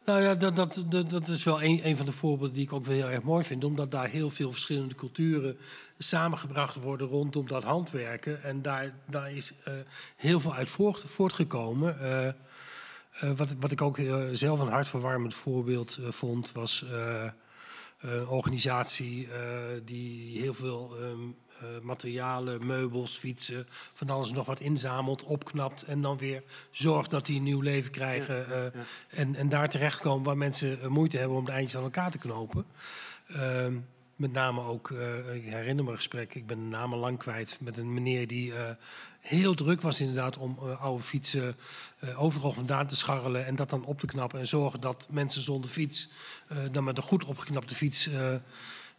Nou 0.05 0.22
ja, 0.22 0.34
dat, 0.34 0.57
dat, 0.57 0.84
dat, 0.88 1.11
dat 1.11 1.28
is 1.28 1.44
wel 1.44 1.62
een, 1.62 1.86
een 1.86 1.96
van 1.96 2.07
de 2.07 2.12
voorbeelden 2.12 2.55
die 2.55 2.64
ik 2.64 2.72
ook 2.72 2.84
wel 2.84 2.94
heel 2.94 3.11
erg 3.11 3.22
mooi 3.22 3.44
vind. 3.44 3.64
Omdat 3.64 3.90
daar 3.90 4.09
heel 4.09 4.30
veel 4.30 4.51
verschillende 4.51 4.94
culturen 4.94 5.57
samengebracht 5.99 6.76
worden 6.76 7.07
rondom 7.07 7.46
dat 7.49 7.64
handwerken. 7.64 8.42
En 8.42 8.62
daar, 8.62 8.94
daar 9.07 9.32
is 9.32 9.53
eh, 9.64 9.72
heel 10.16 10.40
veel 10.40 10.55
uit 10.55 10.70
voort, 10.70 11.03
voortgekomen. 11.07 12.01
Eh, 12.01 12.28
eh, 12.28 12.34
wat, 13.36 13.55
wat 13.61 13.70
ik 13.70 13.82
ook 13.82 13.99
eh, 13.99 14.24
zelf 14.32 14.61
een 14.61 14.68
hartverwarmend 14.68 15.34
voorbeeld 15.34 15.96
eh, 15.96 16.11
vond, 16.11 16.53
was 16.53 16.84
eh, 16.92 17.24
een 18.01 18.28
organisatie 18.28 19.28
eh, 19.32 19.40
die 19.84 20.40
heel 20.40 20.55
veel 20.55 20.96
ehm, 21.01 21.22
eh, 21.47 21.47
materialen, 21.83 22.67
meubels, 22.67 23.19
fietsen, 23.19 23.67
van 23.93 24.11
alles 24.11 24.31
nog 24.33 24.47
wat 24.47 24.61
inzamelt, 24.61 25.25
opknapt 25.25 25.83
en 25.83 26.03
dan 26.03 26.19
weer 26.19 26.43
zorgt 26.71 27.11
dat 27.11 27.27
die 27.27 27.37
een 27.37 27.43
nieuw 27.43 27.61
leven 27.61 27.91
krijgen. 27.91 28.53
eh, 28.53 28.81
En, 29.09 29.35
en 29.35 29.49
daar 29.49 29.69
terechtkomen 29.69 30.25
waar 30.25 30.37
mensen 30.37 30.81
eh, 30.81 30.87
moeite 30.89 31.19
hebben 31.19 31.37
om 31.37 31.45
de 31.45 31.53
eindjes 31.53 31.77
aan 31.77 31.83
elkaar 31.83 32.11
te 32.11 32.19
knopen. 32.19 32.65
Ehm, 33.29 33.77
met 34.17 34.33
name 34.33 34.61
ook, 34.61 34.91
eh, 34.91 35.35
ik 35.35 35.45
herinner 35.45 35.85
me 35.85 35.91
een 35.91 35.97
gesprek, 35.97 36.35
ik 36.35 36.47
ben 36.47 36.59
de 36.59 36.65
naam 36.65 36.93
al 36.93 36.99
lang 36.99 37.19
kwijt, 37.19 37.59
met 37.61 37.79
een 37.79 37.95
meneer 37.95 38.26
die 38.26 38.55
eh, 38.55 38.71
heel 39.21 39.55
druk 39.55 39.80
was 39.80 40.01
inderdaad 40.01 40.37
om 40.39 40.59
eh, 40.63 40.83
oude 40.83 41.03
fietsen 41.03 41.57
eh, 41.99 42.22
overal 42.22 42.53
vandaan 42.53 42.87
te 42.87 42.97
scharrelen 42.97 43.47
en 43.47 43.57
dat 43.57 43.71
dan 43.71 43.85
op 43.85 44.01
te 44.01 44.07
knappen 44.07 44.39
en 44.39 44.47
zorgen 44.47 44.80
dat 44.80 45.07
mensen 45.11 45.43
zonder 45.43 45.71
fiets 45.71 46.09
eh, 46.49 46.57
dan 46.72 46.85
met 46.85 46.97
een 46.97 47.03
goed 47.03 47.25
opgeknapte 47.25 47.75
fiets 47.75 48.09
eh, 48.09 48.35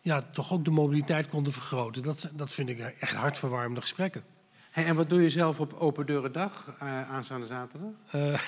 ja, 0.02 0.24
toch 0.32 0.54
ook 0.54 0.66
de 0.66 0.72
mobiliteit 0.72 1.28
konden 1.28 1.54
vergroten. 1.54 2.04
Dat, 2.04 2.20
zijn- 2.20 2.34
dat 2.38 2.54
vind 2.54 2.70
ik 2.70 2.80
echt 2.80 3.16
hartverwarmende 3.16 3.82
gesprekken. 3.82 4.24
hey, 4.72 4.86
en 4.86 4.96
wat 4.96 5.10
doe 5.10 5.22
je 5.22 5.30
zelf 5.30 5.60
op 5.60 5.74
Open 5.74 6.06
Deuren 6.06 6.32
Dag 6.32 6.76
eh, 6.80 7.10
aanstaande 7.12 7.46
zaterdag? 7.46 7.90
Eh, 8.12 8.40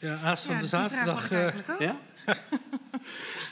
ja, 0.10 0.16
aanstaande 0.24 0.62
Ja, 0.62 0.68
zaterdag 0.68 1.30
eh. 1.30 1.48
Ja? 1.78 1.96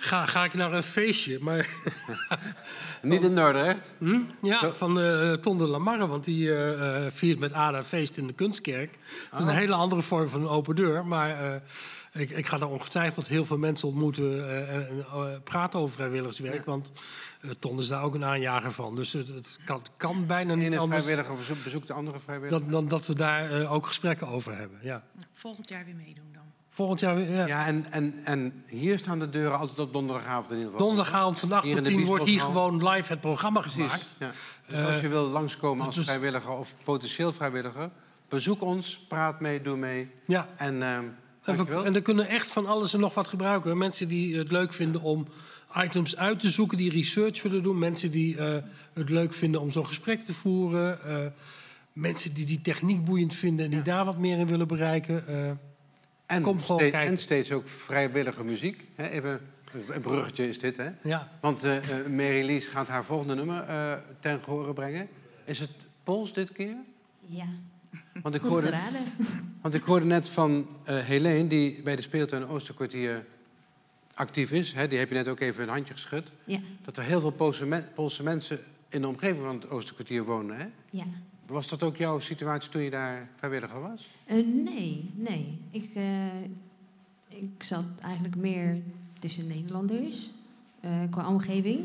ga, 0.00 0.26
ga 0.26 0.44
ik 0.44 0.54
naar 0.54 0.72
een 0.72 0.82
feestje. 0.82 1.38
Maar 1.40 1.68
Niet 3.02 3.22
in 3.22 3.34
Dordrecht? 3.34 3.92
Hm? 3.98 4.18
Ja, 4.42 4.72
van 4.72 5.00
eh 5.00 5.32
Ton 5.32 5.58
de 5.58 5.66
Lamarre, 5.66 6.06
want 6.06 6.24
die 6.24 6.54
eh, 6.54 7.06
eh, 7.06 7.12
viert 7.12 7.38
met 7.38 7.52
Ada 7.52 7.82
feest 7.82 8.16
in 8.16 8.26
de 8.26 8.32
Kunstkerk. 8.32 8.98
Dat 9.30 9.40
is 9.40 9.46
een 9.46 9.54
hele 9.54 9.74
andere 9.74 10.02
vorm 10.02 10.28
van 10.28 10.40
een 10.40 10.48
open 10.48 10.76
deur. 10.76 11.06
Maar 11.06 11.30
eh, 11.30 11.60
ik, 12.16 12.30
ik 12.30 12.46
ga 12.46 12.58
daar 12.58 12.68
ongetwijfeld 12.68 13.28
heel 13.28 13.44
veel 13.44 13.58
mensen 13.58 13.88
ontmoeten 13.88 14.48
eh, 14.48 14.74
en 14.74 15.04
eh, 15.12 15.24
praten 15.44 15.80
over 15.80 15.94
vrijwilligerswerk. 15.94 16.64
Want 16.64 16.92
eh, 17.40 17.50
Ton 17.58 17.78
is 17.78 17.88
daar 17.88 18.02
ook 18.02 18.14
een 18.14 18.24
aanjager 18.24 18.72
van. 18.72 18.94
Dus 18.96 19.12
het, 19.12 19.28
het 19.28 19.58
kan, 19.64 19.82
kan 19.96 20.26
bijna 20.26 20.54
niet 20.54 20.78
anders 20.78 21.04
vrijwilliger 21.04 21.36
bezoekt- 21.36 21.64
bezoekt 21.64 21.86
de 21.86 21.92
andere 21.92 22.20
vrijwilliger. 22.20 22.60
dan, 22.60 22.70
dan 22.70 22.88
dat 22.88 23.06
we 23.06 23.14
daar 23.14 23.60
eh, 23.60 23.72
ook 23.72 23.86
gesprekken 23.86 24.28
over 24.28 24.56
hebben. 24.56 24.78
Ja. 24.82 25.02
Volgend 25.32 25.68
jaar 25.68 25.84
weer 25.84 25.94
meedoen 25.94 26.28
dan. 26.32 26.42
Volgend 26.70 27.00
jaar 27.00 27.14
weer. 27.14 27.30
Ja. 27.30 27.46
Ja, 27.46 27.66
en, 27.66 27.86
en, 27.90 28.14
en 28.24 28.64
hier 28.66 28.98
staan 28.98 29.18
de 29.18 29.30
deuren 29.30 29.58
altijd 29.58 29.78
op 29.78 29.92
donderdagavond 29.92 30.50
in 30.50 30.56
ieder 30.56 30.72
geval. 30.72 30.86
Donderdagavond 30.86 31.38
van 31.38 31.52
8 31.52 31.64
Hier 31.64 31.76
in 31.76 31.82
tot 31.82 31.92
de 31.92 31.98
10 31.98 32.06
wordt 32.06 32.24
hier 32.24 32.40
gewoon 32.40 32.88
live 32.88 33.12
het 33.12 33.20
programma 33.20 33.62
gemaakt. 33.62 34.16
Ja. 34.18 34.30
Dus 34.66 34.86
als 34.86 35.00
je 35.00 35.08
wil 35.08 35.24
langskomen 35.28 35.86
als 35.86 35.94
dus- 35.94 36.04
vrijwilliger 36.04 36.50
of 36.50 36.76
potentieel 36.84 37.32
vrijwilliger, 37.32 37.90
bezoek 38.28 38.62
ons, 38.62 38.98
praat 38.98 39.40
mee, 39.40 39.62
doe 39.62 39.76
mee. 39.76 40.10
Ja. 40.26 40.48
En, 40.56 40.82
ehm 40.82 40.94
En, 40.94 41.16
dankjewel. 41.46 41.84
en 41.84 41.94
er 41.94 42.02
kunnen 42.02 42.28
echt 42.28 42.50
van 42.50 42.66
alles 42.66 42.94
en 42.94 43.00
nog 43.00 43.14
wat 43.14 43.28
gebruiken. 43.28 43.78
Mensen 43.78 44.08
die 44.08 44.36
het 44.36 44.50
leuk 44.50 44.72
vinden 44.72 45.02
om 45.02 45.26
items 45.76 46.16
uit 46.16 46.40
te 46.40 46.48
zoeken, 46.50 46.76
die 46.76 46.90
research 46.90 47.42
willen 47.42 47.62
doen. 47.62 47.78
Mensen 47.78 48.10
die 48.10 48.36
eh, 48.38 48.54
het 48.92 49.08
leuk 49.08 49.32
vinden 49.34 49.60
om 49.60 49.70
zo'n 49.70 49.86
gesprek 49.86 50.24
te 50.24 50.34
voeren. 50.34 51.02
eh, 51.04 51.16
mensen 51.92 52.34
die 52.34 52.46
die 52.46 52.60
techniek 52.62 53.04
boeiend 53.04 53.34
vinden 53.34 53.64
en 53.64 53.70
die 53.70 53.82
daar 53.82 54.04
wat 54.04 54.18
meer 54.18 54.38
in 54.38 54.46
willen 54.46 54.68
bereiken. 54.68 55.28
eh, 55.28 55.50
en, 56.26 56.42
kom 56.42 56.60
gewoon 56.60 56.78
steeds, 56.78 56.92
kijken. 56.92 57.10
en 57.12 57.18
steeds 57.18 57.52
ook 57.52 57.68
vrijwillige 57.68 58.44
muziek. 58.44 58.84
Hè, 58.94 59.08
even 59.08 59.40
Een 59.90 60.00
bruggetje 60.00 60.48
is 60.48 60.58
dit, 60.58 60.76
hè? 60.76 60.88
Ja. 61.02 61.30
Want 61.40 61.64
eh 61.64 61.76
eh, 61.76 62.06
Mary 62.06 62.44
Lies 62.46 62.66
gaat 62.66 62.88
haar 62.88 63.04
volgende 63.04 63.34
nummer 63.34 63.62
eh, 63.62 63.92
ten 64.20 64.42
gehore 64.42 64.72
brengen. 64.72 65.08
Is 65.44 65.58
het 65.58 65.86
Pools 66.02 66.32
dit 66.32 66.52
keer? 66.52 66.76
Ja, 67.20 67.46
Want 68.22 68.34
ik 68.34 68.40
hoorde, 68.40 68.72
want 69.60 69.74
ik 69.74 69.82
hoorde 69.82 70.06
net 70.06 70.28
van 70.28 70.66
eh 70.84 70.98
Helene, 70.98 71.46
die 71.48 71.82
bij 71.82 71.96
de 71.96 72.02
speeltuin 72.02 72.46
Oosterkwartier 72.46 73.26
actief 74.14 74.52
is. 74.52 74.72
Hè, 74.72 74.88
die 74.88 74.98
heb 74.98 75.08
je 75.08 75.14
net 75.14 75.28
ook 75.28 75.40
even 75.40 75.62
een 75.62 75.68
handje 75.68 75.92
geschud. 75.92 76.32
Ja, 76.44 76.58
Dat 76.84 76.96
er 76.96 77.02
heel 77.04 77.20
veel 77.20 77.30
Poolse, 77.30 77.66
men- 77.66 77.88
Poolse 77.94 78.22
mensen 78.22 78.58
in 78.88 79.00
de 79.00 79.08
omgeving 79.08 79.42
van 79.44 79.54
het 79.54 79.70
Oosterkwartier 79.70 80.24
wonen. 80.24 80.56
Hè? 80.58 80.66
ja. 80.90 81.04
Was 81.46 81.68
dat 81.68 81.82
ook 81.82 81.96
jouw 81.96 82.18
situatie 82.20 82.70
toen 82.70 82.82
je 82.82 82.90
daar 82.90 83.28
vrijwilliger 83.36 83.80
was? 83.80 84.08
Eh, 84.24 84.34
nee, 84.64 85.10
nee. 85.14 85.58
Ik, 85.70 85.90
eh, 85.94 86.26
ik 87.28 87.62
zat 87.62 87.84
eigenlijk 88.02 88.36
meer 88.36 88.78
tussen 89.18 89.46
Nederlanders 89.46 90.30
qua 91.10 91.28
omgeving. 91.28 91.80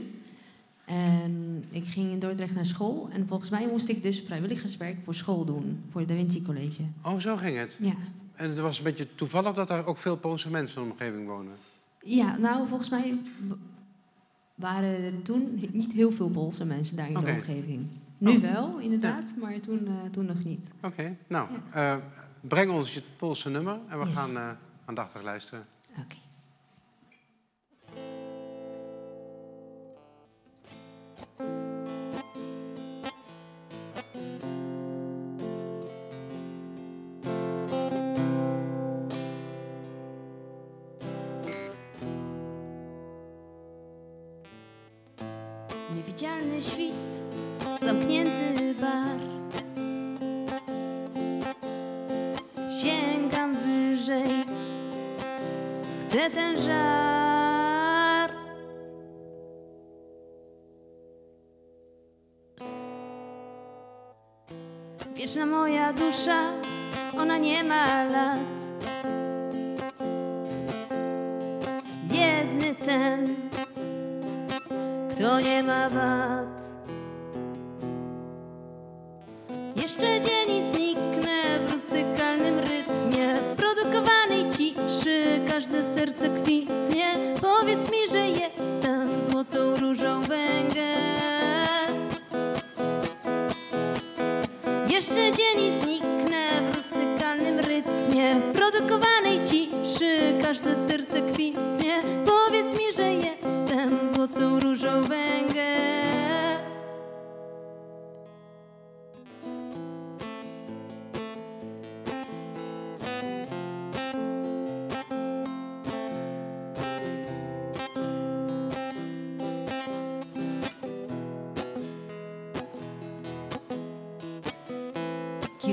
En 0.86 1.64
ik 1.70 1.86
ging 1.88 2.12
in 2.12 2.20
Dordrecht 2.20 2.53
naar 2.56 2.66
school. 2.66 3.10
En 3.12 3.28
volgens 3.28 3.49
mij 3.49 3.68
moest 3.68 3.88
ik 3.88 4.03
dus 4.03 4.22
vrijwilligerswerk 4.26 4.98
voor 5.03 5.16
school 5.16 5.45
doen. 5.45 5.84
Voor 5.91 5.99
het 6.02 6.10
Da 6.10 6.16
Vinci 6.16 6.41
College. 6.44 6.82
Oh, 7.03 7.20
zo 7.20 7.36
ging 7.38 7.58
het. 7.58 7.78
Ja. 7.82 7.94
En 8.36 8.49
het 8.49 8.60
was 8.60 8.78
een 8.78 8.84
beetje 8.84 9.16
toevallig 9.16 9.53
dat 9.53 9.70
er 9.70 9.86
ook 9.86 9.98
veel 9.98 10.18
Poolse 10.18 10.49
mensen 10.49 10.82
in 10.82 10.88
de 10.88 10.94
omgeving 10.94 11.28
wonen. 11.28 11.53
Ja, 12.03 12.38
nou, 12.38 12.68
volgens 12.68 12.90
mij 12.90 13.18
waren 14.56 15.03
er 15.03 15.22
toen 15.22 15.60
niet 15.72 15.91
heel 15.91 16.12
veel 16.12 16.30
Poolse 16.30 16.66
mensen 16.66 16.95
daar 16.95 17.08
in 17.08 17.14
de 17.14 17.20
omgeving. 17.32 17.88
Nu 18.20 18.36
Oh. 18.36 18.41
wel, 18.41 18.80
inderdaad, 18.80 19.34
maar 19.40 19.60
toen, 19.60 19.88
eh, 19.88 19.94
toen 20.12 20.26
nog 20.26 20.44
niet. 20.44 20.68
Oké, 20.82 21.18
nou, 21.28 21.48
eh, 21.72 21.95
breng 22.41 22.72
ons 22.72 22.94
je 22.94 23.02
Poolse 23.18 23.49
nummer 23.49 23.80
en 23.88 23.99
we 23.99 24.06
Yes. 24.06 24.16
gaan 24.18 24.38
eh, 24.38 24.49
aandachtig 24.86 25.24
luisteren. 25.24 25.66
Oké. 25.91 26.16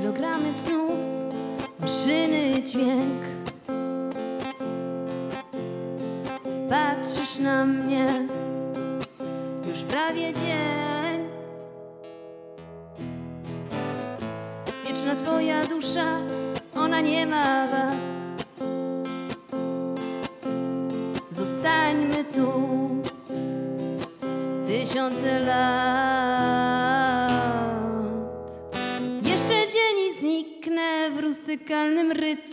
Kilogramy 0.09 0.53
snów, 0.53 0.91
maszyny 1.79 2.63
dźwięk. 2.63 3.21
Patrzysz 6.69 7.37
na 7.39 7.65
mnie, 7.65 8.07
już 9.67 9.79
prawie 9.79 10.33
dzień. 10.33 11.29
Wieczna 14.87 15.15
twoja 15.15 15.65
dusza, 15.65 16.17
ona 16.75 17.01
nie 17.01 17.27
ma 17.27 17.67
wad. 17.67 18.47
Zostańmy 21.31 22.23
tu 22.23 22.51
tysiące 24.67 25.39
lat. 25.39 25.88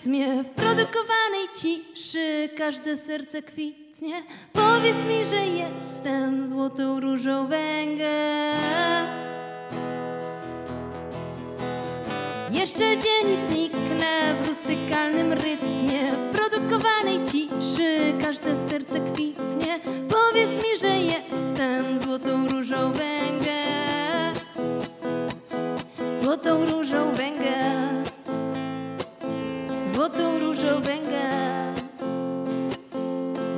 Rytmie, 0.07 0.43
w 0.45 0.49
produkowanej 0.49 1.49
ciszy 1.57 2.49
każde 2.57 2.97
serce 2.97 3.43
kwitnie. 3.43 4.23
Powiedz 4.53 5.05
mi, 5.05 5.25
że 5.25 5.47
jestem 5.47 6.49
złotą 6.49 7.01
różą 7.01 7.49
węgiel. 7.49 9.07
Jeszcze 12.51 12.85
dzień 12.85 13.37
zniknę 13.49 14.35
w 14.43 14.49
rustykalnym 14.49 15.33
rytmie, 15.33 16.13
w 16.13 16.37
produkowanej 16.37 17.21
ciszy 17.25 18.13
każde 18.25 18.57
serce 18.57 19.01
kwitnie. 19.01 19.81
Powiedz 20.09 20.65
mi, 20.65 20.77
że 20.81 20.89
jestem 20.99 21.99
złotą 21.99 22.49
różą 22.49 22.93
węgiel. 22.93 24.35
Złotą 26.23 26.67
różą 26.67 27.13
węgiel. 27.13 27.36
Złotą 30.07 30.39
różą 30.39 30.83
węgiel. 30.83 31.75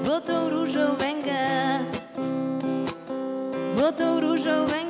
Złotą 0.04 0.50
różą 0.50 0.96
węgiel. 0.96 1.84
Złotą 3.72 4.20
różą 4.20 4.66
węgiel. 4.66 4.88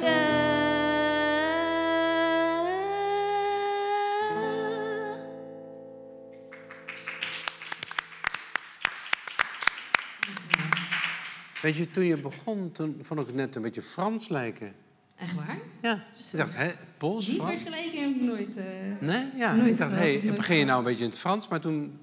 Weet 11.63 11.77
je, 11.77 11.87
toen 11.87 12.05
je 12.05 12.17
begon, 12.17 12.71
toen 12.73 12.95
vond 13.03 13.21
ik 13.21 13.27
het 13.27 13.37
net 13.37 13.57
een 13.57 13.63
beetje 13.63 13.83
Frans 13.83 14.29
lijken. 14.29 14.75
Echt 15.17 15.35
waar? 15.35 15.68
Ja, 15.83 15.95
ik 16.33 16.39
dacht, 16.39 16.57
hè, 16.57 16.71
Pools, 16.97 17.25
Die 17.27 17.35
Frans? 17.35 17.51
vergelijking 17.53 18.03
heb 18.03 18.11
ik 18.11 18.21
nooit. 18.23 18.57
eh, 18.57 18.65
Nee, 19.01 19.25
ja. 19.37 19.55
Nooit 19.55 19.71
ik 19.71 19.79
dacht, 19.79 19.91
hé, 19.91 20.21
nooit 20.23 20.35
begin 20.37 20.57
je 20.57 20.65
nou 20.65 20.79
een 20.79 20.85
beetje 20.85 21.05
in 21.05 21.11
het 21.11 21.19
Frans? 21.19 21.49
Maar 21.49 21.61
toen... 21.61 22.01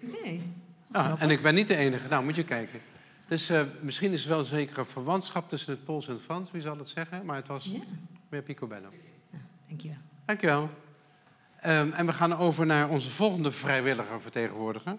Nee. 0.00 0.42
Ah, 0.92 1.22
en 1.22 1.30
ik 1.30 1.42
ben 1.42 1.54
niet 1.54 1.66
de 1.66 1.76
enige. 1.76 2.08
Nou, 2.08 2.24
moet 2.24 2.36
je 2.36 2.44
kijken. 2.44 2.80
Dus 3.28 3.48
eh, 3.50 3.62
misschien 3.80 4.12
is 4.12 4.22
er 4.22 4.28
wel 4.28 4.38
een 4.38 4.44
zekere 4.44 4.84
verwantschap 4.84 5.48
tussen 5.48 5.72
het 5.72 5.84
Pools 5.84 6.06
en 6.06 6.12
het 6.12 6.22
Frans. 6.22 6.50
Wie 6.50 6.60
zal 6.62 6.78
het 6.78 6.88
zeggen? 6.88 7.24
Maar 7.24 7.36
het 7.36 7.48
was 7.48 7.64
Ja. 7.64 7.78
meer 8.28 8.42
picobello. 8.42 8.88
Dankjewel. 9.68 9.96
Dankjewel. 10.24 10.70
Ehm 11.60 11.90
en 11.92 12.06
we 12.06 12.12
gaan 12.12 12.36
over 12.36 12.66
naar 12.66 12.88
onze 12.88 13.10
volgende 13.10 13.52
vrijwilliger 13.52 14.20
vertegenwoordiger. 14.20 14.96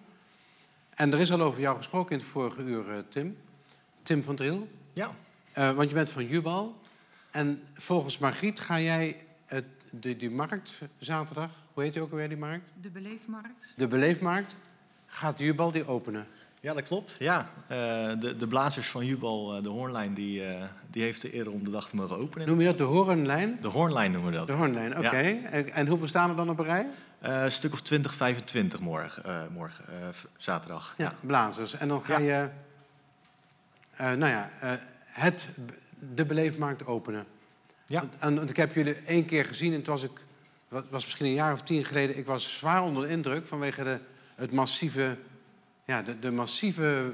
En 0.89 1.13
er 1.13 1.19
is 1.19 1.31
al 1.31 1.41
over 1.41 1.59
jou 1.61 1.77
gesproken 1.77 2.11
in 2.11 2.17
het 2.17 2.27
vorige 2.27 2.61
uur, 2.61 2.89
eh, 2.89 2.97
Tim. 3.09 3.37
Tim 4.03 4.23
van 4.23 4.35
Driel. 4.35 4.67
Ja. 4.93 5.09
Eh, 5.51 5.71
want 5.71 5.89
je 5.89 5.95
bent 5.95 6.09
van 6.09 6.25
Jubal. 6.27 6.77
En 7.31 7.63
volgens 7.73 8.17
Margriet 8.17 8.59
ga 8.59 8.79
jij 8.79 9.15
het, 9.45 9.65
de, 9.89 10.17
die 10.17 10.31
markt 10.31 10.71
zaterdag... 10.97 11.49
Hoe 11.73 11.83
heet 11.83 11.93
die 11.93 12.01
ook 12.01 12.11
alweer, 12.11 12.29
die 12.29 12.37
markt? 12.37 12.69
De 12.81 12.89
beleefmarkt. 12.89 13.73
De 13.75 13.87
Beleefmarkt. 13.87 14.55
Gaat 15.05 15.39
Jubal 15.39 15.71
die 15.71 15.87
openen? 15.87 16.27
Ja, 16.61 16.73
dat 16.73 16.83
klopt. 16.83 17.15
Ja, 17.19 17.49
Eh, 17.67 17.77
de, 18.19 18.35
de 18.35 18.47
blazers 18.47 18.87
van 18.87 19.05
Jubal, 19.05 19.55
eh, 19.55 19.63
de 19.63 19.69
Hoornlijn, 19.69 20.13
die, 20.13 20.45
eh, 20.45 20.63
die 20.91 21.03
heeft 21.03 21.21
de 21.21 21.35
eer 21.35 21.49
om 21.51 21.63
de 21.63 21.69
dag 21.69 21.89
te 21.89 21.95
mogen 21.95 22.17
openen. 22.17 22.47
Noem 22.47 22.59
je 22.59 22.65
dat 22.65 22.77
de 22.77 22.83
Horenlijn? 22.83 23.57
De 23.61 23.67
Hoornlijn 23.67 24.11
noemen 24.11 24.31
we 24.31 24.37
dat. 24.37 24.47
De 24.47 24.53
Hoornlijn, 24.53 24.97
oké. 24.97 25.17
Ja. 25.17 25.43
En, 25.49 25.69
en 25.73 25.87
hoeveel 25.87 26.07
staan 26.07 26.29
er 26.29 26.35
dan 26.35 26.49
op 26.49 26.59
een 26.59 26.65
rij? 26.65 26.87
Eh, 27.19 27.43
een 27.43 27.51
stuk 27.51 27.73
of 27.73 27.81
20, 27.81 28.13
25 28.13 28.79
morgen, 28.79 29.23
eh, 29.23 29.41
morgen 29.53 29.85
eh, 29.87 30.07
zaterdag. 30.37 30.93
Ja, 30.97 31.13
blazers. 31.19 31.73
En 31.73 31.87
dan 31.87 32.03
ga 32.03 32.19
Ja. 32.19 32.39
je 32.41 32.49
eh, 33.95 34.05
nou 34.11 34.31
ja, 34.31 34.49
eh, 34.59 34.71
het, 35.05 35.47
de 36.15 36.25
beleefmarkt 36.25 36.85
openen. 36.85 37.25
Ja. 37.85 38.09
En, 38.19 38.35
want 38.35 38.49
ik 38.49 38.55
heb 38.55 38.73
jullie 38.73 38.93
één 38.93 39.25
keer 39.25 39.45
gezien 39.45 39.73
en 39.73 39.81
toen 39.81 39.93
was 39.93 40.03
ik, 40.03 40.21
was 40.67 41.03
misschien 41.05 41.25
een 41.25 41.33
jaar 41.33 41.53
of 41.53 41.61
tien 41.61 41.85
geleden, 41.85 42.17
ik 42.17 42.25
was 42.25 42.57
zwaar 42.57 42.83
onder 42.83 43.07
de 43.07 43.13
indruk 43.13 43.45
vanwege 43.45 43.83
de, 43.83 43.99
het 44.35 44.51
massieve, 44.51 45.17
ja, 45.85 46.01
de, 46.01 46.19
de 46.19 46.31
massieve 46.31 47.13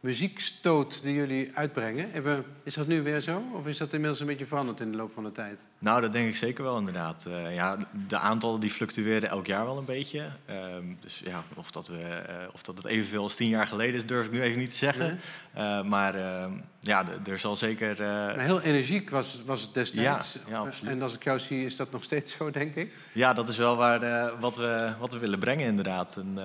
muziekstoot 0.00 1.02
die 1.02 1.14
jullie 1.14 1.50
uitbrengen. 1.54 2.12
Even, 2.12 2.44
is 2.62 2.74
dat 2.74 2.86
nu 2.86 3.02
weer 3.02 3.20
zo? 3.20 3.42
Of 3.54 3.66
is 3.66 3.78
dat 3.78 3.92
inmiddels 3.92 4.20
een 4.20 4.26
beetje 4.26 4.46
veranderd 4.46 4.80
in 4.80 4.90
de 4.90 4.96
loop 4.96 5.12
van 5.12 5.24
de 5.24 5.32
tijd? 5.32 5.60
Nou, 5.86 6.00
dat 6.00 6.12
denk 6.12 6.28
ik 6.28 6.36
zeker 6.36 6.64
wel 6.64 6.78
inderdaad. 6.78 7.26
Eh, 7.26 7.54
ja, 7.54 7.76
de 8.08 8.18
aantallen 8.18 8.60
die 8.60 8.70
fluctueren 8.70 9.28
elk 9.28 9.46
jaar 9.46 9.64
wel 9.64 9.78
een 9.78 9.84
beetje. 9.84 10.26
Ehm, 10.46 10.84
dus 11.00 11.22
ja, 11.24 11.44
of 11.54 11.70
dat, 11.70 11.88
we, 11.88 11.98
eh, 11.98 12.34
of 12.52 12.62
dat 12.62 12.76
het 12.76 12.86
evenveel 12.86 13.22
als 13.22 13.34
tien 13.34 13.48
jaar 13.48 13.66
geleden 13.66 13.94
is, 13.94 14.06
durf 14.06 14.26
ik 14.26 14.32
nu 14.32 14.42
even 14.42 14.58
niet 14.58 14.70
te 14.70 14.76
zeggen. 14.76 15.06
Nee. 15.54 15.64
Eh, 15.64 15.82
maar 15.82 16.14
ehm, 16.14 16.52
ja, 16.80 17.04
er 17.26 17.38
zal 17.38 17.56
zeker... 17.56 17.96
heel 18.38 18.60
energiek 18.60 19.10
was, 19.10 19.42
was 19.44 19.60
het 19.60 19.74
destijds. 19.74 20.32
Ja, 20.32 20.40
ja, 20.50 20.58
absoluut. 20.58 20.92
En 20.92 21.02
als 21.02 21.14
ik 21.14 21.24
jou 21.24 21.38
zie, 21.38 21.64
is 21.64 21.76
dat 21.76 21.90
nog 21.92 22.04
steeds 22.04 22.36
zo, 22.36 22.50
denk 22.50 22.74
ik. 22.74 22.92
Ja, 23.12 23.32
dat 23.32 23.48
is 23.48 23.56
wel 23.56 23.76
waar, 23.76 24.30
wat, 24.40 24.56
we, 24.56 24.92
wat 24.98 25.12
we 25.12 25.18
willen 25.18 25.38
brengen 25.38 25.66
inderdaad. 25.66 26.16
Een 26.16 26.38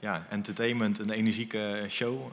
ja, 0.00 0.26
entertainment, 0.30 0.98
een 0.98 1.10
energieke 1.10 1.84
show. 1.88 2.30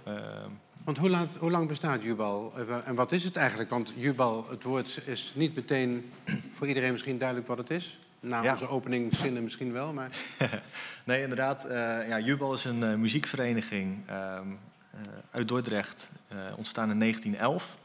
Want 0.84 0.98
hoe, 0.98 1.10
laat, 1.10 1.36
hoe 1.40 1.52
lang 1.52 1.68
bestaat 1.68 2.04
Jubal? 2.04 2.54
En 2.86 2.96
wat 2.96 3.12
is 3.12 3.24
het 3.24 3.36
eigenlijk? 3.36 3.70
Want 3.70 3.94
Jubal, 3.96 4.48
het 4.50 4.64
woord 4.64 5.02
is 5.06 5.32
niet 5.36 5.56
meteen 5.56 6.12
voor 6.54 6.68
iedereen 6.68 6.92
misschien 6.92 7.18
duidelijk 7.18 7.48
wat 7.48 7.58
het 7.58 7.70
is. 7.70 8.00
Na 8.20 8.44
Ja. 8.44 8.52
onze 8.52 8.68
openingszinnen 8.70 9.44
misschien 9.44 9.72
wel, 9.72 9.94
maar... 9.94 10.10
nee, 11.04 11.22
inderdaad. 11.22 11.66
eh 11.66 12.08
ja, 12.08 12.20
Jubal 12.20 12.54
is 12.54 12.64
een 12.64 12.84
eh, 12.84 12.94
muziekvereniging 12.96 13.98
ehm, 14.06 14.48
eh, 14.92 15.00
uit 15.32 15.48
Dordrecht, 15.48 16.10
ontstaan 16.56 16.92
in 16.92 17.00
1911. 17.00 17.78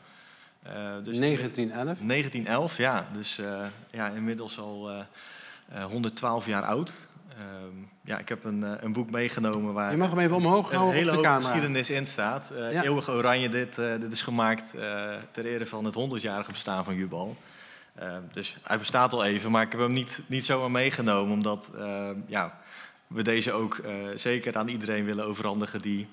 Eh, 0.62 0.72
dus 1.02 1.18
1911? 1.18 1.98
1911, 2.06 2.76
ja. 2.76 3.08
Dus 3.12 3.40
ja, 3.90 4.08
inmiddels 4.08 4.58
al 4.58 4.90
eh, 4.90 5.00
eh, 5.68 5.84
112 5.84 6.46
jaar 6.46 6.62
oud. 6.62 6.92
Ehm, 7.38 7.76
ja, 8.02 8.18
ik 8.18 8.28
heb 8.28 8.44
een, 8.44 8.64
eh, 8.64 8.72
een 8.80 8.92
boek 8.92 9.10
meegenomen 9.10 9.74
waar 9.74 9.90
Je 9.90 9.96
mag 9.96 10.10
hem 10.10 10.18
even 10.18 10.36
omhoog 10.36 10.70
een 10.70 10.76
houden 10.76 10.98
hele 10.98 11.10
op 11.10 11.16
de 11.16 11.16
hoge 11.16 11.30
camera. 11.30 11.52
geschiedenis 11.52 11.90
in 11.90 12.06
staat. 12.06 12.52
Ja. 12.54 12.82
Eeuwig 12.82 13.08
Oranje, 13.08 13.48
dit, 13.48 13.78
eh, 13.78 14.00
dit 14.00 14.12
is 14.12 14.22
gemaakt 14.22 14.70
ter 15.30 15.44
ere 15.44 15.66
van 15.66 15.84
het 15.84 15.94
100-jarige 15.94 16.50
bestaan 16.50 16.84
van 16.84 16.94
Jubal. 16.94 17.36
Eh, 17.94 18.16
dus 18.32 18.56
hij 18.62 18.78
bestaat 18.78 19.12
al 19.12 19.24
even, 19.24 19.50
maar 19.50 19.62
ik 19.62 19.72
heb 19.72 19.80
hem 19.80 19.92
niet, 19.92 20.20
niet 20.26 20.44
zomaar 20.44 20.70
meegenomen, 20.70 21.32
omdat 21.32 21.70
eh, 21.74 22.10
ja, 22.26 22.60
we 23.06 23.22
deze 23.22 23.52
ook 23.52 23.80
zeker 24.14 24.56
aan 24.56 24.68
iedereen 24.68 25.04
willen 25.04 25.24
overhandigen 25.24 25.80
die, 25.80 26.08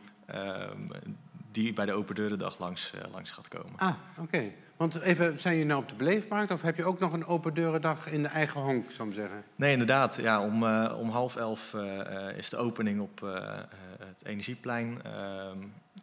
die 1.52 1.74
bij 1.74 1.86
de 1.86 1.94
Open 1.94 2.16
Deurendag 2.16 2.60
langs, 2.60 2.94
langs 3.12 3.32
gaat 3.32 3.48
komen. 3.48 3.72
Ah, 3.78 3.94
oké. 4.18 4.52
Want 4.82 5.02
even, 5.02 5.40
zijn 5.40 5.54
jullie 5.54 5.70
nou 5.70 5.82
op 5.82 5.90
de 5.90 5.96
beleefmarkt... 5.96 6.52
of 6.52 6.62
heb 6.62 6.76
je 6.76 6.86
ook 6.86 7.00
nog 7.00 7.14
een 7.14 7.26
open 7.26 7.54
deurendag 7.54 8.08
in 8.08 8.24
de 8.24 8.28
eigen 8.28 8.62
honk, 8.62 8.92
zou 8.92 9.10
ik 9.10 9.16
zeggen? 9.16 9.44
Nee, 9.56 9.72
inderdaad. 9.72 10.16
Ja, 10.16 10.44
om, 10.44 10.64
eh, 10.64 10.98
om 11.00 11.10
half 11.10 11.36
elf 11.36 11.74
eh, 11.74 12.30
eh, 12.30 12.38
is 12.38 12.50
de 12.50 12.58
opening 12.58 13.02
op 13.02 13.20
het 14.00 14.26
Energieplein. 14.26 15.02
Ehm, 15.04 15.58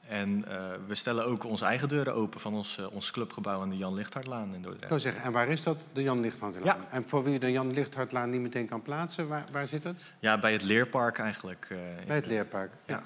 en 0.09 0.45
we 0.87 0.95
stellen 0.95 1.27
ook 1.27 1.45
onze 1.45 1.65
eigen 1.65 1.89
deuren 1.89 2.15
open 2.15 2.41
van 2.41 2.55
ons, 2.55 2.79
ons 2.93 3.11
clubgebouw 3.11 3.61
aan 3.61 3.71
de 3.71 3.77
Jan 3.77 3.95
Lichthartlaan 3.95 4.55
in 4.55 4.63
Dordrecht. 4.63 4.89
zou 4.89 5.01
zeggen, 5.01 5.23
en 5.23 5.33
waar 5.33 5.49
is 5.49 5.63
dat? 5.63 5.87
De 5.93 6.03
Jan 6.03 6.21
Lichthartlaan. 6.21 6.65
Ja. 6.65 6.79
En 6.91 7.09
voor 7.09 7.25
wie 7.25 7.39
de 7.39 7.51
Jan 7.51 7.73
Lichthartlaan 7.73 8.31
niet 8.31 8.41
meteen 8.41 8.69
kan 8.69 8.83
plaatsen, 8.83 9.29
waar, 9.29 9.45
waar 9.53 9.67
zit 9.67 9.85
het? 9.85 10.03
Ja, 10.19 10.39
bij 10.39 10.53
het 10.53 10.63
leerpark 10.63 11.19
eigenlijk. 11.19 11.67
Bij 12.07 12.17
het 12.17 12.27
leerpark. 12.27 12.71
Ja. 12.87 13.03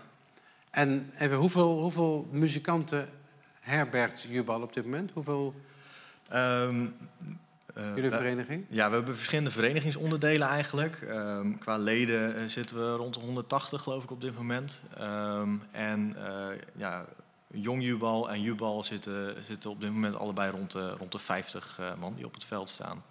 En 0.70 1.12
even, 1.18 1.36
hoeveel, 1.36 1.80
hoeveel 1.80 2.28
muzikanten 2.30 3.08
herbergt 3.62 4.22
Jubal 4.28 4.62
op 4.62 4.72
dit 4.72 4.84
moment? 4.84 5.10
Hoeveel 5.10 5.54
eh, 6.28 6.70
jullie 7.94 8.10
we- 8.10 8.16
vereniging? 8.16 8.64
Ja, 8.68 8.88
we 8.88 8.94
hebben 8.94 9.14
verschillende 9.14 9.50
verenigingsonderdelen 9.50 10.48
eigenlijk. 10.48 11.02
Ehm, 11.02 11.58
qua 11.58 11.76
leden 11.76 12.36
eh, 12.36 12.44
zitten 12.46 12.76
we 12.76 12.96
rond 12.96 13.14
de 13.14 13.20
180 13.20 13.82
geloof 13.82 14.02
ik 14.02 14.10
op 14.10 14.20
dit 14.20 14.36
moment. 14.36 14.82
Ehm, 14.98 15.48
en 15.70 16.14
eh, 16.26 16.56
ja, 16.74 17.04
Jong 17.54 17.82
Jubal 17.82 18.30
en 18.30 18.42
Jubal 18.42 18.84
zitten, 18.84 19.34
zitten 19.46 19.70
op 19.70 19.80
dit 19.80 19.90
moment 19.92 20.16
allebei 20.16 20.50
rond 20.50 20.70
de, 20.72 20.90
rond 20.90 21.12
de 21.12 21.18
50 21.18 21.78
eh, 21.80 21.94
man 22.00 22.14
die 22.14 22.24
op 22.26 22.34
het 22.34 22.44
veld 22.44 22.68
staan. 22.68 23.02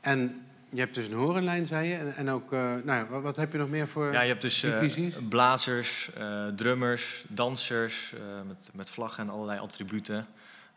En 0.00 0.46
je 0.70 0.80
hebt 0.80 0.94
dus 0.94 1.06
een 1.06 1.12
horenlijn, 1.12 1.66
zei 1.66 1.88
je. 1.88 1.94
En, 1.94 2.14
en 2.14 2.28
ook, 2.28 2.52
eh, 2.52 2.60
nou 2.60 2.84
ja, 2.84 3.20
wat, 3.20 3.36
heb 3.36 3.52
je 3.52 3.58
nog 3.58 3.68
meer 3.68 3.88
voor 3.88 4.12
Ja, 4.12 4.20
je 4.20 4.28
hebt 4.28 4.42
dus 4.42 4.62
eh, 4.62 5.16
blazers, 5.28 6.10
eh, 6.14 6.46
drummers, 6.46 7.24
dansers 7.28 8.14
met, 8.46 8.70
met 8.74 8.90
vlaggen 8.90 9.24
en 9.24 9.30
allerlei 9.30 9.58
attributen. 9.58 10.26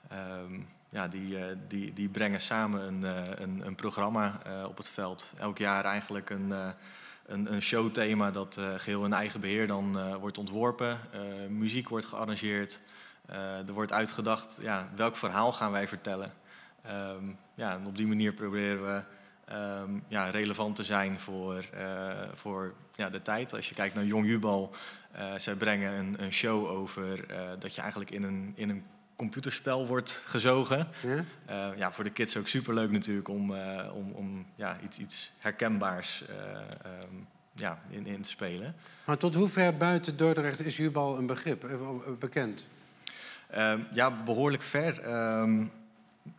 Ehm, 0.10 0.60
ja, 0.90 1.08
die, 1.08 1.38
die, 1.68 1.94
die 1.94 2.10
brengen 2.10 2.42
samen 2.42 2.82
een, 2.82 3.04
een, 3.42 3.66
een 3.66 3.76
programma 3.76 4.42
op 4.68 4.78
het 4.78 4.90
veld. 4.90 5.34
Elk 5.40 5.58
jaar 5.58 5.86
eigenlijk 5.86 6.30
een, 6.30 6.54
een, 7.26 7.54
een 7.54 7.62
showthema 7.62 8.32
dat 8.32 8.58
eh, 8.58 8.74
geheel 8.78 9.06
in 9.06 9.14
eigen 9.14 9.40
beheer 9.40 9.68
dan 9.68 10.18
wordt 10.20 10.38
ontworpen. 10.38 11.00
Muziek 11.50 11.90
wordt 11.90 12.06
gearrangeerd. 12.06 12.82
Er 13.68 13.74
wordt 13.74 13.92
uitgedacht, 13.92 14.58
ja, 14.62 14.88
welk 14.96 15.16
verhaal 15.16 15.54
gaan 15.54 15.72
wij 15.72 15.88
vertellen? 15.88 16.34
Ehm, 16.82 17.24
ja, 17.56 17.74
en 17.74 17.86
op 17.86 17.98
die 17.98 18.08
manier 18.08 18.34
proberen 18.34 18.86
we 18.86 19.02
ehm, 19.54 19.92
ja, 20.08 20.30
relevant 20.30 20.76
te 20.76 20.84
zijn 20.84 21.20
voor, 21.20 21.66
eh, 21.74 22.10
voor 22.34 22.74
ja, 22.96 23.10
de 23.10 23.22
tijd. 23.22 23.54
Als 23.54 23.70
je 23.70 23.76
kijkt 23.76 23.96
naar 23.96 24.06
Jong 24.06 24.26
Jubal, 24.26 24.72
eh, 25.14 25.34
zij 25.38 25.56
brengen 25.56 25.94
een, 25.94 26.16
een 26.24 26.32
show 26.32 26.66
over 26.66 27.30
eh, 27.30 27.50
dat 27.60 27.76
je 27.76 27.82
eigenlijk 27.82 28.12
in 28.12 28.24
een, 28.24 28.54
in 28.56 28.70
een 28.70 28.84
computerspel 29.16 29.88
wordt 29.88 30.24
gezogen. 30.26 30.88
Ja? 31.48 31.74
Ja, 31.76 31.92
voor 31.92 32.04
de 32.04 32.10
kids 32.10 32.38
ook 32.38 32.48
superleuk 32.48 32.92
natuurlijk 32.92 33.28
om, 33.28 33.52
om, 33.94 34.12
om 34.12 34.46
ja, 34.56 34.78
iets, 34.84 34.98
iets 34.98 35.32
herkenbaars 35.40 36.24
eh, 36.28 36.36
ehm, 36.92 37.16
ja, 37.54 37.82
in, 37.90 38.06
in 38.06 38.22
te 38.22 38.30
spelen. 38.30 38.76
Maar 39.06 39.18
tot 39.18 39.36
hoe 39.36 39.50
ver 39.50 39.78
buiten 39.78 40.18
Dordrecht 40.18 40.60
is 40.60 40.78
Jubal 40.78 41.18
een 41.18 41.26
begrip, 41.26 41.68
bekend? 42.20 42.68
Ehm, 43.50 43.80
ja, 43.92 44.24
behoorlijk 44.24 44.64
ver. 44.64 45.02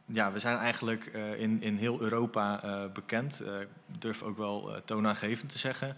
Ja, 0.07 0.33
we 0.33 0.39
zijn 0.39 0.59
eigenlijk 0.59 1.07
eh, 1.07 1.41
in, 1.41 1.63
in 1.63 1.77
heel 1.77 2.01
Europa 2.01 2.63
eh, 2.63 2.83
bekend. 2.93 3.41
Eh, 3.41 3.61
ik 3.61 3.69
durf 3.99 4.23
ook 4.23 4.37
wel 4.37 4.71
toonaangevend 4.85 5.51
te 5.51 5.59
zeggen. 5.59 5.97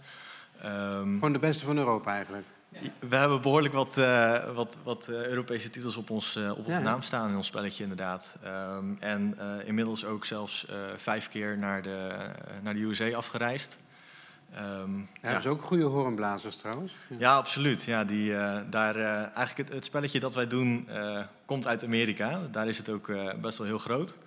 Ehm, 0.61 1.13
Gewoon 1.13 1.33
de 1.33 1.39
beste 1.39 1.65
van 1.65 1.77
Europa 1.77 2.13
eigenlijk. 2.13 2.45
we 2.99 3.15
hebben 3.15 3.41
behoorlijk 3.41 3.73
wat, 3.73 3.95
wat, 4.53 4.77
wat 4.83 5.07
Europese 5.07 5.69
titels 5.69 5.97
op 5.97 6.09
ons 6.09 6.35
op 6.35 6.67
Ja, 6.67 6.79
naam 6.79 7.01
staan 7.01 7.29
in 7.29 7.35
ons 7.35 7.47
spelletje 7.47 7.83
inderdaad. 7.83 8.37
Ehm, 8.43 8.85
en 8.99 9.37
inmiddels 9.65 10.05
ook 10.05 10.25
zelfs 10.25 10.65
vijf 10.95 11.29
keer 11.29 11.57
naar 11.57 11.81
de, 11.81 12.29
naar 12.61 12.73
de 12.73 12.79
USA 12.79 13.11
afgereisd. 13.15 13.79
Ehm, 14.53 14.99
Ja, 15.21 15.39
ze 15.39 15.49
ook 15.49 15.61
goede 15.61 15.83
horenblazers 15.83 16.55
trouwens. 16.55 16.95
ja, 17.17 17.35
absoluut. 17.35 17.83
Ja, 17.83 18.03
die, 18.03 18.35
eh, 18.35 18.59
daar, 18.69 18.95
eh, 18.95 19.05
eigenlijk 19.13 19.57
het, 19.57 19.69
het 19.69 19.85
spelletje 19.85 20.19
dat 20.19 20.35
wij 20.35 20.47
doen 20.47 20.89
eh, 20.89 21.19
komt 21.45 21.67
uit 21.67 21.83
Amerika. 21.83 22.41
Daar 22.51 22.67
is 22.67 22.77
het 22.77 22.89
ook 22.89 23.11
best 23.41 23.57
wel 23.57 23.67
heel 23.67 23.77
groot. 23.77 24.17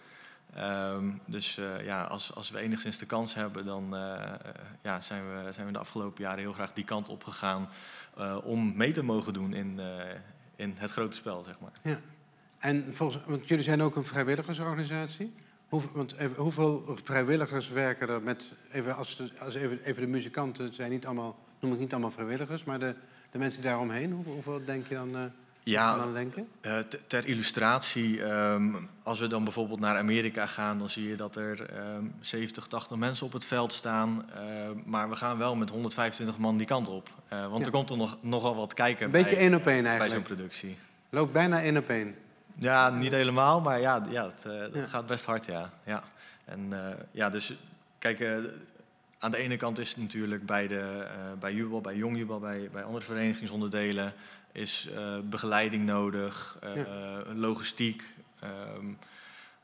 Ehm, 0.55 1.11
dus 1.27 1.59
ja, 1.83 2.03
als, 2.03 2.35
als 2.35 2.51
we 2.51 2.59
enigszins 2.61 2.99
de 2.99 3.07
kans 3.07 3.35
hebben, 3.35 3.65
dan 3.65 3.97
ja, 4.83 5.01
zijn, 5.01 5.23
we, 5.23 5.53
zijn 5.53 5.67
we 5.67 5.73
de 5.73 5.79
afgelopen 5.79 6.23
jaren 6.23 6.39
heel 6.39 6.53
graag 6.53 6.73
die 6.73 6.85
kant 6.85 7.09
op 7.09 7.25
gegaan 7.25 7.69
om 8.43 8.77
mee 8.77 8.93
te 8.93 9.03
mogen 9.03 9.33
doen 9.33 9.55
in, 9.55 9.81
in 10.57 10.75
het 10.79 10.91
grote 10.91 11.17
spel, 11.17 11.43
zeg 11.43 11.55
maar. 11.61 11.73
Ja. 11.83 11.99
En 12.59 12.95
volgens, 12.95 13.25
want 13.27 13.49
jullie 13.49 13.65
zijn 13.65 13.83
ook 13.83 13.97
een 13.97 14.05
vrijwilligersorganisatie. 14.05 15.33
Hoe, 15.71 15.83
want 15.93 16.15
even, 16.17 16.37
hoeveel 16.43 16.99
vrijwilligers 17.05 17.69
werken 17.71 18.09
er 18.09 18.23
met... 18.23 18.53
Even, 18.73 18.97
als, 18.97 19.17
de- 19.17 19.31
als 19.41 19.55
even, 19.55 19.79
even 19.85 20.03
de 20.03 20.09
muzikanten 20.09 20.75
zijn 20.75 20.91
niet 20.91 21.07
allemaal... 21.07 21.37
noem 21.61 21.73
ik 21.73 21.79
niet 21.79 21.93
allemaal 21.93 22.11
vrijwilligers, 22.11 22.65
maar 22.65 22.79
de, 22.79 22.95
de 23.31 23.39
mensen 23.39 23.63
daaromheen... 23.63 24.13
Hoeveel, 24.13 24.33
hoeveel 24.33 24.65
denk 24.65 24.87
je 24.89 24.95
dan... 24.95 25.17
eh, 25.17 25.23
Ja, 25.63 26.07
denken? 26.13 26.49
Eh, 26.61 26.79
ter 27.07 27.27
illustratie, 27.27 28.23
ehm, 28.23 28.69
als 29.03 29.21
we 29.21 29.27
dan 29.27 29.45
bijvoorbeeld 29.45 29.81
naar 29.81 29.97
Amerika 29.97 30.47
gaan, 30.47 30.79
dan 30.79 30.89
zie 30.89 31.09
je 31.09 31.15
dat 31.17 31.37
er 31.37 31.67
ehm 31.71 32.05
70, 32.21 32.67
80 32.67 32.97
mensen 32.97 33.27
op 33.27 33.33
het 33.33 33.45
veld 33.45 33.73
staan. 33.73 34.25
Eh, 34.35 34.41
maar 34.85 35.09
we 35.09 35.17
gaan 35.17 35.39
wel 35.39 35.57
met 35.57 35.71
125 35.71 36.39
man 36.39 36.57
die 36.57 36.67
kant 36.67 36.89
op. 36.89 37.09
Want 37.29 37.59
Ja. 37.59 37.65
er 37.65 37.71
komt 37.71 37.91
er 37.91 37.97
nog, 37.97 38.17
nogal 38.21 38.57
wat 38.57 38.75
kijken 38.75 39.05
Een 39.07 39.11
beetje 39.11 39.31
bij, 39.35 39.39
één 39.39 39.55
op 39.55 39.67
één 39.67 39.83
bij 39.83 39.91
zo'n 39.93 40.01
eigenlijk. 40.01 40.25
productie. 40.35 40.77
Loopt 41.11 41.33
bijna 41.33 41.63
één 41.63 41.77
op 41.77 41.89
één. 41.89 42.15
Ja, 42.61 42.91
niet 42.91 43.11
helemaal, 43.11 43.61
maar 43.61 43.81
ja, 43.81 44.03
ja, 44.11 44.27
het, 44.27 44.45
eh, 44.45 44.59
dat 44.61 44.75
Ja. 44.75 44.87
gaat 44.87 45.07
best 45.07 45.25
hard, 45.25 45.45
ja. 45.45 45.71
ja. 45.85 46.03
En 46.45 46.73
eh, 46.73 46.97
ja, 47.11 47.31
dus 47.31 47.53
kijk, 47.99 48.21
eh, 48.21 48.37
aan 49.19 49.31
de 49.31 49.37
ene 49.37 49.57
kant 49.57 49.79
is 49.79 49.89
het 49.89 49.99
natuurlijk 49.99 50.47
bij, 50.47 50.67
de, 50.69 51.07
bij 51.39 51.55
Jubel, 51.55 51.81
bij 51.81 51.97
Jong 51.97 52.17
Jubel, 52.17 52.39
bij, 52.39 52.69
bij 52.73 52.83
andere 52.83 53.05
verenigingsonderdelen, 53.05 54.13
is 54.53 54.89
begeleiding 55.25 55.87
nodig, 55.87 56.59
logistiek, 57.35 58.15
ehm, 58.41 58.87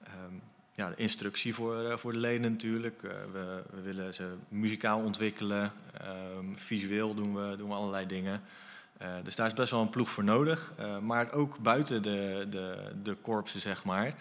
ehm, 0.04 0.34
ja, 0.72 0.92
instructie 0.96 1.54
voor, 1.54 1.98
voor 1.98 2.12
de 2.12 2.18
leden 2.18 2.52
natuurlijk. 2.52 3.00
We, 3.32 3.62
we 3.70 3.80
willen 3.80 4.14
ze 4.14 4.34
muzikaal 4.48 5.00
ontwikkelen, 5.00 5.72
ehm, 6.00 6.54
visueel 6.54 7.14
doen 7.14 7.34
we, 7.34 7.56
doen 7.56 7.68
we 7.68 7.74
allerlei 7.74 8.06
dingen. 8.06 8.42
Eh, 8.98 9.08
dus 9.22 9.36
daar 9.36 9.46
is 9.46 9.52
best 9.52 9.70
wel 9.70 9.80
een 9.80 9.88
ploeg 9.88 10.10
voor 10.10 10.24
nodig. 10.24 10.72
Eh, 10.76 10.98
maar 10.98 11.32
ook 11.32 11.58
buiten 11.58 12.02
de, 12.02 12.46
de, 12.50 12.92
de 13.02 13.14
korpsen, 13.14 13.60
zeg 13.60 13.84
maar. 13.84 14.14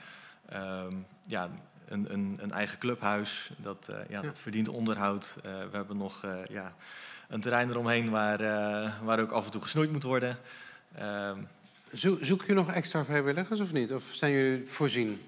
Ehm, 0.49 0.93
ja, 1.27 1.49
een, 1.88 2.14
een, 2.14 2.38
een 2.41 2.52
eigen 2.52 2.77
clubhuis, 2.77 3.52
dat, 3.57 3.88
eh, 3.89 3.97
ja, 4.10 4.22
dat 4.22 4.39
verdient 4.39 4.69
onderhoud. 4.69 5.35
We 5.43 5.68
hebben 5.72 5.97
nog 5.97 6.26
ja, 6.49 6.73
een 7.27 7.41
terrein 7.41 7.69
eromheen 7.69 8.10
waar, 8.10 8.38
waar 9.03 9.19
ook 9.19 9.31
af 9.31 9.45
en 9.45 9.52
toe 9.52 9.61
gesnoeid 9.61 9.91
moet 9.91 10.03
worden. 10.03 10.38
Ehm, 10.95 11.38
Zo- 11.93 12.18
Zoek 12.22 12.43
je 12.43 12.53
nog 12.53 12.72
extra 12.72 13.06
vrijwilligers 13.06 13.60
of 13.60 13.72
niet? 13.72 13.93
Of 13.93 14.03
zijn 14.11 14.31
jullie 14.34 14.68
voorzien? 14.68 15.22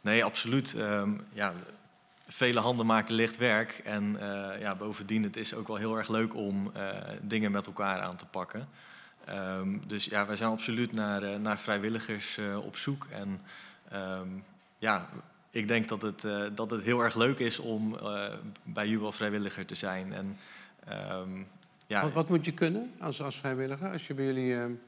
Nee, 0.00 0.24
absoluut. 0.24 0.74
Ehm, 0.74 1.10
ja, 1.32 1.52
vele 2.26 2.60
handen 2.60 2.86
maken 2.86 3.14
licht 3.14 3.36
werk. 3.36 3.80
En 3.84 4.16
eh, 4.20 4.60
ja, 4.60 4.74
bovendien, 4.74 5.22
het 5.22 5.36
is 5.36 5.54
ook 5.54 5.66
wel 5.66 5.76
heel 5.76 5.96
erg 5.96 6.08
leuk 6.08 6.34
om 6.34 6.70
eh, 6.74 6.88
dingen 7.22 7.50
met 7.50 7.66
elkaar 7.66 8.00
aan 8.00 8.16
te 8.16 8.26
pakken. 8.26 8.68
Ehm, 9.24 9.78
dus 9.86 10.04
ja, 10.04 10.26
wij 10.26 10.36
zijn 10.36 10.50
absoluut 10.50 10.92
naar, 10.92 11.22
eh, 11.22 11.38
naar 11.38 11.58
vrijwilligers 11.58 12.38
op 12.64 12.76
zoek. 12.76 13.06
En 13.10 13.40
ehm, 13.88 14.28
ja, 14.78 15.08
ik 15.50 15.68
denk 15.68 15.88
dat 15.88 16.02
het, 16.02 16.26
dat 16.56 16.70
het 16.70 16.82
heel 16.82 17.00
erg 17.00 17.14
leuk 17.14 17.38
is 17.38 17.58
om 17.58 17.98
eh, 17.98 18.32
bij 18.62 18.88
Jubel 18.88 19.12
vrijwilliger 19.12 19.66
te 19.66 19.74
zijn. 19.74 20.12
En, 20.12 20.36
ehm, 20.84 21.30
ja, 21.86 22.02
Wat, 22.02 22.12
wat 22.12 22.28
moet 22.28 22.44
je 22.44 22.52
kunnen 22.52 22.92
als, 23.00 23.22
als 23.22 23.36
vrijwilliger? 23.36 23.90
Als 23.92 24.06
je 24.06 24.14
bij 24.14 24.24
jullie, 24.24 24.78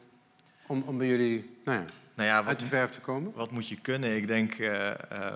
om, 0.66 0.82
om 0.82 0.98
bij 0.98 1.06
jullie 1.06 1.60
nou 1.64 1.78
ja, 1.78 1.84
nou 2.14 2.28
ja, 2.28 2.36
uit 2.36 2.46
wat, 2.46 2.58
de 2.58 2.66
verf 2.66 2.90
te 2.90 3.00
komen? 3.00 3.32
wat 3.34 3.50
moet 3.50 3.68
je 3.68 3.80
kunnen? 3.80 4.16
Ik 4.16 4.26
denk... 4.26 4.56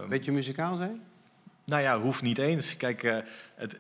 Beetje 0.09 0.33
muzikaal 0.33 0.77
zijn? 0.77 1.03
Nou 1.71 1.83
ja, 1.83 2.01
hoeft 2.01 2.23
niet 2.23 2.39
eens. 2.39 2.77
Kijk, 2.77 3.03
eh, 3.03 3.19
het, 3.55 3.79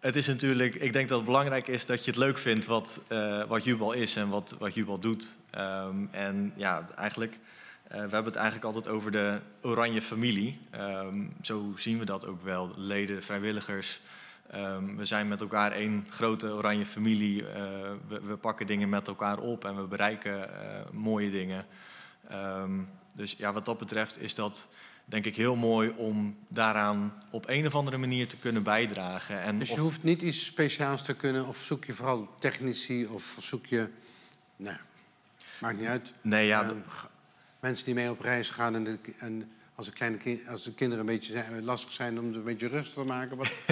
het 0.00 0.16
is 0.16 0.26
natuurlijk. 0.26 0.74
Ik 0.74 0.92
denk 0.92 1.08
dat 1.08 1.16
het 1.16 1.26
belangrijk 1.26 1.68
is 1.68 1.86
dat 1.86 2.04
je 2.04 2.10
het 2.10 2.20
leuk 2.20 2.38
vindt 2.38 2.66
wat, 2.66 3.00
eh, 3.08 3.44
wat 3.44 3.64
Jubal 3.64 3.92
is 3.92 4.16
en 4.16 4.28
wat, 4.28 4.54
wat 4.58 4.74
Jubal 4.74 4.98
doet. 4.98 5.36
Ehm, 5.50 5.96
en 6.10 6.52
ja, 6.56 6.88
eigenlijk. 6.96 7.38
eh, 7.88 7.90
we 7.90 7.98
hebben 7.98 8.24
het 8.24 8.34
eigenlijk 8.34 8.64
altijd 8.64 8.88
over 8.88 9.10
de 9.10 9.38
oranje 9.60 10.02
familie. 10.02 10.60
Ehm, 10.70 11.24
zo 11.42 11.72
zien 11.76 11.98
we 11.98 12.04
dat 12.04 12.26
ook 12.26 12.42
wel. 12.42 12.70
Leden, 12.76 13.22
vrijwilligers. 13.22 14.00
Ehm, 14.50 14.96
we 14.96 15.04
zijn 15.04 15.28
met 15.28 15.40
elkaar 15.40 15.72
één 15.72 16.06
grote 16.10 16.46
oranje 16.46 16.86
familie. 16.86 17.44
We, 18.08 18.20
we 18.22 18.36
pakken 18.36 18.66
dingen 18.66 18.88
met 18.88 19.08
elkaar 19.08 19.38
op 19.38 19.64
en 19.64 19.76
we 19.76 19.82
bereiken 19.82 20.50
mooie 20.90 21.30
dingen. 21.30 21.66
Dus 23.14 23.34
ja, 23.38 23.52
wat 23.52 23.64
dat 23.64 23.78
betreft 23.78 24.20
is 24.20 24.34
dat 24.34 24.68
denk 25.12 25.24
ik 25.24 25.36
heel 25.36 25.56
mooi 25.56 25.88
om 25.96 26.36
daaraan 26.48 27.12
op 27.30 27.48
een 27.48 27.66
of 27.66 27.74
andere 27.74 27.96
manier 27.96 28.28
te 28.28 28.36
kunnen 28.36 28.62
bijdragen. 28.62 29.42
En 29.42 29.58
Dus 29.58 29.68
je 29.68 29.74
of- 29.74 29.80
hoeft 29.80 30.02
niet 30.02 30.22
iets 30.22 30.44
speciaals 30.44 31.02
te 31.04 31.14
kunnen, 31.16 31.46
of 31.46 31.56
zoek 31.58 31.84
je 31.84 31.92
vooral 31.92 32.28
technici, 32.38 33.06
of 33.06 33.36
zoek 33.40 33.66
je. 33.66 33.88
Nou, 34.56 34.76
maakt 35.60 35.78
niet 35.78 35.88
uit. 35.88 36.12
Nee, 36.20 36.46
ja, 36.46 36.62
Eh, 36.62 36.70
mensen 37.60 37.84
die 37.84 37.94
mee 37.94 38.10
op 38.10 38.20
reis 38.20 38.50
gaan 38.50 38.74
en, 38.74 38.84
de, 38.84 38.98
en 39.18 39.50
als, 39.74 39.86
de 39.86 39.92
kleine 39.92 40.40
als 40.48 40.62
de 40.62 40.72
kinderen 40.74 41.00
een 41.06 41.14
beetje 41.14 41.32
zijn, 41.32 41.64
lastig 41.64 41.92
zijn 41.92 42.18
om 42.18 42.26
het 42.26 42.34
een 42.36 42.42
beetje 42.44 42.68
rustig 42.68 42.94
te 42.94 43.04
maken. 43.04 43.36
Wat, 43.36 43.50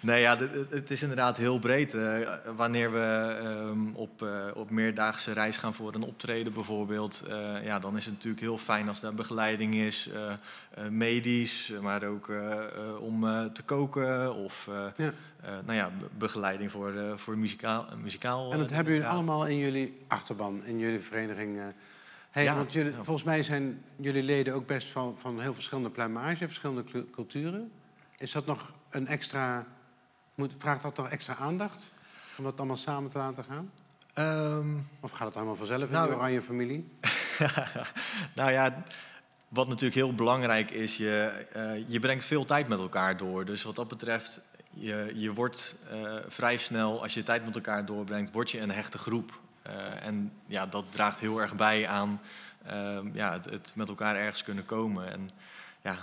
Nee, 0.00 0.20
ja, 0.20 0.38
het- 0.70 0.90
is 0.90 1.02
inderdaad 1.02 1.36
heel 1.36 1.58
breed. 1.58 1.94
Eh, 1.94 2.18
wanneer 2.56 2.92
we 2.92 3.36
ehm, 3.42 3.86
op, 3.94 4.22
eh, 4.22 4.46
op 4.54 4.70
meerdaagse 4.70 5.32
reis 5.32 5.56
gaan 5.56 5.74
voor 5.74 5.94
een 5.94 6.02
optreden 6.02 6.52
bijvoorbeeld... 6.52 7.22
eh, 7.28 7.64
ja, 7.64 7.78
dan 7.78 7.96
is 7.96 8.04
het 8.04 8.14
natuurlijk 8.14 8.42
heel 8.42 8.58
fijn 8.58 8.88
als 8.88 9.00
daar 9.00 9.14
begeleiding 9.14 9.74
is. 9.74 10.08
eh, 10.14 10.32
eh, 10.74 10.88
medisch, 10.90 11.72
maar 11.82 12.04
ook 12.04 12.28
eh, 12.28 12.52
eh, 12.52 13.00
om 13.02 13.26
eh, 13.28 13.44
te 13.44 13.62
koken 13.62 14.34
of... 14.34 14.68
eh, 14.70 14.86
Ja. 15.06 15.12
eh, 15.42 15.50
nou 15.64 15.78
ja, 15.78 15.90
be- 15.98 16.06
begeleiding 16.18 16.70
voor, 16.70 16.92
eh, 16.94 17.12
voor 17.16 17.38
muzikaal, 17.38 17.86
muzikaal. 18.02 18.52
en 18.52 18.58
dat 18.58 18.68
eh, 18.70 18.76
hebben 18.76 18.94
jullie 18.94 19.08
allemaal 19.08 19.46
in 19.46 19.56
jullie 19.58 19.98
achterban, 20.08 20.64
in 20.64 20.78
jullie 20.78 21.00
vereniging. 21.00 21.60
Hey, 22.34 22.44
Ja, 22.44 22.54
want 22.54 22.72
jullie, 22.72 22.92
volgens 22.92 23.24
mij 23.24 23.42
zijn 23.42 23.84
jullie 23.96 24.22
leden 24.22 24.54
ook 24.54 24.66
best 24.66 24.88
van, 24.88 25.18
van 25.18 25.40
heel 25.40 25.54
verschillende 25.54 25.90
pluimage, 25.90 26.46
verschillende 26.46 27.10
culturen. 27.10 27.72
Is 28.18 28.32
dat 28.32 28.46
nog 28.46 28.72
een 28.90 29.06
extra. 29.06 29.66
Moet, 30.34 30.52
vraagt 30.58 30.82
dat 30.82 30.96
nog 30.96 31.08
extra 31.08 31.36
aandacht? 31.36 31.84
Om 32.36 32.44
dat 32.44 32.58
allemaal 32.58 32.76
samen 32.76 33.10
te 33.10 33.18
laten 33.18 33.44
gaan? 33.44 33.70
Ehm, 34.14 34.68
Of 35.00 35.10
gaat 35.10 35.26
het 35.26 35.36
allemaal 35.36 35.56
vanzelf 35.56 35.82
in 35.82 35.92
Nou, 35.92 36.08
de 36.08 36.14
oranje 36.14 36.42
familie? 36.42 36.88
nou 38.34 38.52
ja, 38.52 38.82
wat 39.48 39.68
natuurlijk 39.68 39.94
heel 39.94 40.14
belangrijk 40.14 40.70
is, 40.70 40.96
je, 40.96 41.46
eh, 41.52 41.88
je 41.88 41.98
brengt 42.00 42.24
veel 42.24 42.44
tijd 42.44 42.68
met 42.68 42.78
elkaar 42.78 43.16
door. 43.16 43.44
Dus 43.44 43.62
wat 43.62 43.76
dat 43.76 43.88
betreft, 43.88 44.40
je, 44.70 45.12
je 45.14 45.32
wordt 45.32 45.76
eh, 45.90 46.16
vrij 46.26 46.56
snel, 46.56 47.02
als 47.02 47.14
je 47.14 47.22
tijd 47.22 47.44
met 47.44 47.54
elkaar 47.54 47.84
doorbrengt, 47.86 48.32
word 48.32 48.50
je 48.50 48.60
een 48.60 48.70
hechte 48.70 48.98
groep. 48.98 49.42
Eh, 49.64 50.06
en 50.06 50.32
ja, 50.46 50.66
dat 50.66 50.84
draagt 50.90 51.20
heel 51.20 51.40
erg 51.40 51.54
bij 51.54 51.88
aan 51.88 52.20
ehm, 52.66 53.06
ja, 53.12 53.32
het, 53.32 53.44
het 53.44 53.72
met 53.74 53.88
elkaar 53.88 54.16
ergens 54.16 54.42
kunnen 54.42 54.66
komen. 54.66 55.12
En 55.12 55.28
ja, 55.82 55.96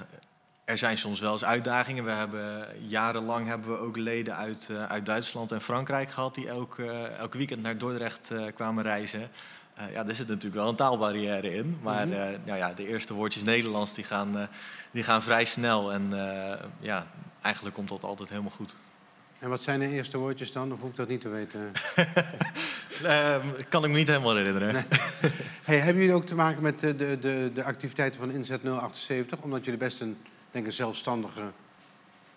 er 0.65 0.77
zijn 0.77 0.97
soms 0.97 1.19
wel 1.19 1.31
eens 1.31 1.43
uitdagingen. 1.43 2.03
We 2.03 2.11
hebben, 2.11 2.67
jarenlang 2.87 3.47
hebben 3.47 3.71
we 3.71 3.77
ook 3.77 3.97
leden 3.97 4.35
uit, 4.35 4.67
eh, 4.71 4.85
uit 4.85 5.05
Duitsland 5.05 5.51
en 5.51 5.61
Frankrijk 5.61 6.11
gehad... 6.11 6.35
die 6.35 6.47
elk, 6.47 6.79
eh, 6.79 7.17
elk 7.17 7.33
weekend 7.33 7.61
naar 7.61 7.77
Dordrecht 7.77 8.31
kwamen 8.55 8.83
reizen. 8.83 9.29
Ja, 9.93 10.07
er 10.07 10.15
zit 10.15 10.27
natuurlijk 10.27 10.61
wel 10.61 10.69
een 10.69 10.75
taalbarrière 10.75 11.53
in. 11.53 11.79
Maar 11.81 12.07
Mhm. 12.07 12.37
nou 12.45 12.57
ja, 12.57 12.73
de 12.73 12.87
eerste 12.87 13.13
woordjes 13.13 13.43
Nederlands 13.43 13.93
die 13.93 14.03
gaan, 14.03 14.49
die 14.91 15.03
gaan 15.03 15.21
vrij 15.21 15.45
snel. 15.45 15.91
En 15.91 16.09
ja, 16.79 17.07
eigenlijk 17.41 17.75
komt 17.75 17.89
dat 17.89 18.03
altijd 18.03 18.29
helemaal 18.29 18.51
goed. 18.51 18.75
En 19.41 19.49
wat 19.49 19.63
zijn 19.63 19.79
de 19.79 19.89
eerste 19.89 20.17
woordjes 20.17 20.51
dan? 20.51 20.71
Of 20.71 20.79
hoef 20.79 20.89
ik 20.89 20.95
dat 20.95 21.07
niet 21.07 21.21
te 21.21 21.29
weten? 21.29 21.71
Ehm, 23.03 23.47
kan 23.69 23.83
ik 23.83 23.89
me 23.89 23.97
niet 23.97 24.07
helemaal 24.07 24.35
herinneren. 24.35 24.73
Nee. 24.73 24.83
Hey, 25.63 25.77
hebben 25.79 26.01
jullie 26.01 26.15
ook 26.15 26.25
te 26.25 26.35
maken 26.35 26.61
met 26.61 26.79
de, 26.79 26.95
de, 26.95 27.17
de, 27.19 27.51
de 27.53 27.63
activiteiten 27.63 28.19
van 28.19 28.31
Inzet 28.31 28.61
078? 28.63 29.39
Omdat 29.41 29.65
jullie 29.65 29.79
best 29.79 30.01
een, 30.01 30.17
denk 30.51 30.65
ik, 30.65 30.71
zelfstandige 30.71 31.51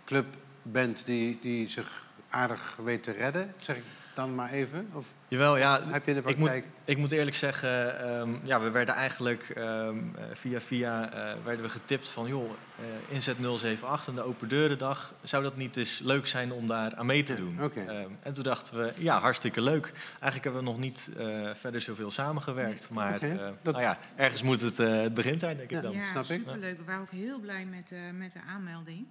club 0.04 0.26
bent 0.62 1.02
die, 1.06 1.38
die 1.42 1.68
zich 1.68 2.04
aardig 2.28 2.78
weet 2.84 3.02
te 3.02 3.10
redden, 3.10 3.54
zeg 3.58 3.76
ik 3.76 3.84
dan 4.14 4.34
maar 4.34 4.50
even? 4.50 4.88
Of 4.92 5.12
Jawel, 5.28 5.56
ja. 5.56 5.80
heb 5.84 6.06
je 6.06 6.14
Ik 6.24 6.36
moet, 6.36 6.50
ik 6.84 6.96
moet 6.96 7.10
eerlijk 7.10 7.36
zeggen, 7.36 8.00
ehm, 8.00 8.30
ja, 8.42 8.60
we 8.60 8.70
werden 8.70 8.94
eigenlijk 8.94 9.48
ehm, 9.54 9.96
eh, 10.16 10.24
via 10.32 10.60
via 10.60 11.12
eh, 11.12 11.34
werden 11.44 11.64
we 11.64 11.70
getipt 11.70 12.08
van 12.08 12.28
joh, 12.28 12.50
eh, 12.78 13.14
inzet 13.14 13.36
078 13.38 14.08
en 14.08 14.14
de 14.14 14.22
open 14.22 14.48
deurendag, 14.48 15.14
zou 15.22 15.42
dat 15.42 15.56
niet 15.56 15.76
eens 15.76 15.98
leuk 16.02 16.26
zijn 16.26 16.52
om 16.52 16.66
daar 16.66 16.94
aan 16.94 17.06
mee 17.06 17.22
te 17.22 17.34
doen? 17.34 17.58
oké. 17.62 17.80
Ehm, 17.80 18.08
en 18.22 18.32
toen 18.32 18.42
dachten 18.42 18.78
we, 18.78 18.92
ja, 18.98 19.20
hartstikke 19.20 19.60
leuk. 19.60 19.92
Eigenlijk 20.12 20.44
hebben 20.44 20.62
we 20.62 20.68
nog 20.70 20.78
niet 20.78 21.10
eh, 21.18 21.50
verder 21.54 21.80
zoveel 21.80 22.10
samengewerkt, 22.10 22.90
maar 22.90 23.22
eh, 23.22 23.38
dat- 23.62 23.72
nou 23.74 23.84
ja, 23.84 23.98
ergens 24.16 24.42
moet 24.42 24.60
het 24.60 24.78
eh, 24.78 25.00
het 25.02 25.14
begin 25.14 25.38
zijn, 25.38 25.56
denk 25.56 25.70
ik 25.70 25.76
Ja. 25.76 25.82
dan. 25.82 25.92
Ja, 25.92 26.04
snap 26.10 26.24
ik. 26.24 26.36
superleuk. 26.38 26.78
We 26.78 26.84
waren 26.84 27.00
ook 27.00 27.10
heel 27.10 27.38
blij 27.40 27.64
met, 27.64 27.92
eh, 27.92 27.98
met 28.18 28.32
de 28.32 28.40
aanmelding. 28.48 29.06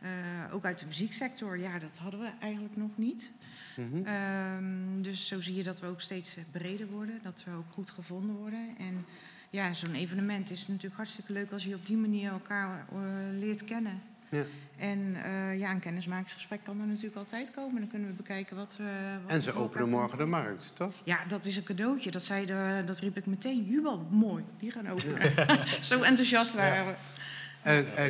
Eh, 0.00 0.08
ook 0.54 0.64
uit 0.64 0.78
de 0.78 0.86
muzieksector, 0.86 1.58
ja, 1.58 1.78
dat 1.78 1.98
hadden 1.98 2.20
we 2.20 2.30
eigenlijk 2.40 2.76
nog 2.76 2.90
niet. 2.94 3.30
Mhm. 3.78 4.06
Ehm, 4.06 5.02
dus 5.02 5.26
zo 5.26 5.40
zie 5.40 5.54
je 5.54 5.62
dat 5.62 5.80
we 5.80 5.86
ook 5.86 6.00
steeds 6.00 6.36
eh, 6.36 6.42
breder 6.50 6.86
worden, 6.86 7.20
dat 7.22 7.42
we 7.44 7.50
ook 7.56 7.70
goed 7.72 7.90
gevonden 7.90 8.36
worden. 8.36 8.74
En 8.78 9.04
ja, 9.50 9.72
zo'n 9.74 9.94
evenement 9.94 10.50
is 10.50 10.66
natuurlijk 10.68 10.96
hartstikke 10.96 11.32
leuk 11.32 11.52
als 11.52 11.64
je 11.64 11.74
op 11.74 11.86
die 11.86 11.96
manier 11.96 12.30
elkaar 12.30 12.86
eh, 12.92 12.98
leert 13.38 13.64
kennen. 13.64 14.00
Ja. 14.30 14.44
En 14.76 15.16
eh, 15.24 15.58
ja, 15.58 15.70
een 15.70 15.78
kennismakingsgesprek 15.80 16.60
kan 16.64 16.80
er 16.80 16.86
natuurlijk 16.86 17.16
altijd 17.16 17.50
komen. 17.50 17.80
Dan 17.80 17.88
kunnen 17.88 18.08
we 18.08 18.14
bekijken 18.14 18.56
wat 18.56 18.76
we. 18.76 19.16
wat 19.22 19.30
En 19.32 19.42
ze 19.42 19.52
openen 19.52 19.88
morgen 19.88 20.18
de 20.18 20.26
markt, 20.26 20.72
toch? 20.76 20.92
ja, 21.04 21.18
dat 21.28 21.44
is 21.44 21.56
een 21.56 21.62
cadeautje. 21.62 22.10
Dat, 22.10 22.22
zei 22.22 22.46
de, 22.46 22.82
dat 22.86 22.98
riep 22.98 23.16
ik 23.16 23.26
meteen. 23.26 23.62
Jubel, 23.64 24.06
mooi. 24.10 24.44
Die 24.58 24.70
gaan 24.70 24.88
openen. 24.88 25.34
Zo 25.84 26.02
enthousiast 26.02 26.54
waren 26.54 26.86
we. 26.86 26.94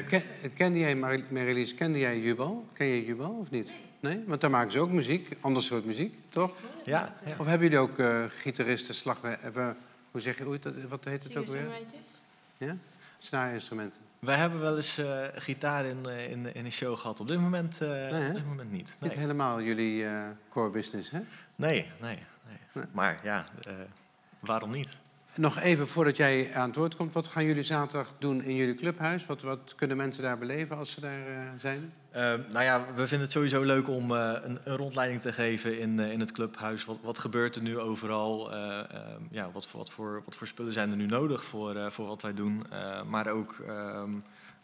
Ken, 0.08 0.22
kende 0.54 0.78
jij, 0.78 0.96
Mar- 0.96 1.20
Marilies, 1.32 1.74
kende 1.74 1.98
jij 1.98 2.20
Jubal? 2.20 2.68
Ken 2.72 2.86
je 2.86 3.04
Jubal 3.04 3.30
of 3.32 3.50
niet? 3.50 3.66
Nee? 3.66 3.86
Want 4.00 4.40
daar 4.40 4.50
maken 4.50 4.72
ze 4.72 4.80
ook 4.80 4.90
muziek, 4.90 5.36
ander 5.40 5.62
soort 5.62 5.84
muziek, 5.84 6.14
toch? 6.28 6.56
Ja, 6.84 7.12
ja. 7.24 7.34
Of 7.38 7.46
hebben 7.46 7.68
jullie 7.68 7.78
ook 7.84 7.98
eh, 7.98 8.24
gitaristen, 8.28 8.94
slagwerk... 8.94 9.40
hoe 10.10 10.20
zeg 10.20 10.38
je, 10.38 10.44
hoe 10.44 10.52
heet 10.52 10.62
dat, 10.62 10.74
wat 10.88 11.04
heet 11.04 11.24
het 11.24 11.36
ook 11.36 11.46
weer? 11.46 11.68
Ja? 12.58 12.76
Snaarinstrumenten. 13.18 14.00
Wij 14.18 14.36
hebben 14.36 14.60
wel 14.60 14.76
eens 14.76 14.98
eh, 14.98 15.24
gitaar 15.34 15.84
in, 15.84 16.06
eh, 16.06 16.30
in, 16.30 16.54
in 16.54 16.64
een 16.64 16.72
show 16.72 16.98
gehad. 16.98 17.20
Op 17.20 17.28
dit 17.28 17.40
moment, 17.40 17.80
eh, 17.80 18.28
op 18.28 18.34
dit 18.34 18.46
moment 18.46 18.70
niet. 18.70 18.94
Niet 19.00 19.10
Nee, 19.10 19.18
helemaal 19.20 19.62
jullie 19.62 20.06
eh, 20.06 20.22
core 20.48 20.70
business, 20.70 21.10
hè? 21.10 21.20
nee, 21.56 21.86
nee. 22.00 22.18
nee. 22.46 22.58
Nee. 22.72 22.84
Maar 22.92 23.18
ja, 23.22 23.46
eh, 23.66 23.72
waarom 24.40 24.70
niet? 24.70 24.88
Nog 25.38 25.58
even 25.58 25.88
voordat 25.88 26.16
jij 26.16 26.54
aan 26.54 26.68
het 26.68 26.76
woord 26.76 26.96
komt. 26.96 27.12
Wat 27.12 27.26
gaan 27.26 27.44
jullie 27.44 27.62
zaterdag 27.62 28.12
doen 28.18 28.42
in 28.42 28.54
jullie 28.54 28.74
clubhuis? 28.74 29.26
Wat, 29.26 29.42
wat 29.42 29.74
kunnen 29.76 29.96
mensen 29.96 30.22
daar 30.22 30.38
beleven 30.38 30.76
als 30.76 30.90
ze 30.90 31.00
daar 31.00 31.26
eh, 31.26 31.40
zijn? 31.58 31.92
Eh, 32.10 32.22
nou 32.22 32.64
ja, 32.64 32.84
we 32.94 33.06
vinden 33.06 33.20
het 33.20 33.30
sowieso 33.30 33.62
leuk 33.62 33.88
om 33.88 34.14
eh, 34.14 34.32
een, 34.42 34.58
een 34.64 34.76
rondleiding 34.76 35.20
te 35.20 35.32
geven 35.32 35.78
in, 35.78 35.98
in 35.98 36.20
het 36.20 36.32
clubhuis. 36.32 36.84
Wat, 36.84 36.98
wat 37.02 37.18
gebeurt 37.18 37.56
er 37.56 37.62
nu 37.62 37.78
overal? 37.78 38.52
Eh, 38.52 38.78
ehm, 38.78 39.22
ja, 39.30 39.50
wat, 39.52 39.68
wat, 39.72 39.90
voor, 39.90 40.22
wat 40.24 40.36
voor 40.36 40.46
spullen 40.46 40.72
zijn 40.72 40.90
er 40.90 40.96
nu 40.96 41.06
nodig 41.06 41.44
voor, 41.44 41.92
voor 41.92 42.06
wat 42.06 42.22
wij 42.22 42.34
doen? 42.34 42.66
Maar 43.08 43.26
ook 43.28 43.58
ehm, 43.66 44.12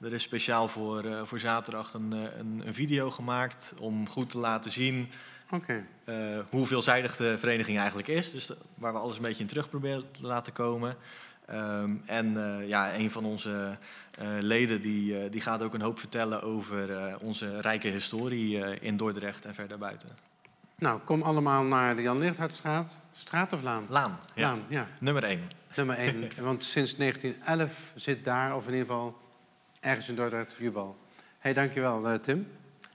Er 0.00 0.12
is 0.12 0.22
speciaal 0.22 0.68
voor, 0.68 1.26
voor 1.26 1.38
zaterdag 1.38 1.94
een, 1.94 2.12
een, 2.12 2.62
een 2.66 2.74
video 2.74 3.10
gemaakt 3.10 3.74
om 3.78 4.08
goed 4.08 4.30
te 4.30 4.38
laten 4.38 4.70
zien 4.70 5.08
Eh, 6.04 6.38
hoe 6.50 6.66
veelzijdig 6.66 7.16
de 7.16 7.38
vereniging 7.38 7.78
eigenlijk 7.78 8.08
is. 8.08 8.30
Dus 8.30 8.50
waar 8.74 8.92
we 8.92 8.98
alles 8.98 9.16
een 9.16 9.22
beetje 9.22 9.40
in 9.40 9.48
terug 9.48 9.68
proberen 9.68 10.10
te 10.10 10.26
laten 10.26 10.52
komen. 10.52 10.96
Ehm, 11.46 11.90
en 12.06 12.36
eh, 12.36 12.68
ja, 12.68 12.94
een 12.94 13.10
van 13.10 13.24
onze 13.24 13.76
eh, 14.18 14.26
leden 14.40 14.80
die, 14.82 15.28
die 15.28 15.40
gaat 15.40 15.62
ook 15.62 15.74
een 15.74 15.80
hoop 15.80 15.98
vertellen 15.98 16.42
over 16.42 17.16
onze 17.20 17.60
rijke 17.60 17.88
historie 17.88 18.80
in 18.80 18.96
Dordrecht 18.96 19.44
en 19.44 19.54
verder 19.54 19.78
buiten. 19.78 20.08
Nou, 20.78 21.00
kom 21.00 21.22
allemaal 21.22 21.64
naar 21.64 21.96
de 21.96 22.02
Jan 22.02 22.18
Lichthartstraat. 22.18 22.98
Straat 23.12 23.52
of 23.52 23.62
Laan? 23.62 23.86
Laan, 23.88 24.18
ja. 24.34 24.48
Laan, 24.48 24.62
ja. 24.68 24.88
Nummer 25.00 25.24
1. 25.24 25.40
Nummer 25.76 25.96
1. 25.96 26.30
Want 26.40 26.64
sinds 26.64 26.96
1911 26.96 27.92
zit 27.94 28.24
daar, 28.24 28.56
of 28.56 28.66
in 28.66 28.72
ieder 28.72 28.86
geval 28.86 29.18
ergens 29.80 30.08
in 30.08 30.14
Dordrecht, 30.14 30.56
Jubal. 30.58 30.96
Hé, 31.16 31.22
hey, 31.38 31.52
dankjewel 31.52 32.20
Tim. 32.20 32.46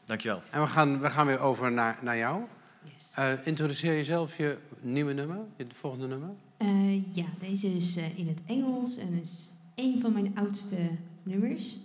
Dankjewel. 0.09 0.41
En 0.49 0.61
we 0.61 0.67
gaan, 0.67 0.99
we 0.99 1.09
gaan 1.09 1.25
weer 1.25 1.39
over 1.39 1.71
naar, 1.71 1.99
naar 2.01 2.17
jou. 2.17 2.43
Yes. 2.83 3.11
Eh, 3.15 3.47
introduceer 3.47 3.93
jezelf 3.93 4.37
je 4.37 4.57
nieuwe 4.81 5.13
nummer, 5.13 5.37
je 5.57 5.65
volgende 5.69 6.07
nummer. 6.07 6.29
Eh, 6.57 7.15
ja, 7.15 7.25
deze 7.39 7.75
is 7.75 7.95
eh, 7.95 8.17
in 8.17 8.27
het 8.27 8.39
Engels 8.45 8.97
en 8.97 9.19
is 9.21 9.51
een 9.75 10.01
van 10.01 10.13
mijn 10.13 10.31
oudste 10.37 10.77
nummers. 11.23 11.77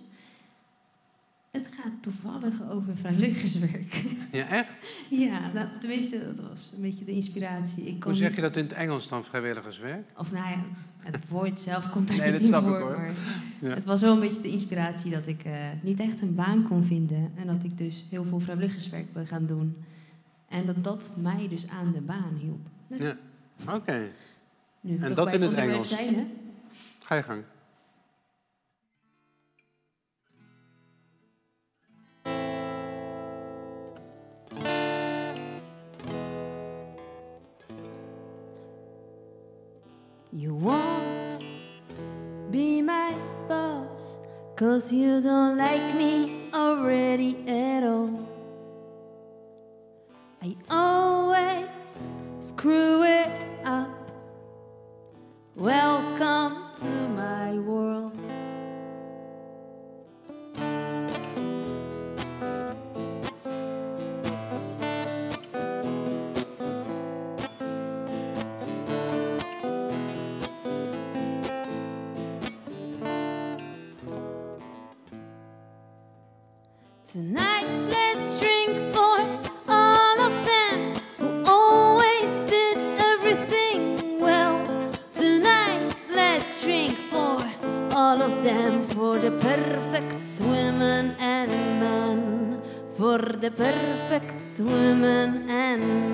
Het 1.55 1.68
gaat 1.81 1.93
toevallig 2.02 2.55
over 2.70 2.97
vrijwilligerswerk. 2.97 4.05
Ja, 4.32 4.47
echt? 4.48 4.82
ja, 5.10 5.51
nou, 5.52 5.68
tenminste, 5.81 6.18
dat 6.35 6.47
was 6.48 6.72
een 6.76 6.82
beetje 6.82 7.05
de 7.05 7.12
inspiratie. 7.12 7.82
Ik 7.85 8.02
Hoe 8.02 8.14
zeg 8.14 8.35
je 8.35 8.40
dat 8.40 8.56
in 8.56 8.62
het 8.64 8.72
Engels 8.72 9.09
dan, 9.09 9.24
vrijwilligerswerk? 9.24 10.09
Of 10.18 10.32
nou 10.32 10.48
ja, 10.48 10.64
het 10.98 11.28
woord 11.28 11.60
zelf 11.60 11.90
komt 11.90 12.09
daar 12.09 12.16
Nee, 12.16 12.24
niet 12.26 12.32
dat 12.35 12.40
in 12.40 12.47
snap 12.47 12.62
ik, 12.62 12.68
voor. 12.68 12.81
hoor. 12.94 13.12
Ja. 13.60 13.74
het 13.74 13.85
was 13.85 14.01
wel 14.01 14.12
een 14.12 14.20
beetje 14.20 14.40
de 14.40 14.48
inspiratie 14.51 15.10
dat 15.10 15.26
ik 15.26 15.44
eh, 15.44 15.52
niet 15.82 16.01
echt 16.01 16.20
een 16.20 16.35
baan 16.35 16.62
kon 16.68 16.85
vinden. 16.85 17.32
En 17.36 17.47
dat 17.47 17.64
ik 17.64 17.78
dus 17.78 18.06
heel 18.10 18.24
veel 18.24 18.40
vrijwilligerswerk 18.40 19.12
ben 19.12 19.26
gaan 19.26 19.47
doen. 19.47 19.76
En 20.48 20.66
dat 20.66 20.85
dat 20.85 21.10
mij 21.16 21.47
dus 21.48 21.68
aan 21.68 21.93
de 21.93 22.01
baan 22.01 22.39
hielp. 22.40 22.66
Dus 22.89 22.98
Ja. 22.98 23.16
Oké, 23.74 24.10
En 25.01 25.14
dat 25.14 25.32
in 25.32 25.43
het 25.43 25.52
Engels? 25.52 25.89
Zijn, 25.89 26.14
hè? 26.14 26.24
ga 27.01 27.14
je 27.14 27.22
gang. 27.22 27.43
You 40.36 40.52
won't 40.52 41.44
be 42.51 42.82
my 42.82 43.15
boss, 43.47 44.19
cause 44.56 44.93
you 44.93 45.20
don't 45.20 45.56
like 45.56 45.94
me 45.94 46.51
already 46.52 47.36
at 47.47 47.85
all. 47.85 48.19
I 50.43 50.56
always 50.69 52.11
screw 52.40 53.05
it 53.05 53.31
up. 53.65 54.11
Welcome 55.55 56.56
to 56.81 57.09
my 57.11 57.52
world. 57.52 58.13
Tonight, 77.12 77.66
let's 77.90 78.40
drink 78.40 78.94
for 78.94 79.20
all 79.68 80.20
of 80.20 80.47
them 80.47 80.94
who 81.18 81.44
always 81.47 82.51
did 82.51 82.78
everything 82.98 84.18
well. 84.18 84.64
Tonight, 85.12 85.94
let's 86.10 86.62
drink 86.62 86.94
for 86.94 87.44
all 87.94 88.22
of 88.22 88.43
them, 88.43 88.85
for 88.89 89.18
the 89.18 89.32
perfect 89.32 90.40
women 90.40 91.14
and 91.18 91.51
men, 91.78 92.62
for 92.97 93.18
the 93.18 93.51
perfect 93.51 94.59
women 94.60 95.51
and 95.51 96.13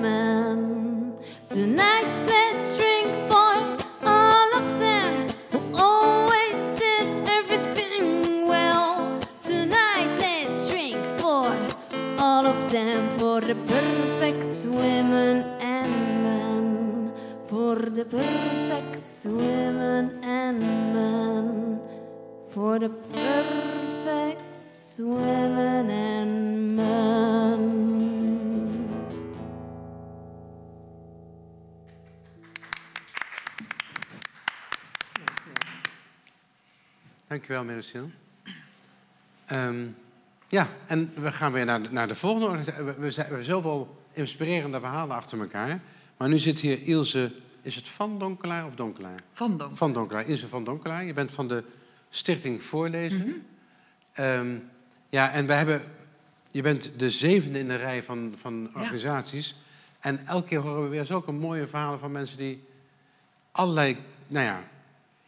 Dankjewel, 37.51 37.75
Mericil. 37.75 38.11
Ehm 39.45 39.87
ja, 40.47 40.67
en 40.87 41.13
we 41.15 41.31
gaan 41.31 41.51
weer 41.51 41.65
naar 41.65 41.81
de, 41.81 41.87
naar 41.91 42.07
de 42.07 42.15
volgende. 42.15 42.63
We, 42.63 42.93
we, 42.97 43.13
hebben 43.15 43.43
zoveel 43.43 44.03
inspirerende 44.13 44.79
verhalen 44.79 45.15
achter 45.15 45.39
elkaar. 45.39 45.81
Maar 46.17 46.29
nu 46.29 46.37
zit 46.37 46.59
hier 46.59 46.83
Ilse... 46.83 47.31
Is 47.61 47.75
het 47.75 47.87
Van 47.87 48.19
Donkelaar 48.19 48.65
of 48.65 48.75
Donkelaar? 48.75 49.19
Van 49.33 49.57
Donk. 49.57 49.77
Van 49.77 49.93
Donkelaar, 49.93 50.25
Ilse 50.25 50.47
van 50.47 50.63
Donkelaar. 50.63 51.03
Je 51.03 51.13
bent 51.13 51.31
van 51.31 51.47
de 51.47 51.63
Stichting 52.09 52.63
Voorlezen. 52.63 53.45
Ehm, 54.13 54.57
ja, 55.09 55.31
en 55.31 55.45
we 55.45 55.53
hebben... 55.53 55.81
Je 56.51 56.61
bent 56.61 56.99
de 56.99 57.09
zevende 57.09 57.59
in 57.59 57.67
de 57.67 57.75
rij 57.75 58.03
van, 58.03 58.33
van 58.35 58.69
organisaties. 58.75 59.55
En 59.99 60.27
elke 60.27 60.47
keer 60.47 60.59
horen 60.59 60.83
we 60.83 60.89
weer 60.89 61.05
zulke 61.05 61.31
mooie 61.31 61.67
verhalen 61.67 61.99
van 61.99 62.11
mensen 62.11 62.37
die 62.37 62.63
allerlei 63.51 63.97
nou 64.27 64.45
ja, 64.45 64.63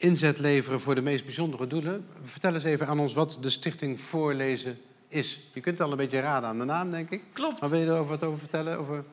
inzet 0.03 0.39
leveren 0.39 0.81
voor 0.81 0.95
de 0.95 1.01
meest 1.01 1.25
bijzondere 1.25 1.67
doelen. 1.67 2.07
Vertel 2.23 2.53
eens 2.53 2.63
even 2.63 2.87
aan 2.87 2.99
ons 2.99 3.13
wat 3.13 3.37
de 3.41 3.49
Stichting 3.49 4.01
Voorlezen 4.01 4.77
is. 5.07 5.39
Je 5.53 5.61
kunt 5.61 5.77
het 5.77 5.87
al 5.87 5.91
een 5.91 5.97
beetje 5.97 6.19
raden 6.19 6.49
aan 6.49 6.57
de 6.57 6.65
naam, 6.65 6.91
denk 6.91 7.09
ik. 7.09 7.21
Klopt. 7.33 7.61
Maar 7.61 7.69
wil 7.69 7.79
je 7.79 7.85
er 7.85 8.05
wat 8.05 8.23
over 8.23 8.39
vertellen? 8.39 8.79
Over 8.79 9.03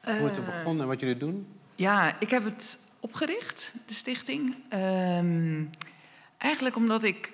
hoe 0.00 0.12
het 0.12 0.36
er 0.36 0.42
Eh, 0.42 0.56
begon 0.56 0.80
en 0.80 0.86
wat 0.86 1.00
jullie 1.00 1.16
doen? 1.16 1.46
Ja, 1.74 2.20
ik 2.20 2.30
heb 2.30 2.44
het 2.44 2.78
opgericht, 3.00 3.72
de 3.86 3.94
stichting. 3.94 4.56
Ehm, 4.68 5.62
eigenlijk 6.38 6.76
omdat 6.76 7.02
ik 7.02 7.32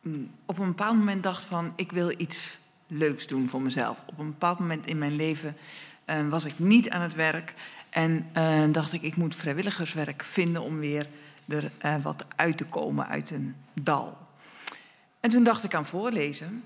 mm, 0.00 0.30
op 0.46 0.58
een 0.58 0.66
bepaald 0.68 0.96
moment 0.96 1.22
dacht 1.22 1.44
van... 1.44 1.72
ik 1.76 1.92
wil 1.92 2.14
iets 2.16 2.58
leuks 2.86 3.26
doen 3.26 3.48
voor 3.48 3.62
mezelf. 3.62 4.02
Op 4.06 4.18
een 4.18 4.30
bepaald 4.30 4.58
moment 4.58 4.86
in 4.86 4.98
mijn 4.98 5.16
leven 5.16 5.56
eh, 6.04 6.28
was 6.28 6.44
ik 6.44 6.58
niet 6.58 6.90
aan 6.90 7.02
het 7.02 7.14
werk... 7.14 7.54
en 7.90 8.26
eh, 8.32 8.64
dacht 8.72 8.92
ik, 8.92 9.02
ik 9.02 9.16
moet 9.16 9.34
vrijwilligerswerk 9.34 10.24
vinden 10.24 10.62
om 10.62 10.78
weer 10.78 11.08
er 11.48 11.70
eh, 11.78 11.94
wat 12.02 12.24
uit 12.36 12.56
te 12.56 12.66
komen 12.66 13.06
uit 13.06 13.30
een 13.30 13.56
dal. 13.72 14.18
En 15.20 15.30
toen 15.30 15.44
dacht 15.44 15.64
ik 15.64 15.74
aan 15.74 15.86
voorlezen. 15.86 16.64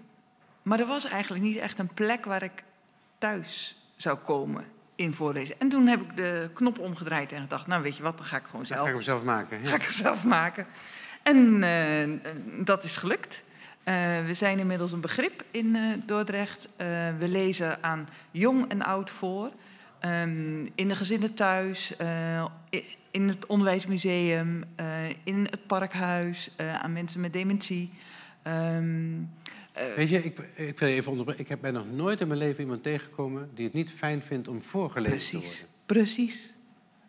Maar 0.62 0.80
er 0.80 0.86
was 0.86 1.05
eigenlijk 1.05 1.42
niet 1.44 1.56
echt 1.56 1.78
een 1.78 1.94
plek 1.94 2.24
waar 2.24 2.42
ik 2.42 2.64
thuis 3.18 3.76
zou 3.96 4.18
komen 4.18 4.64
in 4.94 5.14
voorlezen. 5.14 5.55
En 5.60 5.68
toen 5.68 5.86
heb 5.86 6.00
ik 6.00 6.16
de 6.16 6.50
knop 6.55 6.78
omgedraaid 6.78 7.32
en 7.32 7.40
gedacht, 7.40 7.66
nou 7.66 7.82
weet 7.82 7.96
je 7.96 8.02
wat, 8.02 8.16
dan 8.16 8.26
ga 8.26 8.36
ik 8.36 8.44
gewoon 8.44 8.56
Dan 8.60 8.66
zelf, 8.66 8.80
ga 8.80 8.86
ik 8.88 8.94
hem 8.94 9.02
zelf 9.02 9.24
maken. 9.24 9.60
ga 9.60 9.68
Ja. 9.68 9.74
ik 9.74 9.82
hem 9.82 9.90
zelf 9.90 10.24
maken. 10.24 10.66
En 11.22 11.62
eh, 11.62 12.32
dat 12.64 12.84
is 12.84 12.96
gelukt. 12.96 13.42
Eh, 13.82 13.94
we 14.24 14.34
zijn 14.34 14.59
inmiddels 14.59 14.92
een 14.92 15.00
begrip 15.00 15.44
in 15.50 15.76
Dordrecht. 16.06 16.68
We 17.18 17.28
lezen 17.28 17.82
aan 17.82 18.09
jong 18.30 18.70
en 18.70 18.82
oud 18.82 19.10
voor. 19.10 19.50
Ehm, 19.98 20.64
in 20.74 20.88
de 20.88 20.96
gezinnen 20.96 21.34
thuis, 21.34 21.92
in 23.18 23.28
het 23.28 23.46
onderwijsmuseum, 23.46 24.64
eh, 24.76 24.86
in 25.24 25.44
het 25.50 25.66
parkhuis, 25.66 26.50
eh, 26.56 26.74
aan 26.74 26.92
mensen 26.92 27.20
met 27.20 27.32
dementie. 27.32 27.90
Ehm, 28.42 29.12
eh, 29.72 29.94
Weet 29.96 30.08
je, 30.08 30.24
ik, 30.24 30.38
ik 30.54 30.78
wil 30.78 30.88
je 30.88 30.94
even 30.94 31.10
onderbreken. 31.10 31.42
Ik 31.44 31.48
heb 31.50 31.60
bij 31.60 31.70
nog 31.70 31.84
nooit 31.92 32.20
in 32.20 32.26
mijn 32.28 32.38
leven 32.40 32.60
iemand 32.60 32.82
tegengekomen 32.82 33.50
die 33.54 33.64
het 33.64 33.74
niet 33.74 33.92
fijn 33.92 34.20
vindt 34.22 34.48
om 34.48 34.62
voorgelezen 34.62 35.30
te 35.30 35.46
worden. 35.46 35.64
precies. 35.86 36.52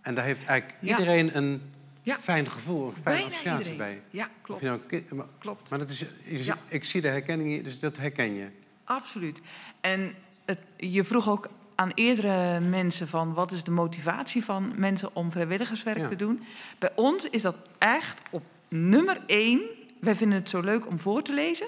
En 0.01 0.15
daar 0.15 0.23
heeft 0.25 0.43
eigenlijk 0.45 0.79
Ja. 0.81 0.97
iedereen 0.97 1.37
een 1.37 1.61
Ja. 2.01 2.19
fijn 2.19 2.47
gevoel, 2.51 2.87
een 2.87 3.01
fijne 3.01 3.25
associatie 3.25 3.71
iedereen. 3.71 3.77
bij. 3.77 4.01
Ja, 4.09 4.29
klopt. 4.41 4.61
nou 4.61 4.79
maar, 5.09 5.25
klopt. 5.39 5.69
maar 5.69 5.79
dat 5.79 5.89
is, 5.89 5.99
je- 5.99 6.43
Ja. 6.43 6.57
ik 6.67 6.83
zie 6.83 7.01
de 7.01 7.07
herkenning 7.07 7.49
hier, 7.49 7.63
dus 7.63 7.79
dat 7.79 7.97
herken 7.97 8.33
je. 8.33 8.47
Absoluut. 8.83 9.39
En 9.81 10.13
het, 10.45 10.59
je 10.77 11.03
vroeg 11.03 11.29
ook 11.29 11.49
aan 11.79 11.91
eerdere 11.95 12.59
mensen 12.59 13.07
van 13.07 13.33
wat 13.33 13.51
is 13.51 13.63
de 13.63 13.71
motivatie 13.71 14.43
van 14.43 14.73
mensen 14.75 15.15
om 15.15 15.31
vrijwilligerswerk 15.31 15.97
Ja. 15.97 16.07
te 16.07 16.15
doen. 16.15 16.43
Bij 16.79 16.91
ons 16.95 17.29
is 17.29 17.41
dat 17.41 17.55
echt 17.77 18.21
op 18.29 18.43
nummer 18.67 19.21
één. 19.25 19.61
Wij 19.99 20.15
vinden 20.15 20.37
het 20.37 20.49
zo 20.49 20.61
leuk 20.61 20.87
om 20.87 20.99
voor 20.99 21.21
te 21.21 21.33
lezen. 21.33 21.67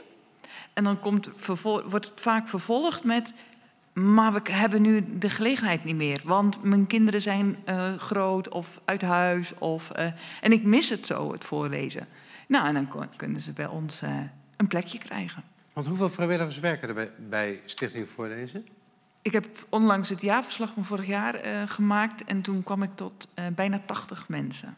En 0.74 0.84
dan 0.84 1.00
komt 1.00 1.30
wordt 1.64 2.06
het 2.10 2.22
vaak 2.22 2.48
vervolgd 2.48 3.04
met... 3.04 3.34
maar 3.94 4.34
we 4.34 4.52
hebben 4.52 4.82
nu 4.82 5.18
de 5.18 5.30
gelegenheid 5.30 5.84
niet 5.84 5.96
meer. 5.96 6.22
Want 6.24 6.64
mijn 6.64 6.88
kinderen 6.88 7.22
zijn 7.22 7.58
eh, 7.66 7.96
groot 7.98 8.50
of 8.50 8.82
uit 8.86 9.02
huis. 9.02 9.54
Of, 9.58 9.92
eh, 9.92 10.06
en 10.42 10.52
ik 10.52 10.64
mis 10.64 10.90
het 10.90 11.06
zo, 11.06 11.32
het 11.32 11.44
voorlezen. 11.44 12.08
Nou, 12.48 12.68
en 12.68 12.74
dan 12.74 13.10
kunnen 13.16 13.42
ze 13.42 13.52
bij 13.52 13.68
ons 13.68 14.02
eh, 14.02 14.20
een 14.58 14.68
plekje 14.68 14.98
krijgen. 14.98 15.44
Want 15.74 15.88
hoeveel 15.88 16.10
vrijwilligers 16.10 16.60
werken 16.60 16.88
er 16.88 16.94
bij, 16.94 17.12
bij 17.30 17.62
Stichting 17.66 18.08
Voorlezen? 18.08 18.66
Ik 19.22 19.32
heb 19.34 19.48
onlangs 19.70 20.10
het 20.10 20.22
jaarverslag 20.22 20.74
van 20.74 20.84
vorig 20.84 21.08
jaar 21.08 21.36
eh, 21.36 21.62
gemaakt 21.66 22.24
en 22.24 22.42
toen 22.42 22.64
kwam 22.64 22.84
ik 22.84 22.90
tot 22.96 23.28
eh, 23.34 23.46
bijna 23.56 23.82
80 23.86 24.30
mensen. 24.30 24.76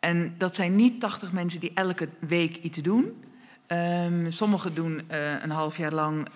En 0.00 0.34
dat 0.38 0.54
zijn 0.54 0.76
niet 0.76 1.00
80 1.00 1.32
mensen 1.32 1.60
die 1.60 1.70
elke 1.74 2.08
week 2.18 2.56
iets 2.56 2.78
doen. 2.82 3.24
Ehm, 3.66 4.30
sommigen 4.30 4.74
doen 4.74 5.02
eh, 5.06 5.42
een 5.42 5.50
half 5.50 5.76
jaar 5.76 5.92
lang 5.92 6.28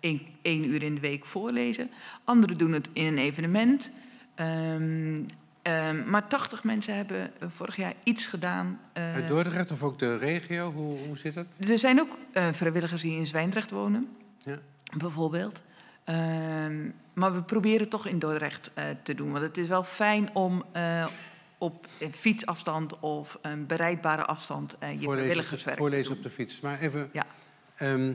één, 0.00 0.20
één 0.42 0.64
uur 0.64 0.82
in 0.82 0.94
de 0.94 1.00
week 1.00 1.24
voorlezen. 1.26 1.90
Anderen 2.24 2.58
doen 2.58 2.72
het 2.72 2.88
in 2.92 3.06
een 3.06 3.18
evenement. 3.18 3.90
Ehm, 4.34 5.20
ehm, 5.62 6.10
maar 6.10 6.28
80 6.28 6.64
mensen 6.64 6.94
hebben 6.96 7.30
vorig 7.48 7.76
jaar 7.76 7.94
iets 8.02 8.26
gedaan. 8.26 8.80
eh, 8.92 9.14
Uit 9.14 9.28
Dordrecht 9.28 9.70
of 9.70 9.82
ook 9.82 9.98
de 9.98 10.16
regio? 10.18 10.72
Hoe, 10.72 10.98
hoe 11.06 11.18
zit 11.18 11.34
dat? 11.34 11.46
er 11.68 11.78
zijn 11.78 12.00
ook 12.00 12.16
vrijwilligers 12.52 13.02
die 13.02 13.16
in 13.18 13.26
Zwijndrecht 13.26 13.70
wonen, 13.70 14.08
Ja. 14.44 14.58
bijvoorbeeld. 14.96 15.62
Ehm, 16.04 16.88
maar 17.12 17.34
we 17.34 17.42
proberen 17.42 17.88
toch 17.88 18.06
in 18.06 18.18
Dordrecht 18.18 18.70
eh, 18.74 18.84
te 19.02 19.14
doen. 19.14 19.30
Want 19.32 19.44
het 19.44 19.58
is 19.58 19.68
wel 19.68 19.84
fijn 19.84 20.28
om 20.32 20.64
eh, 20.72 21.06
op 21.58 21.86
fietsafstand 22.10 23.00
of 23.00 23.38
een 23.42 23.66
bereidbare 23.66 24.24
afstand 24.24 24.76
eh, 24.78 25.00
je 25.00 25.08
vrijwilligerswerk 25.10 25.76
te 25.76 25.82
voorlezen 25.82 26.16
op 26.16 26.22
de 26.22 26.30
fiets. 26.30 26.60
Maar 26.60 26.80
even, 26.80 27.08
Ja. 27.12 27.26
ehm, 27.76 28.14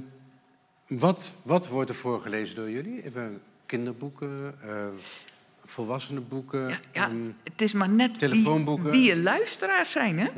wat, 0.87 1.33
wat 1.41 1.67
wordt 1.67 1.89
er 1.89 1.95
voorgelezen 1.95 2.55
door 2.55 2.69
jullie? 2.69 3.03
Even 3.05 3.41
kinderboeken, 3.65 4.55
volwassenenboeken, 5.65 6.67
Ja, 6.69 6.77
ja, 6.91 7.05
ehm, 7.07 7.31
het 7.43 7.61
is 7.61 7.73
maar 7.73 7.89
net 7.89 8.09
wie, 8.09 8.17
telefoonboeken. 8.19 8.91
wie 8.91 9.07
je 9.07 9.17
luisteraars 9.21 9.91
zijn. 9.91 10.19
Hè? 10.19 10.29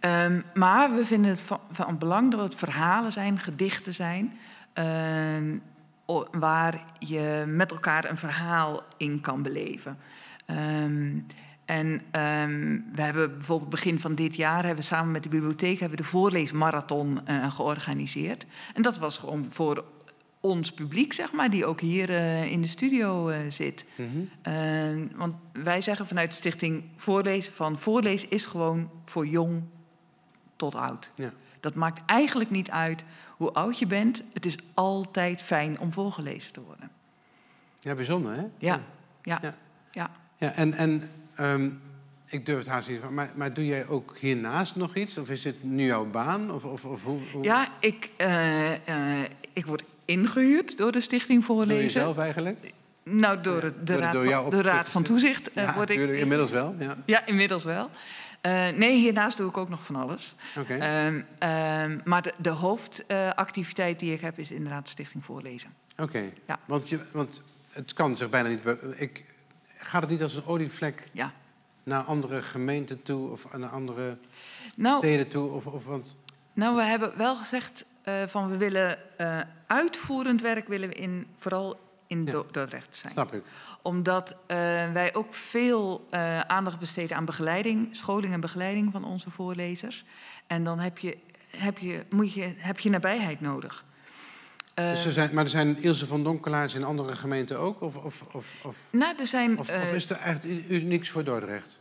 ja? 0.00 0.42
Maar 0.54 0.94
we 0.94 1.06
vinden 1.06 1.30
het 1.30 1.40
van, 1.40 1.60
van 1.70 1.98
belang 1.98 2.30
dat 2.30 2.40
het 2.40 2.54
verhalen 2.54 3.12
zijn, 3.12 3.38
gedichten 3.38 3.94
zijn. 3.94 4.38
Waar 6.30 6.84
je 6.98 7.44
met 7.46 7.70
elkaar 7.70 8.04
een 8.04 8.16
verhaal 8.16 8.82
in 8.96 9.20
kan 9.20 9.42
beleven. 9.42 9.98
Ehm, 10.46 11.18
en 11.64 12.02
ehm, 12.10 12.78
we 12.92 13.02
hebben 13.02 13.32
bijvoorbeeld 13.32 13.70
begin 13.70 14.00
van 14.00 14.14
dit 14.14 14.36
jaar 14.36 14.58
hebben 14.58 14.76
we 14.76 14.82
samen 14.82 15.10
met 15.10 15.22
de 15.22 15.28
bibliotheek 15.28 15.80
hebben 15.80 15.98
we 15.98 16.04
de 16.04 16.08
voorleesmarathon 16.08 17.26
eh, 17.26 17.52
georganiseerd. 17.54 18.46
En 18.74 18.82
dat 18.82 18.98
was 18.98 19.18
gewoon 19.18 19.44
voor 19.48 19.84
ons 20.46 20.72
publiek, 20.72 21.12
zeg 21.12 21.32
maar, 21.32 21.50
die 21.50 21.66
ook 21.66 21.80
hier 21.80 22.10
eh, 22.10 22.50
in 22.50 22.62
de 22.62 22.68
studio 22.68 23.28
eh, 23.28 23.38
zit. 23.48 23.84
Mhm. 23.94 24.08
Eh, 24.42 24.54
want 25.14 25.34
wij 25.52 25.80
zeggen 25.80 26.06
vanuit 26.06 26.30
de 26.30 26.36
stichting 26.36 26.84
Voorlezen 26.96 27.52
van 27.52 27.78
voorlezen 27.78 28.30
is 28.30 28.46
gewoon 28.46 28.90
voor 29.04 29.26
jong 29.26 29.62
tot 30.56 30.74
oud. 30.74 31.10
Ja. 31.14 31.32
Dat 31.60 31.74
maakt 31.74 32.02
eigenlijk 32.06 32.50
niet 32.50 32.70
uit 32.70 33.04
hoe 33.36 33.52
oud 33.52 33.78
je 33.78 33.86
bent. 33.86 34.22
Het 34.32 34.46
is 34.46 34.56
altijd 34.74 35.42
fijn 35.42 35.78
om 35.80 35.92
voorgelezen 35.92 36.52
te 36.52 36.60
worden. 36.60 36.90
ja, 37.80 37.94
bijzonder 37.94 38.32
hè? 38.36 38.42
Ja, 38.58 38.80
ja, 39.22 39.38
Ja. 39.42 39.54
ja. 39.90 40.10
ja. 40.36 40.52
En, 40.52 40.72
en 40.72 41.10
ehm, 41.34 41.70
ik 42.26 42.46
durf 42.46 42.58
het 42.58 42.66
haast 42.68 42.88
niet, 42.88 43.10
maar, 43.10 43.30
maar 43.34 43.52
doe 43.54 43.66
jij 43.66 43.86
ook 43.86 44.16
hiernaast 44.20 44.76
nog 44.76 44.94
iets? 44.94 45.18
Of 45.18 45.30
is 45.30 45.42
dit 45.42 45.62
nu 45.62 45.84
jouw 45.84 46.04
baan? 46.06 46.52
Of, 46.52 46.64
of, 46.64 46.84
of 46.84 47.02
hoe, 47.02 47.20
hoe 47.32 47.44
Ja, 47.44 47.68
ik, 47.80 48.10
eh, 48.16 48.72
eh, 48.72 49.28
ik 49.52 49.66
word 49.66 49.82
ingehuurd 50.04 50.76
door 50.76 50.92
de 50.92 51.00
Stichting 51.00 51.44
Voorlezen. 51.44 51.90
zelf 51.90 52.18
eigenlijk? 52.18 52.72
Nou, 53.04 53.40
door 53.40 53.62
het- 53.62 53.86
de, 53.86 53.92
door- 53.92 54.00
raad, 54.02 54.12
door 54.12 54.42
van, 54.42 54.50
de 54.50 54.62
raad 54.62 54.88
van 54.88 55.02
Toezicht 55.02 55.48
eh, 55.52 55.64
ja, 55.64 55.74
word 55.74 55.90
ik... 55.90 55.98
inmiddels 56.10 56.50
wel. 56.50 56.74
Ja. 56.78 56.96
Ja, 57.06 57.26
inmiddels 57.26 57.64
wel. 57.64 57.90
Eh, 58.46 58.68
nee, 58.68 58.98
hiernaast 58.98 59.36
doe 59.36 59.48
ik 59.48 59.56
ook 59.56 59.68
nog 59.68 59.84
van 59.84 59.96
alles. 59.96 60.34
Ehm, 60.68 61.20
ehm, 61.38 61.98
maar 62.04 62.22
de, 62.22 62.34
de 62.38 62.50
hoofdactiviteit 62.50 63.98
die 63.98 64.12
ik 64.12 64.20
heb 64.20 64.38
is 64.38 64.50
inderdaad 64.50 64.84
de 64.84 64.90
Stichting 64.90 65.24
Voorlezen. 65.24 65.74
Oké, 65.98 66.32
Ja. 66.46 66.58
want, 66.66 66.88
je, 66.88 66.98
want 67.12 67.42
het 67.68 67.92
kan 67.92 68.16
zich 68.16 68.28
bijna 68.30 68.48
niet... 68.48 68.60
Ik, 68.96 69.24
gaat 69.78 70.02
het 70.02 70.10
niet 70.10 70.22
als 70.22 70.34
een 70.36 70.46
olievlek 70.46 71.04
Ja. 71.12 71.32
naar 71.82 72.02
andere 72.02 72.42
gemeenten 72.42 73.02
toe... 73.02 73.30
of 73.30 73.52
naar 73.56 73.70
andere 73.70 74.18
Nou, 74.74 74.98
steden 74.98 75.28
toe? 75.28 75.50
Of, 75.50 75.66
of, 75.66 75.84
want, 75.84 76.16
nou, 76.52 76.76
we 76.76 76.82
hebben 76.82 77.16
wel 77.16 77.36
gezegd 77.36 77.84
eh, 78.02 78.14
van 78.26 78.50
we 78.50 78.56
willen 78.56 79.18
eh, 79.18 79.40
uitvoerend 79.66 80.40
werk 80.40 80.68
willen 80.68 80.88
we 80.88 80.94
in, 80.94 81.26
vooral 81.36 81.78
in 82.06 82.24
Ja. 82.24 82.42
Dordrecht 82.50 82.96
zijn. 82.96 83.12
snap 83.12 83.32
ik. 83.32 83.42
Omdat 83.82 84.36
eh, 84.46 84.56
wij 84.92 85.14
ook 85.14 85.34
veel 85.34 86.06
eh, 86.10 86.40
aandacht 86.40 86.78
besteden 86.78 87.16
aan 87.16 87.24
begeleiding, 87.24 87.96
scholing 87.96 88.32
en 88.32 88.40
begeleiding 88.40 88.92
van 88.92 89.04
onze 89.04 89.30
voorlezers. 89.30 90.04
En 90.46 90.64
dan 90.64 90.78
heb 90.78 90.98
je, 90.98 91.18
heb 91.50 91.78
je, 91.78 92.04
moet 92.10 92.32
je, 92.32 92.54
heb 92.56 92.78
je 92.78 92.90
nabijheid 92.90 93.40
nodig. 93.40 93.84
Dus 94.74 95.06
er 95.06 95.12
zijn, 95.12 95.30
maar 95.32 95.44
er 95.44 95.50
zijn 95.50 95.82
Ilse 95.82 96.06
van 96.06 96.24
Donkelaars 96.24 96.74
in 96.74 96.84
andere 96.84 97.16
gemeenten 97.16 97.58
ook? 97.58 97.80
Of, 97.80 97.96
of, 97.96 98.22
of, 98.32 98.52
of, 98.62 98.76
nou, 98.90 99.14
er 99.18 99.26
zijn 99.26 99.58
of, 99.58 99.70
of 99.70 99.92
is 99.92 100.10
er 100.10 100.16
echt 100.16 100.44
unieks 100.68 101.10
voor 101.10 101.24
Dordrecht? 101.24 101.78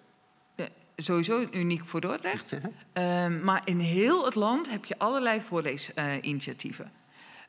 sowieso 0.96 1.48
uniek 1.52 1.86
voor 1.86 2.02
Dordrecht. 2.02 2.54
Maar 3.44 3.62
in 3.66 3.80
heel 3.80 4.26
het 4.26 4.36
land 4.36 4.70
heb 4.70 4.86
je 4.86 4.98
allerlei 4.98 5.42
voorleesinitiatieven. 5.42 6.92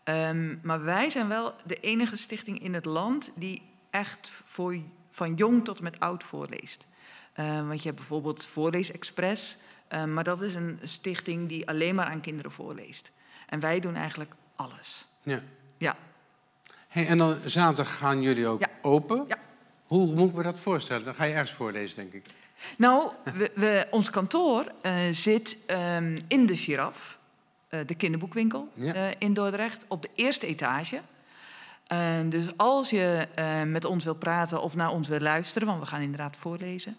Ehm, 0.07 0.55
maar 0.63 0.83
wij 0.85 1.11
zijn 1.11 1.29
wel 1.29 1.55
de 1.65 1.81
enige 1.81 2.17
stichting 2.17 2.61
in 2.63 2.75
het 2.75 2.85
land 2.85 3.31
die 3.35 3.63
echt 3.91 4.31
voor, 4.45 4.77
van 5.09 5.35
jong 5.35 5.65
tot 5.65 5.81
met 5.81 6.01
oud 6.01 6.25
voorleest. 6.25 6.87
Ehm, 7.33 7.67
want 7.67 7.79
je 7.79 7.85
hebt 7.89 7.97
bijvoorbeeld 8.01 8.47
Voorleesexpress, 8.47 9.57
ehm, 9.89 10.13
maar 10.15 10.25
dat 10.25 10.43
is 10.43 10.55
een 10.55 10.79
stichting 10.83 11.49
die 11.49 11.69
alleen 11.69 11.95
maar 11.95 12.07
aan 12.07 12.21
kinderen 12.21 12.53
voorleest. 12.53 13.11
En 13.49 13.61
wij 13.61 13.81
doen 13.81 13.95
eigenlijk 13.97 14.33
alles. 14.57 15.07
Ja. 15.23 15.41
Ja. 15.79 15.97
Hey, 16.89 17.07
en 17.07 17.19
dan 17.19 17.37
zaterdag 17.45 17.97
gaan 17.99 18.23
jullie 18.23 18.47
ook 18.47 18.61
Ja. 18.61 18.69
open? 18.83 19.25
Ja. 19.29 19.39
Hoe 19.87 20.15
moet 20.15 20.29
ik 20.29 20.35
me 20.35 20.43
dat 20.43 20.59
voorstellen? 20.59 21.05
Dan 21.05 21.15
ga 21.15 21.25
je 21.25 21.33
ergens 21.33 21.53
voorlezen, 21.53 21.97
denk 21.97 22.13
ik. 22.13 22.27
Nou, 22.79 23.13
we, 23.35 23.51
we- 23.55 23.87
ons 23.91 24.11
kantoor 24.11 24.65
eh, 24.83 24.95
zit 25.13 25.57
in 26.29 26.47
de 26.47 26.57
Giraf, 26.57 27.16
de 27.87 27.95
kinderboekwinkel 27.95 28.69
Ja. 28.75 28.95
eh, 28.95 29.09
in 29.19 29.35
Dordrecht, 29.35 29.85
op 29.89 30.03
de 30.03 30.09
eerste 30.15 30.47
etage. 30.47 31.01
Dus 32.29 32.57
als 32.57 32.91
je 32.91 33.29
eh, 33.35 33.63
met 33.63 33.85
ons 33.85 34.05
wil 34.05 34.15
praten 34.15 34.63
of 34.63 34.75
naar 34.75 34.91
ons 34.91 35.09
wil 35.09 35.21
luisteren, 35.21 35.69
want 35.69 35.81
we 35.81 35.87
gaan 35.87 36.01
inderdaad 36.01 36.37
voorlezen, 36.37 36.97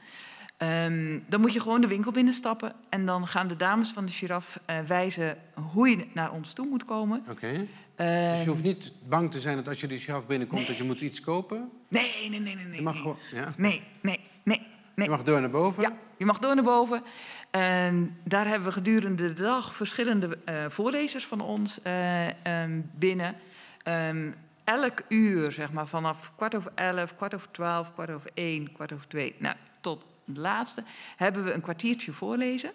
ehm, 0.57 1.19
dan 1.27 1.41
moet 1.41 1.53
je 1.53 1.59
gewoon 1.59 1.81
de 1.81 1.87
winkel 1.87 2.11
binnenstappen 2.11 2.73
en 2.89 3.05
dan 3.05 3.27
gaan 3.27 3.47
de 3.47 3.55
dames 3.55 3.89
van 3.89 4.05
de 4.05 4.11
Giraf 4.11 4.59
eh, 4.65 4.79
wijzen 4.79 5.37
hoe 5.71 5.89
je 5.89 6.07
naar 6.13 6.31
ons 6.31 6.53
toe 6.53 6.67
moet 6.67 6.85
komen. 6.85 7.23
Oké. 7.29 7.51
Dus 7.51 7.65
Ehm, 7.95 8.39
je 8.41 8.45
hoeft 8.47 8.63
niet 8.63 8.91
bang 9.09 9.31
te 9.31 9.39
zijn 9.39 9.55
dat 9.55 9.67
als 9.67 9.81
je 9.81 9.87
die 9.87 9.97
zelf 9.97 10.27
binnenkomt... 10.27 10.67
dat 10.67 10.77
je 10.77 10.83
moet 10.83 11.01
iets 11.01 11.19
kopen? 11.21 11.69
nee, 11.87 12.29
nee, 12.29 12.39
nee, 12.39 12.55
nee, 12.55 12.65
nee. 12.65 12.75
Je 12.75 12.81
mag 12.81 12.93
nee. 12.93 13.01
gewoon... 13.01 13.17
Ja. 13.33 13.53
Nee, 13.57 13.81
nee, 14.01 14.19
nee, 14.43 14.61
nee. 14.95 15.05
Je 15.05 15.11
mag 15.11 15.23
door 15.23 15.41
naar 15.41 15.49
boven? 15.49 15.83
Ja, 15.83 15.93
je 16.17 16.25
mag 16.25 16.39
door 16.39 16.55
naar 16.55 16.63
boven. 16.63 17.03
En 17.51 18.17
daar 18.23 18.47
hebben 18.47 18.67
we 18.67 18.73
gedurende 18.73 19.33
de 19.33 19.41
dag 19.41 19.75
verschillende 19.75 20.37
eh, 20.45 20.65
voorlezers 20.69 21.25
van 21.25 21.41
ons 21.41 21.81
eh, 21.81 22.45
ehm, 22.45 22.81
binnen. 22.95 23.35
Ehm, 23.83 24.31
elk 24.63 25.01
uur, 25.09 25.51
zeg 25.51 25.71
maar, 25.71 25.87
vanaf 25.87 26.31
kwart 26.35 26.55
over 26.55 26.71
elf, 26.75 27.15
kwart 27.15 27.35
over 27.35 27.51
twaalf, 27.51 27.93
kwart 27.93 28.09
over 28.09 28.29
één, 28.33 28.71
kwart 28.71 28.93
over 28.93 29.07
twee, 29.07 29.35
nou, 29.39 29.55
tot 29.81 30.05
de 30.25 30.39
laatste, 30.39 30.83
hebben 31.15 31.43
we 31.43 31.51
een 31.51 31.61
kwartiertje 31.61 32.11
voorlezen. 32.11 32.71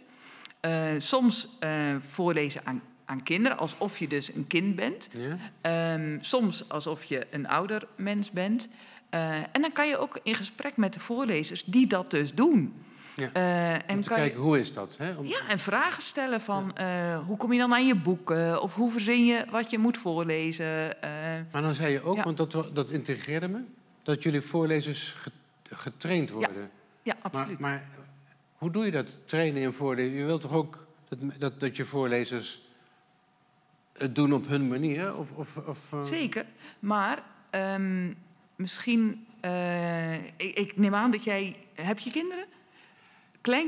Eh, 0.60 0.72
soms 0.98 1.58
voorlezen 1.98 2.60
aan, 2.64 2.82
aan 3.04 3.22
kinderen, 3.22 3.58
alsof 3.58 3.98
je 3.98 4.08
dus 4.08 4.34
een 4.34 4.46
kind 4.46 4.76
bent. 4.76 5.08
Ja? 5.12 5.36
Ehm, 5.60 6.18
soms 6.20 6.68
alsof 6.68 7.04
je 7.04 7.26
een 7.30 7.48
ouder 7.48 7.86
mens 7.96 8.30
bent. 8.30 8.68
En 9.52 9.60
dan 9.60 9.72
kan 9.72 9.88
je 9.88 9.98
ook 9.98 10.20
in 10.22 10.34
gesprek 10.34 10.76
met 10.76 10.92
de 10.92 11.00
voorlezers 11.00 11.64
die 11.64 11.86
dat 11.86 12.10
dus 12.10 12.34
doen. 12.34 12.84
Ja. 13.16 13.30
Eh, 13.32 13.72
en 13.72 13.80
Om 13.96 14.02
te 14.02 14.08
kan 14.08 14.16
je- 14.18 14.24
kijken, 14.24 14.40
hoe 14.40 14.58
is 14.60 14.72
dat? 14.72 14.96
Hè? 14.96 15.14
Om- 15.16 15.24
ja, 15.26 15.48
en 15.48 15.58
vragen 15.58 16.02
stellen 16.02 16.40
van 16.40 16.76
eh, 16.76 17.18
hoe 17.26 17.36
kom 17.36 17.52
je 17.52 17.58
dan 17.58 17.72
aan 17.74 17.86
je 17.86 17.94
boeken? 17.94 18.62
Of 18.62 18.74
hoe 18.74 18.90
verzin 18.90 19.24
je 19.24 19.44
wat 19.50 19.70
je 19.70 19.78
moet 19.78 19.98
voorlezen? 19.98 21.02
Eh, 21.02 21.10
Maar 21.52 21.62
dan 21.62 21.74
zei 21.74 21.92
je 21.92 22.02
ook, 22.02 22.16
Ja. 22.16 22.22
want 22.22 22.36
dat, 22.36 22.70
dat 22.72 22.90
integreerde 22.90 23.48
me... 23.48 23.60
dat 24.02 24.22
jullie 24.22 24.40
voorlezers 24.40 25.12
ge- 25.12 25.30
getraind 25.64 26.30
worden. 26.30 26.70
ja, 27.02 27.14
Maar, 27.22 27.32
absoluut. 27.32 27.58
maar 27.58 27.88
hoe 28.56 28.70
doe 28.70 28.84
je 28.84 28.90
dat, 28.90 29.18
trainen 29.24 29.62
in 29.62 29.72
voorlezen? 29.72 30.18
Je 30.18 30.24
wilt 30.24 30.40
toch 30.40 30.52
ook 30.52 30.86
dat, 31.08 31.18
dat, 31.38 31.60
dat 31.60 31.76
je 31.76 31.84
voorlezers 31.84 32.62
het 33.92 34.14
doen 34.14 34.32
op 34.32 34.46
hun 34.48 34.68
manier? 34.68 35.16
Of, 35.16 35.30
of, 35.32 35.56
of, 35.56 36.06
Zeker. 36.08 36.44
Maar 36.78 37.22
ehm, 37.50 38.12
misschien... 38.56 39.26
ik, 40.36 40.54
ik 40.56 40.76
neem 40.76 40.94
aan 40.94 41.10
dat 41.10 41.24
jij... 41.24 41.56
Heb 41.74 41.98
je 41.98 42.10
kinderen? 42.10 42.44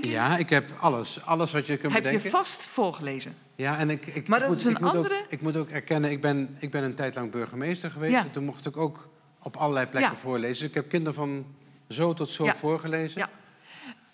Ja, 0.00 0.36
ik 0.38 0.50
heb 0.50 0.70
alles. 0.80 1.24
Alles 1.24 1.52
wat 1.52 1.66
je 1.66 1.76
kunt 1.76 1.92
heb 1.92 2.02
je 2.04 2.08
bedenken. 2.10 2.30
vast 2.30 2.62
voorgelezen? 2.66 3.36
Ja, 3.56 3.78
en 3.78 3.90
ik, 3.90 4.06
ik, 4.06 4.28
Maar 4.28 4.38
dat 4.40 4.48
moet, 4.48 4.58
is 4.58 4.64
een 4.64 4.70
ik 4.70 4.80
moet 4.80 4.90
andere- 4.90 5.14
Ook, 5.14 5.26
ik 5.28 5.40
moet 5.40 5.56
ook 5.56 5.68
erkennen, 5.68 6.10
ik 6.10 6.20
ben, 6.20 6.56
ik 6.58 6.70
ben 6.70 6.84
een 6.84 6.94
tijd 6.94 7.14
lang 7.14 7.30
burgemeester 7.30 7.90
geweest. 7.90 8.12
Ja. 8.12 8.20
En 8.20 8.30
toen 8.30 8.44
mocht 8.44 8.66
ik 8.66 8.76
ook 8.76 9.08
op 9.42 9.56
allerlei 9.56 9.86
plekken 9.86 10.12
Ja. 10.12 10.18
voorlezen. 10.18 10.58
Dus 10.58 10.68
ik 10.68 10.74
heb 10.74 10.88
kinderen 10.88 11.14
van 11.14 11.46
zo 11.88 12.12
tot 12.14 12.28
zo 12.28 12.44
Ja. 12.44 12.54
voorgelezen. 12.54 13.20
Ja. 13.20 13.28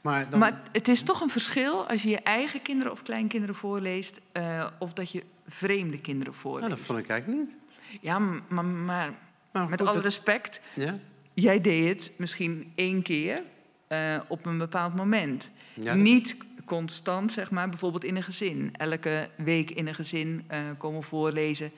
Maar 0.01 0.31
dan, 0.31 0.39
Maar 0.39 0.61
het 0.73 0.89
is 0.89 1.03
toch 1.03 1.21
een 1.21 1.31
verschil 1.31 1.89
als 1.89 2.03
je 2.03 2.09
je 2.09 2.19
eigen 2.21 2.63
kinderen 2.63 2.93
of 2.93 3.03
kleinkinderen 3.03 3.55
voorleest... 3.55 4.21
eh, 4.33 4.67
of 4.79 4.93
dat 4.93 5.11
je 5.11 5.23
vreemde 5.47 6.01
kinderen 6.01 6.33
nou, 6.33 6.43
voorleest. 6.43 6.71
dat 6.71 6.81
vond 6.81 6.99
ik 6.99 7.09
eigenlijk 7.09 7.41
niet. 7.41 7.57
Ja, 8.01 8.19
maar, 8.49 8.65
maar 8.65 9.13
Nou, 9.53 9.69
met 9.69 9.79
goed, 9.79 9.89
alle 9.89 9.97
dat- 9.97 10.05
respect... 10.07 10.61
Ja? 10.75 10.99
Jij 11.35 11.61
deed 11.61 11.89
het 11.89 12.13
misschien 12.19 12.73
één 12.75 13.03
keer 13.03 13.43
eh, 13.91 14.17
op 14.29 14.47
een 14.47 14.59
bepaald 14.59 14.95
moment. 14.95 15.51
Ja, 15.75 15.95
Niet 15.95 16.37
constant, 16.65 17.33
zeg 17.33 17.51
maar, 17.51 17.69
bijvoorbeeld 17.69 18.05
in 18.05 18.17
een 18.17 18.23
gezin. 18.23 18.71
Elke 18.77 19.29
week 19.37 19.71
in 19.71 19.87
een 19.87 19.95
gezin 19.95 20.45
eh, 20.47 20.59
komen 20.79 21.03
voorlezen. 21.03 21.73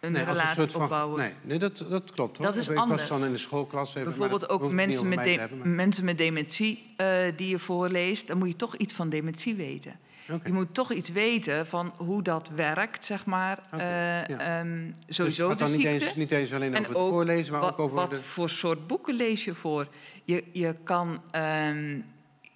Een 0.00 0.12
nee, 0.12 0.24
relatie 0.24 0.48
een 0.48 0.54
soort 0.54 0.72
van, 0.72 0.82
opbouwen. 0.82 1.18
Nee, 1.20 1.32
nee 1.42 1.58
dat, 1.58 1.86
dat 1.90 2.10
klopt 2.10 2.36
hoor. 2.36 2.46
Dat 2.46 2.56
is 2.56 2.68
ik 2.68 2.76
anders. 2.76 3.00
was 3.00 3.08
dan 3.10 3.24
in 3.24 3.32
de 3.32 3.38
schoolklas. 3.38 3.94
Even, 3.94 4.04
Bijvoorbeeld 4.08 4.48
ook 4.48 4.72
mensen 4.72 5.08
met, 5.08 5.18
de- 5.24 5.30
hebben, 5.30 5.74
mensen 5.74 6.04
met 6.04 6.18
dementie 6.18 6.86
eh, 6.96 7.18
die 7.36 7.48
je 7.48 7.58
voorleest. 7.58 8.26
Dan 8.26 8.38
moet 8.38 8.48
je 8.48 8.56
toch 8.56 8.76
iets 8.76 8.94
van 8.94 9.08
dementie 9.08 9.54
weten. 9.54 9.98
Je 10.44 10.52
moet 10.52 10.74
toch 10.74 10.92
iets 10.92 11.08
weten 11.08 11.66
van 11.66 11.92
hoe 11.96 12.22
dat 12.22 12.48
werkt, 12.48 13.04
zeg 13.04 13.26
maar. 13.26 13.58
Oké, 13.72 13.82
Eh, 13.82 14.26
ja. 14.26 14.38
ehm, 14.60 14.90
Dus 15.06 15.16
sowieso 15.16 15.48
de 15.48 15.54
dan 15.56 15.70
niet 15.70 15.84
eens, 15.86 16.14
niet 16.14 16.30
eens 16.32 16.52
alleen 16.52 16.74
En 16.74 16.80
over 16.86 16.94
het 17.00 17.08
voorlezen, 17.08 17.52
maar 17.52 17.60
wat, 17.62 17.72
ook 17.72 17.78
over 17.78 17.96
wat 17.96 18.10
de... 18.10 18.16
voor 18.16 18.50
soort 18.50 18.86
boeken 18.86 19.14
lees 19.14 19.44
je 19.44 19.54
voor? 19.54 19.88
Je, 20.24 20.44
je 20.52 20.74
kan, 20.84 21.20
ehm, 21.30 22.00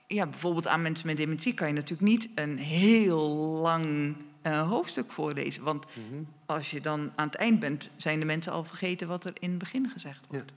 ja, 0.06 0.26
bijvoorbeeld 0.26 0.66
aan 0.66 0.82
mensen 0.82 1.06
met 1.06 1.16
dementie 1.16 1.54
kan 1.54 1.66
je 1.68 1.72
natuurlijk 1.74 2.08
niet 2.08 2.28
een 2.34 2.58
heel 2.58 3.28
lang 3.62 4.14
eh, 4.42 4.68
hoofdstuk 4.68 5.12
voorlezen. 5.12 5.62
Want 5.62 5.84
Mhm. 5.86 6.22
als 6.46 6.70
je 6.70 6.80
dan 6.80 7.12
aan 7.14 7.26
het 7.26 7.34
eind 7.36 7.58
bent, 7.60 7.90
zijn 7.96 8.18
de 8.20 8.26
mensen 8.26 8.52
al 8.52 8.64
vergeten 8.64 9.08
wat 9.08 9.24
er 9.24 9.32
in 9.38 9.50
het 9.50 9.58
begin 9.58 9.90
gezegd 9.92 10.26
wordt. 10.28 10.44
En 10.50 10.56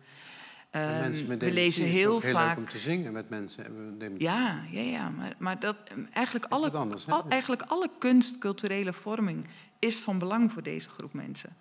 Ehm, 0.75 1.37
we 1.39 1.51
lezen 1.51 1.83
heel 1.85 2.19
heel 2.21 2.33
vaak. 2.33 2.47
leuk 2.47 2.57
om 2.57 2.69
te 2.71 2.77
zingen 2.77 3.13
met 3.13 3.29
mensen. 3.29 3.95
Ja, 4.17 4.63
ja, 4.71 4.81
ja. 4.81 5.09
Maar, 5.09 5.33
maar 5.37 5.59
dat, 5.59 5.75
eh, 5.85 5.97
eigenlijk, 6.13 6.45
alle, 6.49 6.71
anders, 6.71 7.07
al- 7.09 7.25
eigenlijk 7.29 7.61
alle 7.61 7.89
kunst, 7.99 8.37
culturele 8.37 8.93
vorming 8.93 9.47
is 9.79 9.95
van 9.95 10.19
belang 10.19 10.51
voor 10.51 10.63
deze 10.63 10.89
groep 10.89 11.13
mensen. 11.13 11.55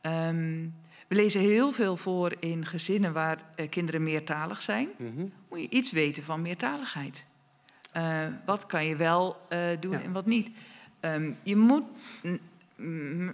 Ehm, 0.00 0.66
we 1.08 1.14
lezen 1.14 1.40
heel 1.40 1.72
veel 1.72 1.96
voor 1.96 2.32
in 2.40 2.66
gezinnen 2.66 3.12
waar 3.12 3.38
eh, 3.56 3.68
kinderen 3.68 4.02
meertalig 4.02 4.62
zijn. 4.62 4.88
Mhm. 4.98 5.26
Moet 5.50 5.60
je 5.60 5.68
iets 5.70 5.92
weten 5.92 6.22
van 6.24 6.42
meertaligheid. 6.42 7.24
Eh, 7.92 8.26
wat 8.44 8.66
kan 8.66 8.84
je 8.84 8.96
wel 8.96 9.36
eh, 9.48 9.60
doen 9.80 9.92
Ja. 9.92 10.02
en 10.02 10.12
wat 10.12 10.26
niet. 10.26 10.48
Ehm, 11.00 11.30
je 11.42 11.56
moet. 11.56 11.84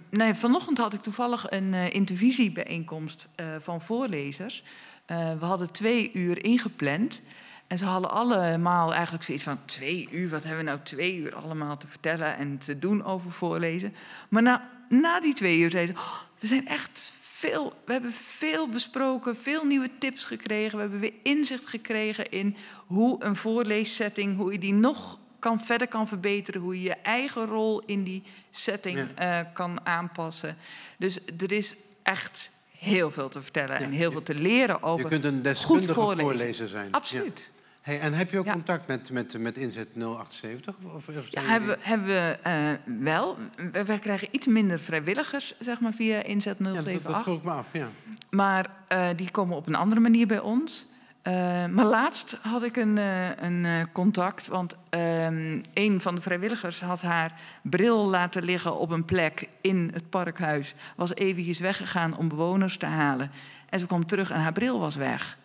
Nee, 0.09 0.33
vanochtend 0.33 0.77
had 0.77 0.93
ik 0.93 1.01
toevallig 1.01 1.51
een 1.51 1.73
intervisiebijeenkomst 1.73 3.27
van 3.59 3.81
voorlezers. 3.81 4.63
Eh, 5.05 5.39
we 5.39 5.45
hadden 5.45 5.71
twee 5.71 6.11
uur 6.13 6.43
ingepland. 6.43 7.21
En 7.67 7.77
ze 7.77 7.85
hadden 7.85 8.11
allemaal 8.11 8.93
eigenlijk 8.93 9.23
zoiets 9.23 9.43
van... 9.43 9.65
twee 9.65 10.07
uur, 10.11 10.29
wat 10.29 10.43
hebben 10.43 10.63
we 10.63 10.71
nou 10.71 10.79
twee 10.83 11.15
uur 11.15 11.35
allemaal 11.35 11.77
te 11.77 11.87
vertellen... 11.87 12.37
en 12.37 12.57
te 12.57 12.79
doen 12.79 13.03
over 13.03 13.31
voorlezen. 13.31 13.95
Maar 14.29 14.41
na, 14.41 14.69
na 14.89 15.19
die 15.19 15.33
twee 15.33 15.59
uur 15.59 15.69
zeiden 15.69 15.95
ze... 15.95 16.01
"Oh, 16.01 16.19
we 16.39 16.47
zijn 16.47 16.67
echt 16.67 17.11
veel... 17.21 17.73
we 17.85 17.91
hebben 17.91 18.11
veel 18.11 18.69
besproken, 18.69 19.35
veel 19.35 19.65
nieuwe 19.65 19.89
tips 19.99 20.25
gekregen. 20.25 20.75
We 20.75 20.81
hebben 20.81 20.99
weer 20.99 21.13
inzicht 21.23 21.65
gekregen 21.65 22.29
in 22.29 22.55
hoe 22.85 23.23
een 23.23 23.35
voorleessetting... 23.35 24.37
hoe 24.37 24.51
je 24.51 24.59
die 24.59 24.73
nog 24.73 25.19
kan, 25.39 25.59
verder 25.59 25.87
kan 25.87 26.07
verbeteren... 26.07 26.61
hoe 26.61 26.75
je 26.75 26.87
je 26.87 26.95
eigen 26.95 27.45
rol 27.45 27.79
in 27.85 28.03
die 28.03 28.23
setting 28.51 28.99
eh, 29.15 29.39
kan 29.53 29.85
aanpassen. 29.85 30.57
Dus 30.97 31.19
er 31.37 31.51
is 31.51 31.75
echt 32.03 32.51
heel 32.83 33.11
veel 33.11 33.29
te 33.29 33.41
vertellen... 33.41 33.77
en 33.77 33.91
heel 33.91 34.11
veel 34.11 34.23
te 34.23 34.33
leren 34.33 34.83
over 34.83 35.03
Je 35.03 35.09
kunt 35.11 35.25
een 35.25 35.41
deskundige 35.41 35.93
voorlezen. 35.93 36.23
voorlezer 36.37 36.67
zijn. 36.67 36.91
Absoluut. 36.91 37.49
Ja. 37.53 37.61
Hey, 37.81 37.99
en 37.99 38.13
heb 38.13 38.31
je 38.31 38.39
ook 38.39 38.51
contact 38.51 38.87
met, 38.87 39.11
met, 39.11 39.37
met 39.39 39.57
Inzet 39.57 39.87
078? 39.93 40.75
Of, 40.95 41.07
of 41.07 41.27
Ja, 41.29 41.41
hebben, 41.41 41.69
we- 41.69 41.77
hebben 41.81 42.07
we 42.07 42.37
eh, 42.43 42.69
wel. 42.99 43.37
We- 43.71 43.83
Wij 43.85 43.99
krijgen 43.99 44.27
iets 44.31 44.47
minder 44.47 44.79
vrijwilligers, 44.79 45.53
zeg 45.59 45.79
maar, 45.79 45.93
via 45.93 46.23
Inzet 46.23 46.55
Ja, 46.59 46.63
dat, 46.65 46.73
078. 46.75 47.11
dat 47.11 47.23
vroeg 47.23 47.37
ik 47.37 47.43
me 47.43 47.51
af, 47.51 47.67
ja. 47.73 47.87
Maar 48.29 48.69
eh, 48.87 49.07
die 49.15 49.31
komen 49.31 49.55
op 49.57 49.67
een 49.67 49.75
andere 49.75 50.01
manier 50.01 50.27
bij 50.27 50.39
ons. 50.39 50.85
Eh, 51.23 51.65
maar 51.65 51.85
laatst 51.85 52.37
had 52.41 52.63
ik 52.63 52.77
een, 52.77 52.97
eh, 52.97 53.29
een 53.35 53.65
eh, 53.65 53.71
contact, 53.91 54.47
want 54.47 54.75
ehm, 54.89 55.61
een 55.73 56.01
van 56.01 56.15
de 56.15 56.21
vrijwilligers 56.21 56.81
had 56.81 57.01
haar 57.01 57.33
bril 57.61 58.05
laten 58.05 58.43
liggen 58.43 58.77
op 58.77 58.89
een 58.89 59.05
plek 59.05 59.47
in 59.61 59.91
het 59.93 60.09
parkhuis. 60.09 60.75
Was 60.95 61.13
eventjes 61.13 61.59
weggegaan 61.59 62.17
om 62.17 62.27
bewoners 62.27 62.77
te 62.77 62.85
halen. 62.85 63.31
En 63.69 63.79
ze 63.79 63.85
kwam 63.85 64.05
terug 64.05 64.31
en 64.31 64.39
haar 64.39 64.51
bril 64.51 64.79
was 64.79 64.95
weg. 64.95 65.37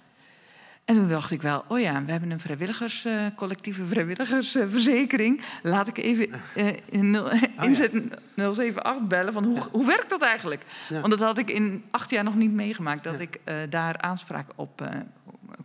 En 0.85 0.95
toen 0.95 1.09
dacht 1.09 1.31
ik 1.31 1.43
wel, 1.43 1.65
oh 1.69 1.81
ja, 1.81 2.05
we 2.05 2.11
hebben 2.11 2.31
een 2.31 2.41
vrijwilligers, 2.41 3.07
collectieve 3.37 3.87
vrijwilligersverzekering. 3.87 5.41
Laat 5.63 5.89
ik 5.89 5.99
even 5.99 6.31
in 6.85 7.11
nul- 7.11 7.31
inzet 7.61 7.93
078 8.35 9.07
bellen 9.07 9.33
van 9.33 9.45
hoe, 9.45 9.63
hoe 9.71 9.87
werkt 9.87 10.09
dat 10.11 10.23
eigenlijk? 10.23 10.65
Ja. 10.89 11.01
Want 11.01 11.11
dat 11.11 11.21
had 11.21 11.39
ik 11.39 11.51
in 11.51 11.85
acht 11.91 12.11
jaar 12.11 12.25
nog 12.25 12.35
niet 12.35 12.53
meegemaakt, 12.53 13.05
dat 13.05 13.21
ik 13.21 13.41
daar 13.69 13.99
aanspraak 13.99 14.47
op 14.57 14.89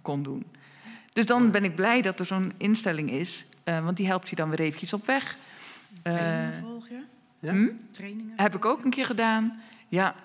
kon 0.04 0.24
doen. 0.24 0.46
Dus 1.14 1.26
dan 1.26 1.52
ben 1.52 1.64
ik 1.64 1.76
blij 1.76 2.02
dat 2.02 2.20
er 2.20 2.26
zo'n 2.26 2.54
instelling 2.58 3.12
is, 3.12 3.46
eh, 3.64 3.84
want 3.84 3.98
die 3.98 4.08
helpt 4.08 4.30
je 4.30 4.36
dan 4.36 4.50
weer 4.50 4.60
eventjes 4.60 4.94
op 4.94 5.06
weg. 5.06 5.38
Eh, 6.04 6.12
Trainingen 6.14 6.60
volg 6.60 6.88
je? 6.90 7.00
Ja? 7.40 7.52
hm? 7.52 7.68
Trainingen? 7.92 8.34
Heb 8.36 8.56
ik 8.56 8.66
ook 8.66 8.84
een 8.84 8.90
keer 8.92 9.06
gedaan, 9.06 9.62
ja. 9.88 10.16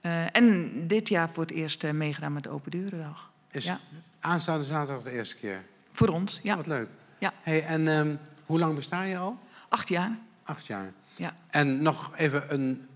Eh, 0.00 0.36
en 0.36 0.70
dit 0.86 1.08
jaar 1.08 1.30
voor 1.30 1.42
het 1.42 1.52
eerst 1.52 1.92
meegedaan 1.92 2.32
met 2.32 2.42
de 2.42 2.48
Open 2.48 2.70
Deurendag. 2.70 3.30
Is 3.50 3.64
Ja. 3.64 3.80
aanstaande 4.20 4.64
zaterdag 4.64 5.04
de 5.04 5.10
eerste 5.10 5.36
keer? 5.36 5.64
Voor 5.92 6.08
ons, 6.08 6.40
ja. 6.42 6.56
Wat 6.56 6.66
leuk. 6.66 6.88
Ja. 7.18 7.32
Hey, 7.42 7.64
en 7.64 7.88
ehm, 7.88 8.14
hoe 8.46 8.58
lang 8.58 8.74
besta 8.74 9.02
je 9.02 9.16
al? 9.18 9.38
Acht 9.68 9.88
jaar. 9.88 10.18
Acht 10.42 10.66
jaar. 10.66 10.92
Ja. 11.16 11.34
En 11.48 11.82
nog 11.82 12.16
even 12.16 12.54
een, 12.54 12.86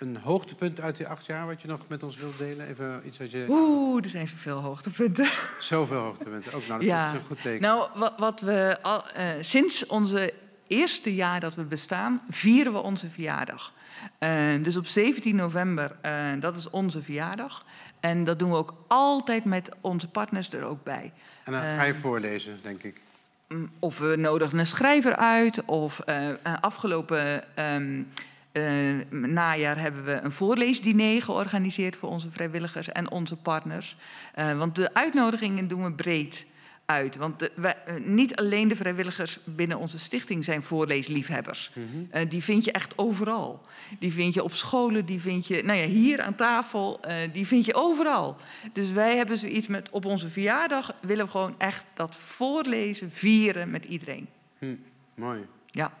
een 0.00 0.16
hoogtepunt 0.16 0.80
uit 0.80 0.96
die 0.96 1.06
acht 1.06 1.26
jaar... 1.26 1.46
wat 1.46 1.62
je 1.62 1.68
nog 1.68 1.80
met 1.86 2.02
ons 2.02 2.16
wilt 2.16 2.38
delen? 2.38 2.68
Even 2.68 3.02
iets 3.06 3.18
wat 3.18 3.30
je... 3.30 3.46
Oeh, 3.48 4.04
er 4.04 4.10
zijn 4.10 4.28
zoveel 4.28 4.58
hoogtepunten. 4.58 5.28
Zoveel 5.60 6.00
hoogtepunten. 6.00 6.52
Ook 6.52 6.66
nou, 6.66 6.78
dat 6.78 6.88
ja. 6.88 7.10
is 7.12 7.18
een 7.18 7.24
goed 7.24 7.42
teken. 7.42 7.62
Nou, 7.62 7.88
wat, 7.94 8.12
wat 8.16 8.40
we 8.40 8.78
al, 8.82 9.08
eh, 9.08 9.28
sinds 9.40 9.86
onze 9.86 10.34
eerste 10.66 11.14
jaar 11.14 11.40
dat 11.40 11.54
we 11.54 11.64
bestaan, 11.64 12.22
vieren 12.28 12.72
we 12.72 12.78
onze 12.78 13.10
verjaardag. 13.10 13.72
Eh, 14.18 14.62
dus 14.62 14.76
op 14.76 14.86
17 14.86 15.36
november, 15.36 15.96
eh, 16.00 16.12
dat 16.40 16.56
is 16.56 16.70
onze 16.70 17.02
verjaardag. 17.02 17.64
En 18.00 18.24
dat 18.24 18.38
doen 18.38 18.50
we 18.50 18.56
ook 18.56 18.74
altijd 18.86 19.44
met 19.44 19.68
onze 19.80 20.08
partners 20.08 20.52
er 20.52 20.64
ook 20.64 20.84
bij. 20.84 21.12
en 21.44 21.52
dan 21.52 21.62
ga 21.62 21.82
je 21.82 21.94
voorlezen, 21.94 22.58
denk 22.62 22.82
ik. 22.82 23.00
Mm, 23.48 23.70
Of 23.78 23.98
we 23.98 24.16
nodigen 24.16 24.58
een 24.58 24.66
schrijver 24.66 25.16
uit. 25.16 25.64
Of 25.64 26.00
afgelopen 26.60 27.56
ehm, 27.56 28.02
eh, 28.52 28.64
najaar 29.10 29.78
hebben 29.78 30.04
we 30.04 30.12
een 30.22 30.32
voorleesdiner 30.32 31.22
georganiseerd 31.22 31.96
voor 31.96 32.08
onze 32.08 32.30
vrijwilligers 32.30 32.88
en 32.88 33.10
onze 33.10 33.36
partners. 33.36 33.96
Eh, 34.34 34.58
want 34.58 34.74
de 34.76 34.94
uitnodigingen 34.94 35.68
doen 35.68 35.84
we 35.84 35.92
breed 35.92 36.46
uit. 36.84 37.16
Want 37.16 37.38
de, 37.38 37.50
wij- 37.54 37.76
eh, 37.84 37.94
niet 38.04 38.36
alleen 38.36 38.68
de 38.68 38.76
vrijwilligers 38.76 39.38
binnen 39.44 39.78
onze 39.78 39.98
stichting 39.98 40.44
zijn 40.44 40.62
voorleesliefhebbers. 40.62 41.70
Eh, 42.10 42.30
die 42.30 42.42
vind 42.44 42.64
je 42.64 42.72
echt 42.72 42.98
overal. 42.98 43.62
Die 43.98 44.12
vind 44.12 44.34
je 44.34 44.42
op 44.44 44.52
scholen, 44.54 45.04
die 45.04 45.20
vind 45.20 45.46
je 45.46 45.62
nou 45.64 45.78
ja, 45.78 45.86
hier 45.86 46.20
aan 46.22 46.34
tafel, 46.34 47.00
die 47.32 47.46
vind 47.46 47.64
je 47.64 47.74
overal. 47.74 48.36
Dus 48.72 48.90
wij 48.90 49.16
hebben 49.16 49.38
zoiets 49.38 49.66
met 49.66 49.90
op 49.90 50.04
onze 50.04 50.28
verjaardag 50.28 50.94
willen 51.00 51.24
we 51.24 51.30
gewoon 51.30 51.54
echt 51.58 51.84
dat 51.94 52.16
voorlezen 52.16 53.10
vieren 53.12 53.70
met 53.70 53.84
iedereen. 53.84 54.28
Hm, 54.58 54.74
mooi. 55.14 55.46
Ja. 55.66 55.92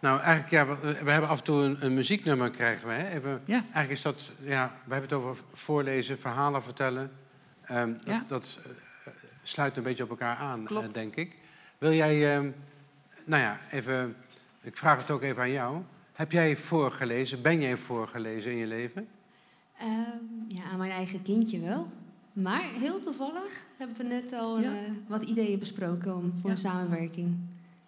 Nou, 0.00 0.20
eigenlijk, 0.20 0.50
ja, 0.50 0.66
we, 0.66 1.04
we 1.04 1.10
hebben 1.10 1.30
af 1.30 1.38
en 1.38 1.44
toe 1.44 1.62
een, 1.62 1.84
een 1.84 1.94
muzieknummer, 1.94 2.50
krijgen 2.50 2.88
we. 2.88 2.94
Hè? 2.94 3.08
Even, 3.16 3.42
Ja. 3.44 3.54
Eigenlijk 3.60 3.90
is 3.90 4.02
dat, 4.02 4.30
ja, 4.42 4.66
we 4.84 4.92
hebben 4.92 5.10
het 5.10 5.18
over 5.18 5.36
voorlezen, 5.52 6.18
verhalen 6.18 6.62
vertellen. 6.62 7.10
Ehm, 7.62 7.92
dat 7.92 8.02
Ja. 8.04 8.22
dat 8.28 8.58
eh, 9.04 9.12
sluit 9.42 9.76
een 9.76 9.82
beetje 9.82 10.02
op 10.02 10.10
elkaar 10.10 10.36
aan, 10.36 10.68
eh, 10.68 10.78
denk 10.92 11.14
ik. 11.16 11.36
Wil 11.78 11.92
jij, 11.92 12.36
ehm, 12.36 12.50
nou 13.26 13.42
ja, 13.42 13.58
even, 13.70 14.16
ik 14.60 14.76
vraag 14.76 14.98
het 14.98 15.10
ook 15.10 15.22
even 15.22 15.42
aan 15.42 15.50
jou. 15.50 15.82
Heb 16.12 16.32
jij 16.32 16.56
voorgelezen, 16.56 17.42
ben 17.42 17.60
jij 17.60 17.76
voorgelezen 17.76 18.50
in 18.50 18.56
je 18.56 18.66
leven? 18.66 19.08
Ehm, 19.78 19.88
ja, 20.48 20.62
aan 20.72 20.78
mijn 20.78 20.90
eigen 20.90 21.22
kindje 21.22 21.60
wel. 21.60 21.90
Maar 22.32 22.62
heel 22.78 23.00
toevallig 23.02 23.52
hebben 23.78 23.96
we 23.96 24.02
net 24.02 24.32
al 24.32 24.60
Ja. 24.60 24.70
eh, 24.72 24.78
wat 25.06 25.22
ideeën 25.22 25.58
besproken 25.58 26.14
om, 26.16 26.32
voor 26.40 26.50
Ja. 26.50 26.50
een 26.50 26.58
samenwerking. 26.62 27.36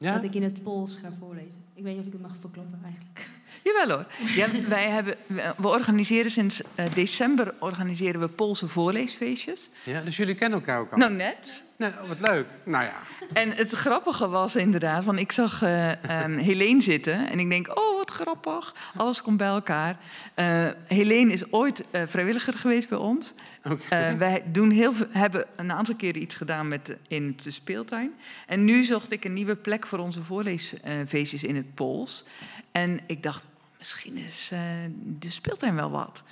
Ja? 0.00 0.14
Dat 0.14 0.22
ik 0.22 0.34
in 0.34 0.42
het 0.42 0.62
Pools 0.62 0.96
ga 1.02 1.12
voorlezen. 1.18 1.64
Ik 1.74 1.82
weet 1.82 1.92
niet 1.92 2.00
of 2.00 2.06
ik 2.06 2.12
het 2.12 2.22
mag 2.22 2.36
verkloppen 2.40 2.80
eigenlijk. 2.84 3.28
Jawel 3.64 3.96
hoor. 3.96 4.06
Ja, 4.34 4.68
wij 4.68 4.88
hebben, 4.88 5.14
we 5.56 5.68
organiseren 5.68 6.30
sinds 6.30 6.62
eh, 6.74 6.94
december 6.94 7.54
organiseren 7.58 8.20
we 8.20 8.28
Poolse 8.28 8.68
voorleesfeestjes. 8.68 9.68
Ja, 9.84 10.00
dus 10.00 10.16
jullie 10.16 10.34
kennen 10.34 10.58
elkaar 10.58 10.80
ook 10.80 10.92
al? 10.92 10.98
Nou, 10.98 11.12
net. 11.12 11.62
Nou, 11.76 11.92
wat 12.08 12.20
leuk. 12.20 12.46
Nou 12.64 12.84
ja. 12.84 12.96
En 13.32 13.50
het 13.50 13.72
grappige 13.72 14.28
was 14.28 14.56
inderdaad, 14.56 15.04
want 15.04 15.18
ik 15.18 15.32
zag 15.32 15.62
eh 15.62 16.04
ehm, 16.04 16.36
Helene 16.36 16.80
zitten 16.80 17.30
en 17.30 17.38
ik 17.38 17.50
denk, 17.50 17.78
oh 17.78 17.96
wat 17.96 18.10
grappig. 18.10 18.74
Alles 18.96 19.22
komt 19.22 19.36
bij 19.36 19.48
elkaar. 19.48 19.96
Eh 20.34 20.68
Helene 20.86 21.32
is 21.32 21.52
ooit 21.52 21.84
eh, 21.90 22.02
vrijwilliger 22.06 22.54
geweest 22.54 22.88
bij 22.88 22.98
ons. 22.98 23.34
Eh, 23.62 24.14
wij 24.14 24.42
doen 24.46 24.70
heel 24.70 24.92
hebben 25.10 25.46
een 25.56 25.72
aantal 25.72 25.96
keren 25.96 26.22
iets 26.22 26.34
gedaan 26.34 26.68
met 26.68 26.96
in 27.08 27.36
de 27.42 27.50
speeltuin. 27.50 28.12
En 28.46 28.64
nu 28.64 28.84
zocht 28.84 29.12
ik 29.12 29.24
een 29.24 29.32
nieuwe 29.32 29.56
plek 29.56 29.86
voor 29.86 29.98
onze 29.98 30.22
voorleesfeestjes 30.22 31.44
in 31.44 31.56
het 31.56 31.74
Pools. 31.74 32.24
En 32.72 33.00
ik 33.06 33.22
dacht, 33.22 33.44
misschien 33.78 34.16
is 34.16 34.48
eh, 34.52 34.60
de 34.94 35.30
speeltuin 35.30 35.74
wel 35.74 35.90
wat. 35.90 36.22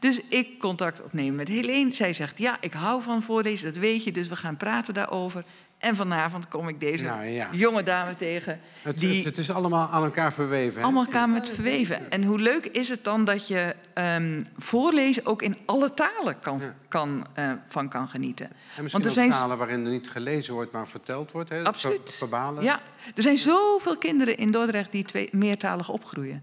Dus 0.00 0.20
ik 0.28 0.58
contact 0.58 1.02
opnemen 1.02 1.34
met 1.34 1.48
Helene. 1.48 1.94
Zij 1.94 2.12
zegt, 2.12 2.38
ja, 2.38 2.56
ik 2.60 2.72
hou 2.72 3.02
van 3.02 3.22
voorlezen, 3.22 3.72
dat 3.72 3.82
weet 3.82 4.04
je. 4.04 4.12
Dus 4.12 4.28
we 4.28 4.36
gaan 4.36 4.56
praten 4.56 4.94
daarover. 4.94 5.44
En 5.78 5.96
vanavond 5.96 6.48
kom 6.48 6.68
ik 6.68 6.80
deze 6.80 7.04
Nou, 7.04 7.24
ja. 7.24 7.48
jonge 7.52 7.82
dame 7.82 8.16
tegen. 8.16 8.60
Het, 8.82 8.98
die 8.98 9.16
het, 9.16 9.24
het 9.24 9.38
is 9.38 9.50
allemaal 9.50 9.88
aan 9.88 10.04
elkaar 10.04 10.32
verweven. 10.32 10.78
hè? 10.78 10.82
allemaal 10.82 11.04
elkaar 11.04 11.28
met 11.28 11.50
verweven. 11.50 12.10
En 12.10 12.24
hoe 12.24 12.38
leuk 12.38 12.66
is 12.66 12.88
het 12.88 13.04
dan 13.04 13.24
dat 13.24 13.48
je 13.48 13.74
ehm, 13.94 14.42
voorlezen 14.56 15.26
ook 15.26 15.42
in 15.42 15.56
alle 15.66 15.94
talen 15.94 16.40
kan, 16.40 16.60
kan, 16.88 17.26
eh, 17.34 17.52
van 17.66 17.88
kan 17.88 18.08
genieten. 18.08 18.46
En 18.46 18.82
misschien 18.82 19.02
Want 19.02 19.04
er 19.04 19.10
ook 19.10 19.28
zijn 19.28 19.30
talen 19.40 19.58
waarin 19.58 19.84
er 19.84 19.90
niet 19.90 20.10
gelezen 20.10 20.54
wordt, 20.54 20.72
maar 20.72 20.88
verteld 20.88 21.32
wordt. 21.32 21.48
Hè? 21.50 21.64
Absoluut. 21.64 22.14
Verbalen. 22.14 22.62
Ja, 22.62 22.80
er 23.14 23.22
zijn 23.22 23.38
zoveel 23.38 23.98
kinderen 23.98 24.36
in 24.36 24.50
Dordrecht 24.50 24.92
die 24.92 25.04
twee, 25.04 25.28
meertalig 25.32 25.88
opgroeien. 25.88 26.42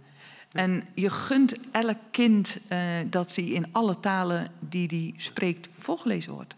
En 0.52 0.84
je 0.94 1.10
gunt 1.10 1.56
elk 1.72 1.98
kind 2.12 2.58
eh, 2.68 2.80
dat 3.06 3.36
hij 3.36 3.46
in 3.46 3.68
alle 3.72 4.00
talen 4.00 4.52
die 4.60 4.88
hij 4.88 5.14
spreekt 5.18 5.68
voorgelezen 5.72 6.34
wordt. 6.34 6.56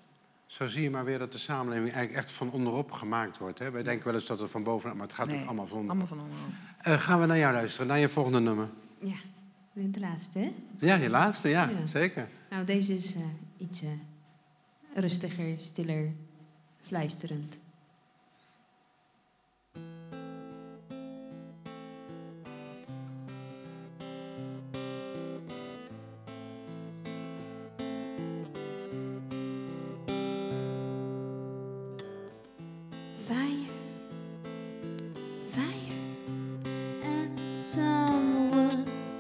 Zo 0.47 0.67
zie 0.67 0.81
je 0.83 0.89
maar 0.89 1.05
weer 1.05 1.19
dat 1.19 1.31
de 1.31 1.37
samenleving 1.37 1.91
eigenlijk 1.93 2.23
echt 2.25 2.31
van 2.35 2.51
onderop 2.51 2.91
gemaakt 2.91 3.37
wordt. 3.37 3.59
Hè? 3.59 3.71
Wij 3.71 3.83
denken 3.83 4.05
wel 4.05 4.13
eens 4.15 4.25
dat 4.25 4.39
het 4.39 4.51
van 4.51 4.63
bovenop, 4.63 4.97
maar 4.97 5.05
het 5.07 5.15
gaat 5.15 5.27
Nee, 5.27 5.39
ook 5.41 5.45
allemaal 5.45 5.67
van 5.67 5.89
Allemaal 5.89 6.07
van 6.07 6.19
onderop. 6.19 6.47
Eh, 6.81 6.99
gaan 6.99 7.19
we 7.19 7.25
naar 7.25 7.37
jou 7.37 7.53
luisteren, 7.53 7.87
naar 7.87 7.99
je 7.99 8.09
volgende 8.09 8.39
nummer. 8.39 8.69
Ja, 8.99 9.15
de 9.73 9.99
laatste, 9.99 10.39
hè? 10.39 10.53
Ja, 10.77 10.95
je 10.95 11.09
laatste, 11.09 11.49
ja, 11.49 11.69
Ja. 11.69 11.85
zeker. 11.85 12.27
Nou, 12.49 12.65
deze 12.65 12.95
is 12.95 13.15
eh, 13.15 13.21
iets 13.57 13.81
eh, 13.81 13.89
rustiger, 14.95 15.57
stiller, 15.61 16.11
fluisterend. 16.87 17.55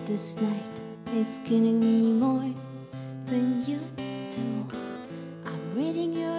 This 0.07 0.37
night 0.37 0.81
is 1.15 1.37
killing 1.43 1.81
me 1.81 2.13
more 2.13 2.49
than 3.25 3.61
you 3.67 3.77
do. 4.31 4.65
I'm 5.45 5.75
reading 5.75 6.13
your 6.13 6.36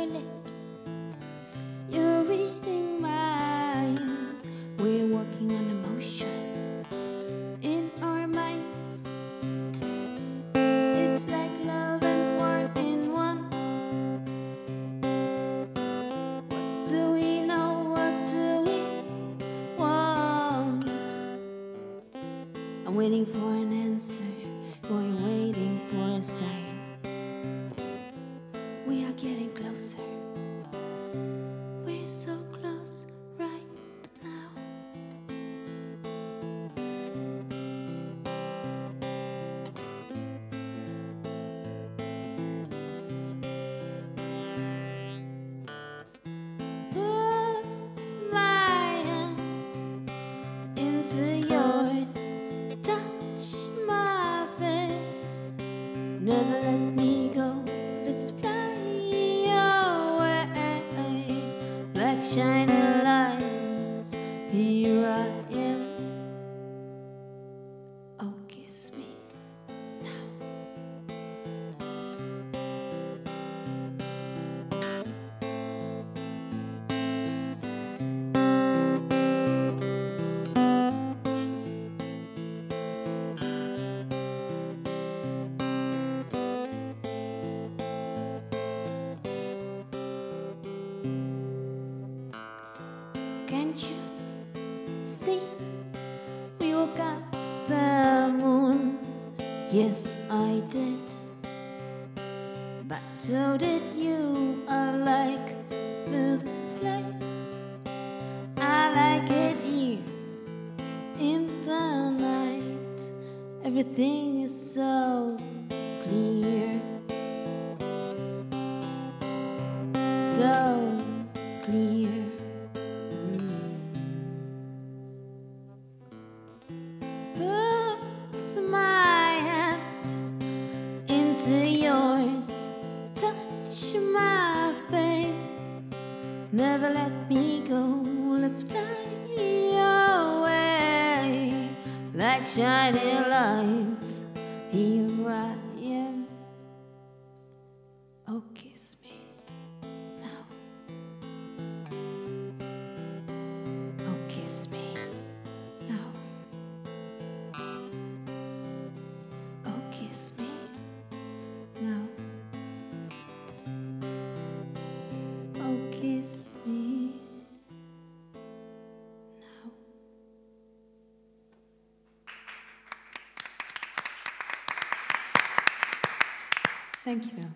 Dankjewel. 177.09 177.51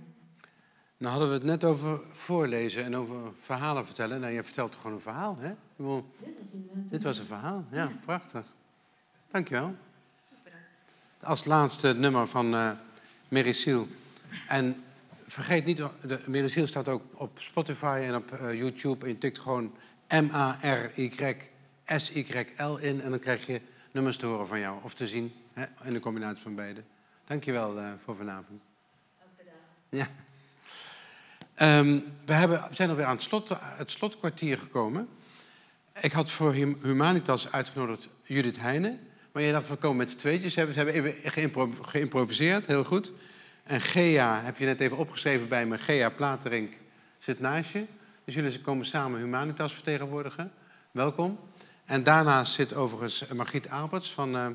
Nou 0.96 1.10
hadden 1.10 1.28
we 1.28 1.34
het 1.34 1.44
net 1.44 1.64
over 1.64 2.00
voorlezen 2.10 2.84
en 2.84 2.96
over 2.96 3.32
verhalen 3.36 3.84
vertellen. 3.84 4.20
Nou, 4.20 4.32
je 4.32 4.44
vertelt 4.44 4.76
gewoon 4.76 4.92
een 4.92 5.00
verhaal, 5.00 5.36
hè? 5.38 5.50
Ik 5.50 5.56
bedoel, 5.76 6.04
Dit 6.72 7.02
was 7.02 7.18
een 7.18 7.24
verhaal, 7.24 7.64
ja, 7.70 7.92
prachtig. 8.04 8.44
Dankjewel. 9.30 9.74
Als 11.20 11.44
laatste 11.44 11.86
het 11.86 11.98
nummer 11.98 12.28
van 12.28 12.54
eh 12.54 12.70
Mary 13.28 13.52
Seal. 13.52 13.88
En 14.48 14.82
vergeet 15.26 15.64
niet, 15.64 15.82
Seal 16.50 16.66
staat 16.66 16.88
ook 16.88 17.02
op 17.12 17.40
Spotify 17.40 18.00
en 18.04 18.14
op 18.14 18.32
eh, 18.32 18.54
YouTube. 18.58 19.04
En 19.04 19.10
je 19.12 19.18
tikt 19.18 19.38
gewoon 19.38 19.72
M-A-R-Y-S-Y-L 20.08 21.16
in. 22.76 23.00
En 23.00 23.10
dan 23.10 23.18
krijg 23.18 23.46
je 23.46 23.60
nummers 23.90 24.16
te 24.16 24.26
horen 24.26 24.46
van 24.46 24.60
jou 24.60 24.78
of 24.82 24.94
te 24.94 25.06
zien. 25.06 25.32
Hè, 25.52 25.64
in 25.82 25.92
de 25.92 26.00
combinatie 26.00 26.42
van 26.42 26.54
beide. 26.54 26.82
Dankjewel 27.26 27.74
wel 27.74 27.98
voor 28.04 28.16
vanavond. 28.16 28.62
Ja. 29.92 30.08
Ehm, 31.54 31.98
we, 32.26 32.32
hebben, 32.32 32.64
we 32.68 32.74
zijn 32.74 32.90
alweer 32.90 33.04
aan 33.04 33.14
het, 33.14 33.22
slot, 33.22 33.52
het 33.60 33.90
slotkwartier 33.90 34.58
gekomen. 34.58 35.08
Ik 36.00 36.12
had 36.12 36.30
voor 36.30 36.54
Hum- 36.54 36.78
Humanitas 36.82 37.52
uitgenodigd 37.52 38.08
Judith 38.22 38.60
Heijnen. 38.60 39.00
Maar 39.32 39.42
jij 39.42 39.52
dacht, 39.52 39.68
we 39.68 39.76
komen 39.76 39.96
met 39.96 40.10
z'n 40.10 40.16
tweetjes. 40.16 40.52
Ze 40.52 40.60
hebben, 40.60 40.94
even 40.94 41.30
geïmpro- 41.30 41.82
geïmproviseerd, 41.82 42.66
heel 42.66 42.84
goed. 42.84 43.10
En 43.62 43.80
Gea, 43.80 44.42
heb 44.42 44.58
je 44.58 44.64
net 44.64 44.80
even 44.80 44.96
opgeschreven 44.96 45.48
bij 45.48 45.66
me. 45.66 45.78
Gea 45.78 46.10
Platerink 46.10 46.72
zit 47.18 47.40
naast 47.40 47.70
je. 47.72 47.86
Dus 48.24 48.34
jullie 48.34 48.60
komen 48.60 48.86
samen 48.86 49.20
Humanitas 49.20 49.74
vertegenwoordigen. 49.74 50.52
Welkom. 50.90 51.38
En 51.84 52.02
daarnaast 52.02 52.52
zit 52.52 52.74
overigens 52.74 53.26
Margriet 53.26 53.70
Alberts 53.70 54.12
van 54.12 54.36
eh, 54.36 54.46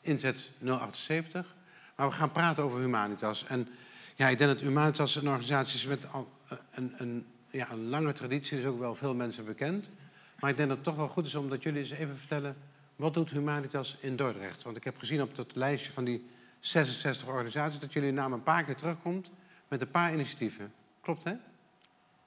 Inzet 0.00 0.50
078. 0.58 1.54
Maar 1.96 2.08
we 2.08 2.14
gaan 2.14 2.32
praten 2.32 2.64
over 2.64 2.80
Humanitas. 2.80 3.44
En 3.46 3.68
ja, 4.14 4.28
ik 4.28 4.38
denk 4.38 4.50
dat 4.50 4.60
Humanitas 4.60 5.16
een 5.16 5.28
organisatie 5.28 5.78
is 5.78 5.86
met 5.86 6.12
al 6.12 6.32
eh, 6.48 6.58
een, 6.70 6.94
een, 6.96 7.26
ja, 7.50 7.70
een 7.70 7.88
lange 7.88 8.12
traditie. 8.12 8.58
is 8.58 8.64
ook 8.64 8.78
wel 8.78 8.94
veel 8.94 9.14
mensen 9.14 9.44
bekend. 9.44 9.88
Maar 10.40 10.50
ik 10.50 10.56
denk 10.56 10.68
dat 10.68 10.76
het 10.76 10.86
toch 10.86 10.96
wel 10.96 11.08
goed 11.08 11.26
is 11.26 11.34
omdat 11.34 11.62
jullie 11.62 11.80
eens 11.80 11.90
even 11.90 12.16
vertellen... 12.16 12.56
wat 12.96 13.14
doet 13.14 13.30
Humanitas 13.30 13.96
in 14.00 14.16
Dordrecht? 14.16 14.62
Want 14.62 14.76
ik 14.76 14.84
heb 14.84 14.98
gezien 14.98 15.22
op 15.22 15.36
dat 15.36 15.54
lijstje 15.54 15.92
van 15.92 16.04
die 16.04 16.26
66 16.60 17.28
organisaties... 17.28 17.78
dat 17.80 17.92
jullie 17.92 18.12
naam 18.12 18.32
een 18.32 18.42
paar 18.42 18.64
keer 18.64 18.76
terugkomt 18.76 19.30
met 19.68 19.80
een 19.80 19.90
paar 19.90 20.12
initiatieven. 20.12 20.72
Klopt, 21.00 21.24
hè? 21.24 21.32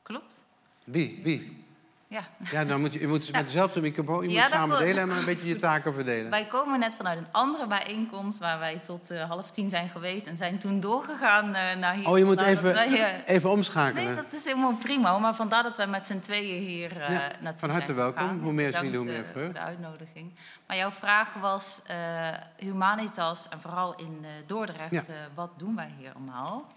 Klopt. 0.02 0.44
Wie? 0.84 1.20
Wie? 1.24 1.66
Ja. 2.08 2.24
Ja, 2.52 2.66
dan 2.66 2.80
moet 2.80 2.94
je, 2.94 3.00
je 3.00 3.08
moet 3.08 3.32
met 3.32 3.46
dezelfde 3.46 3.82
microfoon 3.82 4.24
je 4.24 4.30
Ja, 4.30 4.42
moet 4.42 4.52
samen 4.52 4.78
delen 4.78 5.02
en 5.02 5.08
maar 5.08 5.18
een 5.18 5.26
beetje 5.26 5.48
je 5.48 5.56
taken 5.56 5.94
verdelen. 5.94 6.30
Wij 6.30 6.46
komen 6.46 6.80
net 6.80 6.96
vanuit 6.96 7.18
een 7.18 7.28
andere 7.32 7.68
bijeenkomst 7.68 8.40
waar 8.40 8.60
wij 8.60 8.80
tot 8.80 9.10
eh, 9.10 9.30
half 9.30 9.52
tien 9.52 9.70
zijn 9.70 9.90
geweest 9.90 10.28
en 10.28 10.38
zijn 10.38 10.58
toen 10.58 10.80
doorgegaan 10.80 11.56
eh, 11.56 11.76
naar 11.76 11.94
hier. 11.94 12.08
Oh, 12.08 12.18
je 12.18 12.24
moet 12.26 12.42
even, 12.42 12.74
wij, 12.74 13.24
eh, 13.26 13.36
even 13.36 13.50
omschakelen. 13.50 14.06
Nee, 14.06 14.16
dat 14.16 14.34
is 14.34 14.46
helemaal 14.46 14.76
prima. 14.76 15.18
Maar 15.18 15.36
vandaar 15.36 15.64
dat 15.64 15.78
wij 15.78 15.88
met 15.88 16.04
z'n 16.04 16.20
tweeën 16.20 16.64
hier 16.64 17.12
Ja, 17.12 17.32
naartoe 17.40 17.60
van 17.60 17.70
harte 17.70 17.94
welkom. 17.94 18.40
Hoe 18.40 18.54
meer 18.54 18.74
zien, 18.74 18.96
hoe 18.96 19.06
meer 19.06 19.26
vreugd. 19.26 19.46
voor 19.46 19.54
de 19.54 19.60
uitnodiging. 19.60 20.36
Maar 20.68 20.78
jouw 20.78 20.92
vraag 20.92 21.34
was 21.34 21.82
Humanitas 22.58 23.50
en 23.50 23.62
vooral 23.62 23.96
in 23.96 24.26
Dordrecht, 24.46 24.92
Ja. 24.92 25.04
wat 25.34 25.50
doen 25.58 25.76
wij 25.76 25.94
hier 25.98 26.12
allemaal? 26.16 26.68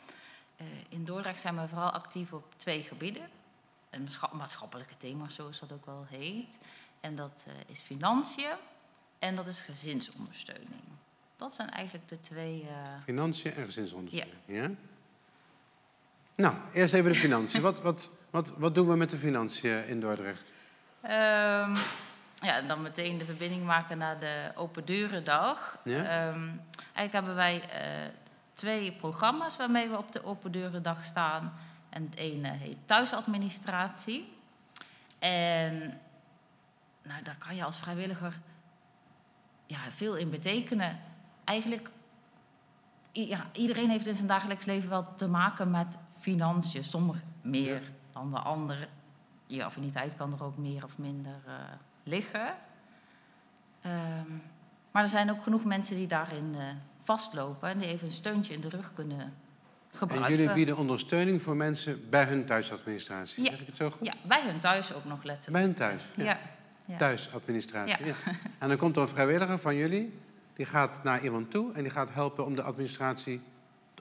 In 0.88 1.04
Dordrecht 1.04 1.40
zijn 1.40 1.54
we 1.54 1.68
vooral 1.68 1.90
actief 1.90 2.32
op 2.32 2.44
twee 2.56 2.82
gebieden. 2.82 3.22
Een 3.90 4.00
maatscha- 4.02 4.30
maatschappelijke 4.32 4.96
thema's, 4.96 5.34
zoals 5.34 5.58
dat 5.60 5.72
ook 5.72 5.86
wel 5.86 6.06
heet. 6.08 6.58
En 7.00 7.14
dat 7.14 7.44
eh, 7.46 7.52
is 7.66 7.80
financiën 7.80 8.54
en 9.18 9.34
dat 9.34 9.46
is 9.46 9.60
gezinsondersteuning. 9.60 10.82
Dat 11.36 11.54
zijn 11.54 11.70
eigenlijk 11.70 12.08
de 12.08 12.18
twee... 12.18 12.66
eh, 12.68 12.92
Financiën 13.04 13.54
en 13.54 13.64
gezinsondersteuning. 13.64 14.36
Ja. 14.46 14.68
Nou, 16.36 16.54
eerst 16.72 16.94
even 16.94 17.12
de 17.12 17.18
financiën. 17.18 17.60
wat, 17.62 17.82
wat, 17.82 18.10
wat, 18.30 18.48
wat 18.56 18.74
doen 18.74 18.88
we 18.88 18.96
met 18.96 19.10
de 19.10 19.16
financiën 19.16 19.86
in 19.86 20.00
Dordrecht? 20.00 20.52
Ehm, 21.00 21.76
ja, 22.40 22.60
dan 22.66 22.82
meteen 22.82 23.18
de 23.18 23.24
verbinding 23.24 23.64
maken 23.64 23.98
naar 23.98 24.18
de 24.20 24.50
Open 24.54 24.84
Deurendag. 24.84 25.78
Ja. 25.84 25.96
Ehm, 25.96 26.48
eigenlijk 26.76 27.12
hebben 27.12 27.34
wij 27.34 27.60
eh, 27.70 28.12
twee 28.52 28.92
programma's 28.92 29.56
waarmee 29.56 29.88
we 29.88 29.96
op 29.98 30.12
de 30.12 30.24
Open 30.24 30.52
Deurendag 30.52 31.04
staan. 31.04 31.52
En 31.88 32.02
het 32.02 32.14
ene 32.14 32.48
heet 32.48 32.76
thuisadministratie. 32.84 34.32
En 35.18 36.00
nou, 37.02 37.22
daar 37.22 37.36
kan 37.38 37.56
je 37.56 37.64
als 37.64 37.78
vrijwilliger 37.78 38.40
ja, 39.66 39.78
veel 39.88 40.16
in 40.16 40.30
betekenen. 40.30 40.98
Eigenlijk, 41.44 41.90
ja, 43.12 43.46
iedereen 43.52 43.90
heeft 43.90 44.06
in 44.06 44.14
zijn 44.14 44.28
dagelijks 44.28 44.64
leven 44.64 44.88
wel 44.88 45.14
te 45.14 45.28
maken 45.28 45.70
met 45.70 45.96
financiën. 46.18 46.84
Sommigen 46.84 47.22
meer 47.42 47.82
dan 48.12 48.30
de 48.30 48.38
ander. 48.38 48.88
Je 49.46 49.64
affiniteit 49.64 50.16
kan 50.16 50.32
er 50.32 50.44
ook 50.44 50.56
meer 50.56 50.84
of 50.84 50.98
minder 50.98 51.40
eh, 51.46 51.54
liggen. 52.02 52.54
Ehm, 53.80 54.30
maar 54.90 55.02
er 55.02 55.08
zijn 55.08 55.30
ook 55.30 55.42
genoeg 55.42 55.64
mensen 55.64 55.96
die 55.96 56.06
daarin 56.06 56.54
eh, 56.58 56.64
vastlopen 57.02 57.68
en 57.68 57.78
die 57.78 57.88
even 57.88 58.06
een 58.06 58.12
steuntje 58.12 58.54
in 58.54 58.60
de 58.60 58.68
rug 58.68 58.92
kunnen 58.92 59.34
En 60.08 60.30
jullie 60.30 60.52
bieden 60.52 60.76
ondersteuning 60.76 61.42
voor 61.42 61.56
mensen 61.56 62.08
bij 62.10 62.24
hun 62.24 62.46
thuisadministratie. 62.46 63.44
Ja. 63.44 63.50
Zeg 63.50 63.60
ik 63.60 63.66
het 63.66 63.76
zo 63.76 63.90
goed? 63.90 64.06
Ja, 64.06 64.14
bij 64.22 64.42
hun 64.44 64.60
thuis 64.60 64.94
ook 64.94 65.04
nog 65.04 65.22
letterlijk. 65.22 65.52
Bij 65.52 65.62
hun 65.62 65.74
thuis. 65.74 66.02
Ja. 66.16 66.24
Ja. 66.24 66.38
ja. 66.84 66.96
Thuisadministratie. 66.96 68.06
Ja. 68.06 68.14
En 68.58 68.68
dan 68.68 68.76
komt 68.76 68.96
er 68.96 69.02
een 69.02 69.08
vrijwilliger 69.08 69.58
van 69.58 69.76
jullie. 69.76 70.18
Die 70.54 70.66
gaat 70.66 71.02
naar 71.02 71.24
iemand 71.24 71.50
toe 71.50 71.72
en 71.72 71.82
die 71.82 71.92
gaat 71.92 72.12
helpen 72.12 72.44
om 72.44 72.54
de 72.54 72.62
administratie 72.62 73.40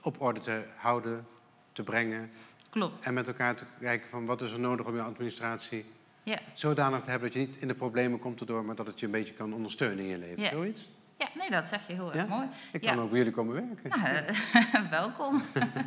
op 0.02 0.20
orde 0.20 0.40
te 0.40 0.64
houden, 0.76 1.26
te 1.72 1.82
brengen. 1.82 2.30
Klopt. 2.70 3.06
En 3.06 3.14
met 3.14 3.26
elkaar 3.28 3.54
te 3.56 3.64
kijken 3.80 4.08
van 4.08 4.26
wat 4.26 4.42
is 4.42 4.52
er 4.52 4.60
nodig 4.60 4.86
om 4.86 4.94
je 4.94 5.02
administratie 5.02 5.84
Ja. 6.22 6.38
zodanig 6.54 7.00
te 7.00 7.10
hebben 7.10 7.28
dat 7.30 7.38
je 7.40 7.46
niet 7.46 7.56
in 7.56 7.68
de 7.68 7.74
problemen 7.74 8.18
komt 8.18 8.40
erdoor, 8.40 8.64
maar 8.64 8.74
dat 8.74 8.86
het 8.86 9.00
je 9.00 9.06
een 9.06 9.12
beetje 9.12 9.34
kan 9.34 9.52
ondersteunen 9.54 9.98
in 10.04 10.10
je 10.10 10.18
leven. 10.18 10.42
Ja. 10.42 10.50
Zoiets? 10.50 10.88
Ja, 11.18 11.28
nee, 11.34 11.50
dat 11.50 11.66
zeg 11.66 11.86
je 11.86 11.92
heel 11.92 12.12
erg 12.12 12.16
Ja? 12.28 12.36
mooi. 12.36 12.46
Ik 12.72 12.82
ja. 12.82 12.90
kan 12.90 13.00
ook 13.02 13.08
bij 13.08 13.18
jullie 13.18 13.32
komen 13.32 13.54
werken. 13.54 14.00
Nou, 14.00 14.14
eh, 14.14 14.90
welkom. 15.00 15.42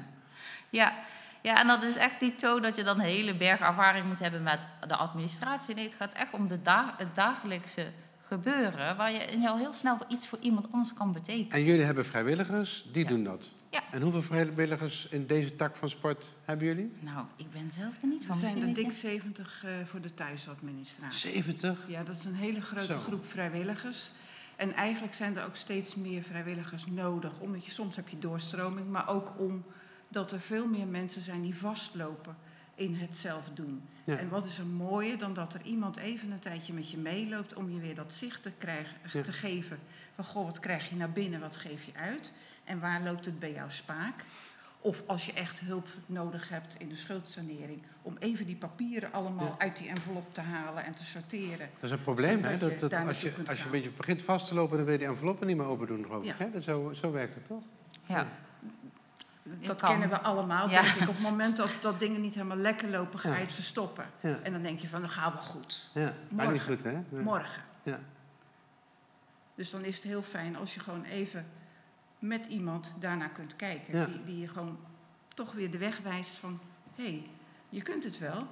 ja. 0.70 0.94
ja, 1.42 1.60
en 1.60 1.68
dat 1.68 1.84
is 1.84 1.96
echt 1.96 2.22
niet 2.22 2.40
zo 2.40 2.60
dat 2.60 2.76
je 2.76 2.84
dan 2.84 3.00
een 3.00 3.06
hele 3.06 3.38
berg 3.38 3.60
ervaring 3.60 4.06
moet 4.06 4.20
hebben 4.20 4.44
met 4.44 4.60
de 4.88 4.96
administratie. 4.96 5.76
Nee, 5.76 5.84
het 5.84 5.94
gaat 5.94 6.14
echt 6.14 6.34
om 6.34 6.48
de 6.48 6.62
da- 6.62 6.94
het 6.98 7.16
dagelijkse 7.16 7.88
gebeuren... 8.28 8.96
waar 8.98 9.12
je 9.12 9.20
in 9.20 9.42
jou 9.42 9.60
heel 9.60 9.74
snel 9.74 9.98
iets 10.08 10.28
voor 10.28 10.40
iemand 10.42 10.66
anders 10.72 10.94
kan 10.94 11.14
betekenen. 11.14 11.52
En 11.52 11.64
jullie 11.64 11.86
hebben 11.86 12.06
vrijwilligers, 12.06 12.84
die 12.92 13.06
doen 13.06 13.24
dat. 13.24 13.50
Ja. 13.70 13.82
En 13.92 14.02
hoeveel 14.02 14.22
vrijwilligers 14.22 15.08
in 15.08 15.28
deze 15.28 15.56
tak 15.56 15.76
van 15.76 15.90
sport 15.90 16.30
hebben 16.46 16.68
jullie? 16.68 16.94
Nou, 17.00 17.26
ik 17.36 17.52
ben 17.52 17.72
zelf 17.72 18.02
er 18.02 18.08
niet 18.08 18.26
van. 18.26 18.36
Er 18.36 18.40
zijn 18.42 18.62
er 18.62 18.66
dik 18.74 18.76
weet 18.76 18.86
je- 19.02 19.08
70 19.08 19.64
eh, 19.66 19.72
voor 19.86 20.02
de 20.02 20.14
thuisadministratie. 20.14 21.30
70? 21.32 21.78
Ja, 21.88 22.04
dat 22.04 22.16
is 22.16 22.26
een 22.26 22.36
hele 22.36 22.62
grote 22.62 22.86
Zo. 22.86 23.00
groep 23.00 23.26
vrijwilligers. 23.30 24.10
En 24.62 24.74
eigenlijk 24.74 25.14
zijn 25.14 25.38
er 25.38 25.46
ook 25.46 25.56
steeds 25.56 25.96
meer 25.96 26.24
vrijwilligers 26.24 26.86
nodig. 26.86 27.40
Omdat 27.40 27.66
je 27.66 27.72
soms 27.72 27.96
heb 27.96 28.08
je 28.10 28.20
doorstroming, 28.20 28.90
maar 28.90 29.10
ook 29.10 29.34
omdat 29.38 30.32
er 30.32 30.40
veel 30.40 30.68
meer 30.68 30.88
mensen 30.88 31.22
zijn 31.22 31.42
die 31.42 31.56
vastlopen 31.56 32.36
in 32.76 32.96
het 32.96 33.18
zelf 33.18 33.44
doen. 33.54 33.82
Ja. 34.04 34.18
En 34.18 34.30
wat 34.30 34.46
is 34.46 34.58
er 34.58 34.66
mooier 34.66 35.18
dan 35.18 35.34
dat 35.34 35.54
er 35.54 35.62
iemand 35.62 35.98
even 35.98 36.32
een 36.32 36.40
tijdje 36.40 36.74
met 36.74 36.92
je 36.92 36.98
meeloopt 36.98 37.54
om 37.54 37.70
je 37.72 37.80
weer 37.80 37.96
dat 37.96 38.14
zicht 38.14 38.44
te, 38.44 38.52
krijgen, 38.58 38.96
Ja. 39.12 39.22
te 39.22 39.34
geven. 39.34 39.80
Van 40.16 40.24
goh, 40.26 40.46
wat 40.46 40.60
krijg 40.60 40.90
je 40.90 40.96
naar 40.96 41.12
binnen, 41.12 41.40
wat 41.40 41.58
geef 41.58 41.84
je 41.86 41.94
uit? 41.96 42.34
En 42.64 42.80
waar 42.80 43.02
loopt 43.04 43.26
het 43.26 43.40
bij 43.40 43.54
jou 43.54 43.72
spaak? 43.72 44.24
Of 44.84 45.04
als 45.06 45.26
je 45.26 45.34
echt 45.34 45.60
hulp 45.60 45.88
nodig 46.06 46.50
hebt 46.50 46.76
in 46.78 46.90
de 46.90 46.96
schuldsanering, 46.96 47.82
om 48.02 48.16
even 48.20 48.46
die 48.46 48.56
papieren 48.56 49.12
allemaal 49.14 49.46
Ja. 49.46 49.56
uit 49.58 49.78
die 49.78 49.88
envelop 49.90 50.34
te 50.34 50.42
halen 50.42 50.84
en 50.86 50.94
te 50.96 51.06
sorteren. 51.06 51.70
Dat 51.74 51.84
is 51.84 51.92
een 51.92 52.02
probleem, 52.02 52.44
hè? 52.44 52.58
Dat, 52.58 52.94
als, 52.94 53.22
je, 53.22 53.34
als 53.48 53.60
je 53.60 53.66
een 53.66 53.72
beetje 53.72 53.92
begint 53.92 54.22
vast 54.22 54.48
te 54.48 54.54
lopen, 54.56 54.76
dan 54.76 54.86
wil 54.86 54.94
je 54.94 55.00
die 55.00 55.08
enveloppen 55.10 55.48
niet 55.48 55.58
meer 55.58 55.66
open 55.66 55.88
doen, 55.88 56.04
geloof 56.06 56.24
ik. 56.24 56.36
Ja. 56.40 56.50
Hè? 56.54 56.60
Zo, 56.60 56.94
zo 56.94 57.12
werkt 57.12 57.36
het 57.36 57.46
toch? 57.46 57.64
Ja. 58.06 58.28
Dat 59.44 59.80
kan. 59.82 59.90
kennen 59.90 60.10
we 60.10 60.20
allemaal, 60.22 60.70
Ja. 60.70 60.82
denk 60.82 60.96
ik. 60.96 61.02
Op 61.10 61.14
het 61.16 61.24
moment 61.24 61.58
dat, 61.58 61.72
dat 61.82 62.00
dingen 62.00 62.22
niet 62.22 62.34
helemaal 62.36 62.58
lekker 62.58 62.90
lopen, 62.90 63.20
ga 63.20 63.30
je 63.30 63.36
Ja. 63.36 63.42
het 63.42 63.54
verstoppen. 63.54 64.06
Ja. 64.22 64.40
En 64.44 64.52
dan 64.52 64.62
denk 64.62 64.80
je 64.80 64.88
van, 64.88 65.02
dat 65.02 65.10
gaat 65.12 65.34
wel 65.34 65.42
goed. 65.44 65.90
Ja, 65.94 66.02
maar 66.02 66.14
Morgen. 66.30 66.52
niet 66.54 66.62
goed, 66.62 66.84
hè? 66.84 67.00
Nee. 67.10 67.24
Morgen. 67.24 67.64
Ja. 67.84 68.00
Dus 69.56 69.70
dan 69.72 69.84
is 69.84 69.96
het 69.96 70.04
heel 70.04 70.24
fijn 70.24 70.56
als 70.58 70.74
je 70.74 70.80
gewoon 70.80 71.04
even 71.04 71.46
met 72.22 72.46
iemand 72.46 72.94
daarnaar 73.00 73.30
kunt 73.30 73.56
kijken. 73.56 73.98
Ja. 73.98 74.06
Die, 74.06 74.24
die 74.26 74.40
je 74.40 74.48
gewoon 74.48 74.78
toch 75.34 75.52
weer 75.52 75.72
de 75.72 75.78
weg 75.78 76.00
wijst 76.00 76.36
van... 76.36 76.60
hé, 76.96 77.04
hey, 77.04 77.24
je 77.70 77.82
kunt 77.82 78.04
het 78.04 78.18
wel. 78.18 78.48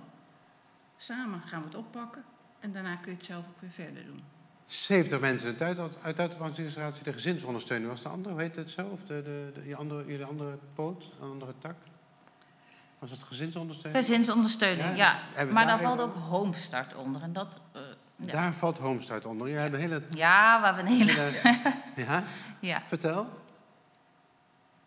Samen 0.97 1.41
gaan 1.41 1.59
we 1.59 1.65
het 1.65 1.75
oppakken. 1.75 2.23
En 2.59 2.71
daarna 2.71 2.95
kun 2.95 3.11
je 3.11 3.17
het 3.17 3.25
zelf 3.25 3.45
ook 3.47 3.61
weer 3.61 3.71
verder 3.71 4.05
doen. 4.05 4.23
70 4.65 5.19
mensen 5.19 5.59
uit 5.59 5.79
uit 5.79 5.97
uit 6.01 6.17
de 6.17 6.37
administratie, 6.37 7.03
de 7.03 7.13
gezinsondersteuning 7.13 7.89
was 7.89 8.01
de 8.01 8.09
andere, 8.09 8.33
hoe 8.33 8.41
heet 8.41 8.55
het 8.55 8.69
zo? 8.69 8.87
Of 8.87 9.03
de, 9.03 9.23
de, 9.23 9.51
de, 9.53 9.63
die 9.63 9.75
andere, 9.75 10.05
jullie 10.05 10.25
andere 10.25 10.57
poot, 10.73 11.09
een 11.21 11.29
andere 11.29 11.53
tak? 11.59 11.75
Was 12.99 13.11
het 13.11 13.23
gezinsondersteuning? 13.23 14.05
Gezinsondersteuning, 14.05 14.97
ja. 14.97 15.19
we 15.35 15.45
Maar 15.45 15.65
daar 15.65 15.79
valt 15.79 16.01
ook 16.01 16.13
Homestart 16.13 16.95
onder. 16.95 17.21
En 17.21 17.33
dat, 17.33 17.57
eh, 17.71 17.81
ja. 18.15 18.31
Daar 18.31 18.53
valt 18.53 18.77
Homestart 18.77 19.25
onder. 19.25 19.59
Hebben 19.59 19.81
een 19.81 19.89
hele... 19.89 20.03
ja, 20.09 20.59
we 20.59 20.65
hebben 20.65 20.85
een 20.85 20.91
hele... 20.91 21.11
hele- 21.11 21.75
ja? 22.07 22.23
ja. 22.59 22.83
Vertel. 22.87 23.27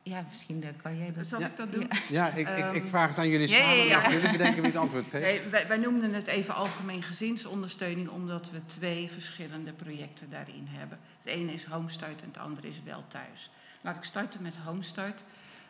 Ja, 0.03 0.25
misschien 0.29 0.63
eh, 0.63 0.69
kan 0.83 0.99
jij 0.99 1.13
dat... 1.13 1.27
Zal 1.27 1.41
ja. 1.41 1.47
ik 1.47 1.57
dat 1.57 1.73
doen? 1.73 1.89
Ja, 2.09 2.29
ik, 2.29 2.49
ik, 2.49 2.59
ik 2.59 2.75
Ehm, 2.83 2.87
vraag 2.87 3.09
het 3.09 3.19
aan 3.19 3.29
jullie 3.29 3.49
ja, 3.49 3.57
ja, 3.59 3.65
samen, 3.65 3.85
ja. 3.87 4.01
maar 4.01 4.13
jullie 4.13 4.31
bedenken 4.31 4.57
wie 4.63 4.71
het 4.71 4.81
antwoord 4.81 5.07
geeft. 5.07 5.25
Nee, 5.25 5.41
wij, 5.51 5.67
wij 5.69 5.77
noemden 5.77 6.15
het 6.15 6.27
even 6.27 6.55
algemeen 6.55 7.03
gezinsondersteuning, 7.03 8.09
omdat 8.09 8.51
we 8.51 8.61
twee 8.67 9.11
verschillende 9.11 9.73
projecten 9.73 10.31
daarin 10.31 10.67
hebben. 10.71 10.99
Het 11.19 11.27
ene 11.27 11.53
is 11.53 11.65
Homestart 11.65 12.23
en 12.23 12.29
het 12.29 12.39
andere 12.39 12.69
is 12.69 12.83
Wel 12.85 13.05
Thuis. 13.09 13.51
Laat 13.81 13.97
ik 13.97 14.03
starten 14.05 14.43
met 14.43 14.57
Homestart. 14.65 15.23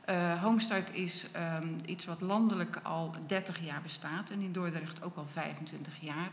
Eh 0.04 0.42
Homestart 0.42 0.94
is 0.94 1.26
ehm, 1.32 1.68
iets 1.84 2.04
wat 2.04 2.20
landelijk 2.20 2.78
al 2.82 3.14
30 3.26 3.64
jaar 3.64 3.82
bestaat 3.82 4.30
en 4.30 4.40
in 4.40 4.52
Dordrecht 4.52 5.02
ook 5.02 5.16
al 5.16 5.26
25 5.32 6.00
jaar. 6.00 6.30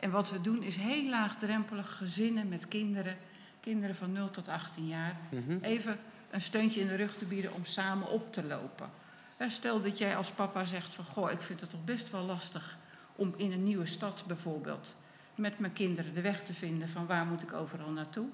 En 0.00 0.10
wat 0.10 0.30
we 0.30 0.40
doen 0.40 0.62
is 0.62 0.76
heel 0.76 1.08
laagdrempelig 1.08 1.96
gezinnen 1.96 2.48
met 2.48 2.68
kinderen 2.68 3.16
kinderen 3.60 3.96
van 3.96 4.12
0 4.12 4.30
tot 4.30 4.48
18 4.48 4.86
jaar, 4.86 5.16
Mhm. 5.30 5.58
even 5.62 5.98
een 6.36 6.42
steuntje 6.42 6.80
in 6.80 6.88
de 6.88 6.94
rug 6.94 7.16
te 7.16 7.24
bieden 7.24 7.52
om 7.52 7.64
samen 7.64 8.08
op 8.08 8.32
te 8.32 8.44
lopen. 8.44 8.90
Stel 9.46 9.82
dat 9.82 9.98
jij 9.98 10.16
als 10.16 10.30
papa 10.30 10.64
zegt 10.64 10.94
van, 10.94 11.04
goh, 11.04 11.30
ik 11.30 11.42
vind 11.42 11.60
het 11.60 11.70
toch 11.70 11.84
best 11.84 12.10
wel 12.10 12.22
lastig 12.22 12.78
om 13.14 13.34
in 13.36 13.52
een 13.52 13.64
nieuwe 13.64 13.86
stad 13.86 14.24
bijvoorbeeld 14.26 14.94
met 15.34 15.58
mijn 15.58 15.72
kinderen 15.72 16.14
de 16.14 16.20
weg 16.20 16.42
te 16.42 16.54
vinden 16.54 16.88
van 16.88 17.06
waar 17.06 17.26
moet 17.26 17.42
ik 17.42 17.52
overal 17.52 17.90
naartoe. 17.90 18.26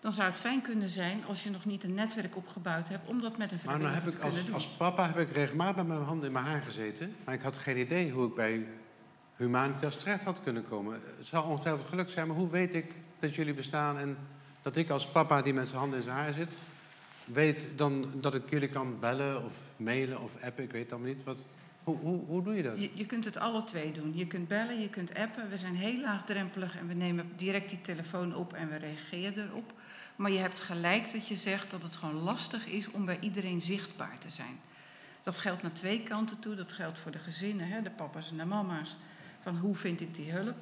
Dan 0.00 0.12
zou 0.12 0.30
het 0.30 0.38
fijn 0.38 0.62
kunnen 0.62 0.88
zijn 0.88 1.24
als 1.26 1.42
je 1.42 1.50
nog 1.50 1.64
niet 1.64 1.84
een 1.84 1.94
netwerk 1.94 2.36
opgebouwd 2.36 2.88
hebt 2.88 3.08
om 3.08 3.20
dat 3.20 3.38
met 3.38 3.52
een 3.52 3.58
Maar 3.64 3.78
nou 3.78 4.00
te 4.02 4.10
ik 4.10 4.18
kunnen 4.18 4.36
als, 4.36 4.44
doen. 4.44 4.54
als 4.54 4.68
papa 4.68 5.06
heb 5.06 5.28
ik 5.28 5.32
regelmatig 5.32 5.76
met 5.76 5.86
mijn 5.86 6.02
handen 6.02 6.26
in 6.26 6.32
mijn 6.32 6.44
haar 6.44 6.62
gezeten. 6.62 7.16
Maar 7.24 7.34
ik 7.34 7.42
had 7.42 7.58
geen 7.58 7.78
idee 7.78 8.10
hoe 8.10 8.28
ik 8.28 8.34
bij 8.34 8.66
Humanitas 9.36 9.96
terecht 9.96 10.24
had 10.24 10.42
kunnen 10.42 10.68
komen. 10.68 11.00
Het 11.16 11.26
zal 11.26 11.42
ongetwijfeld 11.42 11.88
gelukt 11.88 12.10
zijn, 12.10 12.26
maar 12.26 12.36
hoe 12.36 12.50
weet 12.50 12.74
ik 12.74 12.94
dat 13.18 13.34
jullie 13.34 13.54
bestaan... 13.54 13.98
en 13.98 14.16
dat 14.62 14.76
ik 14.76 14.90
als 14.90 15.10
papa 15.10 15.42
die 15.42 15.54
met 15.54 15.68
zijn 15.68 15.80
handen 15.80 15.98
in 15.98 16.04
zijn 16.04 16.16
haar 16.16 16.32
zit... 16.32 16.50
weet 17.32 17.66
dan 17.76 18.10
dat 18.20 18.34
ik 18.34 18.50
jullie 18.50 18.68
kan 18.68 19.00
bellen 19.00 19.44
of 19.44 19.52
mailen 19.76 20.20
of 20.20 20.42
appen, 20.42 20.64
ik 20.64 20.70
weet 20.70 20.92
allemaal 20.92 21.08
niet. 21.08 21.24
Wat, 21.24 21.36
hoe, 21.82 21.96
hoe, 21.96 22.24
hoe 22.24 22.42
doe 22.42 22.54
je 22.54 22.62
dat? 22.62 22.80
Je, 22.80 22.90
je 22.94 23.06
kunt 23.06 23.24
het 23.24 23.36
alle 23.36 23.64
twee 23.64 23.92
doen. 23.92 24.12
Je 24.16 24.26
kunt 24.26 24.48
bellen, 24.48 24.80
je 24.80 24.88
kunt 24.88 25.14
appen. 25.14 25.50
We 25.50 25.58
zijn 25.58 25.74
heel 25.74 26.00
laagdrempelig 26.00 26.78
en 26.78 26.88
we 26.88 26.94
nemen 26.94 27.32
direct 27.36 27.68
die 27.68 27.80
telefoon 27.80 28.34
op 28.34 28.52
en 28.52 28.68
we 28.68 28.76
reageren 28.76 29.48
erop. 29.48 29.72
Maar 30.16 30.30
je 30.30 30.38
hebt 30.38 30.60
gelijk 30.60 31.12
dat 31.12 31.28
je 31.28 31.36
zegt 31.36 31.70
dat 31.70 31.82
het 31.82 31.96
gewoon 31.96 32.22
lastig 32.22 32.66
is 32.66 32.90
om 32.90 33.04
bij 33.04 33.18
iedereen 33.20 33.60
zichtbaar 33.60 34.18
te 34.18 34.30
zijn. 34.30 34.60
Dat 35.22 35.38
geldt 35.38 35.62
naar 35.62 35.72
twee 35.72 36.02
kanten 36.02 36.38
toe. 36.38 36.54
Dat 36.54 36.72
geldt 36.72 36.98
voor 36.98 37.10
de 37.10 37.18
gezinnen, 37.18 37.68
hè, 37.68 37.82
de 37.82 37.90
papa's 37.90 38.30
en 38.30 38.36
de 38.36 38.44
mama's. 38.44 38.96
Van 39.42 39.56
hoe 39.56 39.74
vind 39.74 40.00
ik 40.00 40.14
die 40.14 40.32
hulp? 40.32 40.56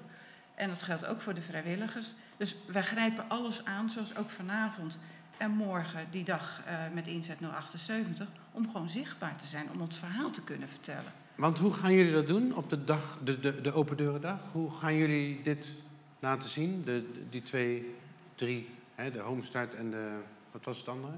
En 0.54 0.68
dat 0.68 0.82
geldt 0.82 1.06
ook 1.06 1.20
voor 1.20 1.34
de 1.34 1.42
vrijwilligers. 1.42 2.14
Dus 2.36 2.56
wij 2.66 2.82
grijpen 2.82 3.28
alles 3.28 3.64
aan, 3.64 3.90
zoals 3.90 4.16
ook 4.16 4.30
vanavond 4.30 4.98
en 5.38 5.50
morgen, 5.50 6.06
die 6.10 6.24
dag 6.24 6.60
eh, 6.66 6.74
met 6.94 7.06
inzet 7.06 7.38
078, 7.40 8.26
om 8.52 8.66
gewoon 8.70 8.88
zichtbaar 8.88 9.36
te 9.36 9.46
zijn, 9.46 9.66
om 9.72 9.80
ons 9.80 9.96
verhaal 9.98 10.30
te 10.30 10.42
kunnen 10.42 10.68
vertellen. 10.68 11.12
Want 11.34 11.58
hoe 11.58 11.72
gaan 11.72 11.92
jullie 11.92 12.12
dat 12.12 12.26
doen 12.26 12.54
op 12.54 12.70
de, 12.70 12.84
dag, 12.84 13.18
de, 13.24 13.40
de, 13.40 13.60
de 13.60 13.72
Open 13.72 13.96
Deurendag? 13.96 14.40
Hoe 14.52 14.70
gaan 14.70 14.94
jullie 14.94 15.42
dit 15.42 15.66
laten 16.20 16.48
zien? 16.48 16.82
De, 16.84 16.84
de- 17.12 17.28
die 17.30 17.42
twee, 17.42 17.94
drie, 18.34 18.68
hè, 18.94 19.10
de 19.10 19.18
homestart 19.20 19.74
en 19.74 19.90
de... 19.90 20.20
Wat 20.52 20.64
was 20.64 20.78
het 20.78 20.88
andere? 20.88 21.12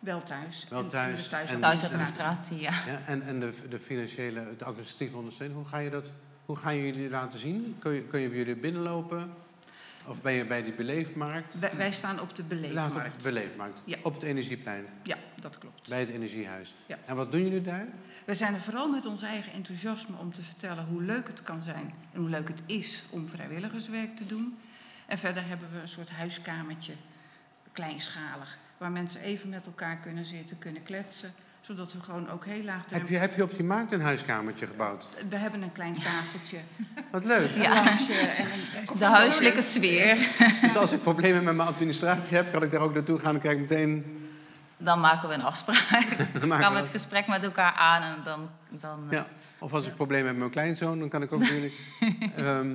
Wel 0.00 0.22
thuis. 0.22 0.66
Wel 0.70 0.80
En 0.82 0.88
thuis. 0.88 1.22
de 1.22 1.28
thuis- 1.28 1.50
en- 1.50 1.60
Thuisadministratie, 1.60 2.60
ja. 2.60 2.70
Ja, 2.86 3.00
en 3.06 3.22
en 3.22 3.40
de, 3.40 3.52
de 3.68 3.78
financiële, 3.80 4.54
de 4.58 4.64
administratieve 4.64 5.16
ondersteuning. 5.16 5.58
Hoe, 5.58 5.68
ga 5.68 5.78
je 5.78 5.90
dat, 5.90 6.10
hoe 6.46 6.56
gaan 6.56 6.76
jullie 6.76 7.10
laten 7.10 7.38
zien? 7.38 7.76
Kun 7.78 7.92
je, 7.92 8.04
kun 8.06 8.20
je 8.20 8.28
bij 8.28 8.38
jullie 8.38 8.56
binnenlopen? 8.56 9.32
Of 10.08 10.22
ben 10.22 10.32
je 10.32 10.46
bij 10.46 10.62
die 10.62 10.72
beleefmarkt? 10.72 11.58
Wij, 11.58 11.76
wij 11.76 11.92
staan 11.92 12.20
op 12.20 12.34
de 12.34 12.42
Laat 12.42 12.52
op 12.52 12.58
beleefmarkt. 12.60 13.16
de 13.16 13.22
beleefmarkt. 13.22 13.80
Ja. 13.84 13.98
Op 14.02 14.14
het 14.14 14.22
energieplein. 14.22 14.86
Ja, 15.02 15.16
dat 15.40 15.58
klopt. 15.58 15.88
Bij 15.88 16.00
het 16.00 16.08
energiehuis. 16.08 16.74
Ja. 16.86 16.98
En 17.06 17.16
wat 17.16 17.32
doen 17.32 17.42
jullie 17.42 17.62
daar? 17.62 17.86
We 18.24 18.34
zijn 18.34 18.54
er 18.54 18.60
vooral 18.60 18.88
met 18.88 19.06
ons 19.06 19.22
eigen 19.22 19.52
enthousiasme 19.52 20.16
om 20.16 20.32
te 20.32 20.42
vertellen 20.42 20.84
hoe 20.84 21.02
leuk 21.02 21.26
het 21.26 21.42
kan 21.42 21.62
zijn 21.62 21.94
en 22.12 22.20
hoe 22.20 22.28
leuk 22.28 22.48
het 22.48 22.60
is 22.66 23.02
om 23.10 23.28
vrijwilligerswerk 23.28 24.16
te 24.16 24.26
doen. 24.26 24.58
En 25.06 25.18
verder 25.18 25.46
hebben 25.46 25.68
we 25.72 25.80
een 25.80 25.88
soort 25.88 26.10
huiskamertje, 26.10 26.92
kleinschalig, 27.72 28.58
waar 28.78 28.90
mensen 28.90 29.20
even 29.20 29.48
met 29.48 29.66
elkaar 29.66 29.96
kunnen 29.96 30.24
zitten, 30.24 30.58
kunnen 30.58 30.82
kletsen, 30.82 31.32
zodat 31.68 31.92
we 31.92 32.00
gewoon 32.00 32.30
ook 32.30 32.44
heel 32.44 32.62
laag 32.62 32.82
Heb 32.90 33.08
je, 33.08 33.16
heb 33.16 33.36
je 33.36 33.42
op 33.42 33.50
die 33.50 33.64
markt 33.64 33.92
een 33.92 34.00
huiskamertje 34.00 34.66
gebouwd? 34.66 35.08
We 35.28 35.36
hebben 35.36 35.62
een 35.62 35.72
klein 35.72 35.94
tafeltje. 36.02 36.58
Wat 37.12 37.24
leuk. 37.24 37.54
Een 37.54 37.60
lampje 37.62 38.14
en 38.14 38.46
een 38.74 38.98
De 38.98 39.04
huiselijke 39.04 39.62
sfeer. 39.62 40.16
Dus 40.62 40.76
als 40.76 40.92
ik 40.92 41.02
problemen 41.02 41.44
met 41.44 41.54
mijn 41.54 41.68
administratie 41.68 42.36
heb, 42.36 42.52
kan 42.52 42.62
ik 42.62 42.70
daar 42.70 42.80
ook 42.80 42.94
naartoe 42.94 43.18
gaan 43.18 43.34
en 43.34 43.40
kijk 43.40 43.54
ik 43.54 43.60
meteen... 43.60 44.20
Dan 44.76 45.00
maken 45.00 45.28
we 45.28 45.34
een 45.34 45.42
afspraak. 45.42 46.06
Dan 46.40 46.48
maken 46.48 46.64
gaan 46.64 46.72
we 46.72 46.78
we 46.78 46.84
het 46.84 46.94
gesprek 46.94 47.26
met 47.26 47.44
elkaar 47.44 47.72
aan 47.72 48.02
en 48.02 48.16
dan... 48.24 48.50
dan 48.68 49.04
eh, 49.10 49.18
Ja. 49.18 49.26
Of 49.58 49.72
als 49.72 49.86
ik 49.86 49.94
problemen 49.94 50.26
heb 50.26 50.36
met 50.36 50.40
mijn 50.40 50.50
kleinzoon, 50.50 50.98
dan 50.98 51.08
kan 51.08 51.22
ik 51.22 51.32
ook 51.32 51.40
natuurlijk... 51.40 51.74
Ehm, 52.36 52.74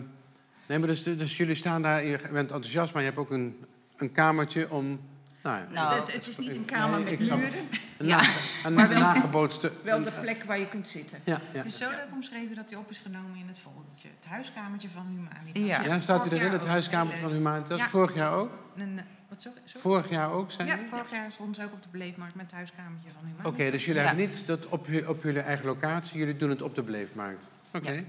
nee, 0.68 0.80
maar 0.80 0.88
dus, 0.88 1.04
dus 1.04 1.38
jullie 1.38 1.56
staan 1.56 1.82
daar, 1.82 2.04
je 2.04 2.20
bent 2.32 2.52
enthousiast, 2.52 2.94
maar 2.94 3.02
je 3.02 3.08
hebt 3.08 3.20
ook 3.20 3.32
een, 3.32 3.66
een 3.96 4.12
kamertje 4.12 4.72
om... 4.72 5.00
Nou, 5.44 5.58
ja. 5.64 5.70
Nou, 5.72 6.00
het, 6.00 6.14
het 6.14 6.28
is 6.28 6.38
niet 6.38 6.50
een 6.50 6.66
kamer 6.66 7.00
Nee, 7.04 7.18
met 7.18 7.30
muren, 7.30 7.54
Een, 7.98 8.06
Ja. 8.08 8.20
een, 8.66 8.74
Maar 8.74 8.84
een 8.90 8.90
wel- 8.90 9.00
nagebootste... 9.00 9.72
wel 9.84 9.98
een- 9.98 10.04
de 10.04 10.12
plek 10.12 10.44
waar 10.44 10.60
je 10.60 10.68
kunt 10.68 10.88
zitten. 10.88 11.20
ja, 11.24 11.40
ja. 11.52 11.58
Het 11.58 11.66
is 11.66 11.78
zo 11.78 11.90
leuk 11.90 12.08
omschreven 12.12 12.56
dat 12.56 12.70
hij 12.70 12.80
op 12.80 12.90
is 12.90 13.00
genomen 13.00 13.38
in 13.40 13.48
het 13.48 13.60
foldertje. 13.60 14.08
Het 14.20 14.26
huiskamertje 14.30 14.90
van 14.90 15.06
Humanitas. 15.08 15.86
Ja. 15.86 16.00
Staat 16.00 16.30
hij 16.30 16.40
erin, 16.40 16.52
het 16.52 16.66
huiskamertje 16.66 17.22
van. 17.24 17.32
Humanitas? 17.32 17.80
Ja. 17.80 17.88
Vorig 17.88 18.16
jaar 18.16 18.32
ook? 18.34 18.52
Een, 18.78 18.98
eh, 19.00 19.04
wat, 19.30 19.42
sorry? 19.42 19.58
sorry? 19.66 19.82
Vorig 19.82 20.10
jaar 20.10 20.32
ook, 20.32 20.52
zijn 20.52 20.68
Ja, 20.68 20.80
vorig 20.90 21.12
jaar 21.12 21.32
stonden 21.32 21.56
ze 21.56 21.64
ook 21.64 21.74
op 21.74 21.82
de 21.82 21.88
beleefmarkt 21.92 22.36
met 22.36 22.46
het 22.46 22.54
huiskamertje 22.56 23.10
van 23.10 23.26
Humanitas. 23.26 23.52
Oké, 23.52 23.72
dus 23.72 23.86
jullie 23.86 24.02
Ja. 24.02 24.08
hebben 24.08 24.26
niet 24.26 24.48
dat 24.48 24.66
op, 24.68 24.88
op 25.08 25.24
jullie 25.24 25.42
eigen 25.42 25.66
locatie, 25.66 26.20
jullie 26.20 26.38
doen 26.38 26.50
het 26.50 26.62
op 26.62 26.76
de 26.76 26.84
beleefmarkt. 26.84 27.46
Oké. 27.74 28.04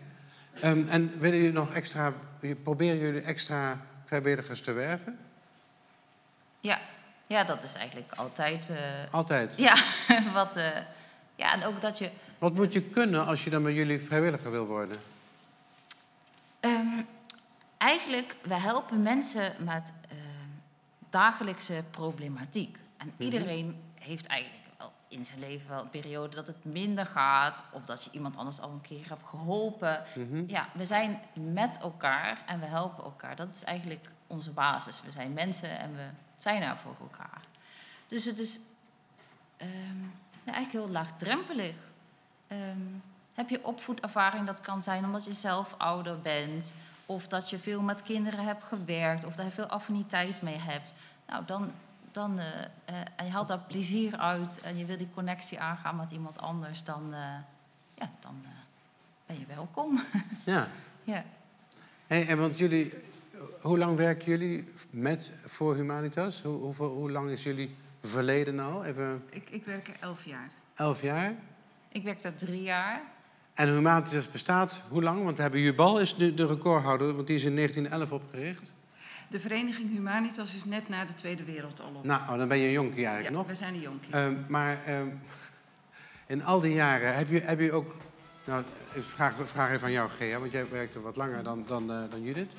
Ehm, 0.60 0.82
en 0.88 1.12
willen 1.20 1.36
jullie 1.36 1.52
nog 1.52 1.72
extra, 1.72 2.12
proberen 2.62 2.98
jullie 2.98 3.20
extra 3.20 3.80
vrijwilligers 4.04 4.60
te 4.60 4.72
werven? 4.72 5.18
ja. 6.60 6.78
Ja, 7.34 7.44
dat 7.44 7.62
is 7.64 7.74
eigenlijk 7.74 8.12
altijd... 8.14 8.68
eh, 8.70 8.76
Altijd. 9.10 9.56
ja, 9.68 9.74
wat... 10.32 10.56
eh, 10.56 10.68
ja, 11.36 11.52
en 11.52 11.64
ook 11.64 11.80
dat 11.80 11.98
je... 11.98 12.10
Wat 12.38 12.54
moet 12.54 12.72
je 12.72 12.82
kunnen 12.82 13.26
als 13.26 13.44
je 13.44 13.50
dan 13.50 13.62
bij 13.62 13.72
jullie 13.72 14.00
vrijwilliger 14.00 14.50
wil 14.50 14.66
worden? 14.66 14.96
Ehm, 16.60 17.00
eigenlijk, 17.78 18.36
we 18.42 18.54
helpen 18.54 19.02
mensen 19.02 19.52
met 19.58 19.92
ehm, 20.08 20.18
dagelijkse 21.10 21.82
problematiek. 21.90 22.78
En 22.96 23.06
Mhm. 23.06 23.22
iedereen 23.22 23.82
heeft 24.00 24.26
eigenlijk 24.26 24.62
wel 24.78 24.92
in 25.08 25.24
zijn 25.24 25.38
leven 25.38 25.68
wel 25.68 25.80
een 25.82 25.90
periode 25.90 26.36
dat 26.36 26.46
het 26.46 26.64
minder 26.64 27.06
gaat... 27.06 27.62
of 27.70 27.84
dat 27.84 28.04
je 28.04 28.10
iemand 28.12 28.36
anders 28.36 28.60
al 28.60 28.70
een 28.70 28.80
keer 28.80 29.08
hebt 29.08 29.26
geholpen. 29.26 30.02
Mhm. 30.14 30.44
Ja, 30.46 30.68
we 30.74 30.84
zijn 30.86 31.20
met 31.32 31.78
elkaar 31.82 32.42
en 32.46 32.60
we 32.60 32.66
helpen 32.66 33.04
elkaar. 33.04 33.36
Dat 33.36 33.52
is 33.54 33.64
eigenlijk 33.64 34.06
onze 34.26 34.50
basis. 34.50 35.02
We 35.04 35.10
zijn 35.10 35.32
mensen 35.32 35.78
en 35.78 35.94
we 35.96 36.02
zijn 36.38 36.62
er 36.62 36.76
voor 36.76 36.96
elkaar. 37.00 37.40
Dus 38.08 38.24
het 38.24 38.38
is 38.38 38.60
ehm, 39.56 40.02
ja, 40.44 40.52
eigenlijk 40.52 40.84
heel 40.84 40.88
laagdrempelig. 40.88 41.76
Ehm, 42.46 42.80
heb 43.34 43.48
je 43.48 43.64
opvoedervaring, 43.64 44.46
dat 44.46 44.60
kan 44.60 44.82
zijn 44.82 45.04
omdat 45.04 45.24
je 45.24 45.32
zelf 45.32 45.74
ouder 45.78 46.20
bent... 46.20 46.74
of 47.06 47.26
dat 47.26 47.50
je 47.50 47.58
veel 47.58 47.80
met 47.80 48.02
kinderen 48.02 48.44
hebt 48.44 48.64
gewerkt... 48.64 49.24
of 49.24 49.34
daar 49.34 49.50
veel 49.50 49.66
affiniteit 49.66 50.42
mee 50.42 50.58
hebt. 50.58 50.92
Nou, 51.26 51.44
dan, 51.44 51.72
dan, 52.12 52.38
eh, 52.38 52.60
eh, 52.84 52.94
en 53.16 53.24
je 53.24 53.30
haalt 53.30 53.48
daar 53.48 53.64
plezier 53.66 54.16
uit... 54.16 54.60
en 54.60 54.76
je 54.76 54.84
wil 54.84 54.96
die 54.96 55.10
connectie 55.14 55.60
aangaan 55.60 55.96
met 55.96 56.10
iemand 56.10 56.38
anders... 56.38 56.84
dan, 56.84 57.14
eh, 57.14 57.20
ja, 57.94 58.10
dan 58.20 58.44
ben 59.26 59.38
je 59.38 59.46
welkom. 59.46 60.02
Ja. 60.44 60.68
ja. 61.04 61.24
Hey, 62.06 62.28
en 62.28 62.38
want 62.38 62.58
jullie, 62.58 62.92
hoe 63.60 63.78
lang 63.78 63.96
werken 63.96 64.24
jullie 64.24 64.64
met 64.90 65.32
voor 65.44 65.74
Humanitas? 65.74 66.42
Hoe, 66.42 66.60
hoeveel, 66.60 66.88
hoe 66.88 67.10
lang 67.10 67.30
is 67.30 67.42
jullie 67.42 67.74
verleden 68.02 68.54
nou? 68.54 68.84
Even 68.84 69.22
Ik, 69.30 69.50
ik 69.50 69.64
werk 69.64 69.88
er 69.88 69.96
elf 70.00 70.24
jaar. 70.24 70.50
elf 70.74 71.02
jaar. 71.02 71.34
Ik 71.88 72.02
werk 72.02 72.22
daar 72.22 72.34
drie 72.34 72.62
jaar. 72.62 73.02
En 73.54 73.68
Humanitas 73.68 74.30
bestaat 74.30 74.80
hoe 74.88 75.02
lang? 75.02 75.24
Want 75.24 75.36
we 75.36 75.42
hebben 75.42 75.60
Jubal 75.60 76.00
is 76.00 76.14
de, 76.14 76.34
de 76.34 76.46
recordhouder, 76.46 77.14
want 77.14 77.26
die 77.26 77.36
is 77.36 77.44
in 77.44 77.54
1911 77.56 78.12
opgericht. 78.22 78.72
De 79.30 79.40
vereniging 79.40 79.90
Humanitas 79.90 80.54
is 80.54 80.64
net 80.64 80.88
na 80.88 81.04
de 81.04 81.14
Tweede 81.14 81.44
Wereldoorlog. 81.44 82.04
Nou, 82.04 82.20
oh, 82.20 82.38
dan 82.38 82.48
ben 82.48 82.58
je 82.58 82.66
een 82.66 82.72
jonkie 82.72 83.00
ja, 83.00 83.06
eigenlijk 83.12 83.36
nog. 83.36 83.46
we 83.46 83.54
zijn 83.54 83.74
een 83.74 83.80
jonkie. 83.80 84.12
Ehm, 84.12 84.34
maar 84.48 84.84
ehm, 84.84 85.08
in 86.26 86.44
al 86.44 86.60
die 86.60 86.74
jaren 86.74 87.16
heb 87.16 87.28
je, 87.28 87.40
heb 87.40 87.60
je 87.60 87.72
ook... 87.72 87.94
Nou, 88.44 88.64
ik 88.94 89.02
vraag, 89.02 89.34
vraag 89.44 89.70
even 89.72 89.86
aan 89.86 89.92
jou, 89.92 90.10
Gea, 90.10 90.38
want 90.38 90.52
jij 90.52 90.68
werkt 90.68 90.94
er 90.94 91.02
wat 91.02 91.16
langer 91.16 91.42
dan, 91.42 91.64
dan, 91.66 91.92
eh, 91.92 92.10
dan 92.10 92.22
Judith. 92.22 92.52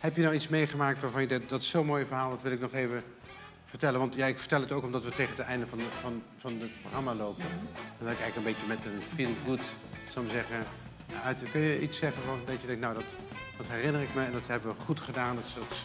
Heb 0.00 0.16
je 0.16 0.22
nou 0.22 0.34
iets 0.34 0.48
meegemaakt 0.48 1.02
waarvan 1.02 1.20
je 1.20 1.26
denkt, 1.26 1.48
dat 1.48 1.60
is 1.60 1.68
zo'n 1.68 1.86
mooi 1.86 2.04
verhaal, 2.04 2.30
dat 2.30 2.42
wil 2.42 2.52
ik 2.52 2.60
nog 2.60 2.72
even 2.72 3.02
vertellen? 3.64 4.00
Want 4.00 4.14
ja, 4.14 4.26
ik 4.26 4.38
vertel 4.38 4.60
het 4.60 4.72
ook 4.72 4.84
omdat 4.84 5.04
we 5.04 5.10
tegen 5.10 5.36
het 5.36 5.46
einde 5.46 5.66
van, 5.66 5.78
de, 5.78 5.84
van, 6.00 6.22
van 6.36 6.60
het 6.60 6.80
programma 6.80 7.14
lopen. 7.14 7.44
En 7.98 8.04
dat 8.04 8.10
ik 8.10 8.20
eigenlijk 8.20 8.36
een 8.36 8.42
beetje 8.42 8.66
met 8.66 8.84
een 8.84 9.02
feel 9.14 9.34
good, 9.46 9.72
zou 10.08 10.26
ik 10.26 10.32
zeggen, 10.32 10.64
uit. 11.24 11.42
Kun 11.50 11.60
je 11.60 11.80
iets 11.80 11.98
zeggen 11.98 12.22
van 12.22 12.40
dat 12.46 12.60
je 12.60 12.66
denkt, 12.66 12.80
nou, 12.80 12.94
dat, 12.94 13.14
dat 13.56 13.68
herinner 13.68 14.02
ik 14.02 14.14
me 14.14 14.24
en 14.24 14.32
dat 14.32 14.46
hebben 14.46 14.74
we 14.74 14.80
goed 14.80 15.00
gedaan. 15.00 15.34
Dat 15.34 15.44
is, 15.44 15.54
dat 15.54 15.70
is 15.70 15.84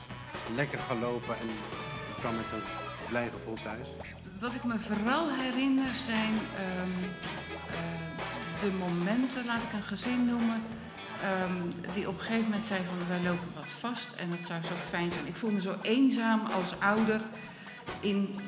lekker 0.55 0.79
gelopen 0.79 1.35
en 1.39 1.47
ik 1.49 2.15
kwam 2.19 2.35
met 2.35 2.51
een 2.53 2.63
blij 3.09 3.29
gevoel 3.33 3.57
thuis. 3.63 3.87
Wat 4.39 4.53
ik 4.53 4.63
me 4.63 4.79
vooral 4.79 5.29
herinner 5.33 5.93
zijn 5.93 6.33
ehm, 6.55 7.03
eh, 7.69 8.61
de 8.61 8.71
momenten, 8.77 9.45
laat 9.45 9.61
ik 9.61 9.73
een 9.73 9.83
gezin 9.83 10.25
noemen, 10.25 10.61
ehm, 11.25 11.91
die 11.93 12.07
op 12.07 12.13
een 12.17 12.25
gegeven 12.25 12.43
moment 12.49 12.65
zei 12.65 12.79
van 12.87 13.07
wij 13.07 13.23
lopen 13.29 13.49
wat 13.55 13.71
vast 13.79 14.09
en 14.15 14.29
dat 14.29 14.45
zou 14.45 14.63
zo 14.63 14.73
fijn 14.89 15.11
zijn. 15.11 15.27
Ik 15.27 15.35
voel 15.35 15.51
me 15.51 15.61
zo 15.61 15.75
eenzaam 15.81 16.41
als 16.45 16.79
ouder 16.79 17.21
in 17.99 18.39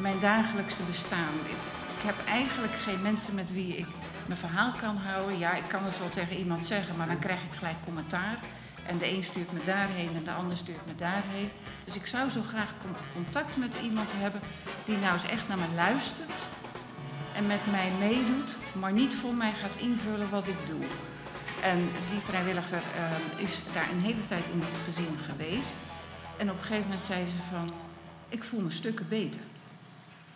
mijn 0.00 0.20
dagelijkse 0.20 0.82
bestaan. 0.82 1.34
Ik, 1.44 1.50
ik 1.98 2.02
heb 2.04 2.14
eigenlijk 2.26 2.72
geen 2.72 3.02
mensen 3.02 3.34
met 3.34 3.52
wie 3.52 3.76
ik 3.76 3.86
mijn 4.26 4.38
verhaal 4.40 4.72
kan 4.80 4.96
houden. 4.96 5.38
Ja, 5.38 5.52
ik 5.54 5.68
kan 5.68 5.84
het 5.84 5.98
wel 5.98 6.10
tegen 6.10 6.36
iemand 6.36 6.66
zeggen, 6.66 6.96
maar 6.96 7.06
dan 7.06 7.18
krijg 7.18 7.40
ik 7.42 7.56
gelijk 7.58 7.76
commentaar. 7.84 8.38
En 8.86 8.98
de 8.98 9.14
een 9.16 9.24
stuurt 9.24 9.52
me 9.52 9.60
daarheen 9.64 10.10
en 10.16 10.24
de 10.24 10.30
ander 10.30 10.56
stuurt 10.56 10.86
me 10.86 10.94
daarheen. 10.94 11.50
Dus 11.84 11.94
ik 11.94 12.06
zou 12.06 12.30
zo 12.30 12.42
graag 12.42 12.72
con- 12.82 12.96
contact 13.14 13.56
met 13.56 13.70
iemand 13.82 14.10
hebben 14.12 14.40
die 14.84 14.96
nou 14.96 15.12
eens 15.12 15.28
echt 15.28 15.48
naar 15.48 15.58
me 15.58 15.74
luistert. 15.74 16.38
En 17.34 17.46
met 17.46 17.70
mij 17.70 17.90
meedoet, 17.98 18.56
maar 18.72 18.92
niet 18.92 19.14
voor 19.14 19.34
mij 19.34 19.52
gaat 19.52 19.76
invullen 19.76 20.30
wat 20.30 20.48
ik 20.48 20.56
doe. 20.66 20.80
En 21.62 21.78
die 22.10 22.20
vrijwilliger 22.20 22.82
eh, 22.96 23.42
is 23.44 23.60
daar 23.74 23.90
een 23.90 24.00
hele 24.00 24.24
tijd 24.24 24.44
in 24.52 24.60
het 24.60 24.78
gezin 24.84 25.16
geweest. 25.30 25.76
En 26.36 26.50
op 26.50 26.56
een 26.56 26.64
gegeven 26.64 26.88
moment 26.88 27.04
zei 27.04 27.26
ze 27.26 27.36
van, 27.50 27.72
ik 28.28 28.44
voel 28.44 28.60
me 28.60 28.70
stukken 28.70 29.08
beter. 29.08 29.40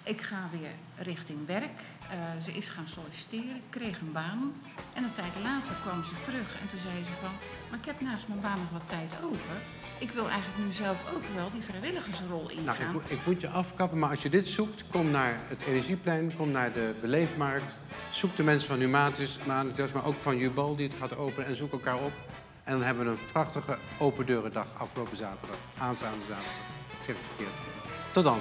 Ik 0.02 0.22
ga 0.22 0.48
weer 0.52 0.74
richting 0.96 1.46
werk. 1.46 1.80
Eh, 2.10 2.18
ze 2.42 2.52
is 2.52 2.68
gaan 2.68 2.88
solliciteren, 2.88 3.60
kreeg 3.70 4.00
een 4.00 4.12
baan. 4.12 4.52
En 4.94 5.04
een 5.04 5.12
tijd 5.12 5.32
later 5.42 5.74
kwam 5.82 6.04
ze 6.04 6.22
terug 6.22 6.60
en 6.60 6.68
toen 6.68 6.80
zei 6.80 7.04
ze 7.04 7.10
van... 7.20 7.32
maar 7.70 7.78
ik 7.78 7.84
heb 7.84 8.00
naast 8.00 8.28
mijn 8.28 8.40
baan 8.40 8.58
nog 8.58 8.70
wat 8.70 8.88
tijd 8.88 9.12
over. 9.22 9.56
Ik 9.98 10.10
wil 10.10 10.28
eigenlijk 10.28 10.64
nu 10.64 10.72
zelf 10.72 10.98
ook 11.14 11.22
wel 11.34 11.50
die 11.52 11.62
vrijwilligersrol 11.62 12.50
ingaan. 12.50 12.64
Nou, 12.64 12.78
ik, 12.80 12.92
moet- 12.92 13.10
ik 13.10 13.18
moet 13.26 13.40
je 13.40 13.48
afkappen, 13.48 13.98
maar 13.98 14.10
als 14.10 14.22
je 14.22 14.28
dit 14.30 14.48
zoekt, 14.48 14.84
kom 14.90 15.10
naar 15.10 15.38
het 15.48 15.62
Energieplein, 15.62 16.36
kom 16.36 16.50
naar 16.50 16.72
de 16.72 16.94
Beleefmarkt. 17.00 17.76
Zoek 18.10 18.36
de 18.36 18.42
mensen 18.42 18.68
van 18.68 18.78
Humatis, 18.78 19.38
maar 19.46 20.04
ook 20.04 20.14
van 20.20 20.36
Jubal 20.38 20.76
die 20.76 20.88
het 20.88 20.96
gaat 21.00 21.16
openen 21.16 21.46
en 21.46 21.56
zoek 21.56 21.72
elkaar 21.72 21.96
op. 21.96 22.12
En 22.64 22.72
dan 22.72 22.82
hebben 22.82 23.04
we 23.04 23.10
een 23.10 23.18
prachtige 23.32 23.78
open 23.98 24.26
deurendag 24.26 24.66
afgelopen 24.78 25.16
zaterdag, 25.16 25.56
aanstaande 25.78 26.20
zaterdag. 26.20 26.52
Ik 26.98 27.04
zeg 27.04 27.16
het 27.16 27.24
verkeerd. 27.26 27.56
Tot 28.12 28.24
dan. 28.24 28.38